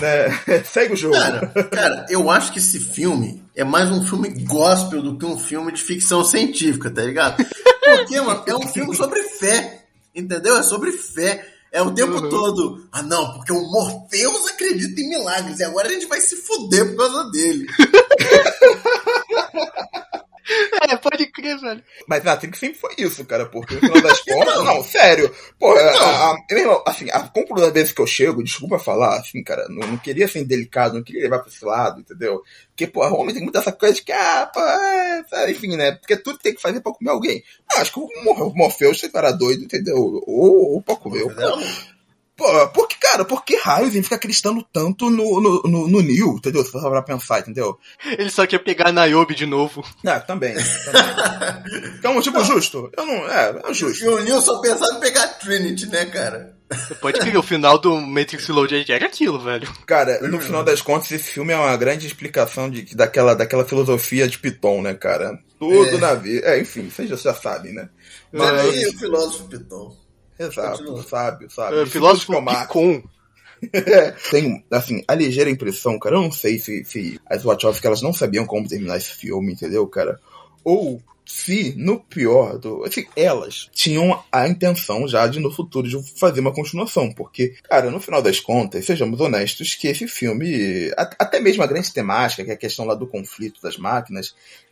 né, 0.00 0.62
segue 0.64 0.92
o 0.94 0.96
jogo. 0.96 1.14
Cara, 1.16 1.46
cara, 1.70 2.06
eu 2.10 2.30
acho 2.30 2.52
que 2.52 2.58
esse 2.58 2.78
filme 2.78 3.42
é 3.56 3.64
mais 3.64 3.90
um 3.90 4.04
filme 4.06 4.28
gospel 4.44 5.02
do 5.02 5.16
que 5.18 5.24
um 5.24 5.38
filme 5.38 5.72
de 5.72 5.82
ficção 5.82 6.22
científica, 6.24 6.90
tá 6.90 7.02
ligado? 7.02 7.44
Porque, 7.84 8.20
mano, 8.20 8.42
é 8.46 8.54
um 8.54 8.68
filme 8.68 8.94
sobre 8.94 9.20
fé, 9.22 9.84
entendeu? 10.14 10.56
É 10.58 10.62
sobre 10.62 10.92
fé. 10.92 11.48
É 11.74 11.80
o 11.80 11.90
tempo 11.90 12.12
Uhum. 12.12 12.28
todo. 12.28 12.86
Ah, 12.92 13.00
não, 13.02 13.32
porque 13.32 13.50
o 13.50 13.62
Morpheus 13.62 14.46
acredita 14.50 15.00
em 15.00 15.08
milagres 15.08 15.58
e 15.58 15.64
agora 15.64 15.88
a 15.88 15.90
gente 15.90 16.04
vai 16.06 16.20
se 16.20 16.36
fuder 16.36 16.86
por 16.90 16.96
causa 16.98 17.30
dele. 17.30 17.66
É, 20.90 20.96
pode 20.96 21.24
crer, 21.30 21.56
velho. 21.58 21.82
Mas 22.08 22.24
Matrix 22.24 22.58
sempre 22.58 22.76
foi 22.78 22.92
isso, 22.98 23.24
cara, 23.24 23.46
porque 23.46 23.74
no 23.76 23.80
final 23.80 24.02
das 24.02 24.20
contas, 24.26 24.64
não, 24.64 24.82
sério, 24.82 25.32
pô, 25.58 25.72
irmão, 26.50 26.82
assim, 26.84 27.08
a 27.10 27.20
conclusão 27.20 27.66
das 27.68 27.72
vezes 27.74 27.92
que 27.92 28.02
eu 28.02 28.06
chego, 28.08 28.42
desculpa 28.42 28.76
falar, 28.78 29.18
assim, 29.20 29.42
cara, 29.42 29.64
não, 29.68 29.86
não 29.86 29.96
queria 29.96 30.26
ser 30.26 30.40
indelicado, 30.40 30.94
não 30.96 31.02
queria 31.04 31.22
levar 31.22 31.38
pra 31.38 31.48
esse 31.48 31.64
lado, 31.64 32.00
entendeu? 32.00 32.42
Porque, 32.70 32.88
pô, 32.88 33.06
o 33.06 33.14
homem 33.20 33.32
tem 33.32 33.42
muita 33.42 33.60
essa 33.60 33.70
coisa 33.70 33.94
de 33.94 34.02
que, 34.02 34.10
ah, 34.12 34.50
pô, 34.52 34.60
é, 34.60 35.24
sabe, 35.30 35.52
enfim, 35.52 35.76
né, 35.76 35.92
porque 35.92 36.16
tudo 36.16 36.38
tem 36.38 36.52
que 36.54 36.60
fazer 36.60 36.80
pra 36.80 36.92
comer 36.92 37.10
alguém. 37.12 37.42
Ah, 37.70 37.80
acho 37.80 37.92
que 37.92 38.00
o 38.00 38.08
Mor- 38.24 38.48
o 38.48 38.54
Morpheus 38.54 38.98
você 39.00 39.08
era 39.14 39.30
doido, 39.30 39.62
entendeu? 39.62 39.96
Ou, 39.96 40.74
ou 40.74 40.82
pra 40.82 40.96
comer. 40.96 41.22
o 41.22 41.34
cara. 41.34 41.52
Pô, 42.36 42.68
porque, 42.68 42.96
cara, 42.98 43.24
por 43.24 43.44
que 43.44 43.56
raios 43.56 43.94
ele 43.94 44.02
fica 44.02 44.16
acreditando 44.16 44.66
tanto 44.72 45.10
no, 45.10 45.40
no, 45.40 45.62
no, 45.62 45.88
no 45.88 46.02
Neo, 46.02 46.36
entendeu? 46.36 46.64
Se 46.64 46.72
você 46.72 46.88
pra 46.88 47.02
pensar, 47.02 47.40
entendeu? 47.40 47.78
Ele 48.18 48.30
só 48.30 48.46
quer 48.46 48.58
pegar 48.58 48.88
a 48.88 48.92
Niobe 48.92 49.34
de 49.34 49.44
novo. 49.44 49.84
Ah, 50.06 50.18
também. 50.18 50.54
também. 50.54 51.92
Então, 51.98 52.20
tipo, 52.22 52.42
justo. 52.42 52.90
Eu 52.96 53.06
não. 53.06 53.28
É, 53.28 53.60
é 53.64 53.74
justo. 53.74 54.04
E 54.04 54.08
o 54.08 54.20
Neo 54.22 54.40
só 54.40 54.60
pensava 54.60 54.94
em 54.94 55.00
pegar 55.00 55.24
a 55.24 55.28
Trinity, 55.28 55.86
né, 55.86 56.06
cara? 56.06 56.56
Pode 57.00 57.20
crer, 57.20 57.36
o 57.36 57.42
final 57.42 57.78
do 57.78 58.00
Matrix 58.00 58.46
Reloaded 58.46 58.90
era 58.90 59.06
aquilo, 59.06 59.38
velho. 59.38 59.68
Cara, 59.86 60.20
no 60.26 60.40
final 60.40 60.64
das 60.64 60.80
contas, 60.80 61.10
esse 61.12 61.30
filme 61.30 61.52
é 61.52 61.56
uma 61.56 61.76
grande 61.76 62.06
explicação 62.06 62.70
de, 62.70 62.94
daquela, 62.94 63.34
daquela 63.34 63.64
filosofia 63.64 64.26
de 64.26 64.38
Piton, 64.38 64.80
né, 64.80 64.94
cara? 64.94 65.38
Tudo 65.58 65.96
É. 65.96 65.98
na 65.98 66.14
vida. 66.14 66.46
É, 66.46 66.60
enfim, 66.60 66.88
vocês 66.88 67.08
já, 67.08 67.34
sabem, 67.34 67.72
né? 67.74 67.88
Olha 68.34 68.62
aí 68.62 68.86
o 68.86 68.98
filósofo 68.98 69.44
Piton. 69.48 70.01
Exato, 70.38 70.78
Continua. 70.78 71.02
sábio, 71.04 71.50
sábio. 71.50 71.80
É, 71.82 71.86
filósofo 71.86 72.40
Marx. 72.40 72.66
Picon. 72.66 73.02
Tenho, 74.30 74.62
assim, 74.70 75.04
a 75.06 75.14
ligeira 75.14 75.48
impressão, 75.50 75.98
cara, 75.98 76.16
eu 76.16 76.22
não 76.22 76.32
sei 76.32 76.58
se, 76.58 76.84
se 76.84 77.20
as 77.26 77.42
Wachowski 77.44 77.86
elas 77.86 78.02
não 78.02 78.12
sabiam 78.12 78.44
como 78.44 78.68
terminar 78.68 78.96
esse 78.96 79.10
filme, 79.14 79.52
entendeu, 79.52 79.86
cara? 79.86 80.18
Ou 80.64 81.00
se, 81.24 81.72
no 81.76 82.00
pior 82.00 82.58
do. 82.58 82.84
Assim, 82.84 83.06
elas 83.14 83.68
tinham 83.72 84.20
a 84.32 84.48
intenção 84.48 85.06
já 85.06 85.26
de 85.28 85.38
no 85.38 85.52
futuro 85.52 85.88
de 85.88 86.18
fazer 86.18 86.40
uma 86.40 86.52
continuação. 86.52 87.12
Porque, 87.12 87.54
cara, 87.62 87.90
no 87.90 88.00
final 88.00 88.20
das 88.20 88.40
contas, 88.40 88.84
sejamos 88.84 89.20
honestos, 89.20 89.76
que 89.76 89.86
esse 89.86 90.08
filme, 90.08 90.90
a- 90.96 91.10
até 91.20 91.38
mesmo 91.38 91.62
a 91.62 91.66
grande 91.66 91.92
temática, 91.92 92.44
que 92.44 92.50
é 92.50 92.54
a 92.54 92.58
questão 92.58 92.84
lá 92.84 92.94
do 92.94 93.06
conflito 93.06 93.62
das 93.62 93.76
máquinas, 93.76 94.34
é 94.34 94.71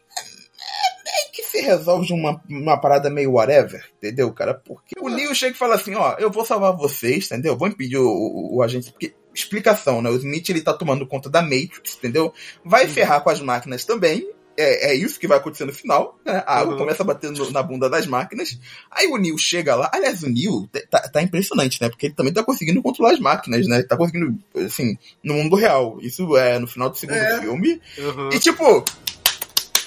que 1.30 1.42
se 1.42 1.60
resolve 1.60 2.06
de 2.06 2.12
uma, 2.12 2.40
uma 2.48 2.76
parada 2.80 3.08
meio 3.10 3.32
whatever, 3.32 3.84
entendeu, 3.98 4.32
cara? 4.32 4.54
Porque 4.54 4.94
o 5.00 5.08
Neo 5.08 5.34
chega 5.34 5.54
e 5.54 5.58
fala 5.58 5.74
assim, 5.76 5.94
ó, 5.94 6.16
eu 6.18 6.30
vou 6.30 6.44
salvar 6.44 6.76
vocês, 6.76 7.26
entendeu? 7.26 7.56
Vou 7.56 7.68
impedir 7.68 7.98
o, 7.98 8.06
o, 8.08 8.56
o 8.56 8.62
agente. 8.62 8.90
Porque, 8.90 9.14
explicação, 9.34 10.02
né? 10.02 10.10
O 10.10 10.16
Smith 10.16 10.48
ele 10.48 10.60
tá 10.60 10.72
tomando 10.74 11.06
conta 11.06 11.30
da 11.30 11.40
Matrix, 11.40 11.96
entendeu? 11.96 12.32
Vai 12.64 12.88
ferrar 12.88 13.22
com 13.22 13.30
as 13.30 13.40
máquinas 13.40 13.84
também. 13.84 14.28
É, 14.56 14.90
é 14.90 14.94
isso 14.94 15.18
que 15.18 15.28
vai 15.28 15.38
acontecer 15.38 15.64
no 15.64 15.72
final, 15.72 16.18
né? 16.26 16.42
A 16.44 16.58
água 16.58 16.72
Uhum. 16.72 16.80
começa 16.80 17.02
a 17.02 17.06
bater 17.06 17.30
na 17.52 17.62
bunda 17.62 17.88
das 17.88 18.06
máquinas. 18.06 18.58
Aí 18.90 19.06
o 19.06 19.16
Neo 19.16 19.38
chega 19.38 19.74
lá. 19.76 19.88
Aliás, 19.94 20.22
o 20.22 20.28
Neo 20.28 20.68
tá, 20.90 20.98
tá 21.08 21.22
impressionante, 21.22 21.80
né? 21.80 21.88
Porque 21.88 22.06
ele 22.06 22.14
também 22.14 22.32
tá 22.32 22.42
conseguindo 22.42 22.82
controlar 22.82 23.12
as 23.12 23.20
máquinas, 23.20 23.66
né? 23.66 23.76
Ele 23.76 23.86
tá 23.86 23.96
conseguindo, 23.96 24.36
assim, 24.56 24.98
no 25.24 25.34
mundo 25.34 25.56
real. 25.56 25.98
Isso 26.02 26.36
é 26.36 26.58
no 26.58 26.66
final 26.66 26.90
do 26.90 26.98
segundo 26.98 27.16
É. 27.16 27.40
filme. 27.40 27.80
Uhum. 27.96 28.28
E 28.32 28.38
tipo, 28.38 28.84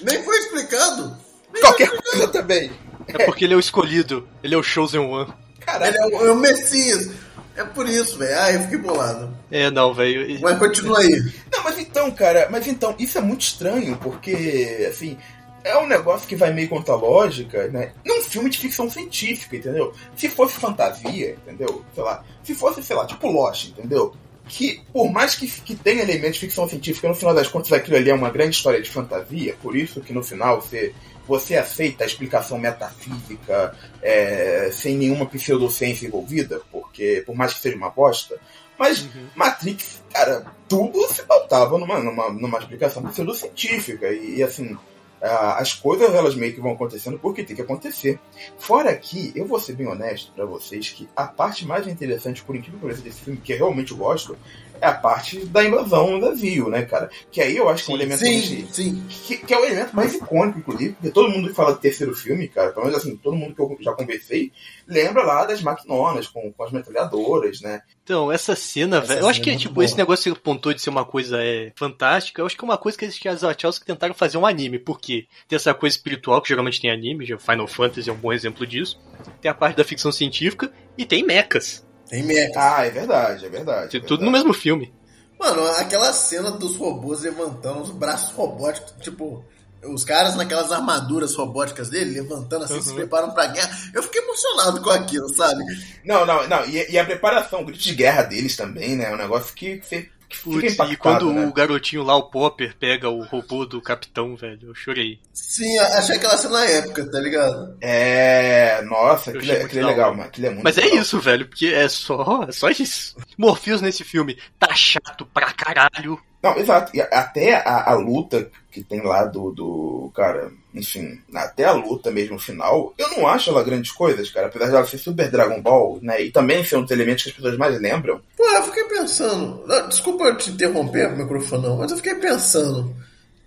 Nem 0.01 0.23
foi 0.23 0.37
explicado. 0.39 1.17
Qualquer 1.59 1.89
coisa 1.89 2.27
também. 2.27 2.71
É 3.07 3.25
porque 3.25 3.45
ele 3.45 3.53
é 3.53 3.57
o 3.57 3.59
escolhido. 3.59 4.27
Ele 4.43 4.55
é 4.55 4.57
o 4.57 4.63
Chosen 4.63 5.01
One. 5.01 5.33
Ele 5.81 5.97
é 5.97 6.05
o, 6.05 6.25
é 6.27 6.31
o 6.31 6.35
Messias. 6.35 7.11
É 7.55 7.63
por 7.63 7.87
isso, 7.87 8.17
velho. 8.17 8.39
Ah, 8.39 8.51
eu 8.51 8.61
fiquei 8.61 8.79
bolado. 8.79 9.35
É, 9.51 9.69
não, 9.69 9.93
velho. 9.93 10.39
Mas 10.41 10.57
continua 10.57 10.99
aí. 10.99 11.33
Não, 11.51 11.63
mas 11.63 11.77
então, 11.77 12.09
cara, 12.11 12.47
mas 12.49 12.67
então, 12.67 12.95
isso 12.97 13.17
é 13.17 13.21
muito 13.21 13.41
estranho, 13.41 13.95
porque, 13.97 14.87
assim, 14.89 15.17
é 15.63 15.77
um 15.77 15.87
negócio 15.87 16.27
que 16.27 16.35
vai 16.35 16.51
meio 16.51 16.67
contra 16.67 16.93
a 16.93 16.97
lógica, 16.97 17.67
né? 17.67 17.93
Num 18.05 18.21
filme 18.21 18.49
de 18.49 18.57
ficção 18.57 18.89
científica, 18.89 19.55
entendeu? 19.55 19.93
Se 20.15 20.27
fosse 20.29 20.55
fantasia, 20.55 21.37
entendeu? 21.43 21.85
Sei 21.93 22.03
lá, 22.03 22.23
se 22.43 22.55
fosse, 22.55 22.81
sei 22.83 22.95
lá, 22.95 23.05
tipo 23.05 23.31
Lost, 23.31 23.69
entendeu? 23.69 24.13
Que, 24.47 24.81
por 24.91 25.09
mais 25.11 25.35
que, 25.35 25.47
que 25.47 25.75
tenha 25.75 26.03
elementos 26.03 26.35
de 26.35 26.41
ficção 26.41 26.67
científica, 26.67 27.07
no 27.07 27.15
final 27.15 27.33
das 27.33 27.47
contas 27.47 27.71
aquilo 27.71 27.95
ali 27.95 28.09
é 28.09 28.13
uma 28.13 28.29
grande 28.29 28.55
história 28.55 28.81
de 28.81 28.89
fantasia, 28.89 29.55
por 29.61 29.75
isso 29.75 30.01
que 30.01 30.11
no 30.11 30.21
final 30.21 30.61
você, 30.61 30.93
você 31.25 31.55
aceita 31.55 32.03
a 32.03 32.07
explicação 32.07 32.59
metafísica 32.59 33.73
é, 34.01 34.69
sem 34.71 34.97
nenhuma 34.97 35.25
pseudociência 35.25 36.07
envolvida, 36.07 36.61
porque 36.71 37.23
por 37.25 37.35
mais 37.35 37.53
que 37.53 37.61
seja 37.61 37.77
uma 37.77 37.89
bosta, 37.89 38.37
mas 38.77 39.07
Matrix, 39.35 40.01
cara, 40.11 40.45
tudo 40.67 41.07
se 41.07 41.23
pautava 41.23 41.77
numa, 41.77 41.99
numa, 41.99 42.29
numa 42.29 42.57
explicação 42.57 43.03
pseudocientífica. 43.03 44.11
E, 44.11 44.37
e 44.37 44.43
assim, 44.43 44.77
as 45.23 45.73
coisas 45.73 46.13
elas 46.13 46.35
meio 46.35 46.53
que 46.53 46.59
vão 46.59 46.73
acontecendo 46.73 47.17
porque 47.17 47.43
tem 47.43 47.55
que 47.55 47.61
acontecer. 47.61 48.19
Fora 48.57 48.93
que, 48.95 49.31
eu 49.35 49.45
vou 49.45 49.59
ser 49.59 49.73
bem 49.73 49.87
honesto 49.87 50.31
pra 50.33 50.45
vocês, 50.45 50.89
que 50.89 51.07
a 51.15 51.25
parte 51.25 51.65
mais 51.65 51.87
interessante, 51.87 52.43
por 52.43 52.55
incrível 52.55 52.79
que 52.79 52.85
pareça, 52.85 53.01
desse 53.01 53.21
filme, 53.21 53.39
que 53.39 53.53
eu 53.53 53.57
realmente 53.57 53.93
gosto, 53.93 54.37
é 54.83 54.87
a 54.87 54.93
parte 54.93 55.45
da 55.45 55.63
invasão 55.63 56.19
da 56.19 56.35
Zio, 56.35 56.69
né, 56.69 56.83
cara? 56.83 57.09
Que 57.31 57.41
aí 57.41 57.55
eu 57.55 57.69
acho 57.69 57.85
que 57.85 57.91
é 57.91 57.93
um 57.93 57.97
elemento 57.97 58.19
sim, 58.19 58.41
que, 58.41 58.73
sim. 58.73 59.03
Que, 59.07 59.37
que 59.37 59.53
é 59.53 59.57
o 59.57 59.63
elemento 59.63 59.95
mais 59.95 60.13
icônico, 60.13 60.59
inclusive, 60.59 60.93
porque 60.93 61.09
todo 61.09 61.29
mundo 61.29 61.47
que 61.47 61.55
fala 61.55 61.71
do 61.71 61.79
terceiro 61.79 62.13
filme, 62.13 62.49
cara, 62.49 62.71
pelo 62.71 62.85
menos 62.85 62.99
assim, 62.99 63.15
todo 63.15 63.37
mundo 63.37 63.55
que 63.55 63.61
eu 63.61 63.77
já 63.79 63.93
conversei, 63.93 64.51
lembra 64.85 65.23
lá 65.23 65.45
das 65.45 65.61
maquinonas 65.61 66.27
com, 66.27 66.51
com 66.51 66.63
as 66.63 66.71
metralhadoras, 66.73 67.61
né? 67.61 67.81
Então, 68.03 68.29
essa 68.29 68.57
cena, 68.57 68.99
velho, 68.99 69.21
eu 69.21 69.29
acho 69.29 69.41
que 69.41 69.49
é 69.49 69.55
tipo, 69.55 69.81
esse 69.81 69.97
negócio 69.97 70.23
que 70.23 70.29
você 70.29 70.37
apontou 70.37 70.73
de 70.73 70.81
ser 70.81 70.89
uma 70.89 71.05
coisa 71.05 71.41
é, 71.41 71.71
fantástica, 71.77 72.41
eu 72.41 72.45
acho 72.45 72.57
que 72.57 72.65
é 72.65 72.67
uma 72.67 72.77
coisa 72.77 72.97
que 72.97 73.05
esses 73.05 73.41
Wachowski 73.41 73.85
tentaram 73.85 74.13
fazer 74.13 74.37
um 74.37 74.45
anime, 74.45 74.77
porque 74.77 75.27
tem 75.47 75.55
essa 75.55 75.73
coisa 75.73 75.95
espiritual 75.95 76.41
que 76.41 76.49
geralmente 76.49 76.81
tem 76.81 76.91
anime, 76.91 77.25
já 77.25 77.37
Final 77.37 77.67
Fantasy 77.67 78.09
é 78.09 78.13
um 78.13 78.17
bom 78.17 78.33
exemplo 78.33 78.67
disso, 78.67 78.99
tem 79.39 79.49
a 79.49 79.53
parte 79.53 79.77
da 79.77 79.85
ficção 79.85 80.11
científica 80.11 80.69
e 80.97 81.05
tem 81.05 81.23
mechas. 81.23 81.85
Tem 82.13 82.21
mechas. 82.21 82.55
Ah, 82.55 82.85
é 82.85 82.91
verdade, 82.91 83.43
é 83.43 83.49
verdade. 83.49 83.89
Tem 83.89 83.99
é 83.99 84.03
tudo 84.03 84.19
verdade. 84.19 84.25
no 84.25 84.31
mesmo 84.31 84.53
filme. 84.53 84.93
Mano, 85.39 85.65
aquela 85.77 86.13
cena 86.13 86.51
dos 86.51 86.75
robôs 86.75 87.21
levantando 87.21 87.81
os 87.81 87.89
braços 87.89 88.29
robóticos, 88.35 88.93
tipo, 89.01 89.43
os 89.83 90.05
caras 90.05 90.35
naquelas 90.35 90.71
armaduras 90.71 91.33
robóticas 91.33 91.89
dele, 91.89 92.21
levantando 92.21 92.65
assim, 92.65 92.79
se 92.83 92.93
preparam 92.93 93.31
pra 93.31 93.47
guerra. 93.47 93.75
Eu 93.95 94.03
fiquei 94.03 94.21
emocionado 94.21 94.79
com 94.81 94.91
aquilo, 94.91 95.27
sabe? 95.29 95.63
Não, 96.05 96.23
não, 96.23 96.47
não. 96.47 96.63
E, 96.65 96.91
e 96.91 96.99
a 96.99 97.03
preparação, 97.03 97.61
o 97.61 97.65
grito 97.65 97.81
de 97.81 97.95
guerra 97.95 98.21
deles 98.21 98.55
também, 98.55 98.95
né? 98.95 99.05
É 99.05 99.13
um 99.13 99.17
negócio 99.17 99.51
que, 99.55 99.81
fica 99.81 100.12
Putz, 100.43 100.77
e 100.91 100.95
quando 100.95 101.31
né? 101.31 101.45
o 101.45 101.53
garotinho 101.53 102.03
lá, 102.03 102.15
o 102.15 102.23
Popper, 102.29 102.75
pega 102.77 103.09
o 103.09 103.23
robô 103.23 103.65
do 103.65 103.81
capitão, 103.81 104.35
velho, 104.35 104.69
eu 104.69 104.75
chorei. 104.75 105.19
Sim, 105.33 105.77
achei 105.79 106.15
aquela 106.15 106.37
cena 106.37 106.65
épica, 106.65 107.09
tá 107.09 107.19
ligado? 107.19 107.77
É. 107.81 108.81
Nossa, 108.83 109.31
Eu 109.31 109.37
aquilo, 109.37 109.51
é, 109.53 109.61
aquilo 109.63 109.81
é 109.81 109.85
legal, 109.85 110.15
mas 110.15 110.27
aquilo 110.27 110.47
é 110.47 110.49
muito 110.49 110.63
Mas 110.63 110.77
é 110.77 110.81
legal. 110.81 110.99
isso, 110.99 111.19
velho, 111.19 111.47
porque 111.47 111.67
é 111.67 111.87
só, 111.89 112.45
é 112.47 112.51
só 112.51 112.69
isso. 112.69 113.15
Morpheus 113.37 113.81
nesse 113.81 114.03
filme 114.03 114.37
tá 114.59 114.73
chato 114.73 115.25
pra 115.25 115.51
caralho. 115.53 116.19
Não, 116.43 116.57
exato. 116.57 116.91
E 116.93 116.99
até 116.99 117.55
a, 117.55 117.91
a 117.91 117.93
luta 117.93 118.51
que 118.69 118.83
tem 118.83 119.01
lá 119.01 119.23
do, 119.23 119.51
do. 119.51 120.11
Cara, 120.13 120.51
enfim, 120.75 121.21
até 121.33 121.63
a 121.63 121.71
luta 121.71 122.11
mesmo 122.11 122.37
final, 122.37 122.93
eu 122.97 123.09
não 123.11 123.25
acho 123.25 123.49
ela 123.49 123.63
grandes 123.63 123.91
coisas, 123.91 124.29
cara. 124.29 124.47
Apesar 124.47 124.67
dela 124.69 124.85
ser 124.85 124.97
super 124.97 125.31
Dragon 125.31 125.61
Ball, 125.61 125.99
né? 126.01 126.21
E 126.21 126.31
também 126.31 126.65
ser 126.65 126.75
um 126.75 126.81
dos 126.81 126.91
elementos 126.91 127.23
que 127.23 127.29
as 127.29 127.35
pessoas 127.35 127.57
mais 127.57 127.79
lembram. 127.79 128.19
Pô, 128.35 128.43
eu 128.43 128.63
fiquei 128.63 128.83
pensando. 128.83 129.63
Desculpa 129.87 130.25
eu 130.25 130.37
te 130.37 130.51
interromper, 130.51 131.15
microfone, 131.15 131.63
não, 131.63 131.77
mas 131.77 131.91
eu 131.91 131.97
fiquei 131.97 132.15
pensando. 132.15 132.93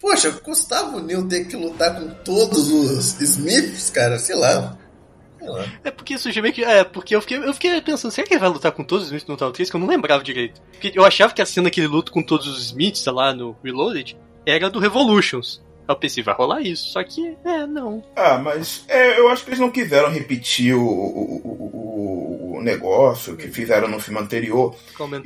Poxa, 0.01 0.31
custava 0.32 0.97
o 0.97 1.01
Neil 1.01 1.28
ter 1.28 1.47
que 1.47 1.56
lutar 1.56 2.01
com 2.01 2.09
todos 2.24 2.70
os 2.70 3.20
Smiths, 3.20 3.90
cara, 3.90 4.18
sei 4.18 4.36
lá. 4.36 4.78
É 5.85 5.90
porque 5.90 6.14
isso 6.14 6.28
meio 6.43 6.55
que. 6.55 6.64
É, 6.64 6.85
porque 6.85 7.14
eu 7.14 7.20
fiquei, 7.20 7.39
eu 7.39 7.55
fiquei 7.55 7.81
pensando, 7.81 8.10
será 8.10 8.27
que 8.27 8.35
ele 8.35 8.40
vai 8.40 8.48
lutar 8.48 8.73
com 8.73 8.85
todos 8.85 9.05
os 9.05 9.09
Smiths 9.09 9.28
no 9.28 9.36
Total 9.36 9.52
3? 9.52 9.70
Que 9.70 9.77
eu 9.77 9.81
não 9.81 9.89
lembrava 9.89 10.23
direito. 10.23 10.60
Porque 10.73 10.93
eu 10.94 11.05
achava 11.05 11.32
que 11.32 11.43
a 11.43 11.47
cena 11.47 11.70
que 11.70 11.81
ele 11.81 11.89
luta 11.89 12.12
com 12.12 12.23
todos 12.23 12.47
os 12.47 12.66
Smiths 12.66 13.05
lá 13.06 13.32
no 13.32 13.56
Reloaded 13.62 14.16
era 14.44 14.70
do 14.70 14.78
Revolutions. 14.78 15.64
Eu 15.88 15.96
pensei, 15.96 16.22
vai 16.22 16.34
rolar 16.34 16.60
isso. 16.62 16.88
Só 16.88 17.02
que, 17.04 17.36
é, 17.44 17.66
não. 17.66 18.02
Ah, 18.16 18.38
mas 18.38 18.84
é, 18.88 19.18
eu 19.18 19.28
acho 19.28 19.44
que 19.44 19.50
eles 19.50 19.60
não 19.60 19.70
quiseram 19.70 20.10
repetir 20.10 20.74
o, 20.74 20.82
o, 20.82 22.50
o, 22.54 22.56
o 22.58 22.62
negócio 22.62 23.36
que 23.36 23.48
fizeram 23.48 23.88
no 23.88 24.00
filme 24.00 24.20
anterior. 24.20 24.74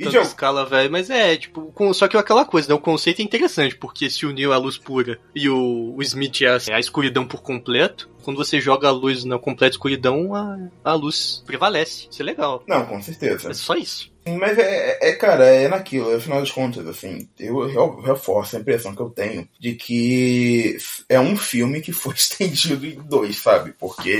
De 0.09 0.17
a 0.17 0.19
al- 0.19 0.25
escala, 0.25 0.65
velho. 0.65 0.91
Mas 0.91 1.09
é, 1.09 1.35
tipo, 1.37 1.71
com, 1.73 1.91
só 1.93 2.07
que 2.07 2.17
aquela 2.17 2.45
coisa, 2.45 2.67
né? 2.69 2.75
O 2.75 2.79
conceito 2.79 3.21
é 3.21 3.23
interessante, 3.23 3.75
porque 3.75 4.09
se 4.09 4.25
é 4.25 4.45
a 4.45 4.57
luz 4.57 4.77
pura 4.77 5.19
e 5.33 5.49
o, 5.49 5.93
o 5.95 6.01
Smith 6.01 6.41
é 6.41 6.47
a, 6.47 6.75
a 6.75 6.79
escuridão 6.79 7.25
por 7.25 7.41
completo, 7.41 8.09
quando 8.23 8.37
você 8.37 8.61
joga 8.61 8.87
a 8.87 8.91
luz 8.91 9.23
na 9.23 9.39
completa 9.39 9.73
escuridão, 9.73 10.35
a, 10.35 10.57
a 10.83 10.93
luz 10.93 11.41
prevalece. 11.45 12.07
Isso 12.11 12.21
é 12.21 12.25
legal. 12.25 12.63
Não, 12.67 12.85
com 12.85 13.01
certeza. 13.01 13.49
É 13.49 13.53
só 13.53 13.73
isso. 13.75 14.10
Mas 14.25 14.57
é, 14.57 14.99
é, 15.09 15.13
cara, 15.13 15.45
é 15.47 15.67
naquilo, 15.67 16.15
afinal 16.15 16.39
das 16.39 16.51
contas, 16.51 16.85
assim, 16.85 17.27
eu 17.39 17.65
re- 17.65 18.05
reforço 18.07 18.55
a 18.55 18.59
impressão 18.59 18.93
que 18.95 19.01
eu 19.01 19.09
tenho 19.09 19.47
de 19.59 19.73
que 19.73 20.77
é 21.09 21.19
um 21.19 21.35
filme 21.35 21.81
que 21.81 21.91
foi 21.91 22.13
estendido 22.17 22.85
em 22.85 22.99
dois, 23.01 23.37
sabe? 23.37 23.73
Porque 23.79 24.17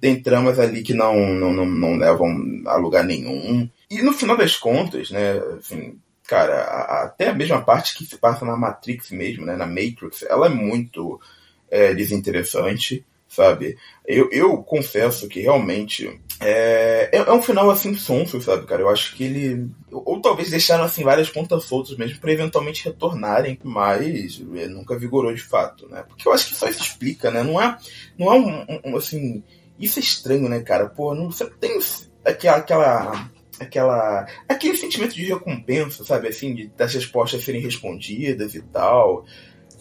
tem 0.00 0.20
tramas 0.20 0.58
ali 0.58 0.82
que 0.82 0.92
não, 0.92 1.14
não, 1.34 1.52
não, 1.52 1.64
não 1.64 1.96
levam 1.96 2.28
a 2.66 2.76
lugar 2.76 3.04
nenhum. 3.04 3.68
E 3.90 4.02
no 4.02 4.12
final 4.12 4.36
das 4.36 4.54
contas, 4.56 5.10
né, 5.10 5.38
assim, 5.58 5.98
cara, 6.26 6.62
a- 6.64 7.04
até 7.04 7.28
a 7.28 7.34
mesma 7.34 7.62
parte 7.62 7.94
que 7.96 8.04
se 8.04 8.18
passa 8.18 8.44
na 8.44 8.56
Matrix 8.56 9.10
mesmo, 9.12 9.46
né, 9.46 9.56
na 9.56 9.66
Matrix, 9.66 10.22
ela 10.28 10.46
é 10.46 10.50
muito 10.50 11.18
é, 11.70 11.94
desinteressante, 11.94 13.02
sabe? 13.28 13.78
Eu, 14.06 14.28
eu 14.30 14.58
confesso 14.58 15.26
que 15.26 15.40
realmente 15.40 16.20
é, 16.44 17.08
é, 17.12 17.16
é 17.18 17.32
um 17.32 17.42
final 17.42 17.70
assim 17.70 17.94
sonso, 17.94 18.40
sabe, 18.40 18.66
cara? 18.66 18.82
Eu 18.82 18.88
acho 18.88 19.14
que 19.14 19.24
ele. 19.24 19.70
Ou, 19.90 20.20
talvez 20.20 20.50
deixaram 20.50 20.84
assim 20.84 21.04
várias 21.04 21.30
pontas 21.30 21.64
soltas 21.64 21.96
mesmo 21.96 22.18
pra 22.18 22.32
eventualmente 22.32 22.84
retornarem, 22.84 23.58
mas 23.62 24.42
é, 24.56 24.66
nunca 24.66 24.98
vigorou 24.98 25.32
de 25.34 25.42
fato, 25.42 25.88
né? 25.88 26.04
Porque 26.08 26.26
eu 26.26 26.32
acho 26.32 26.48
que 26.48 26.54
só 26.56 26.68
isso 26.68 26.82
explica, 26.82 27.30
né? 27.30 27.42
Não 27.42 27.60
é, 27.60 27.78
não 28.18 28.32
é 28.32 28.36
um, 28.38 28.60
um- 28.62 28.80
um, 28.92 28.96
assim. 28.96 29.42
Isso 29.78 29.98
é 29.98 30.02
estranho, 30.02 30.48
né, 30.48 30.60
cara? 30.60 30.88
Pô, 30.88 31.14
não, 31.14 31.30
você 31.30 31.46
tem 31.46 31.78
aquela. 32.24 32.56
aquela 32.58 33.30
aquela 33.60 34.26
aquele 34.48 34.76
sentimento 34.76 35.14
de 35.14 35.24
recompensa, 35.24 36.04
sabe, 36.04 36.26
assim, 36.28 36.54
de, 36.54 36.66
das 36.76 36.94
respostas 36.94 37.44
serem 37.44 37.60
respondidas 37.60 38.54
e 38.54 38.62
tal. 38.62 39.24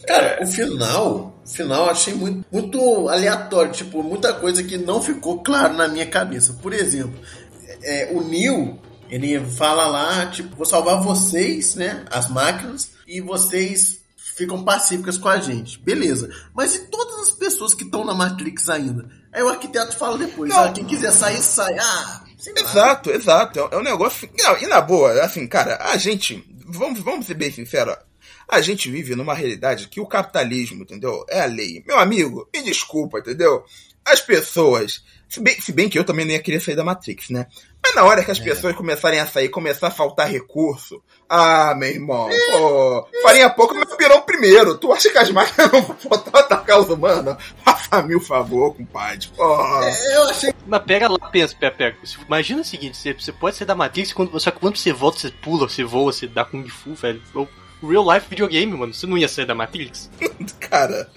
Cara, 0.08 0.40
o 0.44 0.48
final, 0.48 1.40
o 1.46 1.50
final 1.50 1.86
eu 1.86 1.92
achei 1.92 2.14
muito, 2.14 2.46
muito 2.52 3.10
aleatório, 3.10 3.72
tipo, 3.72 4.02
muita 4.04 4.34
coisa 4.34 4.64
que 4.64 4.78
não 4.78 5.02
ficou 5.02 5.42
claro 5.44 5.74
na 5.74 5.88
minha 5.88 6.06
cabeça. 6.06 6.54
Por 6.62 6.74
exemplo, 6.74 7.20
é, 7.84 8.10
o 8.12 8.22
Neil, 8.22 8.80
ele 9.10 9.40
fala 9.46 9.86
lá, 9.88 10.26
tipo, 10.28 10.56
vou 10.56 10.66
salvar 10.66 11.02
vocês, 11.02 11.76
né, 11.76 12.06
as 12.10 12.30
máquinas, 12.30 12.90
e 13.08 13.22
vocês 13.22 14.00
ficam 14.38 14.64
pacíficas 14.64 15.18
com 15.18 15.30
a 15.30 15.38
gente. 15.40 15.78
Beleza. 15.80 16.30
Mas 16.54 16.76
e 16.76 16.80
todas 16.88 17.20
as 17.20 17.32
pessoas 17.32 17.74
que 17.74 17.84
estão 17.84 18.04
na 18.06 18.14
Matrix 18.14 18.70
ainda? 18.70 19.06
Aí 19.32 19.44
o 19.44 19.50
arquiteto 19.50 19.96
fala 19.96 20.18
depois, 20.18 20.52
ah, 20.54 20.72
quem 20.72 20.84
quiser 20.86 21.12
sair, 21.12 21.38
sai. 21.42 21.78
Ah. 21.80 22.24
Exato, 22.58 23.12
exato. 23.12 23.60
É- 23.60 23.76
É 23.76 23.78
um 23.78 23.84
negócio. 23.84 24.28
Não, 24.40 24.58
e 24.58 24.66
na 24.68 24.82
boa, 24.82 25.12
assim, 25.24 25.46
cara, 25.48 25.78
a 25.92 25.96
gente. 25.98 26.44
Vamos, 26.66 27.00
vamos 27.02 27.26
ser 27.28 27.36
bem 27.36 27.52
sinceros. 27.52 27.96
A 28.52 28.60
gente 28.60 28.92
vive 28.92 29.16
numa 29.16 29.34
realidade 29.34 29.88
que 29.88 30.02
o 30.02 30.06
capitalismo, 30.06 30.84
entendeu? 30.84 31.26
É 31.30 31.40
a 31.40 31.46
lei. 31.46 31.82
Meu 31.88 31.98
amigo, 31.98 32.50
me 32.54 32.62
desculpa, 32.62 33.20
entendeu? 33.20 33.64
As 34.04 34.20
pessoas. 34.20 35.02
Se 35.30 35.40
bem, 35.40 35.62
se 35.62 35.72
bem 35.72 35.88
que 35.88 35.98
eu 35.98 36.04
também 36.04 36.26
nem 36.26 36.36
ia 36.36 36.42
querer 36.42 36.60
sair 36.60 36.76
da 36.76 36.84
Matrix, 36.84 37.30
né? 37.30 37.48
Mas 37.82 37.96
na 37.96 38.04
hora 38.04 38.26
que 38.26 38.30
as 38.30 38.40
pessoas 38.40 38.76
começarem 38.76 39.22
a 39.22 39.26
sair, 39.26 39.48
começar 39.48 39.88
a 39.88 39.92
faltar 39.92 40.30
recurso. 40.30 41.02
Ah, 41.30 41.74
meu 41.78 41.88
irmão, 41.88 42.28
pô, 42.52 43.08
farinha 43.24 43.50
pouco, 43.50 43.74
mas 43.74 43.96
pirou 43.96 44.22
primeiro. 44.24 44.78
Tu 44.78 44.92
acha 44.92 45.10
que 45.10 45.18
as 45.18 45.32
máquinas 45.32 45.72
não 45.72 45.82
vão 45.82 45.96
voltar 46.04 46.38
a 46.38 46.42
atacar 46.42 46.82
os 46.82 46.90
humanos? 46.90 47.38
Faça-me 47.64 48.16
o 48.16 48.20
favor, 48.20 48.76
compadre. 48.76 49.30
Pô. 49.34 49.44
eu 49.44 50.24
achei. 50.30 50.54
Mas 50.68 50.84
pega 50.84 51.08
lá, 51.08 51.30
pensa, 51.30 51.56
pega, 51.58 51.76
pega. 51.78 51.98
Imagina 52.28 52.60
o 52.60 52.66
seguinte: 52.66 52.98
você, 52.98 53.14
você 53.14 53.32
pode 53.32 53.56
sair 53.56 53.68
da 53.68 53.76
Matrix, 53.76 54.12
quando, 54.12 54.38
só 54.38 54.52
que 54.52 54.60
quando 54.60 54.76
você 54.76 54.92
volta, 54.92 55.20
você 55.20 55.32
pula, 55.32 55.70
você 55.70 55.86
voa, 55.86 56.12
você 56.12 56.28
dá 56.28 56.44
Kung 56.44 56.68
Fu, 56.68 56.94
velho. 56.94 57.22
O 57.34 57.48
real 57.84 58.06
life 58.06 58.28
videogame, 58.30 58.72
mano. 58.74 58.94
Você 58.94 59.08
não 59.08 59.18
ia 59.18 59.28
sair 59.28 59.46
da 59.46 59.56
Matrix? 59.56 60.10
Cara. 60.60 61.10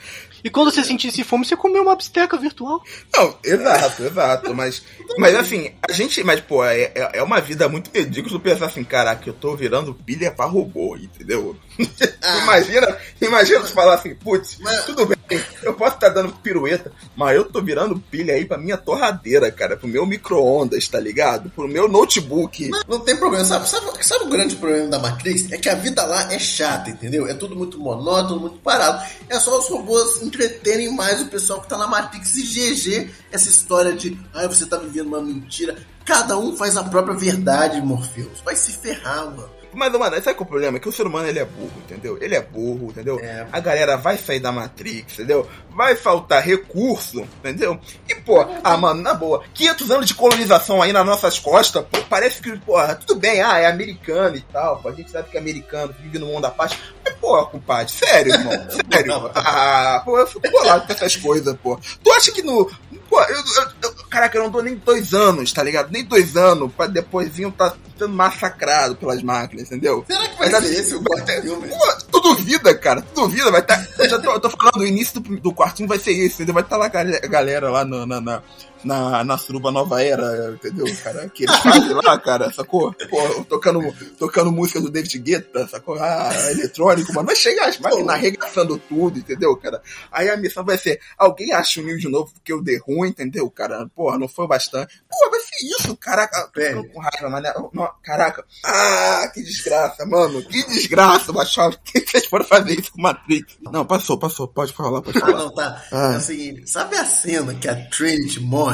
E 0.45 0.51
quando 0.51 0.71
você 0.71 0.85
sentisse 0.85 1.25
fome, 1.25 1.47
você 1.47 1.57
comeu 1.57 1.83
uma 1.83 1.97
bisteca 1.97 2.37
virtual. 2.37 2.83
Não, 3.17 3.35
exato, 3.43 4.05
exato. 4.05 4.55
Mas, 4.55 4.83
mas 5.19 5.35
assim, 5.35 5.73
a 5.89 5.91
gente. 5.91 6.23
Mas, 6.23 6.41
pô, 6.41 6.63
é, 6.63 6.93
é 6.95 7.15
é 7.15 7.23
uma 7.23 7.41
vida 7.41 7.69
muito 7.69 7.91
tu 7.91 8.41
pensar 8.41 8.67
assim, 8.67 8.83
caraca, 8.85 9.29
eu 9.29 9.33
tô 9.33 9.55
virando 9.57 9.95
pilha 9.95 10.31
pra 10.31 10.45
robô, 10.45 10.97
entendeu? 10.97 11.57
imagina, 12.43 12.99
imagina 13.21 13.61
tu 13.61 13.69
falar 13.69 13.95
assim, 13.95 14.15
putz, 14.15 14.59
tudo 14.85 15.07
bem, 15.07 15.41
eu 15.63 15.75
posso 15.75 15.95
estar 15.95 16.09
dando 16.09 16.33
pirueta, 16.33 16.93
mas 17.17 17.37
eu 17.37 17.45
tô 17.45 17.63
virando 17.63 17.99
pilha 18.11 18.35
aí 18.35 18.45
pra 18.45 18.59
minha 18.59 18.77
torradeira, 18.77 19.51
cara, 19.51 19.77
pro 19.77 19.89
meu 19.89 20.05
micro-ondas, 20.05 20.89
tá 20.89 20.99
ligado? 20.99 21.51
Pro 21.51 21.69
meu 21.69 21.89
notebook. 21.89 22.71
Não 22.89 23.01
tem 23.01 23.17
problema, 23.17 23.45
sabe, 23.45 23.69
sabe, 23.69 23.87
sabe 24.05 24.25
o 24.25 24.29
grande 24.29 24.57
problema 24.57 24.89
da 24.89 24.99
Matrix? 24.99 25.51
É 25.53 25.57
que 25.57 25.69
a 25.69 25.75
vida 25.75 26.05
lá 26.05 26.33
é 26.33 26.39
chata, 26.39 26.91
entendeu? 26.91 27.27
É 27.27 27.35
tudo 27.35 27.57
muito 27.57 27.79
monótono, 27.79 28.41
muito 28.41 28.59
parado. 28.59 29.05
É 29.29 29.39
só 29.39 29.59
os 29.59 29.69
robôs 29.69 30.23
entreterem 30.35 30.93
mais 30.95 31.23
o 31.23 31.27
pessoal 31.27 31.61
que 31.61 31.69
tá 31.69 31.79
na 31.79 31.87
Matrix 31.87 32.37
e 32.37 32.43
GG 32.43 33.11
essa 33.31 33.49
história 33.49 33.93
de 33.93 34.19
ah, 34.33 34.47
você 34.47 34.67
tá 34.67 34.77
vivendo 34.77 35.09
uma 35.09 35.23
mentira. 35.23 35.77
Cada 36.05 36.37
um 36.37 36.57
faz 36.57 36.77
a 36.77 36.85
própria 36.85 37.17
verdade, 37.17 37.81
Morpheus. 37.81 38.41
Vai 38.45 38.57
se 38.57 38.73
ferrar, 38.73 39.25
mano. 39.27 39.54
Mas, 39.75 39.93
mano, 39.93 40.15
sabe 40.17 40.35
qual 40.37 40.41
é 40.41 40.43
o 40.43 40.47
problema? 40.47 40.77
É 40.77 40.81
que 40.81 40.89
o 40.89 40.93
ser 40.93 41.07
humano 41.07 41.29
ele 41.29 41.39
é 41.39 41.45
burro, 41.45 41.73
entendeu? 41.85 42.19
Ele 42.21 42.35
é 42.35 42.41
burro, 42.41 42.91
entendeu? 42.91 43.19
A 43.53 43.61
galera 43.61 43.97
vai 43.97 44.17
sair 44.19 44.41
da 44.41 44.53
Matrix, 44.53 45.15
entendeu? 45.15 45.49
Vai 45.71 45.97
faltar 45.97 46.43
recurso, 46.43 47.21
entendeu? 47.41 47.79
E, 48.09 48.15
pô, 48.15 48.47
ah, 48.63 48.77
mano, 48.77 49.03
na 49.03 49.15
boa, 49.15 49.43
500 49.55 49.91
anos 49.91 50.07
de 50.07 50.15
colonização 50.15 50.81
aí 50.81 50.93
nas 50.93 51.05
nossas 51.05 51.39
costas, 51.39 51.85
pô, 51.91 51.99
parece 52.09 52.41
que, 52.41 52.57
porra, 52.59 52.95
tudo 52.95 53.17
bem, 53.19 53.41
ah, 53.43 53.59
é 53.59 53.67
americano 53.67 54.37
e 54.37 54.41
tal, 54.41 54.79
pô, 54.81 54.89
a 54.89 54.93
gente 54.93 55.11
sabe 55.11 55.29
que 55.31 55.37
é 55.37 55.41
americano, 55.41 55.95
vive 56.01 56.19
no 56.19 56.27
mundo 56.27 56.43
da 56.43 56.51
paz. 56.51 56.77
Mas, 57.05 57.15
pô, 57.15 57.45
compadre, 57.47 57.93
sério, 57.93 58.33
irmão, 58.33 58.53
sério. 58.93 59.31
Ah, 59.35 60.01
pô, 60.05 60.19
eu 60.19 60.27
fico 60.27 60.49
bolado 60.51 60.87
com 60.87 60.93
essas 60.93 61.17
coisas, 61.17 61.57
pô. 61.63 61.79
Tu 62.03 62.13
acha 62.13 62.31
que 62.33 62.43
no. 62.43 62.71
Pô, 63.09 63.21
eu, 63.23 63.37
eu- 63.37 63.69
eu- 63.83 63.95
Caraca, 64.15 64.39
eu 64.39 64.45
não 64.45 64.51
dou 64.51 64.63
nem 64.63 64.77
dois 64.77 65.13
anos, 65.13 65.53
tá 65.53 65.61
ligado? 65.63 65.91
Nem 65.91 66.05
dois 66.05 66.37
anos 66.37 66.73
pra 66.73 66.87
depois 66.87 67.29
vir 67.35 67.51
tá 67.53 67.75
sendo 67.99 68.11
massacrado 68.11 68.95
pelas 68.95 69.23
máquinas, 69.23 69.64
entendeu? 69.67 70.05
Será 70.07 70.29
que 70.29 70.39
vai 70.39 70.51
Mas, 70.51 70.65
ser 70.65 70.71
assim, 70.71 70.81
esse 70.81 70.95
o 70.95 71.03
quarto 71.03 71.43
filme? 71.43 71.69
Tu 72.11 72.21
duvida, 72.21 72.75
cara, 72.75 73.03
tu 73.03 73.23
duvida, 73.23 73.51
vai 73.51 73.61
estar. 73.61 73.77
Tá, 73.77 74.05
eu 74.05 74.11
já 74.11 74.19
tô, 74.19 74.31
eu 74.31 74.41
tô 74.41 74.51
falando, 74.51 74.79
o 74.79 74.87
início 74.87 75.21
do, 75.21 75.41
do 75.41 75.53
quartinho 75.53 75.89
vai 75.89 75.99
ser 75.99 76.13
isso, 76.13 76.37
entendeu? 76.37 76.55
Vai 76.55 76.63
estar 76.63 76.77
tá 76.77 76.81
lá 76.81 76.87
a 76.87 77.27
galera, 77.27 77.71
lá 77.71 77.85
no, 77.85 78.07
na, 78.07 78.21
na, 78.21 78.43
na, 78.85 79.25
na 79.25 79.39
suruba 79.39 79.71
nova 79.71 80.03
era, 80.03 80.53
entendeu? 80.53 80.87
Cara, 81.03 81.29
que 81.29 81.45
eles 81.45 81.57
fazem 81.57 81.95
lá, 81.95 82.19
cara, 82.19 82.53
sacou? 82.53 82.93
Pô, 83.09 83.45
tocando, 83.45 83.81
tocando 84.19 84.53
música 84.53 84.81
do 84.81 84.91
David 84.91 85.19
Guetta, 85.19 85.67
sacou? 85.69 85.97
Ah, 85.99 86.31
eletrônico, 86.51 87.13
mano. 87.13 87.27
Vai 87.27 87.37
chegar 87.37 87.69
as 87.69 87.79
máquinas 87.79 88.15
arregaçando 88.15 88.79
tudo, 88.79 89.19
entendeu, 89.19 89.57
cara? 89.57 89.83
Aí 90.11 90.29
a 90.29 90.37
missão 90.37 90.65
vai 90.65 90.79
ser: 90.79 91.01
alguém 91.19 91.53
acha 91.53 91.81
o 91.81 91.85
Neo 91.85 91.99
de 91.99 92.09
novo 92.09 92.33
porque 92.33 92.53
eu 92.53 92.63
dei 92.63 92.79
ruim, 92.79 93.09
entendeu, 93.09 93.51
cara? 93.51 93.87
Porra, 93.95 94.19
não 94.19 94.29
foi 94.29 94.47
bastante. 94.47 95.03
Pô, 95.09 95.31
vai 95.31 95.41
ser 95.41 95.67
isso, 95.67 95.97
caraca. 95.97 96.51
Tô 96.53 96.89
com 96.89 97.01
raiva, 97.01 97.31
mas 97.31 97.43
não, 97.73 97.91
caraca. 98.03 98.45
Ah, 98.65 99.31
que 99.33 99.43
desgraça, 99.43 100.05
mano. 100.07 100.43
Que 100.43 100.63
desgraça, 100.67 101.33
Machado. 101.33 101.79
Por 101.79 101.93
que 101.93 102.11
vocês 102.11 102.27
foram 102.27 102.45
fazer 102.45 102.79
isso 102.79 102.93
com 102.93 103.03
Matrix? 103.03 103.57
Não, 103.61 103.85
passou, 103.85 104.19
passou. 104.19 104.49
Pode 104.49 104.73
falar, 104.73 105.03
pode 105.03 105.19
falar. 105.19 105.33
Ah, 105.33 105.39
não, 105.39 105.55
tá. 105.55 105.85
É 105.93 106.17
o 106.17 106.21
seguinte, 106.21 106.71
sabe 106.71 106.97
a 106.97 107.05
cena 107.05 107.55
que 107.55 107.69
a 107.69 107.75
Trinity 107.89 108.41
morre? 108.41 108.74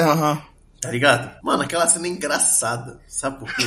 Aham. 0.00 0.42
Tá 0.80 0.90
ligado? 0.90 1.36
Mano, 1.42 1.62
aquela 1.62 1.88
cena 1.88 2.06
é 2.06 2.10
engraçada. 2.10 3.00
Sabe 3.08 3.40
por 3.40 3.54
quê? 3.54 3.64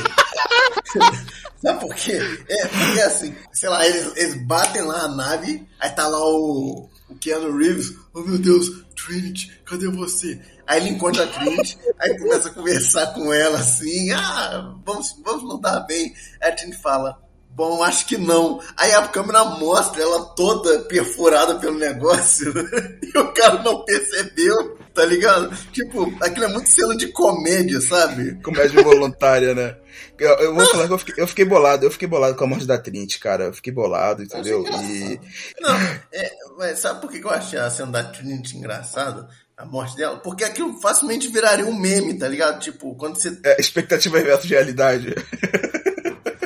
Sabe 1.62 1.80
por 1.80 1.94
quê? 1.94 2.18
É, 2.48 2.66
porque 2.66 3.00
assim, 3.02 3.34
sei 3.52 3.68
lá, 3.68 3.86
eles, 3.86 4.16
eles 4.16 4.46
batem 4.46 4.82
lá 4.82 5.02
a 5.02 5.08
nave, 5.08 5.66
aí 5.78 5.90
tá 5.90 6.06
lá 6.06 6.18
o, 6.18 6.88
o 7.08 7.14
Keanu 7.16 7.56
Reeves, 7.56 7.94
oh 8.14 8.20
meu 8.20 8.38
Deus, 8.38 8.84
Trinity, 8.96 9.60
cadê 9.66 9.88
você? 9.88 10.40
Aí 10.66 10.80
ele 10.80 10.90
encontra 10.90 11.24
a 11.24 11.26
Trinity, 11.26 11.78
aí 12.00 12.18
começa 12.18 12.48
a 12.48 12.54
conversar 12.54 13.08
com 13.08 13.32
ela 13.32 13.58
assim, 13.58 14.10
ah, 14.12 14.74
vamos, 14.84 15.14
vamos 15.22 15.42
não 15.44 15.60
dar 15.60 15.80
bem. 15.80 16.14
Aí 16.40 16.50
a 16.50 16.56
Trinity 16.56 16.80
fala, 16.80 17.20
Bom, 17.52 17.82
acho 17.82 18.06
que 18.06 18.16
não. 18.16 18.60
Aí 18.76 18.92
a 18.92 19.08
câmera 19.08 19.44
mostra 19.44 20.00
ela 20.00 20.24
toda 20.34 20.80
perfurada 20.84 21.56
pelo 21.56 21.78
negócio 21.78 22.54
e 23.02 23.18
o 23.18 23.32
cara 23.32 23.62
não 23.62 23.84
percebeu, 23.84 24.78
tá 24.94 25.04
ligado? 25.04 25.54
Tipo, 25.72 26.12
aquilo 26.20 26.46
é 26.46 26.48
muito 26.48 26.68
cena 26.68 26.96
de 26.96 27.08
comédia, 27.08 27.80
sabe? 27.80 28.40
Comédia 28.42 28.82
voluntária, 28.82 29.54
né? 29.54 29.76
Eu, 30.18 30.30
eu 30.38 30.54
vou 30.54 30.66
falar 30.66 30.86
que 30.86 30.92
eu 30.92 30.98
fiquei, 30.98 31.14
eu 31.18 31.26
fiquei, 31.26 31.44
bolado, 31.44 31.84
eu 31.84 31.90
fiquei 31.90 32.06
bolado 32.06 32.36
com 32.36 32.44
a 32.44 32.46
morte 32.46 32.66
da 32.66 32.78
Trinity, 32.78 33.18
cara. 33.18 33.44
Eu 33.44 33.52
fiquei 33.52 33.72
bolado, 33.72 34.22
entendeu? 34.22 34.64
E. 34.66 35.20
Não, 35.60 35.74
é, 36.12 36.30
mas 36.58 36.78
sabe 36.78 37.00
por 37.00 37.10
que 37.10 37.22
eu 37.22 37.30
achei 37.30 37.58
a 37.58 37.70
cena 37.70 37.92
da 37.92 38.04
Trinity 38.04 38.56
engraçada? 38.56 39.28
A 39.56 39.64
morte 39.64 39.96
dela? 39.96 40.16
Porque 40.18 40.44
aquilo 40.44 40.80
facilmente 40.80 41.28
viraria 41.28 41.66
um 41.66 41.78
meme, 41.78 42.14
tá 42.14 42.26
ligado? 42.26 42.60
Tipo, 42.60 42.94
quando 42.94 43.20
você. 43.20 43.38
É, 43.44 43.60
expectativa 43.60 44.20
versus 44.20 44.48
realidade. 44.48 45.14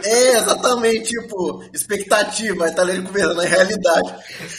É, 0.05 0.37
exatamente, 0.37 1.09
tipo, 1.09 1.65
expectativa, 1.73 2.59
vai 2.59 2.71
estar 2.71 2.83
ali 2.83 3.03
conversando 3.03 3.37
na 3.37 3.45
realidade. 3.45 4.15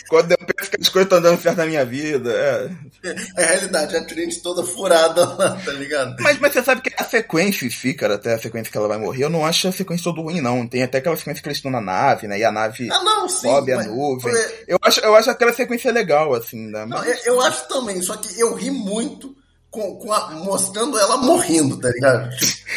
Quando 0.10 0.32
eu 0.32 0.38
penso 0.38 0.72
que 0.72 0.82
as 0.82 0.90
coisas 0.90 1.06
estão 1.06 1.22
dando 1.22 1.42
certo 1.42 1.58
na 1.58 1.66
minha 1.68 1.86
vida, 1.86 2.32
é. 2.32 2.70
É 3.38 3.44
a 3.44 3.48
realidade, 3.48 3.96
a 3.96 4.04
Trinity 4.04 4.42
toda 4.42 4.64
furada 4.64 5.24
lá, 5.24 5.56
tá 5.64 5.72
ligado? 5.74 6.16
Mas, 6.20 6.40
mas 6.40 6.54
você 6.54 6.64
sabe 6.64 6.82
que 6.82 6.92
a 6.98 7.04
sequência 7.04 7.66
em 7.66 7.70
si, 7.70 7.94
cara, 7.94 8.16
até 8.16 8.34
a 8.34 8.40
sequência 8.40 8.72
que 8.72 8.78
ela 8.78 8.88
vai 8.88 8.98
morrer, 8.98 9.26
eu 9.26 9.30
não 9.30 9.46
acho 9.46 9.68
a 9.68 9.72
sequência 9.72 10.06
todo 10.06 10.24
ruim, 10.24 10.42
não. 10.42 10.68
Tem 10.68 10.82
até 10.82 10.98
aquela 10.98 11.16
sequência 11.16 11.44
que 11.44 11.48
eles 11.48 11.60
estão 11.60 11.72
na 11.72 11.82
nave, 11.82 12.28
né? 12.28 12.40
E 12.40 12.44
a 12.44 12.52
nave 12.52 12.90
ah, 12.92 13.04
não, 13.04 13.30
sim, 13.30 13.48
sobe 13.48 13.72
a 13.72 13.84
nuvem. 13.84 14.34
Eu, 14.68 14.80
acho, 14.82 15.00
eu 15.02 15.16
acho 15.16 15.30
aquela 15.30 15.54
sequência 15.54 15.92
legal, 15.92 16.34
assim, 16.34 16.68
né? 16.68 16.86
Mas... 16.86 17.02
Não, 17.02 17.06
eu, 17.06 17.18
eu 17.26 17.42
acho 17.42 17.68
também, 17.68 18.02
só 18.02 18.18
que 18.18 18.40
eu 18.40 18.56
ri 18.56 18.72
muito 18.72 19.36
com, 19.76 19.96
com 19.96 20.14
a, 20.14 20.32
mostrando 20.32 20.98
ela 20.98 21.18
morrendo, 21.18 21.78
tá 21.78 21.90
ligado? 21.90 22.30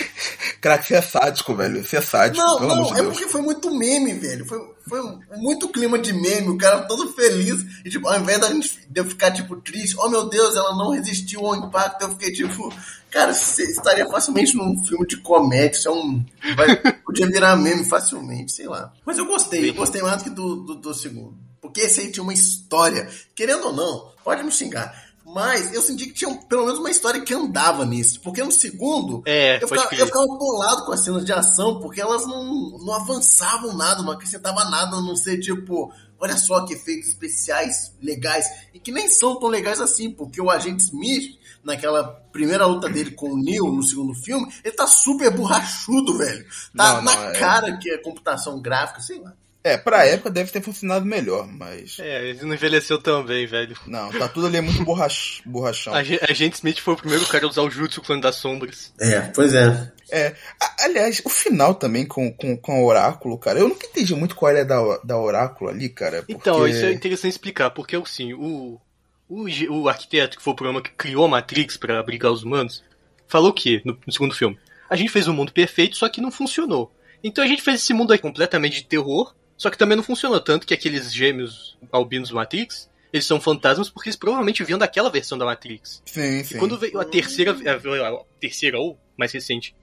Cara, 0.60 0.82
você 0.82 0.96
é 0.96 1.00
sádico, 1.00 1.54
velho. 1.54 1.84
Você 1.84 1.98
é 1.98 2.00
sádico. 2.00 2.44
Não, 2.44 2.58
pelo 2.58 2.68
não, 2.68 2.76
amor 2.78 2.92
de 2.92 2.98
é 2.98 3.02
Deus. 3.02 3.12
porque 3.16 3.30
foi 3.30 3.40
muito 3.40 3.72
meme, 3.72 4.14
velho. 4.14 4.44
Foi, 4.44 4.58
foi 4.88 5.00
muito 5.36 5.68
clima 5.68 5.96
de 6.00 6.12
meme, 6.12 6.48
o 6.48 6.58
cara 6.58 6.82
todo 6.82 7.12
feliz. 7.12 7.64
E, 7.84 7.90
tipo, 7.90 8.08
ao 8.08 8.18
invés 8.18 8.40
da 8.40 8.48
gente, 8.48 8.80
de 8.90 9.00
eu 9.00 9.04
ficar, 9.04 9.30
tipo, 9.30 9.54
triste, 9.60 9.94
oh 9.96 10.08
meu 10.08 10.28
Deus, 10.28 10.56
ela 10.56 10.74
não 10.76 10.90
resistiu 10.90 11.46
ao 11.46 11.54
impacto, 11.54 12.02
eu 12.02 12.10
fiquei, 12.10 12.32
tipo, 12.32 12.74
cara, 13.08 13.32
você 13.32 13.62
estaria 13.70 14.08
facilmente 14.08 14.56
num 14.56 14.82
filme 14.84 15.06
de 15.06 15.18
comédia, 15.18 15.78
isso 15.78 15.88
é 15.88 15.92
um. 15.92 16.24
Vai, 16.56 16.74
podia 17.04 17.28
virar 17.28 17.54
meme 17.54 17.84
facilmente, 17.84 18.50
sei 18.50 18.66
lá. 18.66 18.92
Mas 19.06 19.16
eu 19.16 19.26
gostei, 19.26 19.70
eu 19.70 19.74
gostei 19.74 20.02
mais 20.02 20.16
do 20.16 20.24
que 20.24 20.30
do, 20.30 20.56
do, 20.56 20.74
do 20.74 20.94
segundo. 20.94 21.36
Porque 21.60 21.82
esse 21.82 22.00
aí 22.00 22.10
tinha 22.10 22.22
uma 22.22 22.34
história. 22.34 23.08
Querendo 23.34 23.66
ou 23.66 23.72
não, 23.72 24.12
pode 24.24 24.42
me 24.42 24.50
xingar. 24.50 25.07
Mas 25.34 25.74
eu 25.74 25.82
senti 25.82 26.06
que 26.06 26.14
tinha 26.14 26.34
pelo 26.48 26.64
menos 26.64 26.78
uma 26.78 26.90
história 26.90 27.20
que 27.20 27.34
andava 27.34 27.84
nisso. 27.84 28.20
Porque 28.20 28.42
no 28.42 28.50
segundo, 28.50 29.22
é, 29.26 29.62
eu, 29.62 29.68
ficava, 29.68 29.94
eu 29.94 30.06
ficava 30.06 30.26
bolado 30.26 30.86
com 30.86 30.92
as 30.92 31.04
cenas 31.04 31.24
de 31.24 31.32
ação, 31.32 31.80
porque 31.80 32.00
elas 32.00 32.26
não, 32.26 32.78
não 32.78 32.94
avançavam 32.94 33.76
nada, 33.76 34.02
não 34.02 34.12
acrescentavam 34.12 34.70
nada, 34.70 34.96
a 34.96 35.02
não 35.02 35.14
ser 35.14 35.38
tipo, 35.38 35.92
olha 36.18 36.36
só 36.36 36.64
que 36.64 36.72
efeitos 36.72 37.08
especiais 37.08 37.94
legais. 38.00 38.46
E 38.72 38.80
que 38.80 38.90
nem 38.90 39.08
são 39.08 39.38
tão 39.38 39.48
legais 39.48 39.80
assim, 39.80 40.10
porque 40.10 40.40
o 40.40 40.50
agente 40.50 40.84
Smith, 40.84 41.38
naquela 41.62 42.04
primeira 42.32 42.64
luta 42.64 42.88
dele 42.88 43.10
com 43.10 43.32
o 43.32 43.36
Neo 43.36 43.70
no 43.70 43.82
segundo 43.82 44.14
filme, 44.14 44.50
ele 44.64 44.74
tá 44.74 44.86
super 44.86 45.30
borrachudo, 45.30 46.16
velho. 46.16 46.44
Tá 46.74 46.94
Não, 46.94 47.02
na 47.02 47.14
não, 47.14 47.24
é- 47.30 47.38
cara 47.38 47.76
que 47.76 47.90
é 47.90 47.98
computação 47.98 48.60
gráfica, 48.60 49.00
sei 49.00 49.20
lá. 49.20 49.34
É, 49.64 49.76
pra 49.76 50.06
época 50.06 50.30
deve 50.30 50.50
ter 50.52 50.62
funcionado 50.62 51.04
melhor, 51.04 51.46
mas. 51.46 51.98
É, 51.98 52.28
ele 52.30 52.42
não 52.44 52.54
envelheceu 52.54 52.96
tão 53.00 53.24
bem, 53.24 53.46
velho. 53.46 53.76
Não, 53.86 54.08
tá 54.10 54.28
tudo 54.28 54.46
ali 54.46 54.60
muito 54.60 54.84
borrach... 54.84 55.42
borrachão. 55.44 55.92
A 55.92 56.02
gen- 56.02 56.20
Agente 56.22 56.56
Smith 56.56 56.78
foi 56.78 56.94
o 56.94 56.96
primeiro 56.96 57.26
cara 57.26 57.44
a 57.44 57.48
usar 57.48 57.62
o 57.62 57.70
Jutsu 57.70 58.00
Clã 58.00 58.18
das 58.20 58.36
Sombras. 58.36 58.92
É, 59.00 59.20
pois 59.34 59.52
é. 59.54 59.92
É, 60.10 60.34
a- 60.60 60.84
aliás, 60.84 61.20
o 61.24 61.28
final 61.28 61.74
também 61.74 62.06
com, 62.06 62.32
com, 62.32 62.56
com 62.56 62.82
o 62.82 62.86
Oráculo, 62.86 63.36
cara, 63.36 63.58
eu 63.58 63.68
nunca 63.68 63.86
entendi 63.86 64.14
muito 64.14 64.36
qual 64.36 64.56
é 64.56 64.64
da, 64.64 64.98
da 65.04 65.18
Oráculo 65.18 65.68
ali, 65.70 65.88
cara. 65.88 66.18
Porque... 66.18 66.32
Então, 66.32 66.66
isso 66.66 66.84
é 66.84 66.92
interessante 66.92 67.32
explicar, 67.32 67.70
porque 67.70 67.96
assim, 67.96 68.32
o, 68.32 68.80
o, 69.28 69.44
o 69.70 69.88
arquiteto, 69.88 70.36
que 70.38 70.42
foi 70.42 70.52
o 70.52 70.56
programa 70.56 70.80
que 70.80 70.90
criou 70.90 71.24
a 71.26 71.28
Matrix 71.28 71.76
pra 71.76 71.98
abrigar 71.98 72.30
os 72.32 72.42
humanos, 72.44 72.82
falou 73.26 73.52
que, 73.52 73.82
no, 73.84 73.98
no 74.06 74.12
segundo 74.12 74.34
filme, 74.34 74.56
a 74.88 74.96
gente 74.96 75.10
fez 75.10 75.26
um 75.28 75.34
mundo 75.34 75.52
perfeito, 75.52 75.96
só 75.96 76.08
que 76.08 76.20
não 76.20 76.30
funcionou. 76.30 76.90
Então 77.22 77.42
a 77.44 77.46
gente 77.48 77.60
fez 77.60 77.82
esse 77.82 77.92
mundo 77.92 78.12
aí 78.12 78.18
completamente 78.18 78.76
de 78.76 78.84
terror, 78.84 79.34
só 79.58 79.68
que 79.68 79.76
também 79.76 79.96
não 79.96 80.04
funcionou 80.04 80.40
tanto 80.40 80.66
que 80.66 80.72
aqueles 80.72 81.12
gêmeos 81.12 81.76
albinos 81.92 82.28
do 82.28 82.36
Matrix, 82.36 82.88
eles 83.12 83.26
são 83.26 83.40
fantasmas 83.40 83.90
porque 83.90 84.08
eles 84.08 84.16
provavelmente 84.16 84.62
vinham 84.62 84.78
daquela 84.78 85.10
versão 85.10 85.36
da 85.36 85.44
Matrix. 85.44 86.00
Sim, 86.06 86.40
E 86.40 86.44
sim. 86.44 86.58
quando 86.58 86.78
veio 86.78 87.00
a 87.00 87.04
terceira, 87.04 87.52
a, 87.52 88.08
a 88.08 88.24
terceira 88.38 88.78
ou 88.78 88.98
mais 89.16 89.32
recente, 89.32 89.74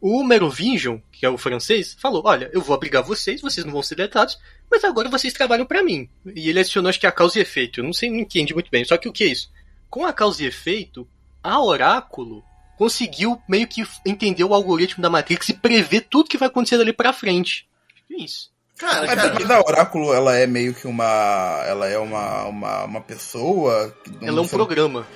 o 0.00 0.22
Merovingian, 0.22 1.02
que 1.10 1.26
é 1.26 1.28
o 1.28 1.36
francês, 1.38 1.96
falou: 1.98 2.22
Olha, 2.24 2.48
eu 2.52 2.60
vou 2.60 2.74
abrigar 2.74 3.02
vocês, 3.02 3.40
vocês 3.40 3.64
não 3.64 3.72
vão 3.72 3.82
ser 3.82 3.96
deletados, 3.96 4.38
mas 4.70 4.84
agora 4.84 5.08
vocês 5.08 5.32
trabalham 5.32 5.66
pra 5.66 5.82
mim. 5.82 6.08
E 6.24 6.48
ele 6.48 6.60
adicionou, 6.60 6.88
acho 6.88 7.00
que 7.00 7.06
a 7.06 7.12
causa 7.12 7.38
e 7.38 7.42
efeito. 7.42 7.80
Eu 7.80 7.84
não 7.84 7.92
sei, 7.92 8.10
não 8.10 8.18
entendi 8.18 8.54
muito 8.54 8.70
bem. 8.70 8.84
Só 8.84 8.96
que 8.96 9.08
o 9.08 9.12
que 9.12 9.24
é 9.24 9.28
isso? 9.28 9.50
Com 9.90 10.04
a 10.04 10.12
causa 10.12 10.42
e 10.42 10.46
efeito, 10.46 11.08
a 11.42 11.60
Oráculo 11.60 12.44
conseguiu 12.76 13.40
meio 13.48 13.66
que 13.66 13.82
entender 14.04 14.44
o 14.44 14.52
algoritmo 14.54 15.02
da 15.02 15.10
Matrix 15.10 15.48
e 15.48 15.54
prever 15.54 16.02
tudo 16.02 16.28
que 16.28 16.38
vai 16.38 16.48
acontecer 16.48 16.76
dali 16.76 16.92
pra 16.92 17.12
frente. 17.12 17.66
É 18.12 18.22
isso. 18.22 18.50
Cara, 18.78 19.06
Mas, 19.06 19.32
mas 19.40 19.50
a 19.50 19.60
Oráculo, 19.60 20.12
ela 20.12 20.36
é 20.36 20.46
meio 20.46 20.74
que 20.74 20.86
uma. 20.86 21.62
Ela 21.66 21.88
é 21.88 21.98
uma, 21.98 22.44
uma, 22.44 22.84
uma 22.84 23.00
pessoa. 23.00 23.94
que 24.04 24.10
não 24.20 24.28
Ela 24.28 24.38
é 24.38 24.40
um 24.42 24.48
sei- 24.48 24.58
programa. 24.58 25.06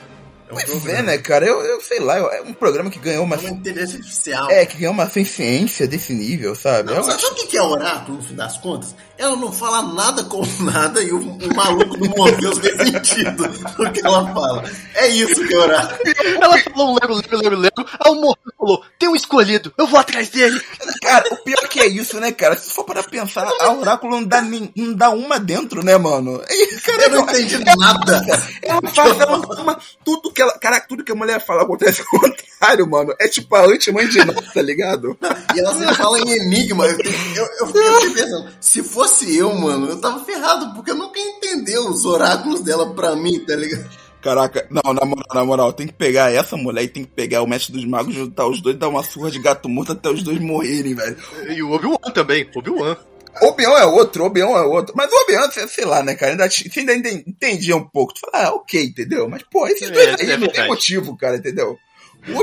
Pois 0.50 0.86
é, 0.86 1.02
né, 1.02 1.18
cara? 1.18 1.46
Eu, 1.46 1.60
eu 1.62 1.80
sei 1.80 2.00
lá, 2.00 2.16
é 2.18 2.42
um 2.42 2.52
programa 2.52 2.90
que 2.90 2.98
ganhou 2.98 3.24
uma. 3.24 3.36
Uma 3.36 3.50
inteligência 3.50 3.98
artificial. 3.98 4.50
É, 4.50 4.66
que 4.66 4.76
ganhou 4.78 4.92
uma 4.92 5.08
ciência 5.08 5.86
desse 5.86 6.12
nível, 6.12 6.54
sabe? 6.54 6.92
Não, 6.92 7.02
sabe, 7.02 7.16
acho- 7.16 7.26
sabe 7.28 7.40
o 7.42 7.46
que 7.46 7.56
é 7.56 7.62
oráculo, 7.62 8.16
no 8.18 8.22
fim 8.22 8.34
das 8.34 8.56
contas? 8.58 8.94
Ela 9.16 9.36
não 9.36 9.52
fala 9.52 9.82
nada 9.82 10.24
com 10.24 10.42
nada 10.64 11.02
e 11.02 11.12
o, 11.12 11.18
o 11.20 11.54
maluco 11.54 11.96
do 11.96 12.08
Morpheus 12.10 12.58
tem 12.60 12.76
sentido 12.78 13.46
no 13.78 13.92
que 13.92 14.00
ela 14.04 14.32
fala. 14.32 14.64
É 14.94 15.08
isso 15.08 15.46
que 15.46 15.54
é 15.54 15.58
oráculo. 15.58 15.98
Ela 16.40 16.58
falou 16.58 16.98
lero, 17.00 17.14
lero, 17.14 17.38
lero, 17.38 17.56
lero. 17.58 17.74
Aí 18.00 18.10
o 18.12 18.14
Morpheus 18.14 18.54
falou: 18.58 18.82
Tem 18.98 19.08
um 19.08 19.16
escolhido, 19.16 19.72
eu 19.78 19.86
vou 19.86 20.00
atrás 20.00 20.28
dele. 20.30 20.60
Cara, 21.02 21.32
o 21.32 21.36
pior 21.44 21.68
que 21.68 21.80
é 21.80 21.86
isso, 21.86 22.18
né, 22.18 22.32
cara? 22.32 22.56
Se 22.56 22.70
for 22.74 22.84
para 22.84 23.02
pensar, 23.02 23.46
a 23.60 23.72
Oráculo 23.72 24.12
não 24.12 24.24
dá, 24.24 24.40
nem, 24.42 24.70
não 24.76 24.94
dá 24.94 25.10
uma 25.10 25.38
dentro, 25.38 25.84
né, 25.84 25.96
mano? 25.96 26.42
E, 26.48 26.76
cara, 26.80 27.02
Eu 27.04 27.10
não 27.10 27.22
entendi 27.22 27.58
nada. 27.76 28.22
Ela 28.62 28.80
faz 28.92 29.20
ela 29.20 29.36
uma, 29.38 29.78
tudo 30.04 30.32
que 30.32 30.39
ela. 30.40 30.58
Caraca, 30.58 30.86
tudo 30.88 31.04
que 31.04 31.12
a 31.12 31.14
mulher 31.14 31.44
fala 31.44 31.62
acontece 31.62 32.02
ao 32.12 32.20
contrário, 32.20 32.88
mano. 32.88 33.14
É 33.20 33.28
tipo 33.28 33.54
a 33.54 33.64
anti-mãe 33.64 34.08
de 34.08 34.24
nós, 34.24 34.52
tá 34.52 34.62
ligado? 34.62 35.16
E 35.54 35.60
ela 35.60 35.74
sempre 35.74 35.94
fala 35.94 36.18
em 36.20 36.30
enigma. 36.30 36.86
Eu, 36.86 36.98
eu, 36.98 37.48
eu 37.60 37.66
fiquei 37.66 38.10
pensando, 38.14 38.50
se 38.60 38.82
fosse 38.82 39.36
eu, 39.36 39.54
mano, 39.54 39.88
eu 39.88 40.00
tava 40.00 40.24
ferrado, 40.24 40.74
porque 40.74 40.90
eu 40.90 40.96
nunca 40.96 41.18
entendi 41.18 41.76
os 41.78 42.04
oráculos 42.04 42.60
dela 42.60 42.94
pra 42.94 43.16
mim, 43.16 43.38
tá 43.40 43.56
ligado? 43.56 43.88
Caraca, 44.20 44.66
não, 44.70 44.92
na 44.92 45.04
moral, 45.06 45.26
na 45.34 45.44
moral, 45.44 45.72
tem 45.72 45.86
que 45.86 45.94
pegar 45.94 46.30
essa 46.30 46.54
mulher 46.54 46.82
e 46.82 46.88
tem 46.88 47.04
que 47.04 47.10
pegar 47.10 47.42
o 47.42 47.46
mestre 47.46 47.72
dos 47.72 47.86
magos, 47.86 48.14
juntar 48.14 48.46
os 48.46 48.60
dois, 48.60 48.76
dar 48.76 48.88
uma 48.88 49.02
surra 49.02 49.30
de 49.30 49.38
gato 49.38 49.66
morto 49.66 49.92
até 49.92 50.10
os 50.10 50.22
dois 50.22 50.38
morrerem, 50.38 50.94
velho. 50.94 51.16
E 51.48 51.62
o 51.62 51.72
Obi-Wan 51.72 52.12
também, 52.12 52.46
Obi-Wan. 52.54 52.96
Obi-Wan 53.42 53.78
é 53.78 53.84
outro, 53.86 54.24
Obi-Wan 54.24 54.58
é 54.58 54.62
outro. 54.62 54.94
Mas 54.96 55.10
o 55.12 55.22
Obi-Wan, 55.22 55.50
sei, 55.68 55.84
lá, 55.84 56.02
né, 56.02 56.14
cara? 56.14 56.32
Ainda, 56.32 56.48
você 56.50 56.68
ainda 56.80 56.94
enten- 56.94 57.24
entendia 57.26 57.76
um 57.76 57.84
pouco. 57.86 58.14
Tu 58.14 58.20
fala, 58.20 58.46
ah, 58.48 58.54
ok, 58.54 58.84
entendeu? 58.84 59.28
Mas, 59.28 59.42
pô, 59.42 59.66
esses 59.66 59.88
É, 59.88 59.90
dois 59.90 60.06
é 60.20 60.32
aí 60.32 60.36
não 60.36 60.48
tem 60.48 60.66
motivo, 60.66 61.16
cara, 61.16 61.36
entendeu? 61.36 61.78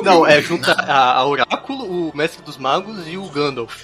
Não, 0.03 0.26
é 0.26 0.41
junta 0.41 0.72
a, 0.72 1.14
a 1.14 1.26
Oráculo, 1.26 2.09
o 2.09 2.18
Mestre 2.18 2.41
dos 2.41 2.57
Magos 2.57 3.07
e 3.07 3.18
o 3.18 3.27
Gandalf. 3.30 3.76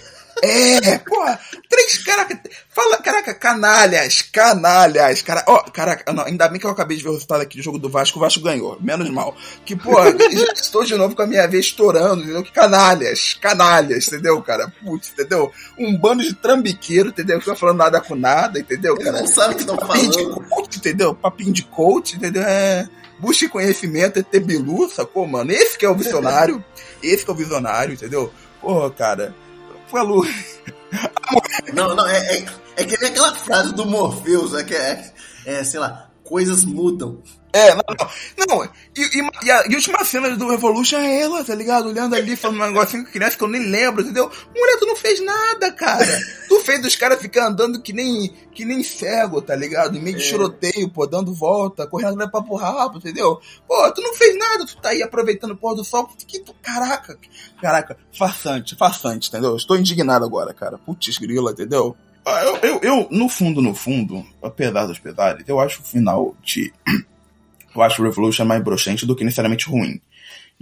É, 0.41 0.97
porra, 0.97 1.39
três, 1.69 1.97
caraca, 1.99 2.39
fala, 2.69 2.97
caraca, 2.97 3.33
canalhas, 3.33 4.21
canalhas, 4.21 5.21
cara, 5.21 5.43
ó, 5.47 5.63
caraca, 5.63 6.11
não, 6.11 6.25
ainda 6.25 6.47
bem 6.47 6.59
que 6.59 6.65
eu 6.65 6.71
acabei 6.71 6.97
de 6.97 7.03
ver 7.03 7.09
o 7.09 7.13
resultado 7.13 7.41
aqui 7.41 7.57
do 7.57 7.63
jogo 7.63 7.77
do 7.77 7.89
Vasco, 7.89 8.17
o 8.17 8.21
Vasco 8.21 8.41
ganhou, 8.41 8.77
menos 8.81 9.09
mal, 9.09 9.35
que, 9.65 9.75
porra, 9.75 10.09
estou 10.55 10.83
de 10.83 10.95
novo 10.95 11.15
com 11.15 11.21
a 11.21 11.27
minha 11.27 11.47
vez 11.47 11.67
estourando, 11.67 12.23
entendeu, 12.23 12.43
que 12.43 12.51
canalhas, 12.51 13.35
canalhas, 13.35 14.07
entendeu, 14.07 14.41
cara, 14.41 14.73
putz, 14.83 15.11
entendeu, 15.11 15.51
um 15.77 15.95
bando 15.97 16.23
de 16.23 16.33
trambiqueiro, 16.33 17.09
entendeu, 17.09 17.39
que 17.39 17.47
não 17.47 17.53
tá 17.53 17.59
falando 17.59 17.77
nada 17.77 18.01
com 18.01 18.15
nada, 18.15 18.59
entendeu, 18.59 18.97
cara, 18.97 19.19
não 19.19 19.27
sabem 19.27 19.51
o 19.51 19.55
que 19.55 19.61
estão 19.61 19.77
Papinho 19.77 20.11
de 20.11 20.23
falando. 20.23 20.49
coach, 20.49 20.77
entendeu, 20.77 21.15
papinho 21.15 21.53
de 21.53 21.63
coach, 21.63 22.15
entendeu, 22.15 22.43
é... 22.43 22.87
Busque 23.19 23.47
conhecimento, 23.47 24.19
é 24.19 24.23
ter 24.23 24.41
bilu, 24.41 24.89
sacou, 24.89 25.25
mano? 25.25 25.49
Esse 25.49 25.77
que 25.77 25.85
é 25.85 25.89
o 25.89 25.95
visionário. 25.95 26.61
esse 27.01 27.23
que 27.23 27.31
é 27.31 27.33
o 27.33 27.37
visionário, 27.37 27.93
entendeu? 27.93 28.33
Porra, 28.59 28.91
cara. 28.91 29.33
Falou. 29.93 30.25
Não, 31.71 31.95
não, 31.95 32.07
é, 32.07 32.37
é, 32.37 32.45
é 32.77 32.83
que 32.83 32.99
nem 32.99 33.11
aquela 33.11 33.35
frase 33.35 33.75
do 33.75 33.85
Morpheus, 33.85 34.55
é 34.55 34.63
que 34.63 34.73
é, 34.73 35.13
é, 35.45 35.63
sei 35.63 35.79
lá, 35.79 36.09
coisas 36.23 36.65
mudam. 36.65 37.21
É, 37.53 37.75
não, 37.75 37.83
não. 37.99 38.47
não 38.57 38.65
e, 38.97 39.01
e, 39.01 39.45
e, 39.45 39.51
a, 39.51 39.67
e 39.67 39.73
a 39.73 39.75
última 39.75 40.03
cena 40.03 40.35
do 40.35 40.49
Revolution 40.49 40.97
é 40.97 41.21
ela, 41.21 41.43
tá 41.43 41.53
ligado? 41.53 41.87
Olhando 41.89 42.15
ali, 42.15 42.35
falando 42.35 42.61
um 42.61 42.65
negocinho 42.67 43.05
com 43.05 43.11
criança 43.11 43.37
que 43.37 43.43
eu 43.43 43.47
nem 43.47 43.69
lembro, 43.69 44.01
entendeu? 44.01 44.29
Mulher, 44.55 44.77
tu 44.79 44.85
não 44.87 44.95
fez 44.95 45.23
nada, 45.23 45.71
cara. 45.71 46.03
tu 46.49 46.59
fez 46.61 46.83
os 46.83 46.95
caras 46.95 47.21
ficar 47.21 47.47
andando 47.47 47.79
que 47.81 47.93
nem, 47.93 48.33
que 48.53 48.65
nem 48.65 48.83
cego, 48.83 49.39
tá 49.41 49.55
ligado? 49.55 49.95
Em 49.95 50.01
meio 50.01 50.17
de 50.17 50.23
É. 50.23 50.25
choroteio, 50.27 50.89
pô, 50.89 51.05
dando 51.05 51.33
volta, 51.33 51.85
correndo 51.85 52.17
pra 52.17 52.27
papo 52.27 52.55
rápido, 52.55 52.97
entendeu? 52.97 53.39
Pô, 53.67 53.91
tu 53.91 54.01
não 54.01 54.15
fez 54.15 54.35
nada, 54.37 54.65
tu 54.65 54.75
tá 54.77 54.89
aí 54.89 55.03
aproveitando 55.03 55.51
o 55.51 55.57
pôr 55.57 55.75
do 55.75 55.83
sol. 55.83 56.09
Que, 56.27 56.39
tu, 56.39 56.55
caraca, 56.61 57.17
caraca, 57.61 57.95
farsante, 58.17 58.75
farsante, 58.75 59.29
entendeu? 59.29 59.55
Estou 59.55 59.77
indignado 59.77 60.25
agora, 60.25 60.53
cara. 60.53 60.79
Putz, 60.79 61.19
grila, 61.19 61.51
entendeu? 61.51 61.95
Ah, 62.25 62.41
Eu, 62.43 62.57
eu, 62.57 62.79
eu, 62.81 63.07
no 63.11 63.27
fundo, 63.29 63.61
no 63.61 63.75
fundo, 63.75 64.25
apesar 64.41 64.85
dos 64.85 64.97
pesares, 64.97 65.43
eu 65.47 65.59
acho 65.59 65.81
o 65.81 65.85
final 65.85 66.35
de. 66.41 66.73
Eu 67.75 67.81
acho 67.81 68.01
o 68.01 68.05
Revolution 68.05 68.45
mais 68.45 68.63
broxante 68.63 69.05
do 69.05 69.15
que 69.15 69.23
necessariamente 69.23 69.67
ruim. 69.67 69.99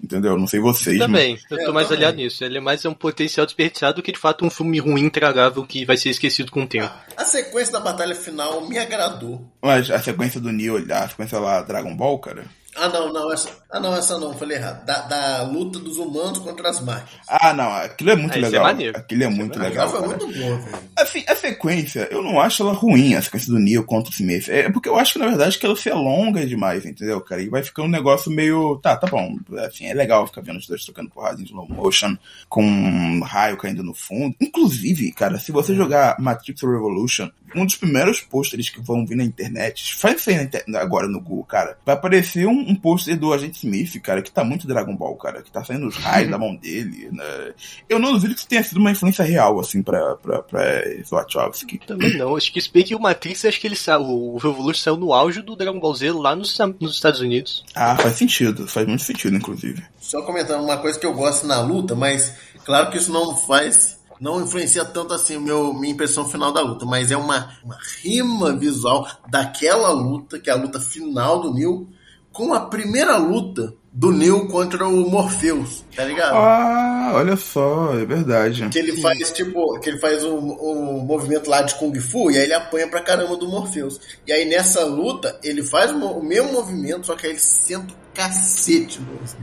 Entendeu? 0.01 0.37
Não 0.37 0.47
sei 0.47 0.59
vocês. 0.59 0.97
Também, 0.97 1.37
mas- 1.49 1.59
eu 1.59 1.65
tô 1.65 1.73
mais 1.73 1.91
aliado 1.91 2.17
nisso. 2.17 2.43
Ele 2.43 2.57
é 2.57 2.61
mais 2.61 2.83
um 2.85 2.93
potencial 2.93 3.45
desperdiçado 3.45 3.95
do 3.97 4.01
que 4.01 4.11
de 4.11 4.17
fato 4.17 4.45
um 4.45 4.49
filme 4.49 4.79
ruim, 4.79 5.01
intragável, 5.03 5.63
que 5.65 5.85
vai 5.85 5.97
ser 5.97 6.09
esquecido 6.09 6.51
com 6.51 6.63
o 6.63 6.67
tempo. 6.67 6.91
A 7.17 7.25
sequência 7.25 7.73
da 7.73 7.79
batalha 7.81 8.15
final 8.15 8.67
me 8.67 8.77
agradou. 8.79 9.45
Mas 9.61 9.91
a 9.91 9.99
sequência 9.99 10.39
do 10.39 10.51
Neo, 10.51 10.77
a 10.91 11.07
sequência 11.09 11.37
lá 11.39 11.61
Dragon 11.61 11.95
Ball, 11.95 12.17
cara. 12.19 12.45
Ah, 12.75 12.87
não, 12.87 13.11
não, 13.11 13.33
essa, 13.33 13.49
ah, 13.69 13.79
não, 13.81 13.93
essa 13.95 14.17
não, 14.17 14.33
falei 14.33 14.55
errado. 14.57 14.85
Da, 14.85 15.01
da 15.01 15.43
luta 15.43 15.77
dos 15.77 15.97
humanos 15.97 16.39
contra 16.39 16.69
as 16.69 16.79
máquinas. 16.79 17.09
Ah, 17.27 17.53
não, 17.53 17.69
aquilo 17.73 18.11
é 18.11 18.15
muito 18.15 18.33
Ah, 18.33 18.37
isso 18.37 18.45
é 18.47 18.49
legal. 18.49 18.63
maneiro. 18.63 18.97
Aquilo 18.97 19.23
é 19.23 19.27
muito 19.29 19.51
Aquela 19.59 19.69
legal. 19.69 19.89
foi 19.89 20.07
muito 20.07 20.27
boa, 20.27 20.57
velho. 20.57 20.77
Assim, 20.97 21.23
a 21.27 21.35
sequência, 21.35 22.07
eu 22.09 22.21
não 22.23 22.39
acho 22.39 22.63
ela 22.63 22.71
ruim, 22.73 23.13
a 23.15 23.21
sequência 23.21 23.51
do 23.51 23.59
Neo 23.59 23.83
contra 23.83 24.09
o 24.09 24.13
Smith. 24.13 24.47
É 24.47 24.69
porque 24.71 24.87
eu 24.87 24.97
acho 24.97 25.13
que, 25.13 25.19
na 25.19 25.27
verdade, 25.27 25.59
que 25.59 25.65
ela 25.65 25.75
se 25.75 25.89
alonga 25.89 26.45
demais, 26.45 26.85
entendeu, 26.85 27.19
cara? 27.19 27.41
E 27.41 27.49
vai 27.49 27.61
ficando 27.61 27.87
um 27.87 27.91
negócio 27.91 28.31
meio. 28.31 28.77
Tá, 28.81 28.95
tá 28.95 29.07
bom. 29.07 29.35
Assim, 29.67 29.85
é 29.87 29.93
legal 29.93 30.25
ficar 30.27 30.41
vendo 30.41 30.57
os 30.59 30.65
dois 30.67 30.85
trocando 30.85 31.09
porrada 31.09 31.41
em 31.41 31.43
slow 31.45 31.67
motion, 31.67 32.15
com 32.47 32.63
um 32.63 33.21
raio 33.21 33.57
caindo 33.57 33.83
no 33.83 33.93
fundo. 33.93 34.33
Inclusive, 34.39 35.11
cara, 35.11 35.37
se 35.37 35.51
você 35.51 35.75
jogar 35.75 36.15
Matrix 36.19 36.61
Revolution, 36.61 37.29
um 37.53 37.65
dos 37.65 37.75
primeiros 37.75 38.21
pôsteres 38.21 38.69
que 38.69 38.79
vão 38.81 39.05
vir 39.05 39.15
na 39.15 39.25
internet, 39.25 39.93
faz 39.95 40.21
isso 40.21 40.29
aí 40.29 40.37
na 40.37 40.43
inter- 40.43 40.63
agora 40.75 41.05
no 41.07 41.19
Google, 41.19 41.43
cara, 41.43 41.77
vai 41.85 41.95
aparecer 41.95 42.47
um, 42.47 42.60
um 42.67 42.75
pôster 42.75 43.17
do 43.17 43.33
Agente 43.33 43.57
Smith, 43.57 43.99
cara, 44.01 44.21
que 44.21 44.31
tá 44.31 44.43
muito 44.43 44.67
Dragon 44.67 44.95
Ball, 44.95 45.15
cara, 45.15 45.41
que 45.41 45.51
tá 45.51 45.63
saindo 45.63 45.87
os 45.87 45.95
raios 45.95 46.29
da 46.29 46.37
mão 46.39 46.55
dele, 46.55 47.09
né? 47.11 47.53
Eu 47.89 47.99
não 47.99 48.13
duvido 48.13 48.33
que 48.33 48.39
isso 48.39 48.47
tenha 48.47 48.63
sido 48.63 48.77
uma 48.77 48.91
influência 48.91 49.23
real, 49.23 49.59
assim, 49.59 49.81
pra, 49.81 50.15
pra, 50.15 50.41
pra 50.41 50.61
Wachowski. 51.09 51.79
Também 51.79 52.17
não, 52.17 52.35
acho 52.35 52.51
que 52.51 52.61
se 52.61 52.71
bem 52.71 52.83
que 52.83 52.95
o 52.95 52.99
Matrix, 52.99 53.45
acho 53.45 53.59
que 53.59 53.67
ele 53.67 53.75
saiu, 53.75 54.01
o 54.01 54.37
Revolution 54.37 54.81
saiu 54.81 54.97
no 54.97 55.13
auge 55.13 55.41
do 55.41 55.55
Dragon 55.55 55.79
Ball 55.79 55.95
Z 55.95 56.11
lá 56.11 56.35
nos, 56.35 56.57
nos 56.79 56.93
Estados 56.93 57.19
Unidos. 57.19 57.63
Ah, 57.75 57.95
faz 57.95 58.15
sentido, 58.15 58.67
faz 58.67 58.87
muito 58.87 59.03
sentido, 59.03 59.35
inclusive. 59.35 59.83
Só 59.99 60.21
comentando 60.23 60.63
uma 60.63 60.77
coisa 60.77 60.99
que 60.99 61.05
eu 61.05 61.13
gosto 61.13 61.45
na 61.45 61.61
luta, 61.61 61.95
mas 61.95 62.35
claro 62.65 62.89
que 62.89 62.97
isso 62.97 63.11
não 63.11 63.35
faz. 63.35 63.99
Não 64.19 64.39
influencia 64.39 64.85
tanto 64.85 65.15
assim 65.15 65.35
o 65.35 65.41
meu, 65.41 65.73
minha 65.73 65.93
impressão 65.93 66.29
final 66.29 66.51
da 66.51 66.61
luta, 66.61 66.85
mas 66.85 67.09
é 67.09 67.17
uma, 67.17 67.57
uma 67.63 67.77
rima 68.03 68.55
visual 68.55 69.07
daquela 69.27 69.89
luta, 69.91 70.39
que 70.39 70.47
é 70.47 70.53
a 70.53 70.55
luta 70.55 70.79
final 70.79 71.41
do 71.41 71.51
Neo, 71.51 71.89
com 72.31 72.53
a 72.53 72.61
primeira 72.61 73.17
luta 73.17 73.73
do 73.93 74.09
Neo 74.11 74.47
contra 74.47 74.87
o 74.87 75.09
Morpheus, 75.09 75.83
tá 75.93 76.05
ligado? 76.05 76.33
Ah, 76.35 77.11
olha 77.15 77.35
só, 77.35 77.93
é 77.99 78.05
verdade. 78.05 78.69
Que 78.69 78.79
ele 78.79 79.01
faz, 79.01 79.31
tipo, 79.33 79.77
que 79.81 79.89
ele 79.89 79.99
faz 79.99 80.23
um, 80.23 80.37
um 80.37 80.99
movimento 80.99 81.49
lá 81.49 81.61
de 81.61 81.75
Kung 81.75 81.93
Fu 81.99 82.31
e 82.31 82.37
aí 82.37 82.43
ele 82.43 82.53
apanha 82.53 82.87
pra 82.87 83.01
caramba 83.01 83.35
do 83.35 83.49
Morpheus. 83.49 83.99
E 84.25 84.31
aí 84.31 84.45
nessa 84.45 84.85
luta, 84.85 85.37
ele 85.43 85.61
faz 85.61 85.91
o, 85.91 85.97
mo- 85.97 86.19
o 86.19 86.23
mesmo 86.23 86.53
movimento, 86.53 87.07
só 87.07 87.15
que 87.15 87.25
aí 87.25 87.33
ele 87.33 87.39
senta 87.39 87.93
o 87.93 87.97
cacete 88.15 89.01
no 89.01 89.07
Morpheus. 89.11 89.35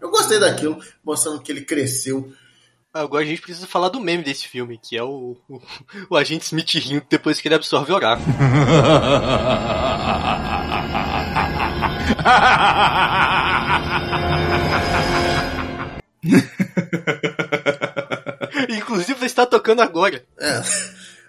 Eu 0.00 0.08
gostei 0.10 0.38
daquilo, 0.38 0.78
mostrando 1.04 1.40
que 1.42 1.50
ele 1.50 1.62
cresceu. 1.62 2.32
Agora 2.94 3.22
a 3.24 3.26
gente 3.26 3.42
precisa 3.42 3.66
falar 3.68 3.88
do 3.88 4.00
meme 4.00 4.22
desse 4.24 4.46
filme, 4.48 4.78
que 4.82 4.96
é 4.96 5.02
o, 5.02 5.36
o, 5.48 5.60
o 6.10 6.16
agente 6.16 6.44
Smith 6.46 6.70
rindo 6.74 7.04
depois 7.08 7.40
que 7.40 7.46
ele 7.48 7.54
absorve 7.56 7.90
o 7.92 7.94
oráculo. 7.96 8.26
Inclusive 18.68 19.26
está 19.26 19.46
tocando 19.46 19.82
agora. 19.82 20.22
É. 20.38 20.62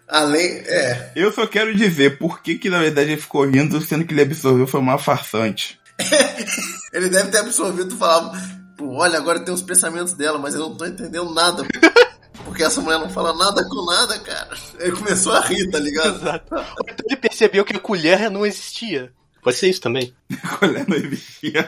Além. 0.07 0.63
É. 0.65 1.11
Eu 1.15 1.31
só 1.31 1.47
quero 1.47 1.75
dizer 1.75 2.17
por 2.17 2.41
que, 2.41 2.57
que 2.57 2.69
na 2.69 2.79
verdade 2.79 3.11
ele 3.11 3.21
ficou 3.21 3.45
rindo, 3.45 3.79
sendo 3.81 4.05
que 4.05 4.13
ele 4.13 4.21
absorveu 4.21 4.67
foi 4.67 4.79
uma 4.79 4.97
farsante. 4.97 5.79
Ele 6.91 7.07
deve 7.07 7.31
ter 7.31 7.37
absorvido 7.37 7.95
e 7.95 7.97
falado, 7.97 8.37
pô, 8.77 8.97
olha, 8.97 9.17
agora 9.17 9.39
tem 9.39 9.53
os 9.53 9.61
pensamentos 9.61 10.13
dela, 10.13 10.37
mas 10.37 10.55
eu 10.55 10.59
não 10.59 10.75
tô 10.75 10.85
entendendo 10.85 11.33
nada. 11.33 11.63
Porque 12.43 12.63
essa 12.63 12.81
mulher 12.81 12.99
não 12.99 13.09
fala 13.09 13.33
nada 13.33 13.63
com 13.63 13.85
nada, 13.85 14.19
cara. 14.19 14.49
Ele 14.79 14.91
começou 14.91 15.31
a 15.31 15.39
rir, 15.39 15.69
tá 15.69 15.79
ligado? 15.79 16.17
Exato. 16.17 16.53
Então 16.81 17.05
ele 17.05 17.15
percebeu 17.15 17.63
que 17.63 17.75
a 17.75 17.79
colher 17.79 18.29
não 18.29 18.45
existia. 18.45 19.13
Pode 19.41 19.57
ser 19.57 19.69
isso 19.69 19.81
também. 19.81 20.13
não 20.87 20.97
existia. 20.97 21.67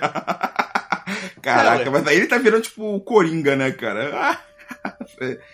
Caraca, 1.41 1.89
mas 1.91 2.07
aí 2.07 2.17
ele 2.17 2.27
tá 2.27 2.37
virando 2.37 2.63
tipo 2.63 2.95
o 2.95 3.01
Coringa, 3.01 3.55
né, 3.55 3.71
cara? 3.71 4.39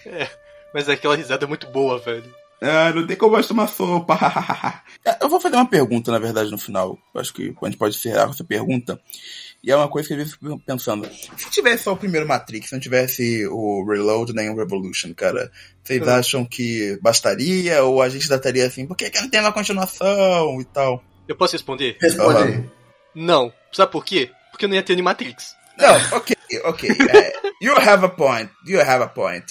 É, 0.06 0.30
mas 0.74 0.88
aquela 0.88 1.16
risada 1.16 1.46
é 1.46 1.48
muito 1.48 1.68
boa, 1.68 2.00
velho. 2.00 2.34
Ah, 2.62 2.92
não 2.94 3.06
tem 3.08 3.16
como 3.16 3.34
mais 3.34 3.48
tomar 3.48 3.68
sopa. 3.68 4.18
Eu 5.22 5.30
vou 5.30 5.40
fazer 5.40 5.56
uma 5.56 5.68
pergunta, 5.70 6.12
na 6.12 6.20
verdade, 6.20 6.52
no 6.52 6.58
final. 6.58 6.98
Eu 7.14 7.22
acho 7.22 7.34
que 7.34 7.54
a 7.62 7.66
gente 7.66 7.78
pode 7.78 7.96
encerrar 7.96 8.26
com 8.26 8.32
essa 8.32 8.44
pergunta. 8.44 9.00
E 9.64 9.72
é 9.72 9.76
uma 9.76 9.88
coisa 9.90 10.08
que 10.08 10.14
às 10.14 10.18
vezes 10.18 10.34
eu 10.34 10.40
fico 10.40 10.60
pensando. 10.66 11.08
Se 11.38 11.50
tivesse 11.50 11.84
só 11.84 11.94
o 11.94 11.98
primeiro 11.98 12.28
Matrix, 12.28 12.72
não 12.72 12.80
tivesse 12.80 13.46
o 13.48 13.86
Reload 13.86 14.34
nem 14.34 14.50
o 14.50 14.56
Revolution, 14.56 15.14
cara, 15.14 15.52
vocês 15.84 16.02
Hum. 16.02 16.10
acham 16.10 16.46
que 16.46 16.98
bastaria? 17.02 17.84
Ou 17.84 18.02
a 18.02 18.08
gente 18.10 18.30
dataria 18.30 18.66
assim, 18.66 18.88
por 18.88 18.96
que, 18.96 19.10
que 19.10 19.20
não 19.20 19.30
tem 19.30 19.40
uma 19.42 19.52
continuação 19.52 20.62
e 20.62 20.66
tal? 20.66 21.04
Eu 21.30 21.36
posso 21.36 21.54
responder? 21.54 21.96
Responde 22.02 22.42
aí. 22.42 22.70
Não. 23.14 23.54
Sabe 23.72 23.92
por 23.92 24.04
quê? 24.04 24.32
Porque 24.50 24.66
não 24.66 24.74
ia 24.74 24.82
ter 24.82 24.94
Animatrix. 24.94 25.56
Não, 25.78 26.18
ok, 26.18 26.36
ok. 26.66 26.90
é, 26.90 27.34
you 27.62 27.74
have 27.78 28.04
a 28.04 28.10
point. 28.10 28.52
You 28.66 28.82
have 28.82 29.04
a 29.04 29.08
point, 29.08 29.46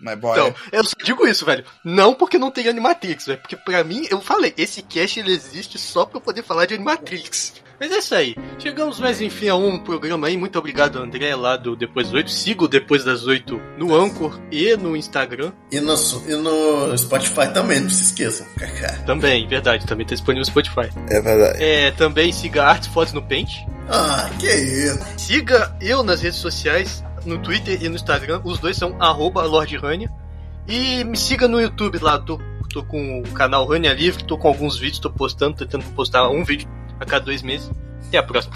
my 0.00 0.14
boy. 0.14 0.32
Então, 0.32 0.54
eu 0.70 0.84
só 0.84 0.94
digo 1.02 1.26
isso, 1.26 1.44
velho. 1.44 1.64
Não 1.84 2.14
porque 2.14 2.38
não 2.38 2.52
tem 2.52 2.68
Animatrix, 2.68 3.26
velho. 3.26 3.40
Porque 3.40 3.56
pra 3.56 3.82
mim, 3.82 4.06
eu 4.10 4.20
falei, 4.20 4.54
esse 4.56 4.80
cast 4.80 5.18
ele 5.18 5.32
existe 5.32 5.76
só 5.76 6.06
pra 6.06 6.18
eu 6.18 6.22
poder 6.22 6.44
falar 6.44 6.66
de 6.66 6.74
Animatrix. 6.74 7.54
Mas 7.78 7.90
é 7.90 7.98
isso 7.98 8.14
aí. 8.14 8.36
Chegamos 8.58 9.00
mais 9.00 9.20
enfim 9.20 9.48
a 9.48 9.56
um 9.56 9.78
programa 9.78 10.26
aí. 10.26 10.36
Muito 10.36 10.58
obrigado, 10.58 10.98
André, 10.98 11.34
lá 11.34 11.56
do 11.56 11.76
Depois 11.76 12.06
das 12.06 12.14
8. 12.14 12.30
Siga 12.30 12.64
o 12.64 12.68
Depois 12.68 13.04
das 13.04 13.26
8 13.26 13.60
no 13.78 13.94
Anchor 13.94 14.38
e 14.50 14.76
no 14.76 14.96
Instagram. 14.96 15.52
E 15.70 15.80
no, 15.80 15.94
e 16.26 16.34
no 16.36 16.96
Spotify 16.96 17.52
também, 17.52 17.80
não 17.80 17.90
se 17.90 18.04
esqueçam. 18.04 18.46
Também, 19.06 19.46
verdade, 19.46 19.86
também 19.86 20.06
tá 20.06 20.14
disponível 20.14 20.40
no 20.40 20.46
Spotify. 20.46 20.90
É 21.08 21.20
verdade. 21.20 21.62
É, 21.62 21.90
também 21.92 22.32
siga 22.32 22.64
Artes 22.64 22.88
Fotos 22.88 23.12
no 23.12 23.22
Paint. 23.22 23.66
Ah, 23.88 24.30
que 24.38 24.46
isso. 24.46 24.98
Siga 25.18 25.76
eu 25.80 26.02
nas 26.02 26.20
redes 26.22 26.38
sociais, 26.38 27.04
no 27.24 27.38
Twitter 27.38 27.82
e 27.82 27.88
no 27.88 27.96
Instagram. 27.96 28.40
Os 28.44 28.58
dois 28.58 28.76
são 28.76 28.96
arroba 29.00 29.42
Lord 29.42 29.76
Rania. 29.76 30.10
E 30.66 31.04
me 31.04 31.16
siga 31.16 31.46
no 31.46 31.60
YouTube 31.60 31.98
lá. 31.98 32.18
Tô, 32.18 32.40
tô 32.72 32.82
com 32.84 33.20
o 33.20 33.30
canal 33.32 33.66
Rania 33.66 33.92
Livre, 33.92 34.24
tô 34.24 34.38
com 34.38 34.48
alguns 34.48 34.78
vídeos, 34.78 34.98
tô 34.98 35.10
postando, 35.10 35.56
tentando 35.56 35.84
postar 35.94 36.28
um 36.30 36.44
vídeo 36.44 36.68
a 37.04 37.06
cada 37.06 37.24
dois 37.24 37.42
meses. 37.42 37.70
Até 38.08 38.18
a 38.18 38.22
próxima. 38.22 38.54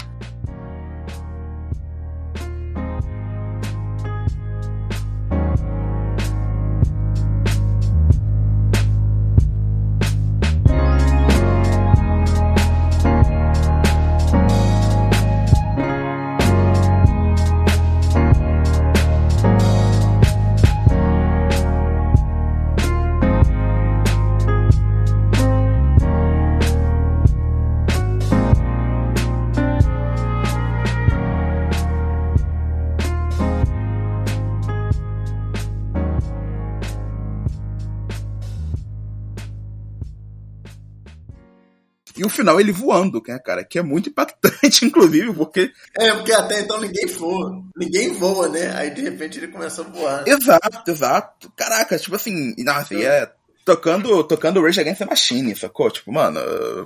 Final 42.49 42.59
ele 42.59 42.71
voando, 42.71 43.21
né, 43.27 43.39
cara? 43.39 43.63
Que 43.63 43.79
é 43.79 43.83
muito 43.83 44.09
impactante, 44.09 44.85
inclusive, 44.85 45.33
porque. 45.33 45.71
É, 45.97 46.11
porque 46.13 46.33
até 46.33 46.61
então 46.61 46.79
ninguém 46.79 47.05
voa. 47.05 47.63
Ninguém 47.75 48.13
voa, 48.13 48.49
né? 48.49 48.73
Aí 48.75 48.89
de 48.91 49.01
repente 49.01 49.37
ele 49.37 49.49
começa 49.49 49.81
a 49.81 49.85
voar. 49.85 50.27
Exato, 50.27 50.89
exato. 50.89 51.51
Caraca, 51.55 51.97
tipo 51.97 52.15
assim, 52.15 52.55
nossa, 52.63 52.93
e 52.95 53.03
é 53.03 53.31
tocando, 53.63 54.23
tocando 54.23 54.63
Rage 54.63 54.79
Against 54.79 54.99
the 54.99 55.05
Machine, 55.05 55.55
sacou? 55.55 55.91
Tipo, 55.91 56.11
mano, 56.11 56.39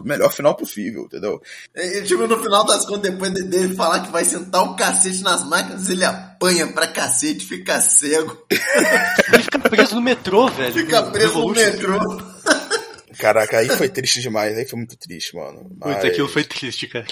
melhor 0.03 0.29
final 0.29 0.53
possível, 0.53 1.03
entendeu? 1.03 1.41
E, 1.73 2.01
tipo, 2.01 2.27
no 2.27 2.41
final 2.43 2.65
das 2.65 2.85
contas, 2.85 3.09
depois 3.09 3.31
dele 3.31 3.73
falar 3.73 4.01
que 4.01 4.11
vai 4.11 4.25
sentar 4.25 4.63
o 4.63 4.75
cacete 4.75 5.23
nas 5.23 5.47
máquinas, 5.47 5.89
ele 5.89 6.03
apanha 6.03 6.67
pra 6.67 6.87
cacete, 6.87 7.45
fica 7.45 7.79
cego. 7.79 8.37
ele 8.51 9.43
fica 9.43 9.59
preso 9.59 9.95
no 9.95 10.01
metrô, 10.01 10.49
velho. 10.49 10.73
Fica 10.73 11.03
preso 11.03 11.39
no 11.39 11.53
metrô. 11.53 12.32
Caraca, 13.23 13.59
aí 13.59 13.69
foi 13.69 13.87
triste 13.87 14.19
demais, 14.19 14.57
aí 14.57 14.67
foi 14.67 14.77
muito 14.77 14.97
triste, 14.97 15.33
mano. 15.33 15.71
Mas... 15.79 15.93
Muito, 15.93 16.07
aquilo 16.07 16.27
foi 16.27 16.43
triste, 16.43 16.87
cara. 16.87 17.07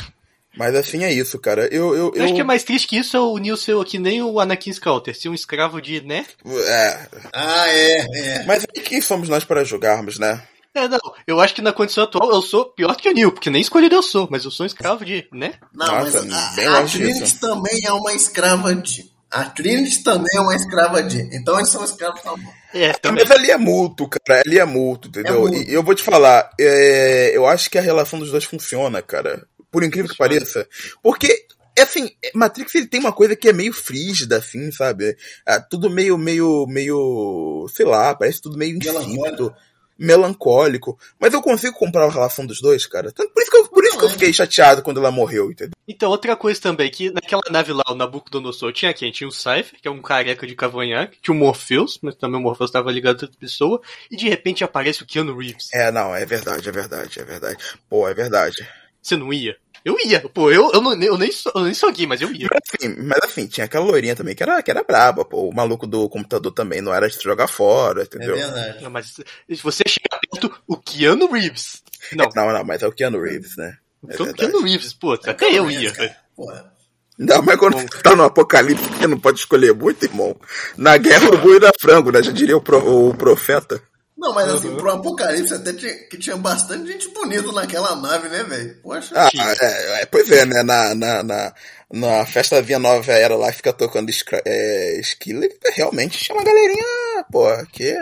Mas 0.57 0.75
assim 0.75 1.05
é 1.05 1.13
isso, 1.13 1.39
cara. 1.39 1.73
Eu, 1.73 1.95
eu, 1.95 2.11
eu... 2.13 2.23
acho 2.25 2.33
que 2.33 2.41
é 2.41 2.43
mais 2.43 2.65
triste 2.65 2.85
que 2.85 2.97
isso 2.97 3.15
é 3.15 3.19
o 3.21 3.38
Neil 3.38 3.55
ser 3.55 3.81
que 3.85 3.97
nem 3.97 4.21
o 4.21 4.38
Anakin 4.38 4.71
Skywalker, 4.71 5.15
ser 5.15 5.29
um 5.29 5.33
escravo 5.33 5.81
de, 5.81 6.01
né? 6.01 6.25
É. 6.45 7.07
Ah, 7.31 7.69
é, 7.69 7.99
é. 7.99 8.43
Mas 8.43 8.65
aí 8.65 8.83
quem 8.83 8.99
somos 8.99 9.29
nós 9.29 9.45
para 9.45 9.63
julgarmos, 9.63 10.19
né? 10.19 10.43
É, 10.75 10.85
não, 10.89 10.99
eu 11.25 11.39
acho 11.39 11.55
que 11.55 11.61
na 11.61 11.71
condição 11.71 12.03
atual 12.03 12.29
eu 12.29 12.41
sou 12.41 12.65
pior 12.65 12.95
que 12.97 13.09
o 13.09 13.13
Neil, 13.13 13.31
porque 13.31 13.49
nem 13.49 13.61
escolhido 13.61 13.95
eu 13.95 14.03
sou, 14.03 14.27
mas 14.29 14.43
eu 14.43 14.51
sou 14.51 14.65
um 14.65 14.67
escravo 14.67 15.05
de, 15.05 15.25
né? 15.31 15.53
Não, 15.73 15.85
Nossa, 15.85 16.23
mas 16.23 16.57
a, 16.59 16.79
a 16.79 16.83
Trinity 16.83 17.39
também 17.39 17.85
é 17.85 17.93
uma 17.93 18.13
escrava 18.13 18.75
de. 18.75 19.09
A 19.32 19.45
Trinity 19.45 20.03
também 20.03 20.38
é 20.38 20.41
uma 20.41 20.56
escrava 20.56 21.02
de. 21.02 21.22
Então 21.36 21.58
eles 21.58 21.70
são 21.70 21.84
escravos 21.84 22.22
também. 22.22 22.48
É, 22.74 22.91
também. 22.94 23.24
Mas 23.24 23.32
ali 23.32 23.49
é 23.49 23.58
mútuo, 23.58 24.10
cara. 24.10 24.41
Ali 24.45 24.60
é 24.60 24.66
mútuo, 24.66 25.10
entendeu? 25.10 25.36
É 25.36 25.40
mútuo. 25.40 25.64
E 25.64 25.74
eu 25.74 25.84
vou 25.84 25.95
te 25.95 26.03
falar, 26.03 26.49
é, 26.60 27.32
eu 27.36 27.45
acho 27.45 27.70
que 27.70 27.78
a 27.78 27.82
relação 27.82 28.20
dos 28.20 28.32
dois 28.32 28.44
funciona, 28.44 29.02
cara. 29.02 29.48
Por 29.72 29.84
incrível 29.84 30.12
que 30.12 30.18
pareça. 30.18 30.68
Porque, 31.02 31.45
assim, 31.80 32.10
Matrix 32.36 32.76
ele 32.76 32.88
tem 32.88 32.99
uma 32.99 33.14
coisa 33.14 33.36
que 33.36 33.48
é 33.48 33.53
meio 33.53 33.72
frígida, 33.72 34.38
assim, 34.38 34.70
sabe? 34.70 35.16
É, 35.48 35.60
tudo 35.60 35.90
meio, 35.90 36.18
meio, 36.18 36.66
meio. 36.68 37.68
Sei 37.74 37.86
lá, 37.86 38.14
parece 38.14 38.41
tudo 38.41 38.58
meio 38.58 38.78
insípido 38.78 39.56
melancólico. 40.02 40.98
Mas 41.19 41.32
eu 41.32 41.41
consigo 41.41 41.78
comprar 41.78 42.06
a 42.06 42.10
relação 42.10 42.45
dos 42.45 42.60
dois, 42.60 42.88
cara. 42.88 43.11
Por 43.11 43.41
isso 43.41 43.52
que 43.52 43.57
eu, 43.57 43.68
por 43.68 43.84
isso 43.84 43.98
que 43.99 44.06
eu 44.06 44.10
fiquei 44.10 44.34
chateado 44.34 44.82
quando 44.82 44.99
ela 44.99 45.11
morreu, 45.11 45.52
entendeu? 45.52 45.73
Então, 45.88 46.10
outra 46.10 46.36
coisa 46.36 46.60
também, 46.60 46.90
que 46.90 47.11
naquela 47.11 47.44
nave 47.52 47.72
lá, 47.72 47.84
o 47.90 47.95
Nabucodonosor, 47.95 48.73
tinha 48.73 48.94
quem? 48.94 49.11
Tinha 49.11 49.28
o 49.28 49.32
Cypher, 49.32 49.80
que 49.80 49.88
é 49.88 49.91
um 49.91 50.02
careca 50.02 50.48
de 50.48 50.56
cavanhaque, 50.56 51.19
tinha 51.22 51.36
o 51.36 51.38
Morpheus, 51.38 51.99
mas 52.02 52.15
também 52.15 52.40
o 52.40 52.44
Morpheus 52.44 52.69
estava 52.69 52.91
ligado 52.91 53.22
a 53.22 53.26
outra 53.26 53.40
pessoa, 53.40 53.80
e 54.10 54.15
de 54.15 54.28
repente 54.28 54.64
aparece 54.64 55.03
o 55.03 55.06
Keanu 55.06 55.38
Reeves. 55.38 55.69
É, 55.72 55.91
não, 55.91 56.15
é 56.15 56.26
verdade, 56.26 56.68
é 56.68 56.72
verdade, 56.72 57.19
é 57.19 57.23
verdade. 57.23 57.57
Pô, 57.88 58.07
é 58.07 58.14
verdade. 58.14 58.68
Você 59.02 59.15
não 59.15 59.32
ia? 59.32 59.56
Eu 59.84 59.98
ia, 60.06 60.22
pô, 60.30 60.52
eu, 60.52 60.72
eu, 60.72 60.82
não, 60.82 60.94
eu, 60.94 61.18
nem, 61.18 61.32
eu 61.56 61.64
nem 61.64 61.74
sou 61.74 61.91
gay, 61.91 62.06
mas 62.06 62.22
eu 62.22 62.32
ia. 62.32 62.48
Mas 62.52 62.62
assim, 62.68 62.95
mas 63.03 63.20
assim, 63.24 63.48
tinha 63.48 63.66
aquela 63.66 63.86
loirinha 63.86 64.16
também 64.16 64.36
que 64.36 64.44
era, 64.44 64.62
que 64.62 64.70
era 64.70 64.84
braba, 64.84 65.26
pô. 65.26 65.49
O 65.49 65.53
maluco 65.53 65.88
do 65.88 66.08
computador 66.08 66.52
também 66.52 66.82
não 66.82 66.94
era 66.94 67.10
de 67.10 67.20
jogar 67.20 67.48
fora, 67.48 68.03
entendeu? 68.03 68.36
É 68.36 68.41
verdade. 68.41 68.84
Não, 68.84 68.91
mas 68.91 69.08
se 69.08 69.64
você 69.64 69.84
chegar 69.88 70.20
perto, 70.20 70.53
o 70.68 70.78
Keanu 70.78 71.32
Reeves. 71.32 71.82
Não, 72.14 72.30
não, 72.36 72.53
não, 72.53 72.64
mas 72.64 72.84
é 72.84 72.88
o 72.88 72.91
Keanu 72.91 73.22
Reeves, 73.22 73.58
né? 73.58 73.78
É 74.08 74.22
o 74.22 74.34
Keanu 74.34 74.62
Reeves, 74.62 74.94
pô, 74.94 75.14
até 75.14 75.58
eu 75.58 75.70
ia. 75.70 75.94
Porra. 76.36 76.72
Não, 77.18 77.41
mas 77.44 77.56
quando 77.58 77.74
Bom. 77.74 77.82
você 77.82 78.02
tá 78.02 78.16
no 78.16 78.24
apocalipse, 78.24 78.84
você 78.84 79.06
não 79.06 79.20
pode 79.20 79.40
escolher 79.40 79.74
muito, 79.76 80.03
irmão. 80.03 80.36
Na 80.76 80.98
guerra, 80.98 81.30
o 81.30 81.38
boi 81.38 81.60
da 81.60 81.72
frango, 81.80 82.12
né? 82.12 82.24
Já 82.24 82.32
diria 82.32 82.58
o, 82.58 82.62
pro, 82.62 83.10
o 83.10 83.14
profeta. 83.14 83.82
Não, 84.22 84.35
mas 84.35 84.48
assim, 84.49 84.68
uhum. 84.68 84.77
pro 84.77 84.91
Apocalipse 84.91 85.52
até 85.52 85.73
tinha, 85.73 85.95
que 85.95 86.15
tinha 86.15 86.38
bastante 86.38 86.91
gente 86.91 87.10
bonita 87.10 87.52
naquela 87.52 87.95
nave, 87.95 88.30
né, 88.30 88.43
velho? 88.43 88.77
Poxa. 88.84 89.15
Ah, 89.15 89.31
é, 89.34 90.02
é, 90.03 90.06
pois 90.06 90.30
é, 90.30 90.45
né? 90.45 90.61
Na, 90.61 90.93
na, 90.93 91.23
na, 91.23 91.53
na 91.91 92.26
festa 92.27 92.61
Via 92.61 92.77
Nova 92.77 93.11
Era 93.11 93.35
lá, 93.35 93.52
fica 93.52 93.73
tocando 93.73 94.11
é, 94.45 94.99
Skiller, 95.02 95.57
realmente 95.73 96.19
tinha 96.19 96.38
uma 96.38 96.43
galerinha, 96.43 96.85
pô, 97.31 97.48
que... 97.72 97.98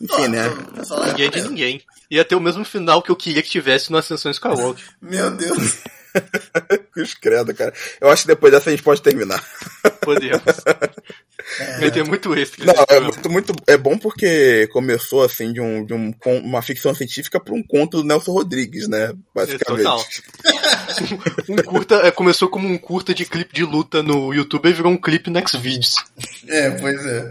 Enfim, 0.00 0.28
né? 0.28 0.44
Ninguém 1.08 1.28
de 1.28 1.40
ninguém. 1.42 1.82
Ia 2.08 2.24
ter 2.24 2.36
o 2.36 2.40
mesmo 2.40 2.64
final 2.64 3.02
que 3.02 3.10
eu 3.10 3.16
queria 3.16 3.42
que 3.42 3.50
tivesse 3.50 3.90
no 3.90 3.98
Ascensão 3.98 4.30
Skywalker. 4.30 4.84
Meu 5.02 5.28
Deus. 5.32 5.78
Cruz 6.92 7.14
credo, 7.14 7.54
cara. 7.54 7.72
Eu 8.00 8.08
acho 8.08 8.22
que 8.22 8.28
depois 8.28 8.52
dessa 8.52 8.70
a 8.70 8.72
gente 8.72 8.82
pode 8.82 9.02
terminar. 9.02 9.42
Podemos. 10.02 10.42
É. 11.60 11.80
Vai 11.80 11.90
ter 11.90 12.04
muito 12.04 12.34
extra. 12.34 12.64
Não, 12.64 12.74
é 12.88 13.00
muito, 13.00 13.30
muito, 13.30 13.52
é 13.66 13.76
bom 13.76 13.96
porque 13.96 14.68
começou 14.72 15.22
assim 15.22 15.52
de, 15.52 15.60
um, 15.60 15.84
de 15.84 15.94
um, 15.94 16.12
uma 16.26 16.60
ficção 16.62 16.94
científica 16.94 17.40
para 17.40 17.54
um 17.54 17.62
conto 17.62 17.98
do 17.98 18.04
Nelson 18.04 18.32
Rodrigues, 18.32 18.88
né? 18.88 19.12
Basicamente. 19.34 19.84
Total. 19.84 20.04
um 21.48 21.56
curta, 21.56 21.94
é, 22.06 22.10
começou 22.10 22.48
como 22.48 22.68
um 22.68 22.78
curta 22.78 23.14
de 23.14 23.24
clipe 23.24 23.54
de 23.54 23.64
luta 23.64 24.02
no 24.02 24.34
YouTube 24.34 24.68
e 24.68 24.72
virou 24.72 24.92
um 24.92 25.00
clipe 25.00 25.30
no 25.30 25.48
Xvideos. 25.48 25.96
É, 26.48 26.70
pois 26.72 27.04
é. 27.06 27.30